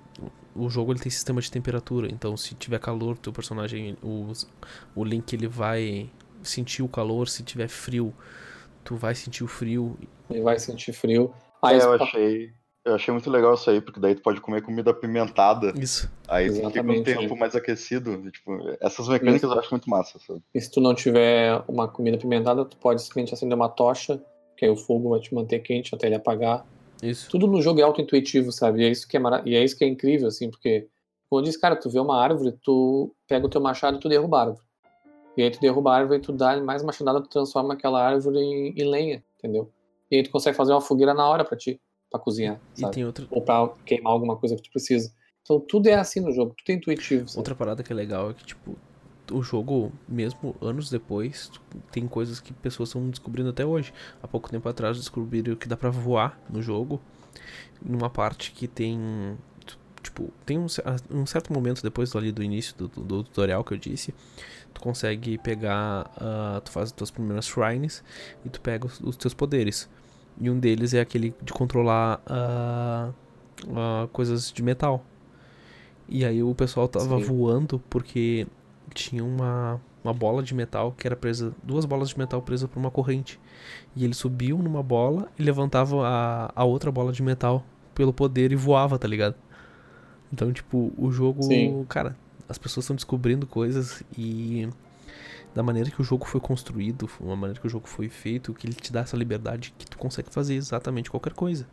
O 0.54 0.68
jogo 0.68 0.92
ele 0.92 0.98
tem 0.98 1.10
sistema 1.10 1.40
de 1.40 1.50
temperatura, 1.50 2.08
então 2.10 2.36
se 2.36 2.54
tiver 2.56 2.80
calor, 2.80 3.16
teu 3.16 3.32
personagem, 3.32 3.96
o, 4.02 4.32
o 4.96 5.04
Link 5.04 5.32
ele 5.32 5.46
vai 5.46 6.10
sentir 6.42 6.82
o 6.82 6.88
calor, 6.88 7.28
se 7.28 7.42
tiver 7.44 7.68
frio, 7.68 8.12
tu 8.84 8.96
vai 8.96 9.14
sentir 9.14 9.44
o 9.44 9.48
frio. 9.48 9.96
Ele 10.28 10.42
vai 10.42 10.58
sentir 10.58 10.92
frio. 10.92 11.32
Aí 11.62 11.78
É, 11.78 11.82
eu 11.84 11.98
pa- 11.98 12.04
achei. 12.04 12.52
Eu 12.82 12.94
achei 12.94 13.12
muito 13.12 13.30
legal 13.30 13.52
isso 13.52 13.68
aí, 13.68 13.78
porque 13.78 14.00
daí 14.00 14.14
tu 14.14 14.22
pode 14.22 14.40
comer 14.40 14.62
comida 14.62 14.90
apimentada, 14.90 15.70
Isso. 15.78 16.10
aí 16.26 16.46
tu 16.48 16.54
fica 16.54 16.66
um 16.66 16.70
Exatamente, 16.70 17.04
tempo 17.04 17.34
é. 17.34 17.38
mais 17.38 17.54
aquecido. 17.54 18.30
Tipo, 18.30 18.58
essas 18.80 19.06
mecânicas 19.06 19.42
eu 19.50 19.58
acho 19.58 19.70
muito 19.70 19.88
massa, 19.90 20.18
sabe? 20.18 20.40
E 20.54 20.58
se 20.60 20.70
tu 20.70 20.80
não 20.80 20.94
tiver 20.94 21.62
uma 21.68 21.86
comida 21.86 22.16
apimentada, 22.16 22.64
tu 22.64 22.78
pode 22.78 23.02
simplesmente 23.02 23.34
acender 23.34 23.54
uma 23.54 23.68
tocha, 23.68 24.18
que 24.56 24.64
aí 24.64 24.70
o 24.70 24.76
fogo 24.76 25.10
vai 25.10 25.20
te 25.20 25.34
manter 25.34 25.58
quente 25.58 25.94
até 25.94 26.06
ele 26.06 26.14
apagar. 26.16 26.64
Isso. 27.02 27.30
Tudo 27.30 27.46
no 27.46 27.60
jogo 27.60 27.80
é 27.80 27.82
auto-intuitivo, 27.82 28.50
sabe? 28.50 28.80
E 28.80 28.86
é 28.86 28.88
isso 28.88 29.06
que 29.06 29.14
é, 29.18 29.20
mara... 29.20 29.42
e 29.44 29.54
é 29.54 29.62
isso 29.62 29.76
que 29.76 29.84
é 29.84 29.86
incrível, 29.86 30.28
assim, 30.28 30.50
porque 30.50 30.88
quando 31.28 31.44
diz, 31.44 31.58
cara, 31.58 31.76
tu 31.76 31.90
vê 31.90 32.00
uma 32.00 32.18
árvore, 32.20 32.52
tu 32.62 33.14
pega 33.28 33.44
o 33.44 33.50
teu 33.50 33.60
machado 33.60 33.98
e 33.98 34.00
tu 34.00 34.08
derruba 34.08 34.38
a 34.38 34.40
árvore. 34.40 34.64
E 35.36 35.42
aí 35.42 35.50
tu 35.50 35.60
derruba 35.60 35.92
a 35.92 35.96
árvore 35.96 36.18
e 36.18 36.22
tu 36.22 36.32
dá 36.32 36.60
mais 36.60 36.82
machadada, 36.82 37.20
tu 37.22 37.28
transforma 37.28 37.74
aquela 37.74 38.04
árvore 38.04 38.38
em, 38.38 38.74
em 38.76 38.84
lenha, 38.90 39.24
entendeu? 39.38 39.70
E 40.10 40.16
aí 40.16 40.22
tu 40.22 40.30
consegue 40.30 40.56
fazer 40.56 40.72
uma 40.72 40.80
fogueira 40.80 41.14
na 41.14 41.26
hora 41.28 41.44
pra 41.44 41.56
ti, 41.56 41.80
pra 42.10 42.18
cozinhar, 42.20 42.60
E 42.76 42.80
sabe? 42.80 42.94
tem 42.94 43.04
outra, 43.06 43.26
Ou 43.30 43.42
pra 43.42 43.68
queimar 43.86 44.12
alguma 44.12 44.36
coisa 44.36 44.56
que 44.56 44.62
tu 44.62 44.70
precisa. 44.70 45.12
Então 45.42 45.60
tudo 45.60 45.86
é 45.88 45.94
assim 45.94 46.20
no 46.20 46.32
jogo, 46.32 46.54
tudo 46.58 46.70
é 46.70 46.72
intuitivo. 46.78 47.28
sabe? 47.28 47.38
Outra 47.38 47.54
parada 47.54 47.82
que 47.82 47.92
é 47.92 47.96
legal 47.96 48.30
é 48.30 48.34
que, 48.34 48.44
tipo, 48.44 48.76
o 49.32 49.42
jogo, 49.42 49.92
mesmo 50.08 50.56
anos 50.60 50.90
depois, 50.90 51.48
tu- 51.48 51.60
tem 51.92 52.08
coisas 52.08 52.40
que 52.40 52.52
pessoas 52.52 52.88
estão 52.88 53.08
descobrindo 53.08 53.50
até 53.50 53.64
hoje. 53.64 53.94
Há 54.20 54.26
pouco 54.26 54.50
tempo 54.50 54.68
atrás 54.68 54.96
descobriram 54.96 55.54
que 55.54 55.68
dá 55.68 55.76
pra 55.76 55.90
voar 55.90 56.38
no 56.50 56.60
jogo, 56.60 57.00
numa 57.80 58.10
parte 58.10 58.50
que 58.50 58.66
tem. 58.66 59.38
Tipo, 60.02 60.32
tem 60.44 60.58
um, 60.58 60.66
um 61.10 61.26
certo 61.26 61.52
momento 61.52 61.82
depois 61.82 62.14
ali 62.16 62.32
do 62.32 62.42
início 62.42 62.74
do, 62.76 62.88
do- 62.88 63.02
do 63.04 63.22
tutorial 63.24 63.62
que 63.62 63.74
eu 63.74 63.78
disse, 63.78 64.12
tu 64.72 64.80
consegue 64.80 65.38
pegar, 65.38 66.10
ah, 66.16 66.60
tu 66.64 66.70
faz 66.70 66.86
as 66.86 66.92
tuas 66.92 67.10
primeiras 67.10 67.46
shrines 67.46 68.02
e 68.44 68.48
tu 68.48 68.60
pega 68.60 68.86
os, 68.86 69.00
os 69.00 69.16
teus 69.16 69.34
poderes. 69.34 69.88
E 70.40 70.48
um 70.48 70.58
deles 70.58 70.94
é 70.94 71.00
aquele 71.00 71.34
de 71.42 71.52
controlar 71.52 72.20
ah, 72.26 73.10
ah, 73.76 74.08
coisas 74.12 74.52
de 74.52 74.62
metal. 74.62 75.04
E 76.08 76.24
aí 76.24 76.42
o 76.42 76.54
pessoal 76.54 76.88
tava 76.88 77.18
Sim. 77.18 77.22
voando 77.22 77.78
porque 77.90 78.46
tinha 78.92 79.24
uma, 79.24 79.80
uma 80.02 80.12
bola 80.12 80.42
de 80.42 80.54
metal 80.54 80.92
que 80.92 81.06
era 81.06 81.14
presa, 81.14 81.54
duas 81.62 81.84
bolas 81.84 82.08
de 82.08 82.18
metal 82.18 82.42
presas 82.42 82.68
por 82.68 82.78
uma 82.78 82.90
corrente. 82.90 83.38
E 83.94 84.04
eles 84.04 84.16
subiam 84.16 84.58
numa 84.58 84.82
bola 84.82 85.28
e 85.38 85.42
levantavam 85.42 86.02
a, 86.02 86.50
a 86.54 86.64
outra 86.64 86.90
bola 86.90 87.12
de 87.12 87.22
metal 87.22 87.64
pelo 87.94 88.12
poder 88.12 88.50
e 88.50 88.56
voava, 88.56 88.98
tá 88.98 89.06
ligado? 89.06 89.36
Então, 90.32 90.52
tipo, 90.52 90.92
o 90.96 91.10
jogo, 91.10 91.42
Sim. 91.42 91.84
cara, 91.88 92.16
as 92.50 92.58
pessoas 92.58 92.84
estão 92.84 92.96
descobrindo 92.96 93.46
coisas 93.46 94.02
e 94.18 94.68
da 95.54 95.62
maneira 95.62 95.88
que 95.88 96.00
o 96.00 96.04
jogo 96.04 96.26
foi 96.26 96.40
construído, 96.40 97.08
uma 97.20 97.36
maneira 97.36 97.60
que 97.60 97.66
o 97.66 97.70
jogo 97.70 97.88
foi 97.88 98.08
feito, 98.08 98.52
que 98.52 98.66
ele 98.66 98.74
te 98.74 98.92
dá 98.92 99.00
essa 99.00 99.16
liberdade 99.16 99.72
que 99.78 99.86
tu 99.86 99.96
consegue 99.96 100.30
fazer 100.30 100.56
exatamente 100.56 101.10
qualquer 101.10 101.32
coisa. 101.32 101.66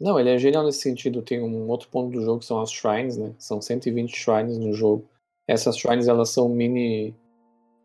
Não, 0.00 0.18
ele 0.18 0.30
é 0.30 0.38
genial 0.38 0.64
nesse 0.64 0.80
sentido. 0.80 1.22
Tem 1.22 1.42
um 1.42 1.68
outro 1.68 1.88
ponto 1.88 2.10
do 2.10 2.22
jogo 2.22 2.40
que 2.40 2.46
são 2.46 2.60
as 2.60 2.70
shrines, 2.70 3.16
né? 3.16 3.34
São 3.38 3.60
120 3.60 4.14
shrines 4.14 4.58
no 4.58 4.72
jogo. 4.72 5.06
Essas 5.46 5.76
shrines, 5.76 6.08
elas 6.08 6.30
são 6.30 6.48
mini 6.48 7.14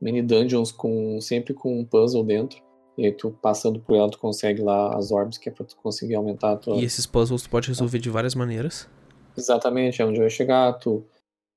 mini 0.01 0.21
dungeons 0.21 0.71
com 0.71 1.21
sempre 1.21 1.53
com 1.53 1.79
um 1.79 1.85
puzzle 1.85 2.23
dentro. 2.23 2.61
E 2.97 3.05
aí 3.05 3.11
tu 3.11 3.31
passando 3.41 3.79
por 3.79 3.95
ela, 3.95 4.09
tu 4.09 4.17
consegue 4.17 4.61
lá 4.61 4.95
as 4.97 5.11
orbs, 5.11 5.37
que 5.37 5.47
é 5.47 5.51
pra 5.51 5.65
tu 5.65 5.75
conseguir 5.77 6.15
aumentar 6.15 6.53
a 6.53 6.57
tua... 6.57 6.75
E 6.75 6.83
esses 6.83 7.05
puzzles 7.05 7.43
tu 7.43 7.49
pode 7.49 7.67
resolver 7.67 7.99
de 7.99 8.09
várias 8.09 8.35
maneiras. 8.35 8.89
Exatamente, 9.37 10.01
é 10.01 10.05
onde 10.05 10.19
eu 10.19 10.23
ia 10.23 10.29
chegar. 10.29 10.73
Tu, 10.73 11.03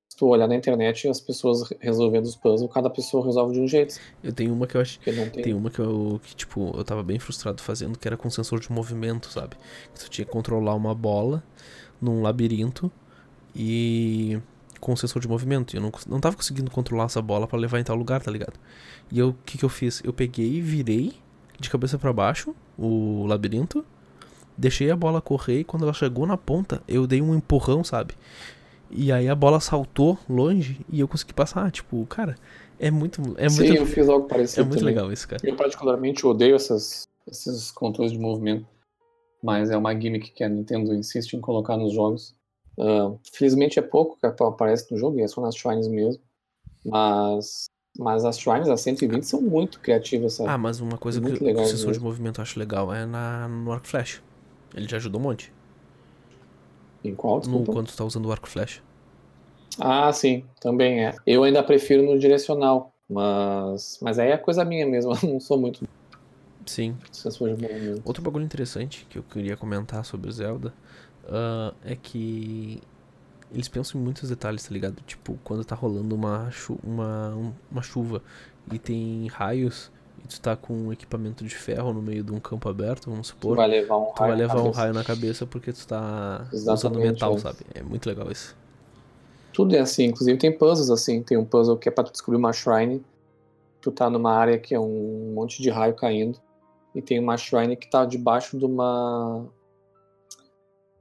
se 0.09 0.17
tu 0.17 0.27
olhar 0.27 0.47
na 0.47 0.55
internet, 0.55 1.09
as 1.09 1.21
pessoas 1.21 1.69
resolvendo 1.81 2.25
os 2.25 2.37
puzzles, 2.37 2.73
cada 2.73 2.89
pessoa 2.89 3.25
resolve 3.25 3.55
de 3.55 3.61
um 3.61 3.69
jeito. 3.69 3.99
Eu 4.23 4.33
tenho 4.33 4.53
uma 4.53 4.67
que 4.67 4.77
eu 4.77 4.81
acho 4.81 4.99
tem... 5.01 5.31
Tem 5.31 5.55
uma 5.55 5.71
que 5.71 5.81
eu, 5.81 6.21
que, 6.23 6.37
tipo, 6.37 6.73
eu 6.77 6.85
tava 6.85 7.03
bem 7.03 7.19
frustrado 7.19 7.63
fazendo, 7.63 7.99
que 7.99 8.07
era 8.07 8.17
com 8.17 8.31
sensor 8.31 8.61
de 8.61 8.71
movimento, 8.71 9.29
sabe? 9.31 9.57
Que 9.93 10.01
tu 10.01 10.11
tinha 10.11 10.25
que 10.25 10.31
controlar 10.31 10.75
uma 10.75 10.95
bola 10.95 11.43
num 12.01 12.23
labirinto 12.23 12.91
e 13.55 14.41
com 14.81 14.95
sensor 14.95 15.23
de 15.23 15.29
movimento. 15.29 15.75
E 15.75 15.79
eu 15.79 15.83
não, 15.83 15.93
não 16.07 16.21
tava 16.21 16.37
conseguindo 16.37 16.71
controlar 16.71 17.05
essa 17.05 17.23
bola 17.23 17.47
pra 17.47 17.59
levar 17.59 17.81
em 17.81 17.85
tal 17.85 17.97
lugar, 17.97 18.23
tá 18.23 18.31
ligado? 18.31 18.59
E 19.11 19.19
eu, 19.19 19.31
o 19.31 19.37
que 19.45 19.57
que 19.57 19.65
eu 19.65 19.69
fiz? 19.69 20.03
Eu 20.05 20.13
peguei 20.13 20.55
e 20.55 20.61
virei 20.61 21.15
de 21.59 21.71
cabeça 21.71 21.99
pra 21.99 22.13
baixo 22.13 22.55
o 22.77 23.27
labirinto, 23.27 23.85
deixei 24.57 24.91
a 24.91 24.97
bola 24.97 25.21
correr 25.21 25.61
e 25.61 25.65
quando 25.65 25.83
ela 25.85 25.93
chegou 25.93 26.27
na 26.27 26.37
ponta, 26.37 26.83
eu 26.87 27.07
dei 27.07 27.21
um 27.21 27.35
empurrão, 27.35 27.83
sabe? 27.83 28.15
E 28.91 29.11
aí 29.11 29.29
a 29.29 29.35
bola 29.35 29.61
saltou 29.61 30.19
longe 30.29 30.81
e 30.91 31.01
eu 31.01 31.09
consegui 31.09 31.33
passar. 31.33 31.71
Tipo, 31.71 32.05
cara, 32.07 32.37
é 32.79 32.91
muito. 32.91 33.21
É 33.37 33.49
Sim, 33.49 33.65
muito, 33.67 33.75
eu 33.75 33.87
fiz 33.87 34.09
algo 34.09 34.29
parecido 34.29 34.63
é 34.63 34.65
muito 34.65 34.81
também. 34.81 34.95
legal 34.95 35.13
isso, 35.13 35.27
cara. 35.27 35.43
Eu 35.45 35.57
particularmente 35.57 36.27
odeio 36.27 36.55
essas, 36.55 37.09
esses 37.27 37.71
controles 37.71 38.13
de 38.13 38.19
movimento, 38.19 38.67
mas 39.43 39.71
é 39.71 39.77
uma 39.77 39.99
gimmick 39.99 40.31
que 40.31 40.45
a 40.45 40.49
Nintendo 40.49 40.95
insiste 40.95 41.35
em 41.35 41.41
colocar 41.41 41.77
nos 41.77 41.93
jogos. 41.93 42.35
Ah, 42.79 43.13
felizmente 43.33 43.79
é 43.79 43.83
pouco 43.83 44.19
que 44.19 44.27
aparece 44.27 44.91
no 44.93 44.99
jogo, 44.99 45.19
e 45.19 45.23
é 45.23 45.29
só 45.29 45.41
nas 45.41 45.57
shrines 45.57 45.89
mesmo. 45.89 46.23
Mas, 46.85 47.65
mas 47.99 48.25
as 48.25 48.39
shrines, 48.39 48.69
as 48.69 48.81
120, 48.83 49.25
são 49.25 49.41
muito 49.41 49.81
criativas, 49.81 50.35
sabe? 50.35 50.51
Ah, 50.51 50.59
mas 50.59 50.81
uma 50.81 50.99
coisa 50.99 51.21
que, 51.21 51.27
Muito 51.27 51.39
que 51.39 51.45
legal 51.45 51.65
o 51.65 51.69
sensor 51.69 51.93
de 51.93 52.01
movimento 52.01 52.41
eu 52.41 52.43
acho 52.43 52.59
legal 52.59 52.93
é 52.93 53.07
na, 53.07 53.49
no 53.49 53.73
arco 53.73 53.87
flash. 53.89 54.23
Ele 54.75 54.89
já 54.89 54.97
ajuda 54.97 55.19
um 55.19 55.21
monte. 55.21 55.53
em 57.05 57.15
qual? 57.15 57.41
No, 57.47 57.65
quando 57.65 57.89
tu 57.89 57.97
tá 57.97 58.05
usando 58.05 58.27
o 58.27 58.33
arco 58.33 58.49
flash. 58.49 58.83
Ah, 59.79 60.13
sim, 60.13 60.45
também 60.61 61.05
é. 61.05 61.15
Eu 61.27 61.45
ainda 61.45 61.63
prefiro 61.63 62.03
no 62.03 62.19
direcional, 62.19 62.93
mas, 63.09 63.99
mas 64.01 64.19
aí 64.19 64.31
é 64.31 64.37
coisa 64.37 64.65
minha 64.65 64.87
mesmo, 64.87 65.13
eu 65.23 65.29
não 65.29 65.41
sou 65.41 65.59
muito 65.59 65.85
Sim. 66.67 66.97
Outro 68.05 68.23
bagulho 68.23 68.45
interessante 68.45 69.07
que 69.11 69.19
eu 69.19 69.23
queria 69.23 69.57
comentar 69.57 70.05
sobre 70.05 70.31
Zelda 70.33 70.73
ah, 71.27 71.75
é 71.85 71.95
que 71.95 72.81
eles 73.53 73.69
pensam 73.69 74.01
em 74.01 74.05
muitos 74.05 74.29
detalhes, 74.31 74.65
tá 74.65 74.73
ligado? 74.73 74.97
Tipo, 75.07 75.39
quando 75.45 75.65
tá 75.65 75.75
rolando 75.75 76.15
uma, 76.15 76.51
chu 76.51 76.79
uma, 76.83 77.35
um- 77.35 77.53
uma 77.71 77.83
chuva 77.83 78.23
e 78.73 78.79
tem 78.79 79.27
raios 79.29 79.91
e 80.25 80.29
tu 80.29 80.41
tá 80.41 80.57
com 80.57 80.73
um 80.73 80.93
equipamento 80.93 81.45
de 81.45 81.55
ferro 81.55 81.93
no 81.93 82.01
meio 82.01 82.25
de 82.25 82.33
um 82.33 82.41
campo 82.41 82.69
aberto, 82.69 83.11
vamos 83.11 83.29
Tu 83.29 83.31
supor. 83.33 83.57
vai 83.57 83.69
levar 83.69 83.97
um 83.99 84.07
Tu 84.07 84.19
vai 84.19 84.31
raio 84.31 84.33
na 84.49 84.55
levar 84.55 84.69
um 84.69 84.71
raio 84.71 84.95
na 84.95 85.05
cabeça 85.05 85.47
porque 85.47 85.73
tu 85.73 85.87
tá 85.87 86.47
usando 86.53 86.73
Exatamente, 86.75 87.13
metal, 87.13 87.35
é. 87.35 87.39
sabe? 87.39 87.59
É 87.75 87.83
muito 87.83 88.07
legal 88.09 88.31
isso. 88.31 88.57
Tudo 89.53 89.77
é 89.77 89.81
assim, 89.81 90.07
inclusive 90.07 90.39
tem 90.39 90.51
puzzles 90.57 90.91
assim. 90.91 91.23
Tem 91.23 91.37
um 91.37 91.45
puzzle 91.45 91.77
que 91.77 91.89
é 91.89 91.93
pra 91.93 92.03
tu 92.05 92.11
descobrir 92.13 92.39
uma 92.39 92.53
shrine. 92.53 93.05
Tu 93.81 93.93
tá 93.93 94.09
numa 94.11 94.33
área 94.33 94.59
que 94.59 94.75
é 94.75 94.81
um 94.81 95.33
monte 95.35 95.63
de 95.63 95.71
raio 95.71 95.95
caindo. 95.95 96.41
E 96.95 97.03
tem 97.03 97.19
uma 97.21 97.37
shrine 97.37 97.77
que 97.77 97.89
tá 97.89 98.05
debaixo 98.05 98.59
de 98.59 98.65
uma. 98.65 99.47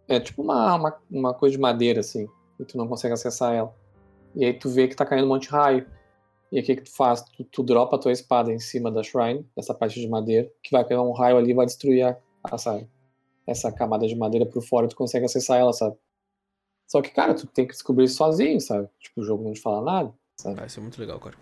É 0.08 0.20
tipo 0.20 0.42
uma, 0.42 0.76
uma, 0.76 0.98
uma 1.10 1.34
coisa 1.34 1.56
de 1.56 1.62
madeira, 1.62 2.02
assim. 2.02 2.28
E 2.60 2.66
tu 2.66 2.78
não 2.78 2.88
consegue 2.88 3.14
acessar 3.14 3.54
ela. 3.54 3.74
E 4.36 4.44
aí 4.46 4.54
tu 4.54 4.70
vê 4.70 4.88
que 4.88 4.96
tá 4.96 5.06
caindo 5.06 5.26
um 5.26 5.30
monte 5.30 5.44
de 5.44 5.50
raio. 5.50 5.88
E 6.54 6.60
o 6.60 6.64
que, 6.64 6.76
que 6.76 6.84
tu 6.84 6.96
faz? 6.96 7.24
Tu, 7.24 7.44
tu 7.46 7.64
dropa 7.64 7.96
a 7.96 8.00
tua 8.00 8.12
espada 8.12 8.54
em 8.54 8.60
cima 8.60 8.92
da 8.92 9.02
shrine, 9.02 9.44
dessa 9.56 9.74
parte 9.74 10.00
de 10.00 10.08
madeira, 10.08 10.48
que 10.62 10.70
vai 10.72 10.86
pegar 10.86 11.02
um 11.02 11.12
raio 11.12 11.36
ali 11.36 11.50
e 11.50 11.54
vai 11.56 11.66
destruir 11.66 12.04
a, 12.04 12.16
essa, 12.54 12.88
essa 13.48 13.72
camada 13.72 14.06
de 14.06 14.16
madeira 14.16 14.46
por 14.46 14.62
fora 14.62 14.86
e 14.86 14.90
tu 14.90 14.96
consegue 14.96 15.26
acessar 15.26 15.58
ela, 15.58 15.74
sabe? 15.74 15.98
Só 16.88 17.02
que, 17.02 17.10
cara, 17.10 17.34
tu 17.34 17.48
tem 17.48 17.66
que 17.66 17.74
descobrir 17.74 18.06
isso 18.06 18.18
sozinho, 18.18 18.62
sabe? 18.62 18.88
Tipo, 19.00 19.22
o 19.22 19.24
jogo 19.24 19.44
não 19.44 19.52
te 19.52 19.62
fala 19.62 19.82
nada. 19.82 20.14
Sabe? 20.38 20.58
Vai 20.58 20.70
ser 20.70 20.80
muito 20.80 21.00
legal, 21.00 21.20
cara. 21.20 21.36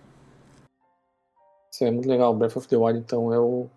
Isso 1.70 1.84
é 1.84 1.92
muito 1.92 2.08
legal. 2.08 2.34
Breath 2.34 2.56
of 2.56 2.70
the 2.70 2.78
Wild, 2.78 3.00
então, 3.00 3.34
é 3.34 3.40
o 3.40 3.68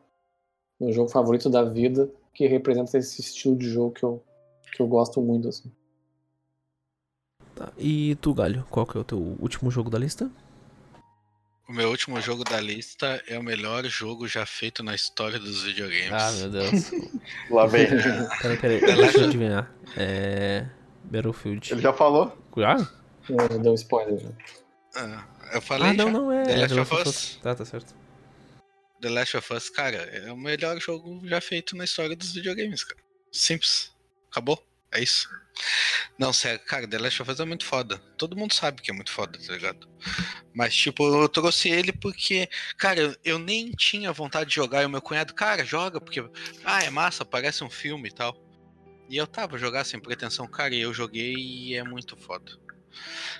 meu 0.80 0.92
jogo 0.92 1.08
favorito 1.08 1.50
da 1.50 1.64
vida, 1.64 2.08
que 2.32 2.46
representa 2.46 2.96
esse 2.96 3.20
estilo 3.20 3.56
de 3.56 3.68
jogo 3.68 3.90
que 3.90 4.04
eu, 4.04 4.22
que 4.72 4.80
eu 4.80 4.86
gosto 4.86 5.20
muito, 5.20 5.48
assim. 5.48 5.72
E 7.76 8.14
tu, 8.20 8.32
Galho, 8.32 8.64
qual 8.70 8.86
que 8.86 8.96
é 8.96 9.00
o 9.00 9.04
teu 9.04 9.18
último 9.18 9.68
jogo 9.68 9.90
da 9.90 9.98
lista? 9.98 10.30
O 11.66 11.72
meu 11.72 11.88
último 11.88 12.20
jogo 12.20 12.44
da 12.44 12.60
lista 12.60 13.22
é 13.26 13.38
o 13.38 13.42
melhor 13.42 13.84
jogo 13.86 14.28
já 14.28 14.44
feito 14.44 14.82
na 14.82 14.94
história 14.94 15.38
dos 15.38 15.62
videogames. 15.62 16.12
Ah, 16.12 16.30
meu 16.32 16.50
Deus. 16.50 16.90
Lá 17.50 17.66
vem. 17.66 17.86
peraí, 18.42 18.58
peraí, 18.58 18.80
deixa 18.80 19.18
eu 19.18 19.24
adivinhar. 19.24 19.74
É. 19.96 20.66
Battlefield. 21.04 21.72
Ele 21.72 21.80
já 21.80 21.92
falou. 21.92 22.36
Ah, 22.58 22.86
É, 23.30 23.58
Deu 23.58 23.74
spoiler. 23.74 24.18
já. 24.20 24.30
Ah, 24.96 25.26
eu 25.54 25.62
falei 25.62 25.90
ah 25.90 25.94
não, 25.94 26.06
já. 26.06 26.12
não, 26.12 26.32
é. 26.32 26.42
The 26.44 26.52
é 26.52 26.56
Last 26.56 26.80
of 26.80 27.08
Us. 27.08 27.40
Tá, 27.42 27.54
tá 27.54 27.64
certo. 27.64 27.94
The 29.00 29.08
Last 29.08 29.36
of 29.36 29.54
Us, 29.54 29.70
cara, 29.70 29.96
é 29.96 30.30
o 30.30 30.36
melhor 30.36 30.78
jogo 30.80 31.20
já 31.26 31.40
feito 31.40 31.74
na 31.76 31.84
história 31.84 32.14
dos 32.14 32.32
videogames, 32.34 32.84
cara. 32.84 33.00
Simples. 33.32 33.90
Acabou. 34.30 34.62
É 34.94 35.02
isso. 35.02 35.28
Não, 36.18 36.32
sério, 36.32 36.60
cara, 36.64 36.88
The 36.88 36.98
Last 36.98 37.22
of 37.22 37.30
Us 37.30 37.40
é 37.40 37.44
muito 37.44 37.64
foda. 37.64 37.98
Todo 38.16 38.36
mundo 38.36 38.54
sabe 38.54 38.82
que 38.82 38.90
é 38.90 38.94
muito 38.94 39.10
foda, 39.10 39.38
tá 39.38 39.52
ligado? 39.52 39.88
Mas, 40.54 40.74
tipo, 40.74 41.04
eu 41.04 41.28
trouxe 41.28 41.68
ele 41.68 41.92
porque, 41.92 42.48
cara, 42.76 43.16
eu, 43.24 43.38
nem 43.38 43.70
tinha 43.72 44.12
vontade 44.12 44.50
de 44.50 44.56
jogar. 44.56 44.82
E 44.82 44.86
o 44.86 44.90
meu 44.90 45.02
cunhado, 45.02 45.34
cara, 45.34 45.64
joga, 45.64 46.00
porque, 46.00 46.24
ah, 46.64 46.82
é 46.82 46.90
massa, 46.90 47.24
parece 47.24 47.64
um 47.64 47.70
filme 47.70 48.08
e 48.08 48.12
tal. 48.12 48.36
E 49.08 49.16
eu 49.16 49.26
tava 49.26 49.58
jogar 49.58 49.84
sem 49.84 50.00
pretensão, 50.00 50.46
cara, 50.46 50.74
e 50.74 50.80
eu 50.80 50.94
joguei 50.94 51.34
e 51.34 51.74
é 51.74 51.84
muito 51.84 52.16
foda. 52.16 52.52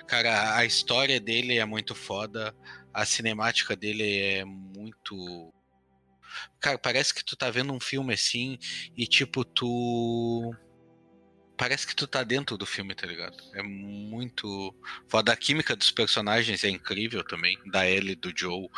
Cara, 0.06 0.56
a 0.56 0.64
história 0.64 1.20
dele 1.20 1.58
é 1.58 1.64
muito 1.64 1.94
foda, 1.94 2.54
a 2.92 3.04
cinemática 3.04 3.74
dele 3.76 4.18
é 4.18 4.44
muito. 4.44 5.52
Cara, 6.60 6.78
parece 6.78 7.14
que 7.14 7.24
tu 7.24 7.36
tá 7.36 7.50
vendo 7.50 7.72
um 7.72 7.80
filme 7.80 8.14
assim 8.14 8.58
e, 8.96 9.06
tipo, 9.06 9.44
tu. 9.44 10.54
Parece 11.56 11.86
que 11.86 11.94
tu 11.94 12.06
tá 12.06 12.24
dentro 12.24 12.58
do 12.58 12.66
filme, 12.66 12.94
tá 12.94 13.06
ligado? 13.06 13.36
É 13.54 13.62
muito 13.62 14.74
foda. 15.08 15.32
A 15.32 15.36
química 15.36 15.76
dos 15.76 15.92
personagens 15.92 16.64
é 16.64 16.68
incrível 16.68 17.22
também, 17.22 17.56
da 17.66 17.88
Ellie, 17.88 18.16
do 18.16 18.32
Joe 18.36 18.68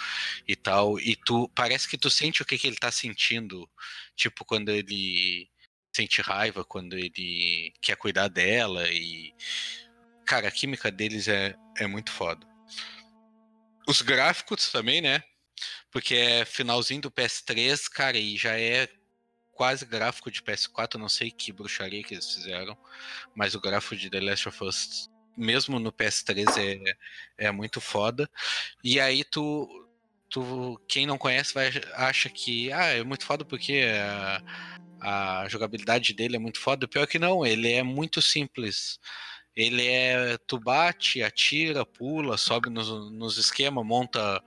e 0.47 0.55
tal. 0.55 0.98
E 1.01 1.16
tu 1.16 1.48
parece 1.55 1.89
que 1.89 1.97
tu 1.97 2.11
sente 2.11 2.43
o 2.43 2.44
que, 2.44 2.59
que 2.59 2.66
ele 2.66 2.77
tá 2.77 2.90
sentindo, 2.93 3.69
tipo, 4.15 4.44
quando 4.44 4.69
ele 4.69 5.48
sente 5.94 6.20
raiva, 6.20 6.65
quando 6.65 6.98
ele 6.98 7.73
quer 7.81 7.97
cuidar 7.97 8.28
dela 8.28 8.86
e. 8.90 9.35
Cara, 10.27 10.48
a 10.48 10.51
química 10.51 10.90
deles 10.90 11.28
é, 11.28 11.55
é 11.78 11.86
muito 11.86 12.11
foda. 12.11 12.47
Os 13.89 14.03
gráficos 14.03 14.70
também, 14.70 15.01
né? 15.01 15.23
Porque 15.90 16.15
é 16.15 16.44
finalzinho 16.44 17.01
do 17.01 17.11
PS3, 17.11 17.89
cara, 17.89 18.19
e 18.19 18.36
já 18.36 18.59
é 18.59 18.89
quase 19.57 19.87
gráfico 19.87 20.31
de 20.31 20.43
PS4, 20.43 20.95
não 20.97 21.09
sei 21.09 21.31
que 21.31 21.51
bruxaria 21.51 22.03
que 22.03 22.15
eles 22.15 22.33
fizeram, 22.33 22.77
mas 23.35 23.55
o 23.55 23.61
gráfico 23.61 23.97
de 23.97 24.11
The 24.11 24.20
Last 24.20 24.49
of 24.49 24.65
Us, 24.65 25.11
mesmo 25.37 25.78
no 25.78 25.91
PS3, 25.91 26.47
é, 27.39 27.47
é 27.47 27.51
muito 27.51 27.81
foda. 27.81 28.28
E 28.85 29.01
aí 29.01 29.24
tu, 29.24 29.66
tu, 30.28 30.81
quem 30.87 31.07
não 31.07 31.19
conhece 31.19 31.55
vai 31.55 31.70
acha 31.95 32.28
que 32.28 32.70
ah, 32.73 32.87
é 32.87 33.03
muito 33.03 33.24
foda 33.24 33.45
porque 33.45 33.83
a, 35.01 35.43
a 35.43 35.49
jogabilidade 35.49 36.12
dele 36.12 36.37
é 36.37 36.39
muito 36.39 36.61
foda. 36.61 36.87
O 36.87 36.89
pior 36.89 37.05
é 37.05 37.07
que 37.07 37.19
não, 37.19 37.45
ele 37.45 37.73
é 37.73 37.83
muito 37.83 38.20
simples. 38.20 39.01
Ele 39.55 39.87
é 39.87 40.37
tu 40.47 40.61
bate, 40.61 41.23
atira, 41.23 41.87
pula, 41.87 42.37
sobe 42.37 42.69
nos, 42.69 42.89
nos 43.11 43.39
esquemas, 43.39 43.87
monta 43.87 44.43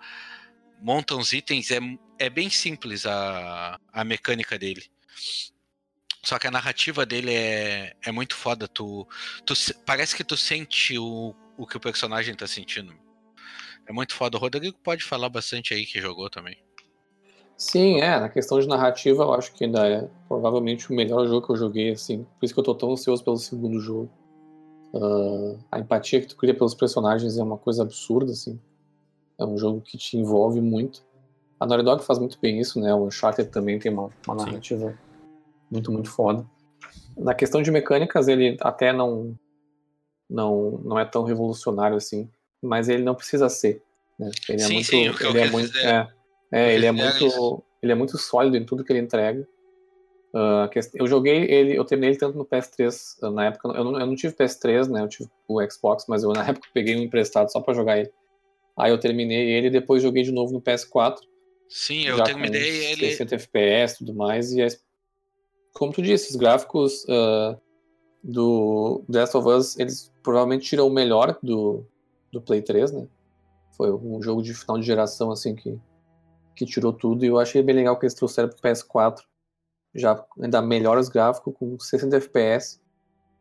monta 0.82 1.16
uns 1.16 1.34
itens, 1.34 1.72
é, 1.72 1.80
é 2.18 2.30
bem 2.30 2.50
simples 2.50 3.06
a, 3.06 3.80
a 3.92 4.04
mecânica 4.04 4.58
dele. 4.58 4.90
Só 6.24 6.38
que 6.38 6.48
a 6.48 6.52
narrativa 6.52 7.06
dele 7.06 7.34
é, 7.34 7.96
é 8.06 8.12
muito 8.12 8.36
foda. 8.36 8.68
Tu, 8.68 9.08
tu, 9.46 9.54
parece 9.86 10.16
que 10.16 10.24
tu 10.24 10.36
sente 10.36 10.98
o, 10.98 11.34
o 11.58 11.66
que 11.66 11.78
o 11.78 11.80
personagem 11.80 12.36
tá 12.36 12.46
sentindo. 12.46 12.94
É 13.88 13.94
muito 13.94 14.14
foda. 14.14 14.38
O 14.38 14.40
Rodrigo 14.40 14.78
pode 14.84 15.04
falar 15.04 15.30
bastante 15.30 15.74
aí 15.74 15.86
que 15.86 16.02
jogou 16.02 16.30
também. 16.30 16.58
Sim, 17.58 18.00
é. 18.00 18.20
Na 18.20 18.30
questão 18.30 18.60
de 18.60 18.68
narrativa, 18.68 19.24
eu 19.24 19.34
acho 19.34 19.54
que 19.54 19.66
ainda 19.66 19.88
é 19.88 20.10
provavelmente 20.28 20.92
o 20.92 20.96
melhor 20.96 21.28
jogo 21.28 21.46
que 21.46 21.52
eu 21.54 21.58
joguei, 21.58 21.92
assim. 21.92 22.26
Por 22.40 22.46
isso 22.46 22.54
que 22.54 22.60
eu 22.60 22.64
tô 22.64 22.76
tão 22.76 22.92
ansioso 22.92 23.24
pelo 23.24 23.38
segundo 23.38 23.80
jogo. 23.80 24.10
Uh, 24.94 25.60
a 25.72 25.80
empatia 25.80 26.22
que 26.22 26.28
tu 26.28 26.38
cria 26.38 26.54
pelos 26.54 26.74
personagens 26.74 27.38
é 27.38 27.44
uma 27.44 27.58
coisa 27.58 27.84
absurda, 27.84 28.32
assim. 28.32 28.60
É 29.38 29.46
um 29.46 29.58
jogo 29.58 29.82
que 29.82 29.98
te 29.98 30.18
envolve 30.18 30.62
muito. 30.62 31.04
A 31.60 31.66
Naughty 31.66 31.84
Dog 31.84 32.04
faz 32.04 32.20
muito 32.20 32.38
bem 32.42 32.60
isso, 32.60 32.80
né? 32.80 32.94
O 32.94 33.06
Uncharted 33.06 33.50
também 33.50 33.78
tem 33.78 33.92
uma, 33.92 34.10
uma 34.26 34.36
narrativa 34.36 34.92
Sim. 34.92 34.98
muito, 35.70 35.92
muito 35.92 36.10
foda. 36.10 36.46
Na 37.18 37.34
questão 37.34 37.62
de 37.62 37.70
mecânicas, 37.70 38.28
ele 38.28 38.58
até 38.62 38.94
não, 38.94 39.38
não, 40.30 40.80
não 40.84 40.98
é 40.98 41.04
tão 41.04 41.24
revolucionário 41.24 41.98
assim, 41.98 42.30
mas 42.62 42.88
ele 42.88 43.04
não 43.04 43.14
precisa 43.14 43.50
ser. 43.50 43.82
Né? 44.18 44.32
Ele 44.48 44.62
é 44.62 44.66
sim, 44.66 44.74
muito, 44.74 44.88
sim, 44.88 45.28
ele 45.28 45.40
é 45.40 45.50
muito, 45.50 45.78
é, 45.78 46.08
é, 46.52 46.74
ele 46.74 46.86
é 46.86 46.92
muito, 46.92 47.64
ele 47.82 47.92
é 47.92 47.96
muito 47.96 48.18
sólido 48.18 48.56
em 48.56 48.66
tudo 48.66 48.84
que 48.84 48.94
ele 48.94 49.00
entrega. 49.00 49.46
Uh, 50.34 50.70
eu 50.94 51.08
joguei 51.08 51.46
ele, 51.46 51.76
eu 51.76 51.84
terminei 51.84 52.12
ele 52.12 52.20
tanto 52.20 52.38
no 52.38 52.46
PS3 52.46 53.32
na 53.34 53.48
época. 53.48 53.68
Eu 53.70 53.84
não, 53.84 54.00
eu 54.00 54.06
não 54.06 54.16
tive 54.16 54.36
PS3, 54.36 54.88
né? 54.88 55.02
Eu 55.02 55.08
tive 55.10 55.30
o 55.48 55.60
Xbox, 55.70 56.06
mas 56.08 56.24
eu 56.24 56.32
na 56.32 56.46
época 56.48 56.70
peguei 56.74 56.96
um 56.96 57.02
emprestado 57.02 57.52
só 57.52 57.60
para 57.60 57.74
jogar 57.74 57.98
ele. 57.98 58.12
Aí 58.78 58.92
eu 58.92 59.00
terminei 59.00 59.52
ele 59.52 59.68
e 59.68 59.72
depois 59.72 60.02
joguei 60.02 60.24
de 60.24 60.32
novo 60.32 60.54
no 60.54 60.62
PS4. 60.62 61.18
Sim, 61.70 62.06
eu 62.06 62.24
terminei 62.24 62.92
ele. 62.92 63.12
60 63.12 63.36
FPS 63.36 63.94
e 63.94 63.98
tudo 64.00 64.16
mais. 64.16 64.52
E, 64.52 64.66
como 65.72 65.94
tu 65.94 66.02
disse, 66.02 66.32
os 66.32 66.36
gráficos 66.36 67.06
uh, 67.06 67.60
do 68.24 69.06
The 69.10 69.20
Last 69.20 69.38
of 69.38 69.48
Us, 69.48 69.80
eles 69.80 70.12
provavelmente 70.24 70.66
tiram 70.66 70.88
o 70.88 70.90
melhor 70.90 71.38
do, 71.44 71.86
do 72.32 72.42
Play 72.42 72.64
3, 72.64 72.92
né? 72.92 73.08
Foi 73.78 73.94
um 73.94 74.22
jogo 74.22 74.42
de 74.42 74.54
final 74.54 74.80
de 74.80 74.86
geração, 74.86 75.32
assim, 75.32 75.56
que, 75.56 75.80
que 76.56 76.66
tirou 76.66 76.92
tudo. 76.92 77.24
E 77.24 77.28
eu 77.28 77.40
achei 77.40 77.62
bem 77.62 77.76
legal 77.76 77.98
que 77.98 78.06
eles 78.06 78.16
trouxeram 78.16 78.50
pro 78.50 78.58
PS4. 78.58 79.20
Já 79.94 80.24
ainda 80.42 80.62
melhor 80.62 80.98
os 80.98 81.08
gráficos, 81.08 81.54
com 81.58 81.80
60 81.80 82.18
FPS. 82.18 82.82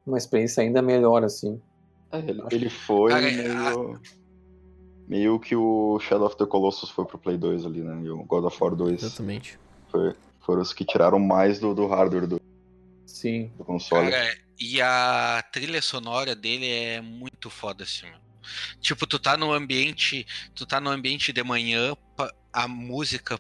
Uma 0.07 0.19
experiência 0.19 0.63
ainda 0.63 0.81
melhor, 0.83 1.25
assim. 1.25 1.61
É, 2.13 2.19
ele, 2.19 2.43
ele 2.51 2.71
foi 2.71 3.11
Cara, 3.11 3.23
meio... 3.23 4.01
Meio 5.09 5.40
que 5.40 5.56
o 5.56 5.98
Shadow 6.01 6.26
of 6.26 6.36
the 6.36 6.44
Colossus 6.44 6.90
foi 6.90 7.06
pro 7.06 7.18
Play 7.18 7.39
2 7.39 7.64
ali, 7.64 7.80
né? 7.80 8.02
E 8.05 8.10
o 8.10 8.22
God 8.24 8.44
of 8.44 8.56
War 8.60 8.74
2. 8.74 9.02
Exatamente. 9.02 9.59
Foi, 9.90 10.14
foram 10.40 10.60
os 10.60 10.74
que 10.74 10.85
tiraram 10.85 11.18
mais 11.18 11.59
do, 11.59 11.74
do 11.74 11.86
hardware 11.86 12.26
do, 12.26 12.40
Sim. 13.06 13.51
do 13.56 13.64
console. 13.64 14.10
Cara, 14.10 14.36
e 14.60 14.82
a 14.82 15.43
trilha 15.51 15.80
sonora 15.80 16.35
dele 16.35 16.68
é 16.68 17.01
muito 17.01 17.48
foda, 17.48 17.85
assim, 17.85 18.06
mano. 18.06 18.28
Tipo, 18.80 19.06
tu 19.06 19.18
tá 19.18 19.36
no 19.36 19.52
ambiente. 19.52 20.26
Tu 20.55 20.66
tá 20.66 20.80
no 20.80 20.90
ambiente 20.90 21.32
de 21.32 21.43
manhã, 21.43 21.97
a 22.52 22.68
música 22.68 23.39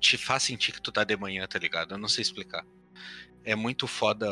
te 0.00 0.16
faz 0.16 0.42
sentir 0.42 0.72
que 0.72 0.80
tu 0.80 0.90
tá 0.90 1.04
de 1.04 1.16
manhã, 1.16 1.46
tá 1.46 1.58
ligado? 1.58 1.94
Eu 1.94 1.98
não 1.98 2.08
sei 2.08 2.22
explicar. 2.22 2.64
É 3.44 3.54
muito 3.54 3.86
foda 3.86 4.26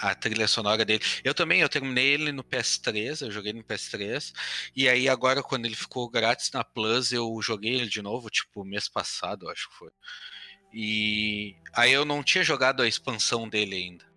a 0.00 0.14
trilha 0.14 0.46
sonora 0.48 0.84
dele. 0.84 1.02
Eu 1.24 1.34
também, 1.34 1.60
eu 1.60 1.68
terminei 1.68 2.14
ele 2.14 2.32
no 2.32 2.44
PS3, 2.44 3.22
eu 3.22 3.30
joguei 3.30 3.52
no 3.52 3.64
PS3, 3.64 4.32
e 4.74 4.88
aí 4.88 5.08
agora 5.08 5.42
quando 5.42 5.66
ele 5.66 5.74
ficou 5.76 6.08
grátis 6.08 6.50
na 6.52 6.64
Plus, 6.64 7.12
eu 7.12 7.38
joguei 7.42 7.74
ele 7.74 7.88
de 7.88 8.02
novo, 8.02 8.30
tipo, 8.30 8.64
mês 8.64 8.88
passado, 8.88 9.48
acho 9.48 9.68
que 9.68 9.76
foi. 9.76 9.90
E 10.72 11.56
aí 11.74 11.92
eu 11.92 12.04
não 12.04 12.22
tinha 12.22 12.44
jogado 12.44 12.82
a 12.82 12.88
expansão 12.88 13.48
dele 13.48 13.76
ainda. 13.76 14.08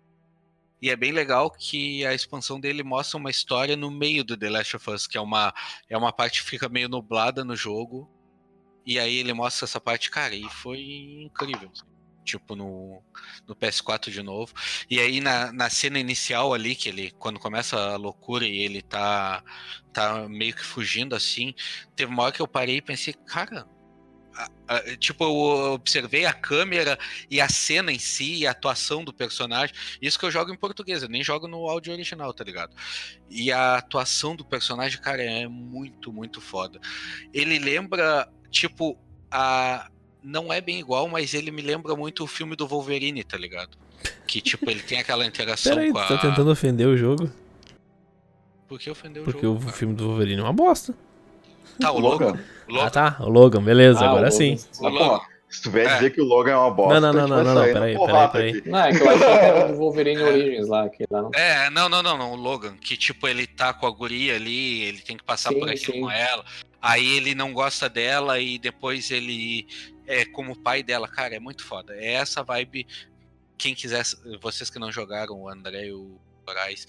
E 0.80 0.90
é 0.90 0.96
bem 0.96 1.12
legal 1.12 1.50
que 1.50 2.04
a 2.04 2.12
expansão 2.12 2.58
dele 2.58 2.82
mostra 2.82 3.16
uma 3.16 3.30
história 3.30 3.76
no 3.76 3.90
meio 3.90 4.24
do 4.24 4.36
The 4.36 4.50
Last 4.50 4.76
of 4.76 4.90
Us, 4.90 5.06
que 5.06 5.16
é 5.16 5.20
uma, 5.20 5.54
é 5.88 5.96
uma 5.96 6.12
parte 6.12 6.42
que 6.42 6.50
fica 6.50 6.68
meio 6.68 6.88
nublada 6.88 7.44
no 7.44 7.54
jogo. 7.54 8.10
E 8.84 8.98
aí 8.98 9.16
ele 9.16 9.32
mostra 9.32 9.64
essa 9.64 9.80
parte, 9.80 10.10
cara, 10.10 10.34
e 10.34 10.48
foi 10.50 10.80
incrível. 11.22 11.70
Assim 11.72 11.91
tipo 12.24 12.54
no, 12.56 13.02
no 13.46 13.54
PS4 13.54 14.10
de 14.10 14.22
novo. 14.22 14.52
E 14.88 15.00
aí 15.00 15.20
na, 15.20 15.52
na 15.52 15.70
cena 15.70 15.98
inicial 15.98 16.54
ali, 16.54 16.74
que 16.74 16.88
ele, 16.88 17.10
quando 17.18 17.38
começa 17.38 17.76
a 17.76 17.96
loucura 17.96 18.46
e 18.46 18.58
ele 18.60 18.82
tá, 18.82 19.42
tá 19.92 20.28
meio 20.28 20.54
que 20.54 20.64
fugindo 20.64 21.14
assim, 21.14 21.54
teve 21.94 22.12
uma 22.12 22.24
hora 22.24 22.32
que 22.32 22.42
eu 22.42 22.48
parei 22.48 22.76
e 22.76 22.82
pensei, 22.82 23.14
cara. 23.14 23.66
Tipo, 24.98 25.24
eu 25.24 25.72
observei 25.74 26.24
a 26.24 26.32
câmera 26.32 26.98
e 27.30 27.38
a 27.38 27.48
cena 27.48 27.92
em 27.92 27.98
si, 27.98 28.36
e 28.36 28.46
a 28.46 28.52
atuação 28.52 29.04
do 29.04 29.12
personagem. 29.12 29.74
Isso 30.00 30.18
que 30.18 30.24
eu 30.24 30.30
jogo 30.30 30.50
em 30.50 30.56
português, 30.56 31.02
eu 31.02 31.08
nem 31.08 31.22
jogo 31.22 31.46
no 31.46 31.68
áudio 31.68 31.92
original, 31.92 32.32
tá 32.32 32.42
ligado? 32.42 32.74
E 33.28 33.52
a 33.52 33.76
atuação 33.76 34.34
do 34.34 34.42
personagem, 34.42 34.98
cara, 35.00 35.22
é 35.22 35.46
muito, 35.46 36.10
muito 36.10 36.40
foda. 36.40 36.80
Ele 37.34 37.58
lembra, 37.58 38.26
tipo, 38.50 38.98
a, 39.30 39.90
não 40.22 40.52
é 40.52 40.60
bem 40.60 40.78
igual, 40.78 41.08
mas 41.08 41.34
ele 41.34 41.50
me 41.50 41.62
lembra 41.62 41.94
muito 41.96 42.24
o 42.24 42.26
filme 42.26 42.54
do 42.56 42.66
Wolverine, 42.66 43.24
tá 43.24 43.36
ligado? 43.36 43.76
Que, 44.26 44.40
tipo, 44.40 44.70
ele 44.70 44.80
tem 44.80 44.98
aquela 44.98 45.26
interação 45.26 45.74
Peraí, 45.74 45.92
com 45.92 45.98
a... 45.98 46.06
tá 46.06 46.18
tentando 46.18 46.50
ofender 46.50 46.86
o 46.86 46.96
jogo? 46.96 47.30
Por 48.68 48.78
que 48.78 48.90
ofender 48.90 49.22
o 49.22 49.24
Porque 49.24 49.42
jogo? 49.42 49.58
Porque 49.60 49.70
o 49.70 49.76
filme 49.76 49.94
do 49.94 50.08
Wolverine 50.08 50.40
é 50.40 50.44
uma 50.44 50.52
bosta. 50.52 50.94
Tá, 51.80 51.92
o 51.92 51.98
Logan. 51.98 52.38
Logan. 52.68 52.86
Ah, 52.86 52.90
tá. 52.90 53.16
O 53.20 53.28
Logan, 53.28 53.62
beleza, 53.62 54.00
Ah, 54.00 54.08
agora 54.10 54.28
o 54.28 54.32
sim. 54.32 54.58
O 54.80 54.88
Logan. 54.88 55.20
Se 55.48 55.62
tu 55.62 55.70
vier 55.70 55.86
É. 55.86 55.94
dizer 55.96 56.10
que 56.14 56.20
o 56.22 56.24
Logan 56.24 56.52
é 56.52 56.56
uma 56.56 56.70
bosta, 56.70 56.98
Não, 57.00 57.12
não, 57.12 57.28
não, 57.28 57.44
não, 57.44 57.54
não, 57.54 57.62
peraí, 57.64 57.94
peraí, 58.32 58.50
aqui. 58.58 58.70
Não, 58.70 58.78
é 58.78 58.90
que 58.92 59.02
eu 59.02 59.10
achei 59.10 59.18
que 59.18 59.24
era 59.34 59.68
do 59.68 59.74
Wolverine 59.76 60.22
Origins 60.22 60.68
lá, 60.68 60.88
que 60.88 61.04
lá 61.10 61.22
não. 61.22 61.30
É, 61.34 61.68
não, 61.68 61.88
não, 61.90 62.02
não, 62.02 62.16
não. 62.16 62.32
O 62.32 62.36
Logan, 62.36 62.74
que 62.80 62.96
tipo, 62.96 63.28
ele 63.28 63.46
tá 63.46 63.74
com 63.74 63.86
a 63.86 63.90
guria 63.90 64.36
ali, 64.36 64.80
ele 64.84 65.00
tem 65.02 65.16
que 65.18 65.24
passar 65.24 65.50
Sim, 65.50 65.58
por 65.58 65.68
aquilo 65.68 65.92
sim. 65.92 66.00
com 66.00 66.10
ela. 66.10 66.42
Aí 66.80 67.16
ele 67.18 67.34
não 67.34 67.52
gosta 67.52 67.88
dela 67.90 68.40
e 68.40 68.58
depois 68.58 69.10
ele 69.10 69.66
é 70.20 70.24
como 70.26 70.56
pai 70.56 70.82
dela. 70.82 71.08
Cara, 71.08 71.34
é 71.34 71.40
muito 71.40 71.64
foda. 71.64 71.94
É 71.96 72.14
essa 72.14 72.42
vibe. 72.42 72.86
Quem 73.58 73.74
quiser, 73.74 74.02
vocês 74.40 74.68
que 74.70 74.78
não 74.78 74.90
jogaram, 74.90 75.40
o 75.40 75.48
André 75.48 75.86
e 75.86 75.92
o 75.92 76.18
Moraes, 76.46 76.86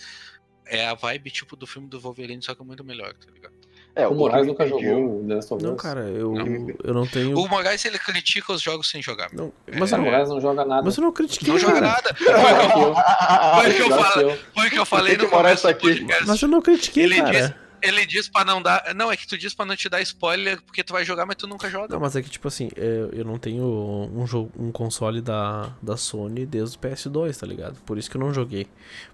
é 0.66 0.88
a 0.88 0.94
vibe 0.96 1.30
tipo 1.30 1.56
do 1.56 1.68
filme 1.68 1.88
do 1.88 2.00
Wolverine, 2.00 2.42
só 2.42 2.56
que 2.56 2.64
muito 2.64 2.84
melhor, 2.84 3.14
tá 3.14 3.32
ligado? 3.32 3.54
É, 3.96 4.08
O 4.08 4.10
que 4.10 4.16
Moraes 4.16 4.48
nunca 4.48 4.68
jogou 4.68 5.20
o 5.22 5.28
The 5.28 5.36
Last 5.36 5.54
of 5.54 5.64
Us. 5.64 5.70
Não, 5.70 5.76
cara, 5.78 6.02
eu, 6.10 6.34
Não. 6.34 6.68
eu 6.84 6.94
não 6.96 7.06
tenho. 7.06 7.38
O 7.38 7.48
Moraes 7.48 7.86
ele 7.86 8.00
critica 8.00 8.52
os 8.52 8.60
jogos 8.60 8.90
sem 8.90 9.04
jogar. 9.04 9.30
Não, 9.32 9.54
É, 9.68 9.78
mas, 9.78 9.92
eu, 9.92 10.00
o 10.00 10.02
Moraes 10.02 10.30
não 10.30 10.42
joga 10.42 10.66
nada. 10.66 10.82
mas 10.84 10.98
eu 10.98 11.04
não 11.04 11.12
critiquei. 11.12 11.50
Não 11.54 11.60
joga 11.60 11.80
nada. 11.80 12.16
Foi 12.16 12.26
o 13.70 13.76
que 13.76 13.82
eu- 13.82 13.88
o 13.88 14.00
falei. 14.02 14.26
eu. 14.26 14.38
Foi 14.56 14.68
o 14.68 14.70
que 14.72 14.80
eu 14.80 14.86
falei 14.86 15.16
que 15.16 15.22
no 15.22 15.28
o 15.28 15.32
Moraes 15.32 15.62
começo 15.62 15.62
tá 15.62 15.68
do 15.86 15.90
aqui? 15.92 16.00
podcast. 16.00 16.28
Mas 16.28 16.42
eu 16.42 16.48
não 16.48 16.62
critiquei, 16.64 17.04
Ele 17.04 17.18
cara. 17.18 17.32
diz- 17.32 17.54
Ele 17.84 18.06
diz 18.06 18.30
pra 18.30 18.46
não 18.46 18.62
dar. 18.62 18.94
Não, 18.96 19.12
é 19.12 19.18
que 19.18 19.28
tu 19.28 19.38
diz 19.38 19.54
pra 19.54 19.66
não 19.66 19.76
te 19.76 19.90
dar 19.90 20.02
spoiler 20.02 20.62
porque 20.62 20.84
tu 20.84 20.94
vai 20.94 21.04
jogar, 21.04 21.26
mas 21.26 21.36
tu 21.36 21.46
nunca 21.48 21.70
joga. 21.70 21.90
Não, 21.94 22.00
mas 22.00 22.16
é 22.16 22.22
que, 22.22 22.30
tipo 22.30 22.48
assim, 22.48 22.70
é, 22.76 23.10
eu 23.12 23.26
não 23.26 23.38
tenho 23.38 23.64
um, 23.64 24.26
jogo, 24.26 24.52
um 24.58 24.72
console 24.72 25.22
da, 25.22 25.76
da 25.82 25.98
Sony 25.98 26.46
desde 26.46 26.78
o 26.78 26.80
PS2, 26.80 27.38
tá 27.38 27.46
ligado? 27.46 27.80
Por 27.82 27.98
isso 27.98 28.10
que 28.10 28.18
eu 28.18 28.22
não 28.22 28.34
joguei. 28.34 28.68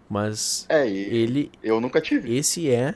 Mas 0.07 0.65
É, 0.69 0.87
ele. 0.87 1.51
eu 1.63 1.81
nunca 1.81 1.99
tive. 1.99 2.35
Esse 2.37 2.69
é. 2.69 2.95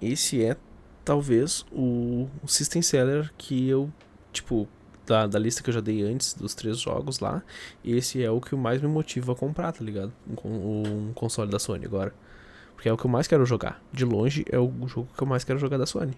Esse 0.00 0.44
é 0.44 0.56
talvez 1.04 1.64
o, 1.70 2.28
o 2.42 2.48
System 2.48 2.82
Seller 2.82 3.32
que 3.36 3.68
eu. 3.68 3.92
Tipo, 4.32 4.68
da, 5.06 5.26
da 5.26 5.38
lista 5.38 5.62
que 5.62 5.70
eu 5.70 5.74
já 5.74 5.80
dei 5.80 6.02
antes, 6.02 6.34
dos 6.34 6.54
três 6.54 6.78
jogos 6.78 7.20
lá. 7.20 7.42
Esse 7.84 8.22
é 8.22 8.30
o 8.30 8.40
que 8.40 8.54
mais 8.56 8.82
me 8.82 8.88
motiva 8.88 9.32
a 9.32 9.36
comprar, 9.36 9.72
tá 9.72 9.82
ligado? 9.84 10.12
Um, 10.44 11.08
um 11.08 11.12
console 11.14 11.50
da 11.50 11.58
Sony 11.58 11.84
agora. 11.86 12.12
Porque 12.76 12.90
é 12.90 12.92
o 12.92 12.96
que 12.96 13.06
eu 13.06 13.10
mais 13.10 13.26
quero 13.26 13.44
jogar. 13.46 13.82
De 13.90 14.04
longe 14.04 14.44
é 14.52 14.58
o 14.58 14.70
jogo 14.86 15.08
que 15.16 15.22
eu 15.22 15.26
mais 15.26 15.42
quero 15.42 15.58
jogar 15.58 15.78
da 15.78 15.86
Sony. 15.86 16.14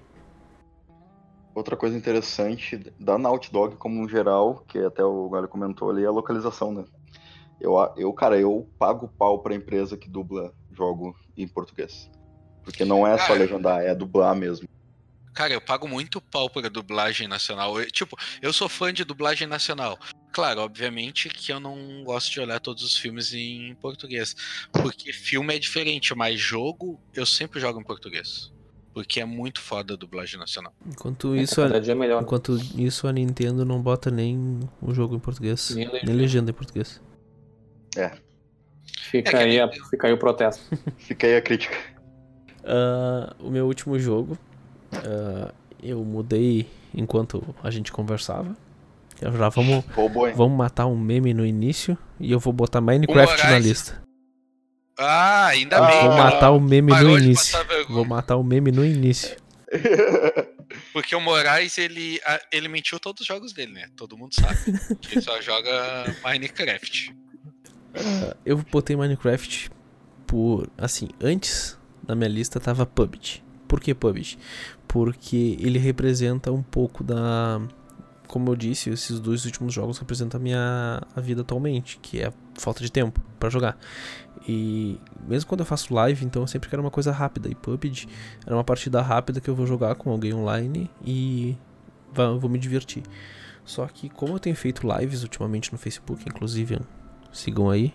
Outra 1.54 1.76
coisa 1.76 1.96
interessante 1.96 2.76
da 2.98 3.16
Naughty 3.16 3.52
Dog 3.52 3.76
como 3.76 4.00
um 4.00 4.08
geral, 4.08 4.64
que 4.66 4.78
até 4.78 5.02
o 5.02 5.28
Galho 5.30 5.48
comentou 5.48 5.90
ali, 5.90 6.02
é 6.02 6.06
a 6.06 6.10
localização, 6.10 6.72
né? 6.72 6.84
Eu, 7.60 7.74
eu, 7.96 8.12
cara, 8.12 8.38
eu 8.38 8.68
pago 8.78 9.08
pau 9.08 9.38
pra 9.40 9.54
empresa 9.54 9.96
que 9.96 10.08
dubla 10.10 10.52
jogo 10.72 11.16
em 11.36 11.46
português. 11.48 12.10
Porque 12.62 12.84
não 12.84 13.06
é 13.06 13.16
só 13.18 13.28
Cara. 13.28 13.38
legendar, 13.38 13.80
é 13.80 13.94
dublar 13.94 14.34
mesmo. 14.36 14.68
Cara, 15.34 15.52
eu 15.52 15.60
pago 15.60 15.86
muito 15.88 16.20
pau 16.20 16.50
pra 16.50 16.68
dublagem 16.68 17.28
nacional. 17.28 17.80
Eu- 17.80 17.90
tipo, 17.90 18.16
eu 18.42 18.52
sou 18.52 18.68
fã 18.68 18.92
de 18.92 19.04
dublagem 19.04 19.46
nacional. 19.46 19.96
Claro, 20.32 20.60
obviamente 20.60 21.28
que 21.28 21.52
eu 21.52 21.58
não 21.58 22.04
gosto 22.04 22.30
de 22.32 22.40
olhar 22.40 22.60
todos 22.60 22.82
os 22.82 22.96
filmes 22.96 23.32
em 23.32 23.74
português. 23.76 24.34
Porque 24.72 25.12
filme 25.12 25.54
é 25.54 25.58
diferente, 25.58 26.14
mas 26.14 26.38
jogo 26.38 27.00
eu 27.14 27.24
sempre 27.26 27.58
jogo 27.60 27.80
em 27.80 27.84
português. 27.84 28.50
Porque 28.92 29.20
é 29.20 29.24
muito 29.24 29.60
foda 29.60 29.94
a 29.94 29.96
dublagem 29.96 30.38
nacional. 30.38 30.72
Enquanto 30.86 31.34
isso, 31.36 31.56
Cada 31.56 31.78
a, 31.78 31.92
é 31.92 31.94
melhor. 31.94 32.22
enquanto 32.22 32.56
isso 32.76 33.06
a 33.06 33.12
Nintendo 33.12 33.64
não 33.64 33.80
bota 33.80 34.10
nem 34.10 34.60
o 34.82 34.92
jogo 34.94 35.16
em 35.16 35.20
português. 35.20 35.70
Nem 35.70 35.88
Nem 36.02 36.14
legenda. 36.14 36.50
em 36.50 36.54
português. 36.54 37.00
Fica, 39.10 39.36
É 39.38 39.42
aí, 39.44 39.60
a- 39.60 39.70
fica 39.90 40.06
aí 40.06 40.12
o 40.12 40.18
protesto. 40.18 40.62
Fica 40.98 41.26
aí 41.26 41.36
a 41.36 41.42
crítica. 41.42 41.76
Ah, 42.64 43.34
o 43.40 43.50
meu 43.50 43.66
último 43.66 43.98
jogo, 43.98 44.36
ah, 44.92 45.54
eu 45.82 46.04
mudei 46.04 46.68
enquanto 46.94 47.54
a 47.62 47.70
gente 47.70 47.90
conversava. 47.90 48.54
Já 49.20 49.30
já 49.30 49.48
vamos, 49.48 49.84
Roubou, 49.94 50.32
vamos 50.34 50.56
matar 50.56 50.86
um 50.86 50.96
meme 50.96 51.34
no 51.34 51.44
início 51.44 51.98
e 52.20 52.30
eu 52.30 52.38
vou 52.38 52.52
botar 52.52 52.80
Minecraft 52.80 53.44
na 53.44 53.58
lista. 53.58 54.02
Ah, 54.98 55.46
ainda 55.46 55.80
bem. 55.86 56.00
Vou 56.00 56.10
cara. 56.10 56.24
matar 56.24 56.50
o 56.50 56.60
meme 56.60 56.90
no 56.90 56.98
Parou 56.98 57.18
início. 57.18 57.58
Vou 57.88 58.04
matar 58.04 58.36
o 58.36 58.42
meme 58.42 58.72
no 58.72 58.84
início. 58.84 59.36
Porque 60.92 61.14
o 61.14 61.20
Moraes, 61.20 61.78
ele, 61.78 62.20
ele 62.52 62.68
mentiu 62.68 62.98
todos 62.98 63.20
os 63.20 63.26
jogos 63.26 63.52
dele, 63.52 63.72
né? 63.72 63.88
Todo 63.96 64.18
mundo 64.18 64.34
sabe. 64.34 64.58
ele 65.10 65.20
só 65.20 65.40
joga 65.42 66.04
Minecraft. 66.24 67.14
Ah, 67.94 68.36
eu 68.44 68.56
botei 68.58 68.96
Minecraft 68.96 69.70
por. 70.26 70.68
Assim, 70.76 71.08
antes 71.20 71.78
na 72.06 72.14
minha 72.14 72.28
lista 72.28 72.58
tava 72.58 72.84
PUBG. 72.84 73.42
Por 73.66 73.80
que 73.80 73.94
PUBG? 73.94 74.38
Porque 74.86 75.56
ele 75.60 75.78
representa 75.78 76.50
um 76.50 76.62
pouco 76.62 77.04
da. 77.04 77.60
Como 78.28 78.50
eu 78.50 78.54
disse, 78.56 78.90
esses 78.90 79.18
dois 79.18 79.44
últimos 79.46 79.72
jogos 79.72 79.98
representam 79.98 80.38
a 80.38 80.42
minha 80.42 81.02
a 81.16 81.20
vida 81.20 81.40
atualmente, 81.40 81.98
que 82.00 82.20
é 82.20 82.26
a 82.28 82.32
falta 82.54 82.80
de 82.80 82.92
tempo 82.92 83.20
pra 83.40 83.48
jogar. 83.48 83.76
E 84.46 85.00
mesmo 85.26 85.48
quando 85.48 85.60
eu 85.60 85.66
faço 85.66 85.92
live, 85.92 86.24
então 86.24 86.42
eu 86.42 86.46
sempre 86.46 86.68
quero 86.68 86.82
uma 86.82 86.90
coisa 86.90 87.10
rápida. 87.10 87.48
E 87.48 87.54
PUBG 87.54 88.06
era 88.46 88.54
uma 88.54 88.62
partida 88.64 89.00
rápida 89.00 89.40
que 89.40 89.48
eu 89.48 89.54
vou 89.54 89.66
jogar 89.66 89.94
com 89.94 90.10
alguém 90.10 90.32
online 90.34 90.90
e 91.04 91.56
vou 92.12 92.48
me 92.48 92.58
divertir. 92.58 93.02
Só 93.64 93.86
que 93.86 94.08
como 94.08 94.34
eu 94.34 94.38
tenho 94.38 94.56
feito 94.56 94.86
lives 94.86 95.22
ultimamente 95.22 95.72
no 95.72 95.78
Facebook, 95.78 96.24
inclusive 96.26 96.80
sigam 97.32 97.68
aí 97.68 97.92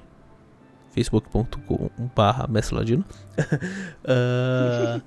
facebook.com/barra 0.92 2.48
Ladino. 2.72 3.06
Ah, 4.06 5.02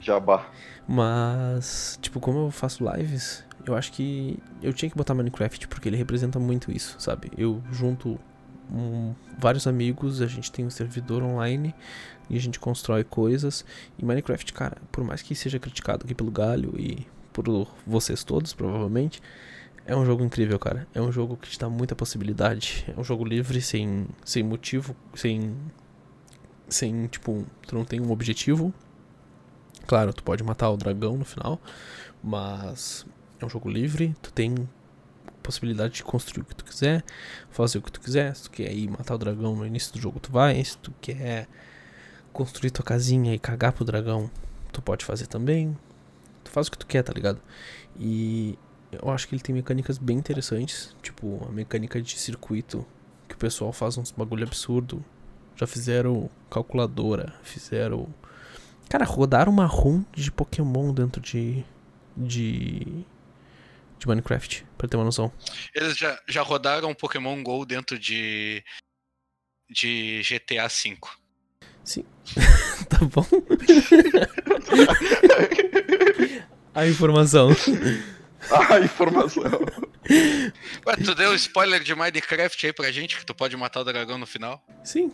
Jabá. 0.00 0.46
mas, 0.88 1.98
tipo, 2.00 2.20
como 2.20 2.46
eu 2.46 2.50
faço 2.50 2.84
lives, 2.90 3.44
eu 3.70 3.76
acho 3.76 3.92
que 3.92 4.38
eu 4.62 4.72
tinha 4.72 4.90
que 4.90 4.96
botar 4.96 5.14
Minecraft 5.14 5.68
porque 5.68 5.88
ele 5.88 5.96
representa 5.96 6.38
muito 6.38 6.70
isso, 6.70 6.96
sabe? 6.98 7.30
Eu 7.36 7.62
junto 7.70 8.18
um- 8.72 9.14
vários 9.38 9.66
amigos, 9.66 10.20
a 10.22 10.26
gente 10.26 10.50
tem 10.52 10.64
um 10.64 10.70
servidor 10.70 11.22
online 11.22 11.74
e 12.28 12.36
a 12.36 12.40
gente 12.40 12.58
constrói 12.60 13.02
coisas. 13.04 13.64
E 13.98 14.04
Minecraft, 14.04 14.52
cara, 14.52 14.76
por 14.92 15.02
mais 15.04 15.22
que 15.22 15.34
seja 15.34 15.58
criticado 15.58 16.04
aqui 16.04 16.14
pelo 16.14 16.30
Galho 16.30 16.74
e 16.78 17.06
por 17.32 17.44
vocês 17.86 18.22
todos, 18.24 18.52
provavelmente, 18.52 19.20
é 19.86 19.96
um 19.96 20.04
jogo 20.04 20.22
incrível, 20.24 20.58
cara. 20.58 20.86
É 20.94 21.00
um 21.00 21.10
jogo 21.10 21.36
que 21.36 21.48
te 21.48 21.58
dá 21.58 21.68
muita 21.68 21.96
possibilidade. 21.96 22.84
É 22.96 23.00
um 23.00 23.02
jogo 23.02 23.24
livre, 23.24 23.60
sem, 23.60 24.06
sem 24.24 24.42
motivo, 24.42 24.94
sem. 25.14 25.54
Sem, 26.68 27.06
tipo, 27.08 27.44
tu 27.66 27.74
não 27.74 27.84
tem 27.84 28.00
um 28.00 28.12
objetivo. 28.12 28.72
Claro, 29.86 30.12
tu 30.12 30.22
pode 30.22 30.44
matar 30.44 30.70
o 30.70 30.76
dragão 30.76 31.16
no 31.16 31.24
final, 31.24 31.60
mas 32.22 33.04
é 33.40 33.46
um 33.46 33.48
jogo 33.48 33.68
livre, 33.68 34.14
tu 34.22 34.32
tem 34.32 34.68
possibilidade 35.42 35.94
de 35.94 36.04
construir 36.04 36.42
o 36.42 36.44
que 36.44 36.54
tu 36.54 36.64
quiser, 36.64 37.02
fazer 37.50 37.78
o 37.78 37.82
que 37.82 37.90
tu 37.90 38.00
quiser. 38.00 38.34
Se 38.36 38.44
tu 38.44 38.50
quer 38.50 38.72
ir 38.72 38.88
matar 38.88 39.14
o 39.14 39.18
dragão 39.18 39.56
no 39.56 39.66
início 39.66 39.92
do 39.92 40.00
jogo, 40.00 40.20
tu 40.20 40.30
vai. 40.30 40.62
Se 40.62 40.76
tu 40.78 40.92
quer 41.00 41.48
construir 42.32 42.70
tua 42.70 42.84
casinha 42.84 43.34
e 43.34 43.38
cagar 43.38 43.72
pro 43.72 43.84
dragão, 43.84 44.30
tu 44.72 44.80
pode 44.80 45.04
fazer 45.04 45.26
também. 45.26 45.76
Tu 46.44 46.50
faz 46.50 46.68
o 46.68 46.70
que 46.70 46.78
tu 46.78 46.86
quer, 46.86 47.02
tá 47.02 47.12
ligado? 47.12 47.40
E 47.98 48.58
eu 48.92 49.10
acho 49.10 49.28
que 49.28 49.34
ele 49.34 49.42
tem 49.42 49.54
mecânicas 49.54 49.98
bem 49.98 50.18
interessantes, 50.18 50.94
tipo 51.02 51.46
a 51.48 51.52
mecânica 51.52 52.00
de 52.00 52.18
circuito, 52.18 52.86
que 53.28 53.34
o 53.34 53.38
pessoal 53.38 53.72
faz 53.72 53.96
uns 53.96 54.10
bagulho 54.10 54.44
absurdo. 54.44 55.04
Já 55.56 55.66
fizeram 55.66 56.30
calculadora, 56.50 57.34
fizeram. 57.42 58.08
Cara, 58.88 59.04
rodaram 59.04 59.52
uma 59.52 59.66
ROM 59.66 60.02
de 60.12 60.32
Pokémon 60.32 60.92
dentro 60.92 61.20
de. 61.20 61.64
de. 62.16 63.04
De 64.00 64.08
Minecraft, 64.08 64.66
pra 64.76 64.88
ter 64.88 64.96
uma 64.96 65.04
noção. 65.04 65.32
Eles 65.74 65.96
já, 65.96 66.20
já 66.26 66.42
rodaram 66.42 66.92
Pokémon 66.94 67.40
GO 67.42 67.64
dentro 67.64 67.98
de. 67.98 68.64
de 69.68 70.22
GTA 70.22 70.68
V. 70.68 70.96
Sim. 71.84 72.04
tá 72.88 72.98
bom? 73.02 73.26
a 76.74 76.86
informação. 76.86 77.50
A 78.50 78.80
informação. 78.80 79.42
Ué, 80.86 80.96
tu 81.04 81.14
deu 81.14 81.34
spoiler 81.34 81.82
de 81.82 81.94
Minecraft 81.94 82.66
aí 82.66 82.72
pra 82.72 82.90
gente, 82.90 83.18
que 83.18 83.26
tu 83.26 83.34
pode 83.34 83.56
matar 83.56 83.80
o 83.80 83.84
dragão 83.84 84.18
no 84.18 84.26
final? 84.26 84.64
Sim. 84.82 85.12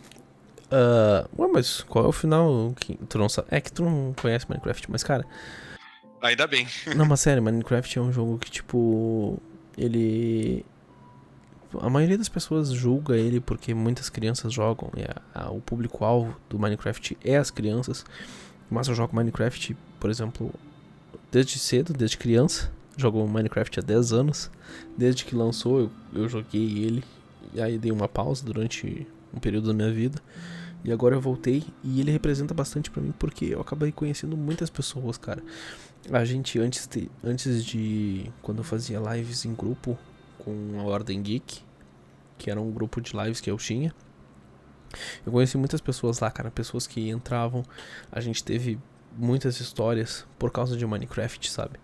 Ah, 0.71 1.27
ué, 1.37 1.47
mas 1.47 1.81
qual 1.83 2.05
é 2.05 2.07
o 2.07 2.13
final? 2.13 2.73
Que 2.79 2.95
tu 3.07 3.17
não 3.17 3.27
sabe. 3.27 3.49
É 3.51 3.59
que 3.59 3.71
tu 3.71 3.83
não 3.83 4.13
conhece 4.13 4.45
Minecraft, 4.49 4.89
mas 4.89 5.03
cara. 5.03 5.25
Ainda 6.21 6.47
bem. 6.47 6.67
Não, 6.95 7.05
mas 7.05 7.19
sério, 7.19 7.41
Minecraft 7.43 7.97
é 7.97 8.01
um 8.01 8.11
jogo 8.11 8.37
que, 8.37 8.49
tipo. 8.51 9.39
Ele. 9.77 10.65
A 11.81 11.89
maioria 11.89 12.17
das 12.17 12.29
pessoas 12.29 12.69
julga 12.71 13.15
ele 13.17 13.39
porque 13.39 13.73
muitas 13.73 14.09
crianças 14.09 14.51
jogam. 14.53 14.89
A- 15.33 15.43
a- 15.45 15.51
o 15.51 15.59
público-alvo 15.61 16.35
do 16.49 16.57
Minecraft 16.57 17.17
é 17.23 17.37
as 17.37 17.51
crianças. 17.51 18.05
Mas 18.69 18.87
eu 18.87 18.95
jogo 18.95 19.15
Minecraft, 19.15 19.75
por 19.99 20.09
exemplo, 20.09 20.51
desde 21.31 21.59
cedo, 21.59 21.93
desde 21.93 22.17
criança. 22.17 22.71
Jogo 22.97 23.25
Minecraft 23.27 23.79
há 23.79 23.83
10 23.83 24.11
anos. 24.11 24.49
Desde 24.97 25.23
que 25.23 25.35
lançou, 25.35 25.81
eu, 25.81 25.91
eu 26.13 26.27
joguei 26.29 26.79
ele. 26.83 27.03
E 27.53 27.61
aí 27.61 27.77
dei 27.77 27.91
uma 27.91 28.07
pausa 28.07 28.43
durante 28.43 29.05
um 29.33 29.39
período 29.39 29.67
da 29.67 29.73
minha 29.73 29.91
vida. 29.93 30.19
E 30.83 30.91
agora 30.91 31.15
eu 31.15 31.21
voltei. 31.21 31.63
E 31.83 31.99
ele 32.01 32.11
representa 32.11 32.53
bastante 32.53 32.89
pra 32.89 33.01
mim 33.03 33.13
porque 33.19 33.45
eu 33.45 33.61
acabei 33.61 33.91
conhecendo 33.91 34.35
muitas 34.35 34.69
pessoas, 34.69 35.17
cara. 35.17 35.43
A 36.11 36.23
gente, 36.23 36.59
antes 36.59 36.87
de, 36.87 37.09
antes 37.23 37.65
de. 37.65 38.31
Quando 38.41 38.59
eu 38.59 38.63
fazia 38.63 38.99
lives 38.99 39.45
em 39.45 39.53
grupo 39.53 39.97
com 40.39 40.79
a 40.79 40.83
Ordem 40.83 41.21
Geek, 41.21 41.61
que 42.37 42.49
era 42.49 42.61
um 42.61 42.71
grupo 42.71 43.01
de 43.01 43.15
lives 43.15 43.41
que 43.41 43.51
eu 43.51 43.57
tinha. 43.57 43.93
Eu 45.25 45.31
conheci 45.31 45.57
muitas 45.57 45.81
pessoas 45.81 46.19
lá, 46.19 46.31
cara, 46.31 46.49
pessoas 46.49 46.87
que 46.87 47.09
entravam, 47.09 47.63
a 48.09 48.21
gente 48.21 48.41
teve 48.41 48.79
muitas 49.17 49.59
histórias 49.59 50.25
por 50.39 50.49
causa 50.51 50.77
de 50.77 50.85
Minecraft, 50.85 51.51
sabe? 51.51 51.77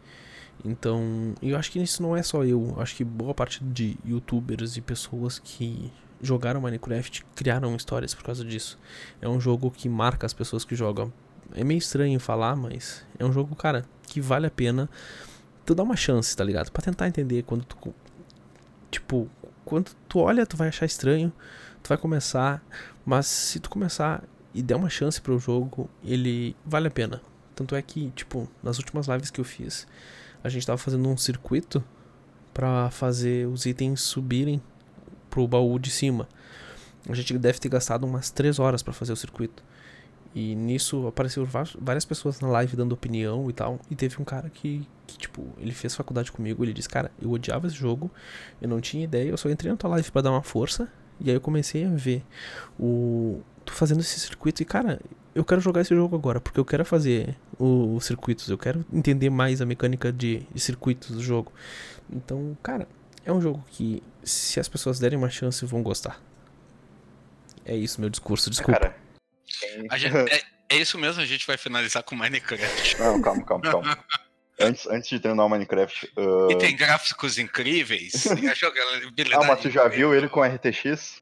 Então, 0.64 1.34
eu 1.42 1.58
acho 1.58 1.72
que 1.72 1.80
isso 1.80 2.02
não 2.02 2.16
é 2.16 2.24
só 2.24 2.46
eu, 2.46 2.76
acho 2.80 2.96
que 2.96 3.04
boa 3.04 3.34
parte 3.34 3.62
de 3.62 3.98
youtubers 4.06 4.78
e 4.78 4.82
pessoas 4.82 5.38
que 5.40 5.92
jogaram 6.22 6.62
Minecraft 6.62 7.26
criaram 7.36 7.76
histórias 7.76 8.14
por 8.14 8.24
causa 8.24 8.46
disso. 8.46 8.80
É 9.22 9.28
um 9.28 9.42
jogo 9.42 9.70
que 9.70 9.90
marca 9.90 10.26
as 10.26 10.34
pessoas 10.34 10.64
que 10.64 10.76
jogam. 10.76 11.12
É 11.54 11.64
meio 11.64 11.80
estranho 11.80 12.20
falar, 12.20 12.56
mas 12.56 13.06
é 13.20 13.26
um 13.26 13.34
jogo, 13.34 13.56
cara, 13.56 13.84
que 14.14 14.22
vale 14.22 14.46
a 14.46 14.52
pena 14.52 14.88
tu 15.66 15.74
dar 15.74 15.84
uma 15.84 15.96
chance, 15.96 16.36
tá 16.36 16.44
ligado? 16.44 16.72
Para 16.72 16.84
tentar 16.84 17.08
entender 17.08 17.44
quando 17.44 17.66
tu 17.66 17.94
tipo, 18.92 19.28
quando 19.66 19.92
tu 20.08 20.20
olha, 20.20 20.46
tu 20.46 20.56
vai 20.56 20.68
achar 20.68 20.86
estranho, 20.86 21.34
tu 21.82 21.90
vai 21.90 21.98
começar, 21.98 22.64
mas 23.04 23.26
se 23.26 23.60
tu 23.60 23.70
começar 23.70 24.24
e 24.54 24.62
der 24.62 24.76
uma 24.76 24.90
chance 24.90 25.20
pro 25.20 25.40
jogo, 25.40 25.90
ele 26.04 26.56
vale 26.64 26.88
a 26.88 26.92
pena. 26.92 27.22
Tanto 27.56 27.76
é 27.76 27.82
que, 27.82 28.12
tipo, 28.12 28.48
nas 28.62 28.78
últimas 28.78 29.08
lives 29.08 29.32
que 29.32 29.42
eu 29.42 29.46
fiz, 29.46 29.88
a 30.44 30.50
gente 30.50 30.66
tava 30.66 30.78
fazendo 30.78 31.10
um 31.10 31.18
circuito 31.18 31.84
para 32.54 32.92
fazer 32.92 33.48
os 33.48 33.66
itens 33.66 34.02
subirem 34.02 34.62
pro 35.28 35.48
baú 35.48 35.80
de 35.80 35.90
cima. 35.90 36.28
A 37.10 37.16
gente 37.16 37.36
deve 37.38 37.58
ter 37.58 37.70
gastado 37.70 38.06
umas 38.06 38.30
3 38.30 38.60
horas 38.60 38.84
para 38.84 38.94
fazer 38.94 39.12
o 39.12 39.16
circuito. 39.16 39.64
E 40.36 40.56
nisso 40.56 41.06
apareceu 41.08 41.48
várias 41.80 42.06
pessoas 42.06 42.40
na 42.40 42.48
live 42.48 42.76
dando 42.76 42.94
opinião 42.94 43.50
e 43.50 43.54
tal. 43.54 43.80
E 43.90 43.96
teve 43.96 44.20
um 44.20 44.26
cara 44.26 44.50
que, 44.50 44.88
que, 45.06 45.18
tipo, 45.18 45.46
ele 45.60 45.72
fez 45.72 45.96
faculdade 45.96 46.32
comigo. 46.32 46.64
Ele 46.64 46.74
disse: 46.74 46.90
Cara, 46.90 47.12
eu 47.22 47.32
odiava 47.32 47.68
esse 47.68 47.76
jogo, 47.76 48.10
eu 48.62 48.68
não 48.68 48.82
tinha 48.82 49.04
ideia, 49.04 49.30
eu 49.30 49.38
só 49.38 49.50
entrei 49.50 49.72
na 49.72 49.78
tua 49.78 49.92
live 49.92 50.12
pra 50.12 50.22
dar 50.22 50.32
uma 50.32 50.42
força. 50.42 50.90
E 51.20 51.30
aí 51.30 51.36
eu 51.36 51.42
comecei 51.42 51.86
a 51.86 51.90
ver 51.90 52.24
o. 52.80 53.42
Tu 53.64 53.72
fazendo 53.72 54.02
esse 54.02 54.20
circuito 54.20 54.62
e, 54.62 54.66
cara, 54.66 55.00
eu 55.36 55.46
quero 55.46 55.62
jogar 55.62 55.82
esse 55.82 55.96
jogo 55.96 56.16
agora, 56.16 56.42
porque 56.42 56.60
eu 56.60 56.66
quero 56.66 56.84
fazer 56.84 57.36
os 57.58 58.04
circuitos, 58.04 58.50
eu 58.50 58.58
quero 58.58 58.86
entender 58.92 59.30
mais 59.30 59.62
a 59.62 59.66
mecânica 59.66 60.12
de, 60.12 60.46
de 60.54 60.60
circuitos 60.60 61.12
do 61.12 61.22
jogo. 61.22 61.52
Então, 62.12 62.58
cara, 62.62 62.88
é 63.24 63.32
um 63.32 63.40
jogo 63.40 63.64
que, 63.70 64.04
se 64.24 64.60
as 64.60 64.68
pessoas 64.68 65.00
derem 65.00 65.18
uma 65.18 65.30
chance, 65.30 65.66
vão 65.66 65.82
gostar. 65.82 66.20
É 67.64 67.76
isso, 67.76 68.02
meu 68.02 68.10
discurso, 68.10 68.50
desculpa. 68.50 68.80
Cara, 68.80 68.96
gente, 69.98 70.34
é, 70.34 70.42
é, 70.70 70.78
isso 70.78 70.98
mesmo, 70.98 71.22
a 71.22 71.26
gente 71.26 71.46
vai 71.46 71.58
finalizar 71.58 72.04
com 72.04 72.16
Minecraft. 72.16 73.00
Não, 73.00 73.22
calma, 73.22 73.44
calma, 73.46 73.64
calma. 73.64 74.06
antes, 74.60 74.88
antes 74.88 75.10
de 75.10 75.20
terminar 75.20 75.46
o 75.46 75.50
Minecraft. 75.50 76.12
Uh... 76.18 76.52
E 76.52 76.58
tem 76.58 76.76
gráficos 76.76 77.38
incríveis. 77.38 78.26
ah, 79.34 79.44
mas 79.48 79.60
tu 79.62 79.70
já 79.70 79.88
viu 79.88 80.14
ele 80.14 80.30
com 80.30 80.42
RTX? 80.42 81.22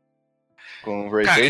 Com 0.82 1.10
Ray 1.10 1.26
Cara, 1.26 1.42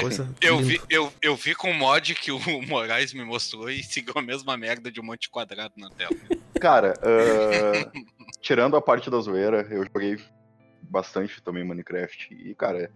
eu 0.41 0.59
vi, 0.59 0.81
eu, 0.89 1.13
eu 1.21 1.35
vi 1.37 1.55
com 1.55 1.71
o 1.71 1.73
mod 1.73 2.13
que 2.15 2.31
o 2.31 2.39
Moraes 2.67 3.13
me 3.13 3.23
mostrou 3.23 3.69
e 3.69 3.81
seguiu 3.81 4.13
a 4.17 4.21
mesma 4.21 4.57
merda 4.57 4.91
de 4.91 4.99
um 4.99 5.03
monte 5.03 5.21
de 5.21 5.29
quadrado 5.29 5.73
na 5.77 5.89
tela. 5.89 6.11
Cara, 6.59 6.93
uh, 6.99 8.05
tirando 8.41 8.75
a 8.75 8.81
parte 8.81 9.09
da 9.09 9.19
zoeira, 9.19 9.65
eu 9.71 9.85
joguei 9.85 10.19
bastante 10.81 11.41
também 11.41 11.63
Minecraft. 11.63 12.33
E, 12.33 12.53
cara, 12.55 12.91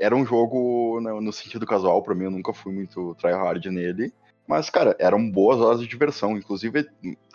era 0.00 0.16
um 0.16 0.24
jogo 0.24 0.98
no, 1.00 1.20
no 1.20 1.32
sentido 1.32 1.66
casual 1.66 2.02
para 2.02 2.14
mim, 2.14 2.24
eu 2.24 2.30
nunca 2.30 2.52
fui 2.54 2.72
muito 2.72 3.14
tryhard 3.16 3.70
nele. 3.70 4.12
Mas, 4.46 4.68
cara, 4.68 4.96
eram 4.98 5.30
boas 5.30 5.60
horas 5.60 5.80
de 5.80 5.86
diversão. 5.86 6.36
Inclusive, 6.36 6.88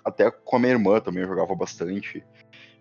até 0.03 0.29
com 0.29 0.57
a 0.57 0.59
minha 0.59 0.73
irmã 0.73 0.99
também 0.99 1.23
eu 1.23 1.29
jogava 1.29 1.55
bastante. 1.55 2.25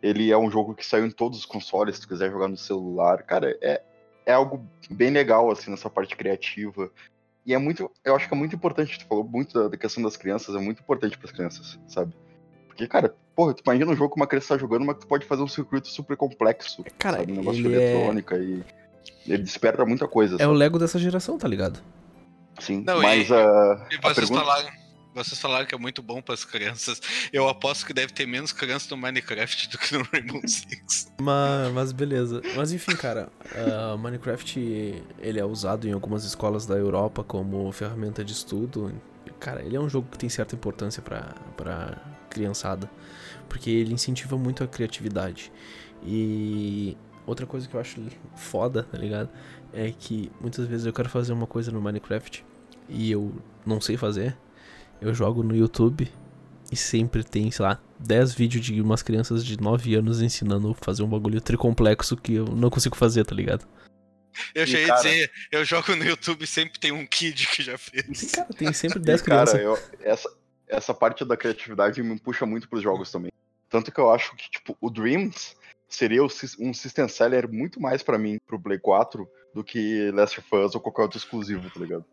Ele 0.03 0.33
é 0.33 0.37
um 0.37 0.51
jogo 0.51 0.75
que 0.75 0.85
saiu 0.85 1.07
em 1.07 1.11
todos 1.11 1.39
os 1.39 1.47
consoles, 1.47 1.95
se 1.95 2.03
tu 2.03 2.09
quiser 2.09 2.33
jogar 2.33 2.49
no 2.49 2.57
celular. 2.57 3.23
Cara, 3.23 3.57
é, 3.63 3.81
é 4.27 4.33
algo 4.33 4.67
bem 4.91 5.11
legal, 5.11 5.51
assim, 5.51 5.71
nessa 5.71 5.89
parte 5.89 6.17
criativa. 6.17 6.91
E 7.47 7.55
é 7.55 7.59
muito. 7.59 7.91
Eu 8.05 8.17
acho 8.17 8.27
que 8.27 8.35
é 8.35 8.37
muito 8.37 8.57
importante, 8.57 8.99
tu 8.99 9.07
falou 9.07 9.23
muito 9.23 9.69
da, 9.69 9.77
questão 9.77 10.03
das 10.03 10.17
crianças, 10.17 10.55
é 10.57 10.59
muito 10.59 10.81
importante 10.81 11.17
para 11.17 11.27
as 11.27 11.33
crianças, 11.33 11.79
sabe? 11.87 12.13
Porque, 12.67 12.89
cara, 12.89 13.15
porra, 13.37 13.55
tu 13.55 13.63
imagina 13.65 13.93
um 13.93 13.97
jogo 13.97 14.15
que 14.15 14.21
uma 14.21 14.27
criança 14.27 14.55
tá 14.55 14.59
jogando, 14.59 14.85
mas 14.85 14.99
tu 14.99 15.07
pode 15.07 15.27
fazer 15.27 15.43
um 15.43 15.49
circuito 15.49 15.89
super 15.89 16.17
complexo. 16.17 16.83
Cara, 16.99 17.19
sabe? 17.19 17.33
Um 17.33 17.37
negócio 17.37 17.63
de 17.63 17.73
é 17.73 17.93
eletrônica 17.93 18.37
é... 18.37 18.41
e. 18.41 18.65
Ele 19.27 19.43
desperta 19.43 19.85
muita 19.85 20.07
coisa. 20.07 20.37
É 20.37 20.39
sabe? 20.39 20.51
o 20.51 20.53
Lego 20.53 20.79
dessa 20.79 20.99
geração, 20.99 21.39
tá 21.39 21.49
ligado? 21.49 21.81
Sim, 22.59 22.85
Não, 22.87 23.01
mas 23.01 23.29
e, 23.29 23.35
a. 23.35 23.87
E 23.91 23.97
vocês, 23.97 24.15
pergunta... 24.15 24.41
falaram, 24.41 24.71
vocês 25.15 25.41
falaram 25.41 25.67
que 25.67 25.75
é 25.75 25.79
muito 25.79 26.03
bom 26.03 26.21
para 26.21 26.35
as 26.35 26.45
crianças. 26.45 27.01
Eu 27.33 27.49
aposto 27.49 27.87
que 27.87 27.93
deve 27.93 28.13
ter 28.13 28.27
menos 28.27 28.53
crianças 28.53 28.89
no 28.91 28.97
Minecraft 28.97 29.71
do 29.71 29.79
que 29.79 29.97
no 29.97 30.05
Rainbow 30.13 30.41
Six. 30.47 31.13
Mas, 31.21 31.73
mas 31.73 31.93
beleza. 31.93 32.43
Mas 32.55 32.73
enfim, 32.73 32.95
cara, 32.97 33.29
uh, 33.53 33.99
Minecraft 33.99 35.03
ele 35.19 35.41
é 35.41 35.45
usado 35.45 35.89
em 35.89 35.93
algumas 35.93 36.25
escolas 36.25 36.67
da 36.67 36.77
Europa 36.77 37.25
como 37.25 37.71
ferramenta 37.73 38.25
de 38.25 38.33
estudo. 38.33 38.95
Cara, 39.41 39.63
ele 39.63 39.77
é 39.77 39.81
um 39.81 39.89
jogo 39.89 40.09
que 40.11 40.19
tem 40.19 40.29
certa 40.29 40.55
importância 40.55 41.03
para 41.03 41.35
para 41.57 41.99
criançada, 42.31 42.91
porque 43.49 43.71
ele 43.71 43.95
incentiva 43.95 44.37
muito 44.37 44.65
a 44.65 44.67
criatividade. 44.67 45.53
E 46.05 46.97
outra 47.27 47.47
coisa 47.47 47.69
que 47.69 47.75
eu 47.75 47.81
acho 47.81 48.01
foda, 48.37 48.83
tá 48.83 48.99
ligado? 48.99 49.29
É 49.73 49.91
que 49.91 50.31
muitas 50.41 50.67
vezes 50.67 50.87
eu 50.87 50.93
quero 50.93 51.09
fazer 51.09 51.33
uma 51.33 51.47
coisa 51.47 51.71
no 51.71 51.81
Minecraft 51.81 52.45
e 52.89 53.11
eu 53.11 53.35
não 53.65 53.81
sei 53.81 53.97
fazer. 53.97 54.37
Eu 55.01 55.13
jogo 55.15 55.43
no 55.43 55.55
YouTube 55.55 56.11
e 56.71 56.77
sempre 56.77 57.23
tem, 57.23 57.51
sei 57.51 57.65
lá, 57.65 57.81
10 57.99 58.35
vídeos 58.35 58.65
de 58.65 58.81
umas 58.81 59.03
crianças 59.03 59.45
de 59.45 59.61
9 59.61 59.95
anos 59.95 60.23
ensinando 60.23 60.71
a 60.71 60.85
fazer 60.85 61.03
um 61.03 61.09
bagulho 61.09 61.41
tricomplexo 61.41 62.17
que 62.17 62.35
eu 62.35 62.47
não 62.47 62.71
consigo 62.71 62.97
fazer, 62.97 63.25
tá 63.25 63.35
ligado? 63.35 63.67
Eu 64.55 64.67
cheguei 64.67 64.91
a 64.91 64.97
dizer, 64.97 65.31
eu 65.53 65.65
jogo 65.65 65.95
no 65.95 66.05
YouTube 66.05 66.43
e 66.43 66.47
sempre 66.47 66.79
tem 66.79 66.91
um 66.91 67.07
kid 67.07 67.47
que 67.49 67.63
já 67.63 67.79
fez. 67.79 68.33
Cara, 68.33 68.49
tem 68.53 68.73
sempre 68.73 68.99
10 69.01 69.23
crianças. 69.23 69.53
Cara, 69.53 69.63
eu, 69.63 69.79
essa, 70.01 70.29
essa 70.67 70.95
parte 70.95 71.25
da 71.25 71.37
criatividade 71.37 72.03
me 72.03 72.19
puxa 72.19 72.45
muito 72.45 72.69
pros 72.69 72.83
jogos 72.83 73.11
também. 73.11 73.31
Tanto 73.69 73.93
que 73.93 74.01
eu 74.01 74.11
acho 74.13 74.35
que, 74.37 74.51
tipo, 74.51 74.77
o 74.81 74.91
Dreams 74.91 75.57
seria 75.95 76.23
um 76.23 76.75
system 76.75 77.09
seller 77.09 77.51
muito 77.51 77.81
mais 77.81 78.03
para 78.03 78.19
mim, 78.19 78.39
pro 78.47 78.61
Play 78.61 78.79
4, 78.79 79.29
do 79.55 79.63
que 79.63 80.11
Last 80.11 80.41
of 80.41 80.57
Us 80.57 80.75
ou 80.75 80.81
qualquer 80.81 81.03
outro 81.03 81.19
exclusivo, 81.19 81.71
tá 81.71 81.81
ligado? 81.81 82.05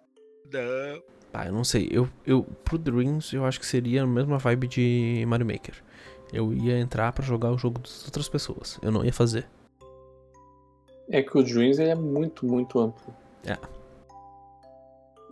Não. 0.51 1.03
Ah, 1.33 1.45
eu 1.45 1.53
não 1.53 1.63
sei. 1.63 1.87
Eu, 1.91 2.09
eu, 2.25 2.43
pro 2.63 2.77
Dreams, 2.77 3.33
eu 3.33 3.45
acho 3.45 3.59
que 3.59 3.65
seria 3.65 4.03
a 4.03 4.07
mesma 4.07 4.37
vibe 4.37 4.67
de 4.67 5.25
Mario 5.27 5.45
Maker. 5.45 5.75
Eu 6.33 6.53
ia 6.53 6.77
entrar 6.79 7.11
para 7.11 7.23
jogar 7.23 7.51
o 7.51 7.57
jogo 7.57 7.79
das 7.79 8.05
outras 8.05 8.27
pessoas. 8.27 8.79
Eu 8.81 8.91
não 8.91 9.03
ia 9.03 9.13
fazer. 9.13 9.47
É 11.09 11.21
que 11.21 11.37
o 11.37 11.43
Dreams 11.43 11.79
é 11.79 11.95
muito, 11.95 12.45
muito 12.45 12.79
amplo. 12.79 13.13
É. 13.45 13.57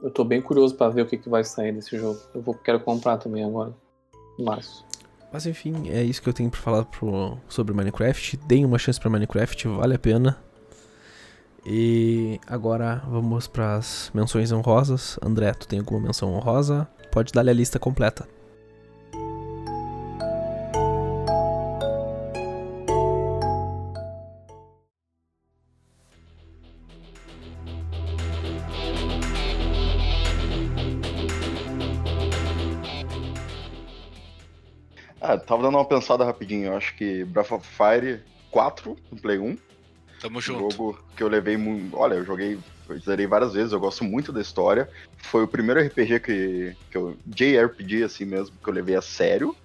Eu 0.02 0.12
tô 0.12 0.24
bem 0.24 0.42
curioso 0.42 0.76
para 0.76 0.90
ver 0.90 1.02
o 1.02 1.06
que, 1.06 1.18
que 1.18 1.30
vai 1.30 1.44
sair 1.44 1.74
desse 1.74 1.98
jogo. 1.98 2.20
Eu 2.34 2.42
vou, 2.42 2.54
quero 2.54 2.80
comprar 2.80 3.18
também 3.18 3.44
agora. 3.44 3.74
Março. 4.38 4.86
Mas 5.32 5.46
enfim, 5.46 5.90
é 5.90 6.04
isso 6.04 6.22
que 6.22 6.30
eu 6.30 6.34
tenho 6.34 6.50
pra 6.50 6.60
falar 6.60 6.86
pro, 6.86 7.38
sobre 7.48 7.74
Minecraft. 7.74 8.38
Deem 8.48 8.66
uma 8.66 8.80
chance 8.80 9.00
para 9.00 9.10
Minecraft, 9.10 9.68
vale 9.68 9.96
a 9.96 10.00
pena. 10.00 10.38
E 11.66 12.40
agora 12.48 13.04
vamos 13.08 13.48
para 13.48 13.76
as 13.76 14.10
menções 14.14 14.52
honrosas. 14.52 15.20
André, 15.22 15.54
tu 15.54 15.68
tem 15.68 15.80
alguma 15.80 16.00
menção 16.00 16.34
honrosa? 16.34 16.88
Pode 17.12 17.32
dar-lhe 17.32 17.50
a 17.50 17.54
lista 17.54 17.78
completa. 17.78 18.28
Ah, 35.30 35.38
tava 35.38 35.62
dando 35.62 35.78
uma 35.78 35.86
pensada 35.86 36.26
rapidinho. 36.26 36.66
Eu 36.66 36.76
acho 36.76 36.96
que 36.96 37.24
Breath 37.24 37.52
of 37.52 37.68
Fire 37.68 38.20
4 38.50 38.98
no 39.12 39.20
Play 39.20 39.38
1. 39.38 39.56
Tamo 40.20 40.42
junto. 40.42 40.72
jogo 40.72 41.00
que 41.16 41.22
eu 41.22 41.28
levei 41.28 41.56
muito. 41.56 41.96
Olha, 41.96 42.16
eu 42.16 42.26
joguei. 42.26 42.58
Eu 42.90 43.00
zerei 43.00 43.28
várias 43.28 43.54
vezes, 43.54 43.72
eu 43.72 43.80
gosto 43.80 44.04
muito 44.04 44.34
da 44.34 44.42
história. 44.42 44.90
Foi 45.18 45.44
o 45.44 45.48
primeiro 45.48 45.82
RPG 45.82 46.20
que, 46.22 46.76
que 46.90 46.98
eu. 46.98 47.16
JRPG, 47.28 48.06
assim 48.06 48.26
mesmo, 48.26 48.58
que 48.58 48.68
eu 48.68 48.74
levei 48.74 48.96
a 48.96 49.04
sério. 49.04 49.56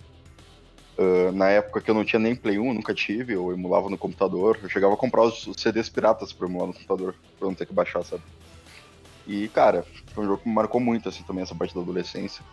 Uh, 0.98 1.32
na 1.32 1.48
época 1.48 1.80
que 1.80 1.90
eu 1.90 1.94
não 1.94 2.04
tinha 2.04 2.20
nem 2.20 2.36
Play 2.36 2.58
1, 2.58 2.74
nunca 2.74 2.92
tive, 2.92 3.32
eu 3.32 3.50
emulava 3.50 3.88
no 3.88 3.96
computador. 3.96 4.58
Eu 4.62 4.68
chegava 4.68 4.92
a 4.92 4.98
comprar 4.98 5.22
os, 5.22 5.46
os 5.46 5.56
CDs 5.62 5.88
piratas 5.88 6.30
pra 6.30 6.46
emular 6.46 6.66
no 6.66 6.74
computador, 6.74 7.14
pra 7.38 7.48
não 7.48 7.54
ter 7.54 7.64
que 7.64 7.72
baixar, 7.72 8.04
sabe? 8.04 8.22
E, 9.26 9.48
cara, 9.48 9.86
foi 10.12 10.24
um 10.24 10.26
jogo 10.26 10.42
que 10.42 10.48
me 10.50 10.54
marcou 10.54 10.78
muito, 10.78 11.08
assim, 11.08 11.22
também, 11.22 11.42
essa 11.42 11.54
parte 11.54 11.74
da 11.74 11.80
adolescência. 11.80 12.44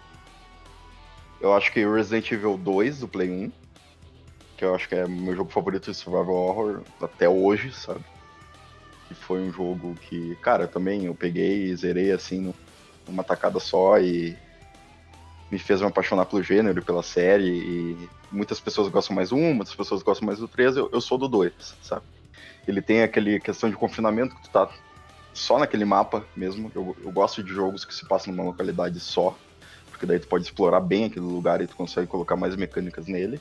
Eu 1.41 1.55
acho 1.55 1.71
que 1.71 1.83
Resident 1.83 2.31
Evil 2.31 2.55
2 2.55 2.99
do 2.99 3.07
Play 3.07 3.31
1, 3.31 3.51
que 4.55 4.63
eu 4.63 4.75
acho 4.75 4.87
que 4.87 4.93
é 4.93 5.07
meu 5.07 5.35
jogo 5.35 5.49
favorito 5.49 5.89
de 5.89 5.97
survival 5.97 6.35
horror 6.35 6.81
até 7.01 7.27
hoje, 7.27 7.73
sabe? 7.73 8.05
Que 9.07 9.15
foi 9.15 9.41
um 9.41 9.51
jogo 9.51 9.95
que, 10.07 10.35
cara, 10.35 10.67
também 10.67 11.05
eu 11.05 11.15
peguei 11.15 11.63
e 11.63 11.75
zerei 11.75 12.11
assim 12.11 12.53
numa 13.07 13.23
tacada 13.23 13.59
só 13.59 13.99
e 13.99 14.37
me 15.49 15.57
fez 15.57 15.81
me 15.81 15.87
apaixonar 15.87 16.25
pelo 16.25 16.43
gênero 16.43 16.79
e 16.79 16.85
pela 16.85 17.01
série. 17.01 17.49
E 17.49 18.09
muitas 18.31 18.59
pessoas 18.59 18.87
gostam 18.89 19.15
mais 19.15 19.29
do 19.29 19.35
1, 19.35 19.55
muitas 19.55 19.73
pessoas 19.73 20.03
gostam 20.03 20.27
mais 20.27 20.37
do 20.37 20.47
3, 20.47 20.77
eu, 20.77 20.91
eu 20.93 21.01
sou 21.01 21.17
do 21.17 21.27
2, 21.27 21.51
sabe? 21.81 22.03
Ele 22.67 22.83
tem 22.83 23.01
aquele 23.01 23.39
questão 23.39 23.67
de 23.67 23.75
confinamento 23.75 24.35
que 24.35 24.43
tu 24.43 24.51
tá 24.51 24.69
só 25.33 25.57
naquele 25.57 25.85
mapa 25.85 26.23
mesmo. 26.37 26.71
Eu, 26.75 26.95
eu 27.03 27.11
gosto 27.11 27.41
de 27.41 27.51
jogos 27.51 27.83
que 27.83 27.95
se 27.95 28.07
passam 28.07 28.31
numa 28.31 28.45
localidade 28.45 28.99
só, 28.99 29.35
porque 30.01 30.07
daí 30.07 30.19
tu 30.19 30.27
pode 30.27 30.45
explorar 30.45 30.79
bem 30.79 31.05
aquele 31.05 31.25
lugar 31.25 31.61
e 31.61 31.67
tu 31.67 31.75
consegue 31.75 32.07
colocar 32.07 32.35
mais 32.35 32.55
mecânicas 32.55 33.05
nele. 33.05 33.39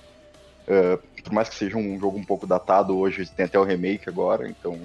Uh, 0.69 1.23
por 1.23 1.33
mais 1.33 1.49
que 1.49 1.55
seja 1.55 1.79
um 1.79 1.99
jogo 1.99 2.19
um 2.19 2.25
pouco 2.25 2.47
datado 2.47 2.99
hoje, 2.99 3.25
tem 3.25 3.47
até 3.47 3.59
o 3.59 3.65
remake 3.65 4.11
agora, 4.11 4.47
então 4.47 4.79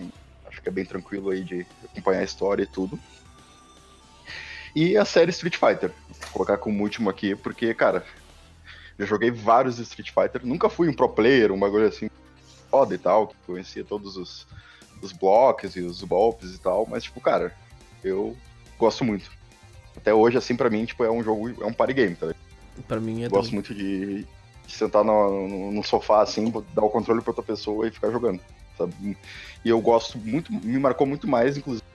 acho 0.48 0.62
que 0.62 0.70
é 0.70 0.72
bem 0.72 0.86
tranquilo 0.86 1.32
aí 1.32 1.44
de 1.44 1.68
acompanhar 1.84 2.22
a 2.22 2.24
história 2.24 2.64
e 2.64 2.66
tudo. 2.66 2.98
E 4.74 4.96
a 4.96 5.04
série 5.04 5.32
Street 5.32 5.58
Fighter, 5.58 5.92
vou 6.08 6.32
colocar 6.32 6.58
como 6.58 6.82
último 6.82 7.10
aqui, 7.10 7.36
porque, 7.36 7.74
cara, 7.74 8.06
eu 8.98 9.06
joguei 9.06 9.30
vários 9.30 9.78
Street 9.78 10.12
Fighter, 10.12 10.46
nunca 10.46 10.70
fui 10.70 10.88
um 10.88 10.94
pro 10.94 11.10
player, 11.10 11.52
um 11.52 11.60
bagulho 11.60 11.88
assim 11.88 12.10
foda 12.72 12.96
e 12.96 12.98
tal, 12.98 13.28
que 13.28 13.36
conhecia 13.46 13.84
todos 13.84 14.16
os, 14.16 14.48
os 15.02 15.12
blocos 15.12 15.76
e 15.76 15.82
os 15.82 16.02
golpes 16.04 16.56
e 16.56 16.58
tal, 16.58 16.86
mas, 16.86 17.04
tipo, 17.04 17.20
cara, 17.20 17.54
eu 18.02 18.34
gosto 18.80 19.04
muito. 19.04 19.30
Até 19.98 20.14
hoje, 20.14 20.38
assim, 20.38 20.56
pra 20.56 20.70
mim, 20.70 20.86
tipo, 20.86 21.04
é 21.04 21.12
um 21.12 21.24
jogo, 21.24 21.64
é 21.64 21.66
um 21.66 21.74
party 21.74 21.94
game, 21.94 22.16
tá 22.16 22.28
ligado? 22.28 22.44
Pra 22.88 23.00
mim 23.00 23.24
é. 23.24 23.30
Gosto 23.30 23.54
muito 23.54 23.74
de, 23.74 24.24
de 24.66 24.74
sentar 24.74 25.04
no, 25.04 25.48
no, 25.48 25.72
no, 25.72 25.84
sofá, 25.84 26.22
assim, 26.22 26.52
dar 26.74 26.84
o 26.84 26.90
controle 26.90 27.22
pra 27.22 27.32
outra 27.32 27.44
pessoa 27.44 27.88
e 27.88 27.92
ficar 27.92 28.12
jogando, 28.12 28.42
sabe? 28.78 29.18
E 29.64 29.70
eu 29.70 29.80
gosto 29.80 30.18
muito, 30.18 30.52
me 30.52 30.78
marcou 30.78 31.08
muito 31.08 31.28
mais, 31.28 31.58
inclusive. 31.58 31.86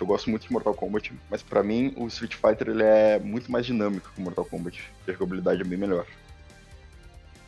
Eu 0.00 0.06
gosto 0.06 0.30
muito 0.30 0.46
de 0.46 0.52
Mortal 0.52 0.74
Kombat, 0.74 1.12
mas 1.28 1.42
para 1.42 1.60
mim 1.60 1.92
o 1.96 2.06
Street 2.06 2.34
Fighter 2.34 2.68
ele 2.68 2.84
é 2.84 3.18
muito 3.18 3.50
mais 3.50 3.66
dinâmico 3.66 4.12
que 4.14 4.20
o 4.20 4.24
Mortal 4.24 4.44
Kombat. 4.44 4.80
A 5.06 5.12
jogabilidade 5.12 5.60
é 5.60 5.64
bem 5.64 5.76
melhor. 5.76 6.06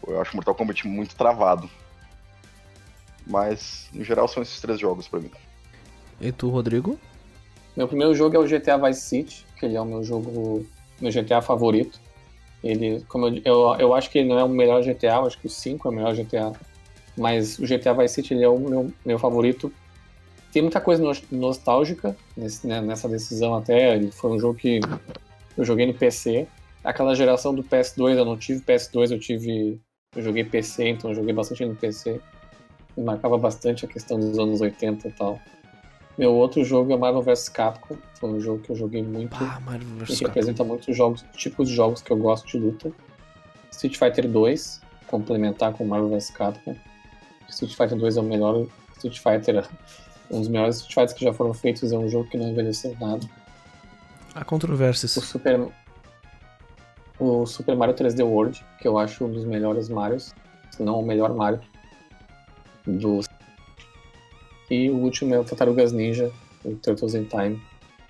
Eu 0.05 0.20
acho 0.20 0.35
Mortal 0.35 0.55
Kombat 0.57 0.86
muito 0.89 1.15
travado. 1.15 1.70
Mas, 3.24 3.89
no 3.93 4.02
geral, 4.02 4.27
são 4.27 4.43
esses 4.43 4.61
três 4.61 4.81
jogos 4.81 5.07
para 5.07 5.20
mim. 5.20 5.31
E 6.20 6.32
tu, 6.32 6.48
Rodrigo? 6.48 6.98
Meu 7.81 7.89
primeiro 7.89 8.15
jogo 8.15 8.36
é 8.36 8.39
o 8.39 8.47
GTA 8.47 8.77
Vice 8.77 9.01
City, 9.01 9.47
que 9.59 9.65
ele 9.65 9.74
é 9.74 9.81
o 9.81 9.86
meu 9.86 10.05
jogo, 10.05 10.66
meu 11.01 11.11
GTA 11.11 11.40
favorito. 11.40 11.98
Ele, 12.62 13.02
como 13.09 13.28
eu, 13.28 13.40
eu, 13.43 13.77
eu 13.78 13.94
acho 13.94 14.11
que 14.11 14.19
ele 14.19 14.28
não 14.28 14.39
é 14.39 14.44
o 14.44 14.48
melhor 14.51 14.82
GTA, 14.82 15.15
eu 15.15 15.24
acho 15.24 15.39
que 15.39 15.47
o 15.47 15.48
5 15.48 15.89
é 15.89 15.90
o 15.90 15.94
melhor 15.94 16.15
GTA. 16.15 16.52
Mas 17.16 17.59
o 17.59 17.62
GTA 17.62 17.94
Vice 17.94 18.16
City 18.16 18.35
ele 18.35 18.44
é 18.44 18.48
o 18.51 18.59
meu, 18.59 18.93
meu 19.02 19.19
favorito. 19.19 19.73
Tem 20.52 20.61
muita 20.61 20.78
coisa 20.78 21.02
nostálgica 21.32 22.15
nesse, 22.36 22.66
né, 22.66 22.82
nessa 22.82 23.09
decisão 23.09 23.55
até. 23.55 23.97
Ele 23.97 24.11
foi 24.12 24.31
um 24.31 24.39
jogo 24.39 24.59
que 24.59 24.81
eu 25.57 25.65
joguei 25.65 25.86
no 25.86 25.94
PC. 25.94 26.47
Aquela 26.85 27.15
geração 27.15 27.55
do 27.55 27.65
PS2 27.65 28.15
eu 28.19 28.27
não 28.27 28.36
tive 28.36 28.61
PS2, 28.61 29.11
eu 29.11 29.19
tive. 29.19 29.81
Eu 30.15 30.23
joguei 30.23 30.44
PC, 30.44 30.86
então 30.86 31.12
eu 31.12 31.15
joguei 31.15 31.32
bastante 31.32 31.65
no 31.65 31.74
PC. 31.74 32.20
Me 32.94 33.05
marcava 33.05 33.39
bastante 33.39 33.86
a 33.86 33.89
questão 33.89 34.20
dos 34.20 34.39
anos 34.39 34.61
80 34.61 35.09
e 35.09 35.12
tal. 35.12 35.40
Meu 36.21 36.35
outro 36.35 36.63
jogo 36.63 36.93
é 36.93 36.99
Marvel 36.99 37.23
vs 37.23 37.49
Capcom. 37.49 37.97
Foi 38.17 38.29
um 38.29 38.39
jogo 38.43 38.61
que 38.61 38.71
eu 38.71 38.77
joguei 38.77 39.03
muito. 39.03 39.35
Ah, 39.41 39.59
Marvel 39.65 39.89
vs. 40.05 40.19
Que 40.19 40.27
representa 40.27 40.63
muitos 40.63 40.95
jogos, 40.95 41.25
tipos 41.33 41.67
de 41.67 41.75
jogos 41.75 42.03
que 42.03 42.11
eu 42.11 42.19
gosto 42.19 42.47
de 42.47 42.59
luta. 42.59 42.93
Street 43.71 43.97
Fighter 43.97 44.29
2, 44.29 44.83
complementar 45.07 45.73
com 45.73 45.87
Marvel 45.87 46.11
vs 46.11 46.29
Capcom. 46.29 46.77
Street 47.49 47.75
Fighter 47.75 47.97
2 47.97 48.19
é 48.19 48.21
o 48.21 48.23
melhor 48.23 48.67
Street 48.99 49.19
Fighter, 49.19 49.67
um 50.31 50.41
dos 50.41 50.49
melhores 50.49 50.77
Street 50.77 50.93
Fighters 50.95 51.13
que 51.15 51.25
já 51.25 51.33
foram 51.33 51.55
feitos. 51.55 51.91
É 51.91 51.97
um 51.97 52.07
jogo 52.11 52.29
que 52.29 52.37
não 52.37 52.51
envelheceu 52.51 52.95
nada. 53.01 53.27
Há 54.35 54.45
controvérsias. 54.45 55.17
O 55.17 55.23
Super, 55.23 55.69
o 57.19 57.47
Super 57.47 57.75
Mario 57.75 57.95
3D 57.95 58.23
World, 58.23 58.63
que 58.79 58.87
eu 58.87 58.99
acho 58.99 59.25
um 59.25 59.33
dos 59.33 59.47
melhores 59.47 59.89
Marios, 59.89 60.35
se 60.71 60.83
não 60.83 61.01
o 61.01 61.03
melhor 61.03 61.33
Mario 61.33 61.63
do. 62.87 63.21
E 64.71 64.89
o 64.89 64.97
último 64.97 65.35
é 65.35 65.39
o 65.39 65.45
Tartarugas 65.45 65.93
Ninja, 65.93 66.31
o 66.65 66.75
Turtles 66.77 67.15
in 67.15 67.25
Time, 67.25 67.61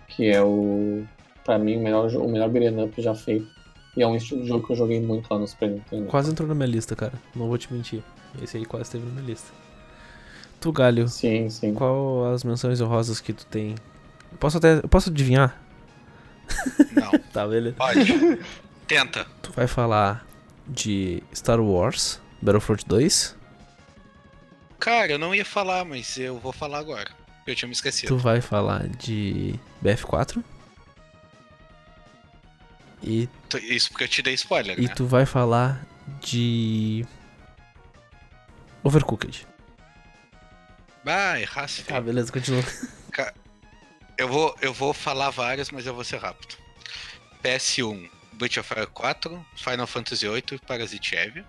que 0.09 0.29
é 0.29 0.43
o, 0.43 1.05
pra 1.45 1.59
mim, 1.59 1.77
o 1.77 1.81
melhor, 1.81 2.15
o 2.15 2.29
melhor 2.29 2.51
beat'em 2.51 2.85
up 2.85 3.01
já 3.01 3.15
feito. 3.15 3.49
E 3.97 4.03
é 4.03 4.07
um 4.07 4.15
estilo 4.15 4.43
de 4.43 4.49
jogo 4.49 4.67
que 4.67 4.73
eu 4.73 4.77
joguei 4.77 5.01
muito 5.01 5.33
lá 5.33 5.39
no 5.39 5.49
Super 5.49 5.71
Nintendo. 5.71 6.07
Quase 6.07 6.31
entrou 6.31 6.47
na 6.47 6.55
minha 6.55 6.69
lista, 6.69 6.95
cara. 6.95 7.15
Não 7.35 7.49
vou 7.49 7.59
te 7.59 7.73
mentir. 7.73 8.03
Esse 8.41 8.57
aí 8.57 8.65
quase 8.65 8.91
teve 8.91 9.05
na 9.05 9.13
minha 9.13 9.27
lista. 9.27 9.51
Tu, 10.61 10.71
Galho. 10.71 11.09
Sim, 11.09 11.49
sim. 11.49 11.75
Qual 11.75 12.33
as 12.33 12.45
menções 12.45 12.81
honrosas 12.81 13.21
que 13.21 13.33
tu 13.33 13.47
tem? 13.47 13.75
Posso 14.39 14.59
até. 14.59 14.83
Posso 14.83 15.11
adivinhar? 15.11 15.61
Não. 16.95 17.19
tá, 17.33 17.47
beleza. 17.49 17.77
Pode. 17.77 18.39
Tenta. 18.87 19.27
Tu 19.43 19.51
vai 19.53 19.67
falar 19.67 20.27
de 20.69 21.23
Star 21.35 21.61
Wars 21.61 22.21
Battlefront 22.43 22.87
2? 22.87 23.37
Cara, 24.81 25.13
eu 25.13 25.19
não 25.19 25.35
ia 25.35 25.45
falar, 25.45 25.85
mas 25.85 26.17
eu 26.17 26.39
vou 26.39 26.53
falar 26.53 26.79
agora. 26.79 27.11
Eu 27.47 27.55
tinha 27.55 27.69
me 27.69 27.75
esquecido. 27.75 28.09
Tu 28.09 28.17
vai 28.17 28.41
falar 28.41 28.89
de 28.89 29.55
BF4? 29.85 30.43
E, 33.03 33.29
Isso 33.63 33.91
porque 33.91 34.05
eu 34.05 34.09
te 34.09 34.23
dei 34.23 34.35
spoiler, 34.35 34.79
e 34.79 34.87
né? 34.87 34.95
tu 34.95 35.07
vai 35.07 35.25
falar 35.25 35.87
de. 36.21 37.07
Overcooked. 38.83 39.47
Ah, 41.07 41.39
errasse. 41.41 41.83
Tá, 41.83 42.01
beleza, 42.01 42.33
continua. 42.33 42.63
Eu 44.17 44.29
vou, 44.29 44.55
eu 44.61 44.71
vou 44.71 44.93
falar 44.93 45.31
várias, 45.31 45.71
mas 45.71 45.87
eu 45.87 45.95
vou 45.95 46.05
ser 46.05 46.19
rápido. 46.19 46.55
PS1, 47.43 48.11
Breath 48.35 48.59
of 48.59 48.75
Fire 48.75 48.87
4, 48.87 49.47
Final 49.57 49.87
Fantasy 49.87 50.29
VIII 50.29 50.45
e 50.53 50.59
Parasite 50.59 51.17
Eve. 51.17 51.43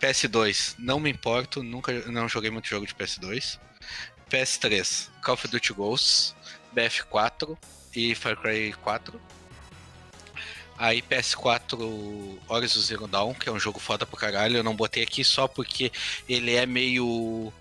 PS2, 0.00 0.76
não 0.78 0.98
me 0.98 1.10
importo, 1.10 1.62
nunca 1.62 1.92
não 2.08 2.28
joguei 2.28 2.50
muito 2.50 2.68
jogo 2.68 2.86
de 2.86 2.94
PS2. 2.94 3.58
PS3, 4.30 5.08
Call 5.22 5.34
of 5.34 5.48
Duty 5.48 5.72
Ghosts, 5.72 6.34
BF4 6.74 7.56
e 7.94 8.14
Far 8.14 8.36
Cry 8.36 8.72
4. 8.72 9.20
Aí 10.78 11.02
PS4 11.02 12.38
Horizon 12.48 12.80
Zero 12.80 13.06
Dawn, 13.06 13.34
que 13.34 13.50
é 13.50 13.52
um 13.52 13.60
jogo 13.60 13.78
foda 13.78 14.06
pra 14.06 14.18
caralho. 14.18 14.56
Eu 14.56 14.64
não 14.64 14.74
botei 14.74 15.02
aqui 15.02 15.22
só 15.22 15.46
porque 15.46 15.92
ele 16.26 16.54
é 16.54 16.64
meio. 16.64 17.52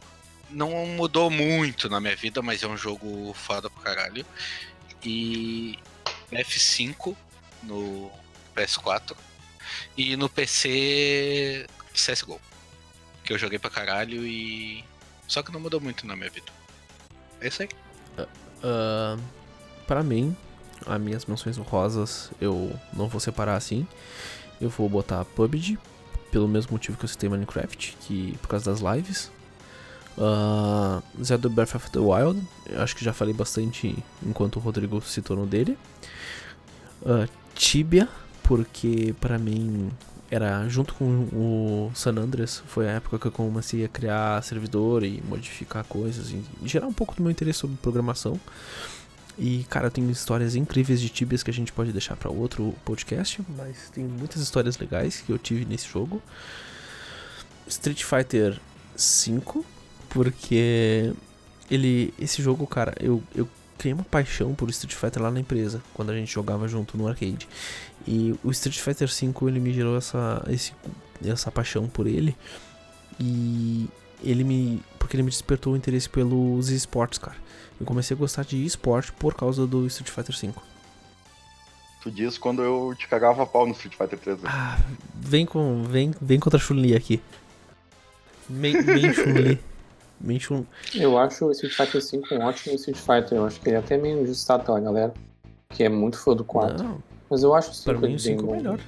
Não 0.49 0.85
mudou 0.85 1.29
muito 1.29 1.89
na 1.89 1.99
minha 1.99 2.15
vida, 2.15 2.41
mas 2.41 2.63
é 2.63 2.67
um 2.67 2.77
jogo 2.77 3.33
foda 3.33 3.69
pra 3.69 3.83
caralho. 3.83 4.25
E 5.03 5.77
F5 6.31 7.13
no 7.63 8.09
PS4. 8.55 9.17
E 9.97 10.15
no 10.15 10.29
PC 10.29 11.67
CSGO. 11.93 12.39
Que 13.23 13.33
eu 13.33 13.37
joguei 13.37 13.59
pra 13.59 13.69
caralho 13.69 14.25
e. 14.25 14.83
Só 15.27 15.43
que 15.43 15.51
não 15.51 15.59
mudou 15.59 15.79
muito 15.79 16.07
na 16.07 16.15
minha 16.15 16.29
vida. 16.29 16.51
É 17.41 17.47
isso 17.47 17.61
aí. 17.61 17.69
Uh, 18.63 19.21
pra 19.87 20.03
mim, 20.03 20.35
as 20.85 20.99
minhas 20.99 21.25
menções 21.25 21.57
honrosas 21.57 22.31
eu 22.41 22.77
não 22.93 23.07
vou 23.07 23.19
separar 23.19 23.55
assim. 23.55 23.87
Eu 24.59 24.69
vou 24.69 24.89
botar 24.89 25.23
PUBG, 25.23 25.77
pelo 26.31 26.47
mesmo 26.47 26.73
motivo 26.73 26.97
que 26.97 27.05
eu 27.05 27.09
citei 27.09 27.29
Minecraft, 27.29 27.97
que 28.01 28.37
por 28.41 28.49
causa 28.49 28.71
das 28.71 28.81
lives. 28.81 29.31
Uh, 30.17 31.01
Zelda 31.23 31.47
Breath 31.47 31.75
of 31.75 31.89
the 31.91 31.99
Wild, 31.99 32.45
eu 32.65 32.81
acho 32.81 32.93
que 32.93 33.05
já 33.05 33.13
falei 33.13 33.33
bastante 33.33 33.97
enquanto 34.21 34.57
o 34.57 34.59
Rodrigo 34.59 35.01
citou 35.01 35.37
no 35.37 35.45
dele. 35.45 35.77
Uh, 37.01 37.29
Tibia, 37.55 38.09
porque 38.43 39.15
para 39.21 39.37
mim 39.37 39.89
era 40.31 40.68
junto 40.69 40.93
com 40.93 41.06
o 41.34 41.91
San 41.95 42.11
Andreas, 42.11 42.61
foi 42.68 42.88
a 42.88 42.91
época 42.93 43.18
que 43.18 43.26
eu 43.26 43.31
comecei 43.31 43.84
a 43.84 43.88
criar 43.88 44.43
servidor 44.43 45.03
e 45.03 45.22
modificar 45.27 45.84
coisas 45.84 46.30
e 46.30 46.43
gerar 46.64 46.88
um 46.88 46.93
pouco 46.93 47.15
do 47.15 47.22
meu 47.22 47.31
interesse 47.31 47.60
sobre 47.60 47.77
programação. 47.77 48.39
E, 49.38 49.65
cara, 49.69 49.89
tem 49.89 50.07
histórias 50.10 50.53
incríveis 50.53 50.99
de 50.99 51.10
Tibias 51.10 51.41
que 51.41 51.49
a 51.49 51.53
gente 51.53 51.72
pode 51.72 51.91
deixar 51.93 52.15
para 52.18 52.30
outro 52.30 52.76
podcast, 52.84 53.41
mas 53.57 53.89
tem 53.89 54.03
muitas 54.03 54.41
histórias 54.41 54.77
legais 54.77 55.22
que 55.22 55.31
eu 55.31 55.39
tive 55.39 55.65
nesse 55.65 55.88
jogo. 55.88 56.22
Street 57.65 58.03
Fighter 58.03 58.60
5, 58.97 59.65
porque 60.10 61.14
ele 61.72 62.14
esse 62.19 62.41
jogo, 62.41 62.68
cara, 62.68 62.93
eu, 62.99 63.23
eu 63.34 63.47
criei 63.80 63.93
uma 63.93 64.03
paixão 64.03 64.53
por 64.53 64.69
Street 64.69 64.93
Fighter 64.93 65.23
lá 65.23 65.31
na 65.31 65.39
empresa, 65.39 65.81
quando 65.93 66.11
a 66.11 66.15
gente 66.15 66.31
jogava 66.31 66.68
junto 66.68 66.97
no 66.97 67.07
arcade. 67.07 67.47
E 68.06 68.35
o 68.43 68.51
Street 68.51 68.77
Fighter 68.77 69.07
5 69.07 69.47
ele 69.47 69.60
me 69.60 69.73
gerou 69.73 69.97
essa 69.97 70.45
esse, 70.49 70.73
essa 71.26 71.49
paixão 71.49 71.88
por 71.88 72.06
ele. 72.06 72.35
E 73.19 73.88
ele 74.22 74.43
me 74.43 74.84
porque 74.99 75.15
ele 75.15 75.23
me 75.23 75.31
despertou 75.31 75.73
o 75.73 75.77
interesse 75.77 76.10
pelos 76.10 76.69
esportes, 76.69 77.18
cara. 77.18 77.38
Eu 77.80 77.85
comecei 77.85 78.15
a 78.15 78.18
gostar 78.18 78.43
de 78.43 78.64
esporte 78.64 79.14
por 79.14 79.34
causa 79.34 79.65
do 79.65 79.88
Street 79.88 80.10
Fighter 80.10 80.35
5. 80.35 80.61
Tu 82.03 82.11
diz 82.11 82.38
quando 82.38 82.61
eu 82.61 82.93
te 82.95 83.07
cagava 83.07 83.45
pau 83.45 83.65
no 83.65 83.72
Street 83.72 83.95
Fighter 83.95 84.19
3. 84.19 84.41
Né? 84.41 84.49
Ah, 84.51 84.77
vem 85.15 85.45
com 85.45 85.84
vem 85.84 86.14
vem 86.22 86.39
contra 86.39 86.60
a 86.60 86.61
Chun-Li 86.61 86.95
aqui. 86.95 87.22
Vem, 88.49 88.81
vem 88.81 89.14
Chun-Li. 89.14 89.60
Vem 90.21 90.39
Chun 90.39 90.65
Eu 90.93 91.17
acho 91.17 91.45
o 91.45 91.51
Street 91.51 91.73
Fighter 91.73 92.01
5 92.03 92.35
um 92.35 92.41
ótimo 92.43 92.75
Street 92.75 92.97
Fighter. 92.97 93.37
Eu 93.37 93.45
acho 93.45 93.59
que 93.61 93.69
ele 93.69 93.75
é 93.77 93.79
até 93.79 93.97
meio 93.97 94.21
injustiçado 94.21 94.63
pela 94.63 94.79
galera, 94.79 95.13
que 95.69 95.83
é 95.83 95.89
muito 95.89 96.17
fã 96.17 96.35
do 96.35 96.43
4. 96.43 96.83
Não, 96.83 97.01
Mas 97.29 97.43
eu 97.43 97.53
acho 97.55 97.71
o 97.71 97.73
5 97.73 97.83
Pra 97.85 97.93
mim, 97.93 97.99
o 97.99 98.07
bem 98.09 98.17
5 98.19 98.53
é 98.53 98.57
melhor. 98.57 98.79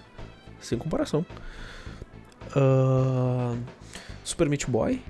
Sem 0.60 0.78
comparação. 0.78 1.26
Ahn, 2.56 3.60
Super 4.24 4.50
Meat 4.50 4.68
Boy. 4.70 5.02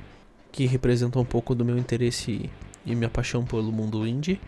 que 0.51 0.65
representa 0.65 1.17
um 1.17 1.25
pouco 1.25 1.55
do 1.55 1.63
meu 1.65 1.77
interesse 1.77 2.49
e 2.85 2.95
minha 2.95 3.09
paixão 3.09 3.43
pelo 3.45 3.71
mundo 3.71 4.05
indie. 4.05 4.39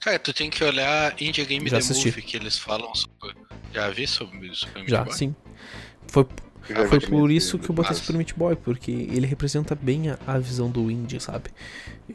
Cara, 0.00 0.18
tu 0.18 0.32
tem 0.32 0.50
que 0.50 0.64
olhar 0.64 1.14
Indie 1.22 1.44
Game 1.44 1.64
Já 1.68 1.76
The 1.76 1.78
assisti. 1.78 2.08
Movie, 2.08 2.22
que 2.22 2.36
eles 2.36 2.58
falam 2.58 2.92
sobre. 2.94 3.36
Já 3.72 3.88
vi 3.90 4.06
sobre 4.06 4.52
Super 4.54 4.78
Meat 4.80 4.90
Já, 4.90 5.04
Boy? 5.04 5.14
sim. 5.14 5.34
Foi, 6.08 6.26
Já 6.68 6.86
foi 6.88 6.98
vi 6.98 7.06
por 7.08 7.30
isso 7.30 7.56
esse- 7.56 7.64
que 7.64 7.70
eu 7.70 7.74
botei 7.74 7.90
Mas- 7.90 7.98
Super 7.98 8.16
Meat 8.16 8.34
Boy, 8.34 8.56
porque 8.56 8.90
ele 8.90 9.26
representa 9.26 9.74
bem 9.74 10.10
a, 10.10 10.18
a 10.26 10.38
visão 10.38 10.70
do 10.70 10.90
indie, 10.90 11.20
sabe? 11.20 11.50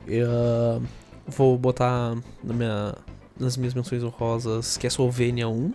Eu, 0.07 0.81
vou 1.27 1.57
botar 1.57 2.15
na 2.43 2.53
minha, 2.53 2.95
nas 3.39 3.57
minhas 3.57 3.73
menções 3.73 4.03
honrosas 4.03 4.77
Castlevania 4.77 5.47
1, 5.49 5.73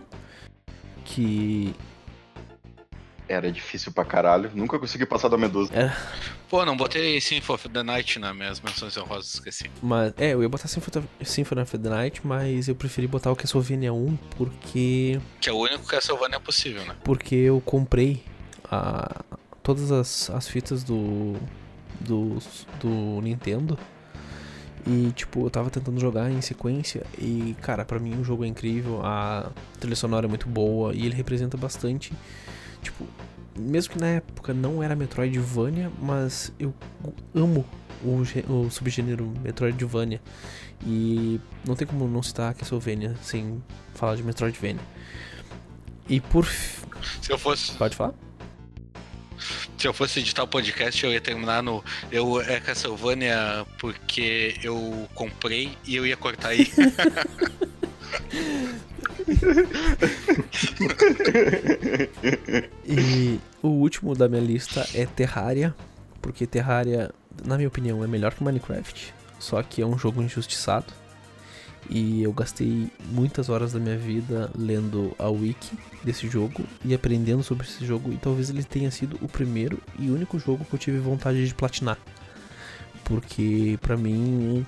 que 1.05 1.75
Era 3.27 3.51
difícil 3.51 3.91
pra 3.91 4.03
caralho. 4.03 4.51
Nunca 4.53 4.77
consegui 4.77 5.05
passar 5.05 5.29
da 5.29 5.37
Medusa. 5.37 5.71
Pô, 6.49 6.63
não 6.65 6.75
botei 6.77 7.19
Symphony 7.19 7.55
of 7.55 7.69
the 7.69 7.81
Night 7.83 8.19
nas 8.19 8.35
minhas 8.35 8.59
menções 8.61 8.95
honrosas, 8.97 9.33
esqueci. 9.35 9.71
Mas, 9.81 10.13
é, 10.17 10.33
eu 10.33 10.43
ia 10.43 10.49
botar 10.49 10.67
Symphony 10.67 11.61
of 11.61 11.77
the 11.77 11.89
Night, 11.89 12.21
mas 12.25 12.67
eu 12.67 12.75
preferi 12.75 13.07
botar 13.07 13.31
o 13.31 13.35
Castlevania 13.35 13.91
1 13.93 14.15
porque 14.37 15.19
Que 15.41 15.49
é 15.49 15.53
o 15.53 15.57
único 15.57 15.85
Castlevania 15.85 16.39
possível, 16.39 16.85
né? 16.85 16.95
porque 17.03 17.33
eu 17.35 17.59
comprei 17.61 18.23
a, 18.73 19.23
todas 19.61 19.91
as, 19.91 20.29
as 20.29 20.47
fitas 20.47 20.83
do, 20.83 21.33
do 22.01 22.37
do 22.79 23.21
Nintendo. 23.21 23.77
E 24.85 25.11
tipo 25.13 25.45
eu 25.45 25.49
tava 25.49 25.69
tentando 25.69 25.99
jogar 25.99 26.29
em 26.29 26.41
sequência 26.41 27.05
e 27.17 27.55
cara 27.61 27.85
pra 27.85 27.99
mim 27.99 28.19
o 28.19 28.23
jogo 28.23 28.43
é 28.43 28.47
incrível 28.47 28.99
a 29.01 29.49
trilha 29.79 29.95
sonora 29.95 30.25
é 30.25 30.29
muito 30.29 30.49
boa 30.49 30.93
e 30.93 31.05
ele 31.05 31.15
representa 31.15 31.55
bastante. 31.55 32.11
Tipo 32.81 33.05
mesmo 33.57 33.93
que 33.93 33.99
na 33.99 34.07
época 34.07 34.53
não 34.53 34.83
era 34.83 34.95
Metroidvania 34.95 35.89
mas 36.01 36.51
eu 36.59 36.73
amo 37.33 37.65
o, 38.03 38.21
o 38.51 38.69
subgênero 38.69 39.31
Metroidvania. 39.41 40.21
E 40.85 41.39
não 41.65 41.75
tem 41.75 41.87
como 41.87 42.05
não 42.05 42.21
citar 42.21 42.53
Castlevania 42.53 43.15
sem 43.21 43.63
falar 43.93 44.15
de 44.17 44.23
Metroidvania. 44.23 44.81
E 46.09 46.19
por 46.19 46.45
Se 46.45 47.31
eu 47.31 47.37
fosse, 47.37 47.71
pode 47.73 47.95
falar 47.95 48.13
se 49.83 49.87
eu 49.87 49.93
fosse 49.93 50.21
editar 50.21 50.43
o 50.43 50.47
podcast, 50.47 51.03
eu 51.03 51.11
ia 51.11 51.19
terminar 51.19 51.61
no. 51.61 51.83
Eu 52.09 52.39
é 52.39 52.57
Castlevania 52.61 53.65
porque 53.77 54.57
eu 54.63 55.09
comprei 55.13 55.77
e 55.85 55.97
eu 55.97 56.07
ia 56.07 56.15
cortar 56.15 56.49
aí. 56.49 56.71
E 62.85 63.39
o 63.61 63.67
último 63.67 64.15
da 64.15 64.27
minha 64.27 64.41
lista 64.41 64.87
é 64.93 65.05
Terraria, 65.05 65.73
porque 66.21 66.45
Terraria, 66.45 67.11
na 67.45 67.55
minha 67.55 67.67
opinião, 67.67 68.03
é 68.03 68.07
melhor 68.07 68.33
que 68.33 68.43
Minecraft, 68.43 69.13
só 69.39 69.61
que 69.63 69.81
é 69.81 69.85
um 69.85 69.97
jogo 69.97 70.21
injustiçado. 70.21 70.85
E 71.89 72.23
eu 72.23 72.31
gastei 72.33 72.89
muitas 73.11 73.49
horas 73.49 73.73
da 73.73 73.79
minha 73.79 73.97
vida 73.97 74.49
lendo 74.57 75.13
a 75.19 75.29
wiki 75.29 75.77
desse 76.03 76.27
jogo 76.27 76.63
e 76.83 76.93
aprendendo 76.93 77.43
sobre 77.43 77.67
esse 77.67 77.85
jogo, 77.85 78.11
e 78.13 78.17
talvez 78.17 78.49
ele 78.49 78.63
tenha 78.63 78.89
sido 78.89 79.17
o 79.21 79.27
primeiro 79.27 79.79
e 79.99 80.09
único 80.09 80.39
jogo 80.39 80.65
que 80.65 80.73
eu 80.73 80.79
tive 80.79 80.97
vontade 80.99 81.45
de 81.45 81.53
platinar. 81.53 81.97
Porque 83.03 83.77
pra 83.81 83.97
mim 83.97 84.65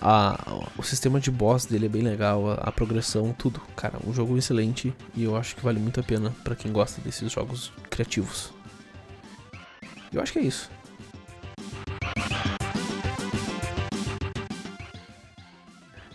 a- 0.00 0.66
o 0.76 0.82
sistema 0.82 1.20
de 1.20 1.30
boss 1.30 1.64
dele 1.64 1.86
é 1.86 1.88
bem 1.88 2.02
legal, 2.02 2.50
a, 2.50 2.54
a 2.54 2.72
progressão, 2.72 3.32
tudo. 3.32 3.60
Cara, 3.76 3.98
um 4.06 4.12
jogo 4.12 4.36
excelente 4.36 4.92
e 5.14 5.22
eu 5.22 5.36
acho 5.36 5.54
que 5.54 5.62
vale 5.62 5.78
muito 5.78 6.00
a 6.00 6.02
pena 6.02 6.30
pra 6.42 6.56
quem 6.56 6.72
gosta 6.72 7.00
desses 7.00 7.30
jogos 7.30 7.72
criativos. 7.88 8.52
Eu 10.12 10.20
acho 10.20 10.32
que 10.32 10.40
é 10.40 10.42
isso. 10.42 10.68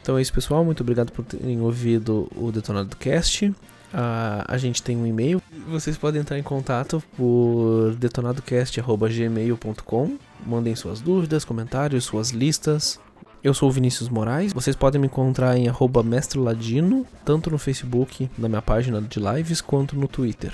Então 0.08 0.18
é 0.18 0.22
isso, 0.22 0.32
pessoal. 0.32 0.64
Muito 0.64 0.84
obrigado 0.84 1.12
por 1.12 1.26
terem 1.26 1.60
ouvido 1.60 2.30
o 2.34 2.50
Detonado 2.50 2.96
Cast. 2.96 3.54
Ah, 3.94 4.46
a 4.48 4.58
gente 4.58 4.82
tem 4.82 4.96
um 4.96 5.06
e-mail. 5.06 5.42
Vocês 5.68 5.98
podem 5.98 6.22
entrar 6.22 6.40
em 6.40 6.44
contato 6.44 7.04
por 7.18 7.94
detonadocast.gmail.com. 7.96 10.18
Mandem 10.46 10.74
suas 10.78 11.02
dúvidas, 11.02 11.44
comentários, 11.44 12.06
suas 12.06 12.30
listas. 12.30 13.02
Eu 13.44 13.54
sou 13.54 13.68
o 13.68 13.72
Vinícius 13.72 14.08
Moraes. 14.08 14.54
Vocês 14.54 14.78
podem 14.78 15.02
me 15.02 15.08
encontrar 15.08 15.58
em 15.58 15.68
arroba 15.68 16.02
Mestre 16.02 16.40
Ladino, 16.40 17.06
tanto 17.26 17.52
no 17.52 17.58
Facebook, 17.58 18.32
na 18.38 18.48
minha 18.48 18.62
página 18.62 19.02
de 19.02 19.20
lives, 19.20 19.60
quanto 19.60 19.98
no 19.98 20.08
Twitter. 20.08 20.54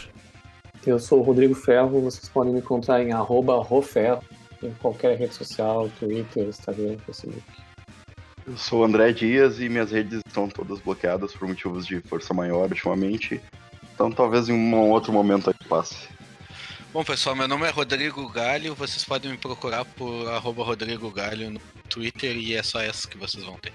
Eu 0.83 0.97
sou 0.97 1.19
o 1.19 1.21
Rodrigo 1.21 1.53
Ferro, 1.53 2.01
vocês 2.01 2.27
podem 2.27 2.53
me 2.53 2.59
encontrar 2.59 3.03
em 3.03 3.11
roferro, 3.11 4.23
em 4.63 4.71
qualquer 4.81 5.15
rede 5.15 5.35
social, 5.35 5.87
Twitter, 5.99 6.47
Instagram, 6.47 6.97
Facebook. 7.05 7.62
Eu 8.45 8.57
sou 8.57 8.81
o 8.81 8.83
André 8.83 9.13
Dias 9.13 9.59
e 9.59 9.69
minhas 9.69 9.91
redes 9.91 10.21
estão 10.25 10.49
todas 10.49 10.79
bloqueadas 10.79 11.31
por 11.33 11.47
motivos 11.47 11.87
de 11.87 12.01
força 12.01 12.33
maior 12.33 12.69
ultimamente. 12.69 13.41
Então 13.93 14.11
talvez 14.11 14.49
em 14.49 14.53
um 14.53 14.91
outro 14.91 15.13
momento 15.13 15.49
aí 15.49 15.67
passe. 15.67 16.09
Bom, 16.91 17.03
pessoal, 17.03 17.35
meu 17.35 17.47
nome 17.47 17.65
é 17.65 17.69
Rodrigo 17.69 18.27
Galho. 18.29 18.75
Vocês 18.75 19.03
podem 19.03 19.31
me 19.31 19.37
procurar 19.37 19.85
por 19.85 20.29
arroba 20.29 20.63
Rodrigo 20.63 21.09
Galho 21.09 21.49
no 21.49 21.59
Twitter 21.89 22.35
e 22.35 22.53
é 22.53 22.61
só 22.61 22.81
essa 22.81 23.07
que 23.07 23.17
vocês 23.17 23.43
vão 23.43 23.57
ter. 23.57 23.73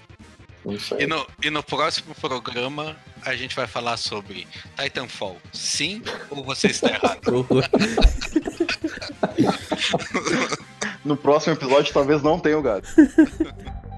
E 0.99 1.07
no, 1.07 1.25
e 1.43 1.49
no 1.49 1.63
próximo 1.63 2.13
programa 2.15 2.95
a 3.23 3.35
gente 3.35 3.55
vai 3.55 3.65
falar 3.65 3.97
sobre 3.97 4.47
Titanfall. 4.77 5.37
Sim 5.51 6.03
ou 6.29 6.43
você 6.43 6.67
está 6.67 6.89
errado? 6.89 7.47
No 11.05 11.15
próximo 11.15 11.53
episódio 11.53 11.93
talvez 11.93 12.21
não 12.21 12.37
tenha 12.39 12.59
o 12.59 12.61
gato. 12.61 12.87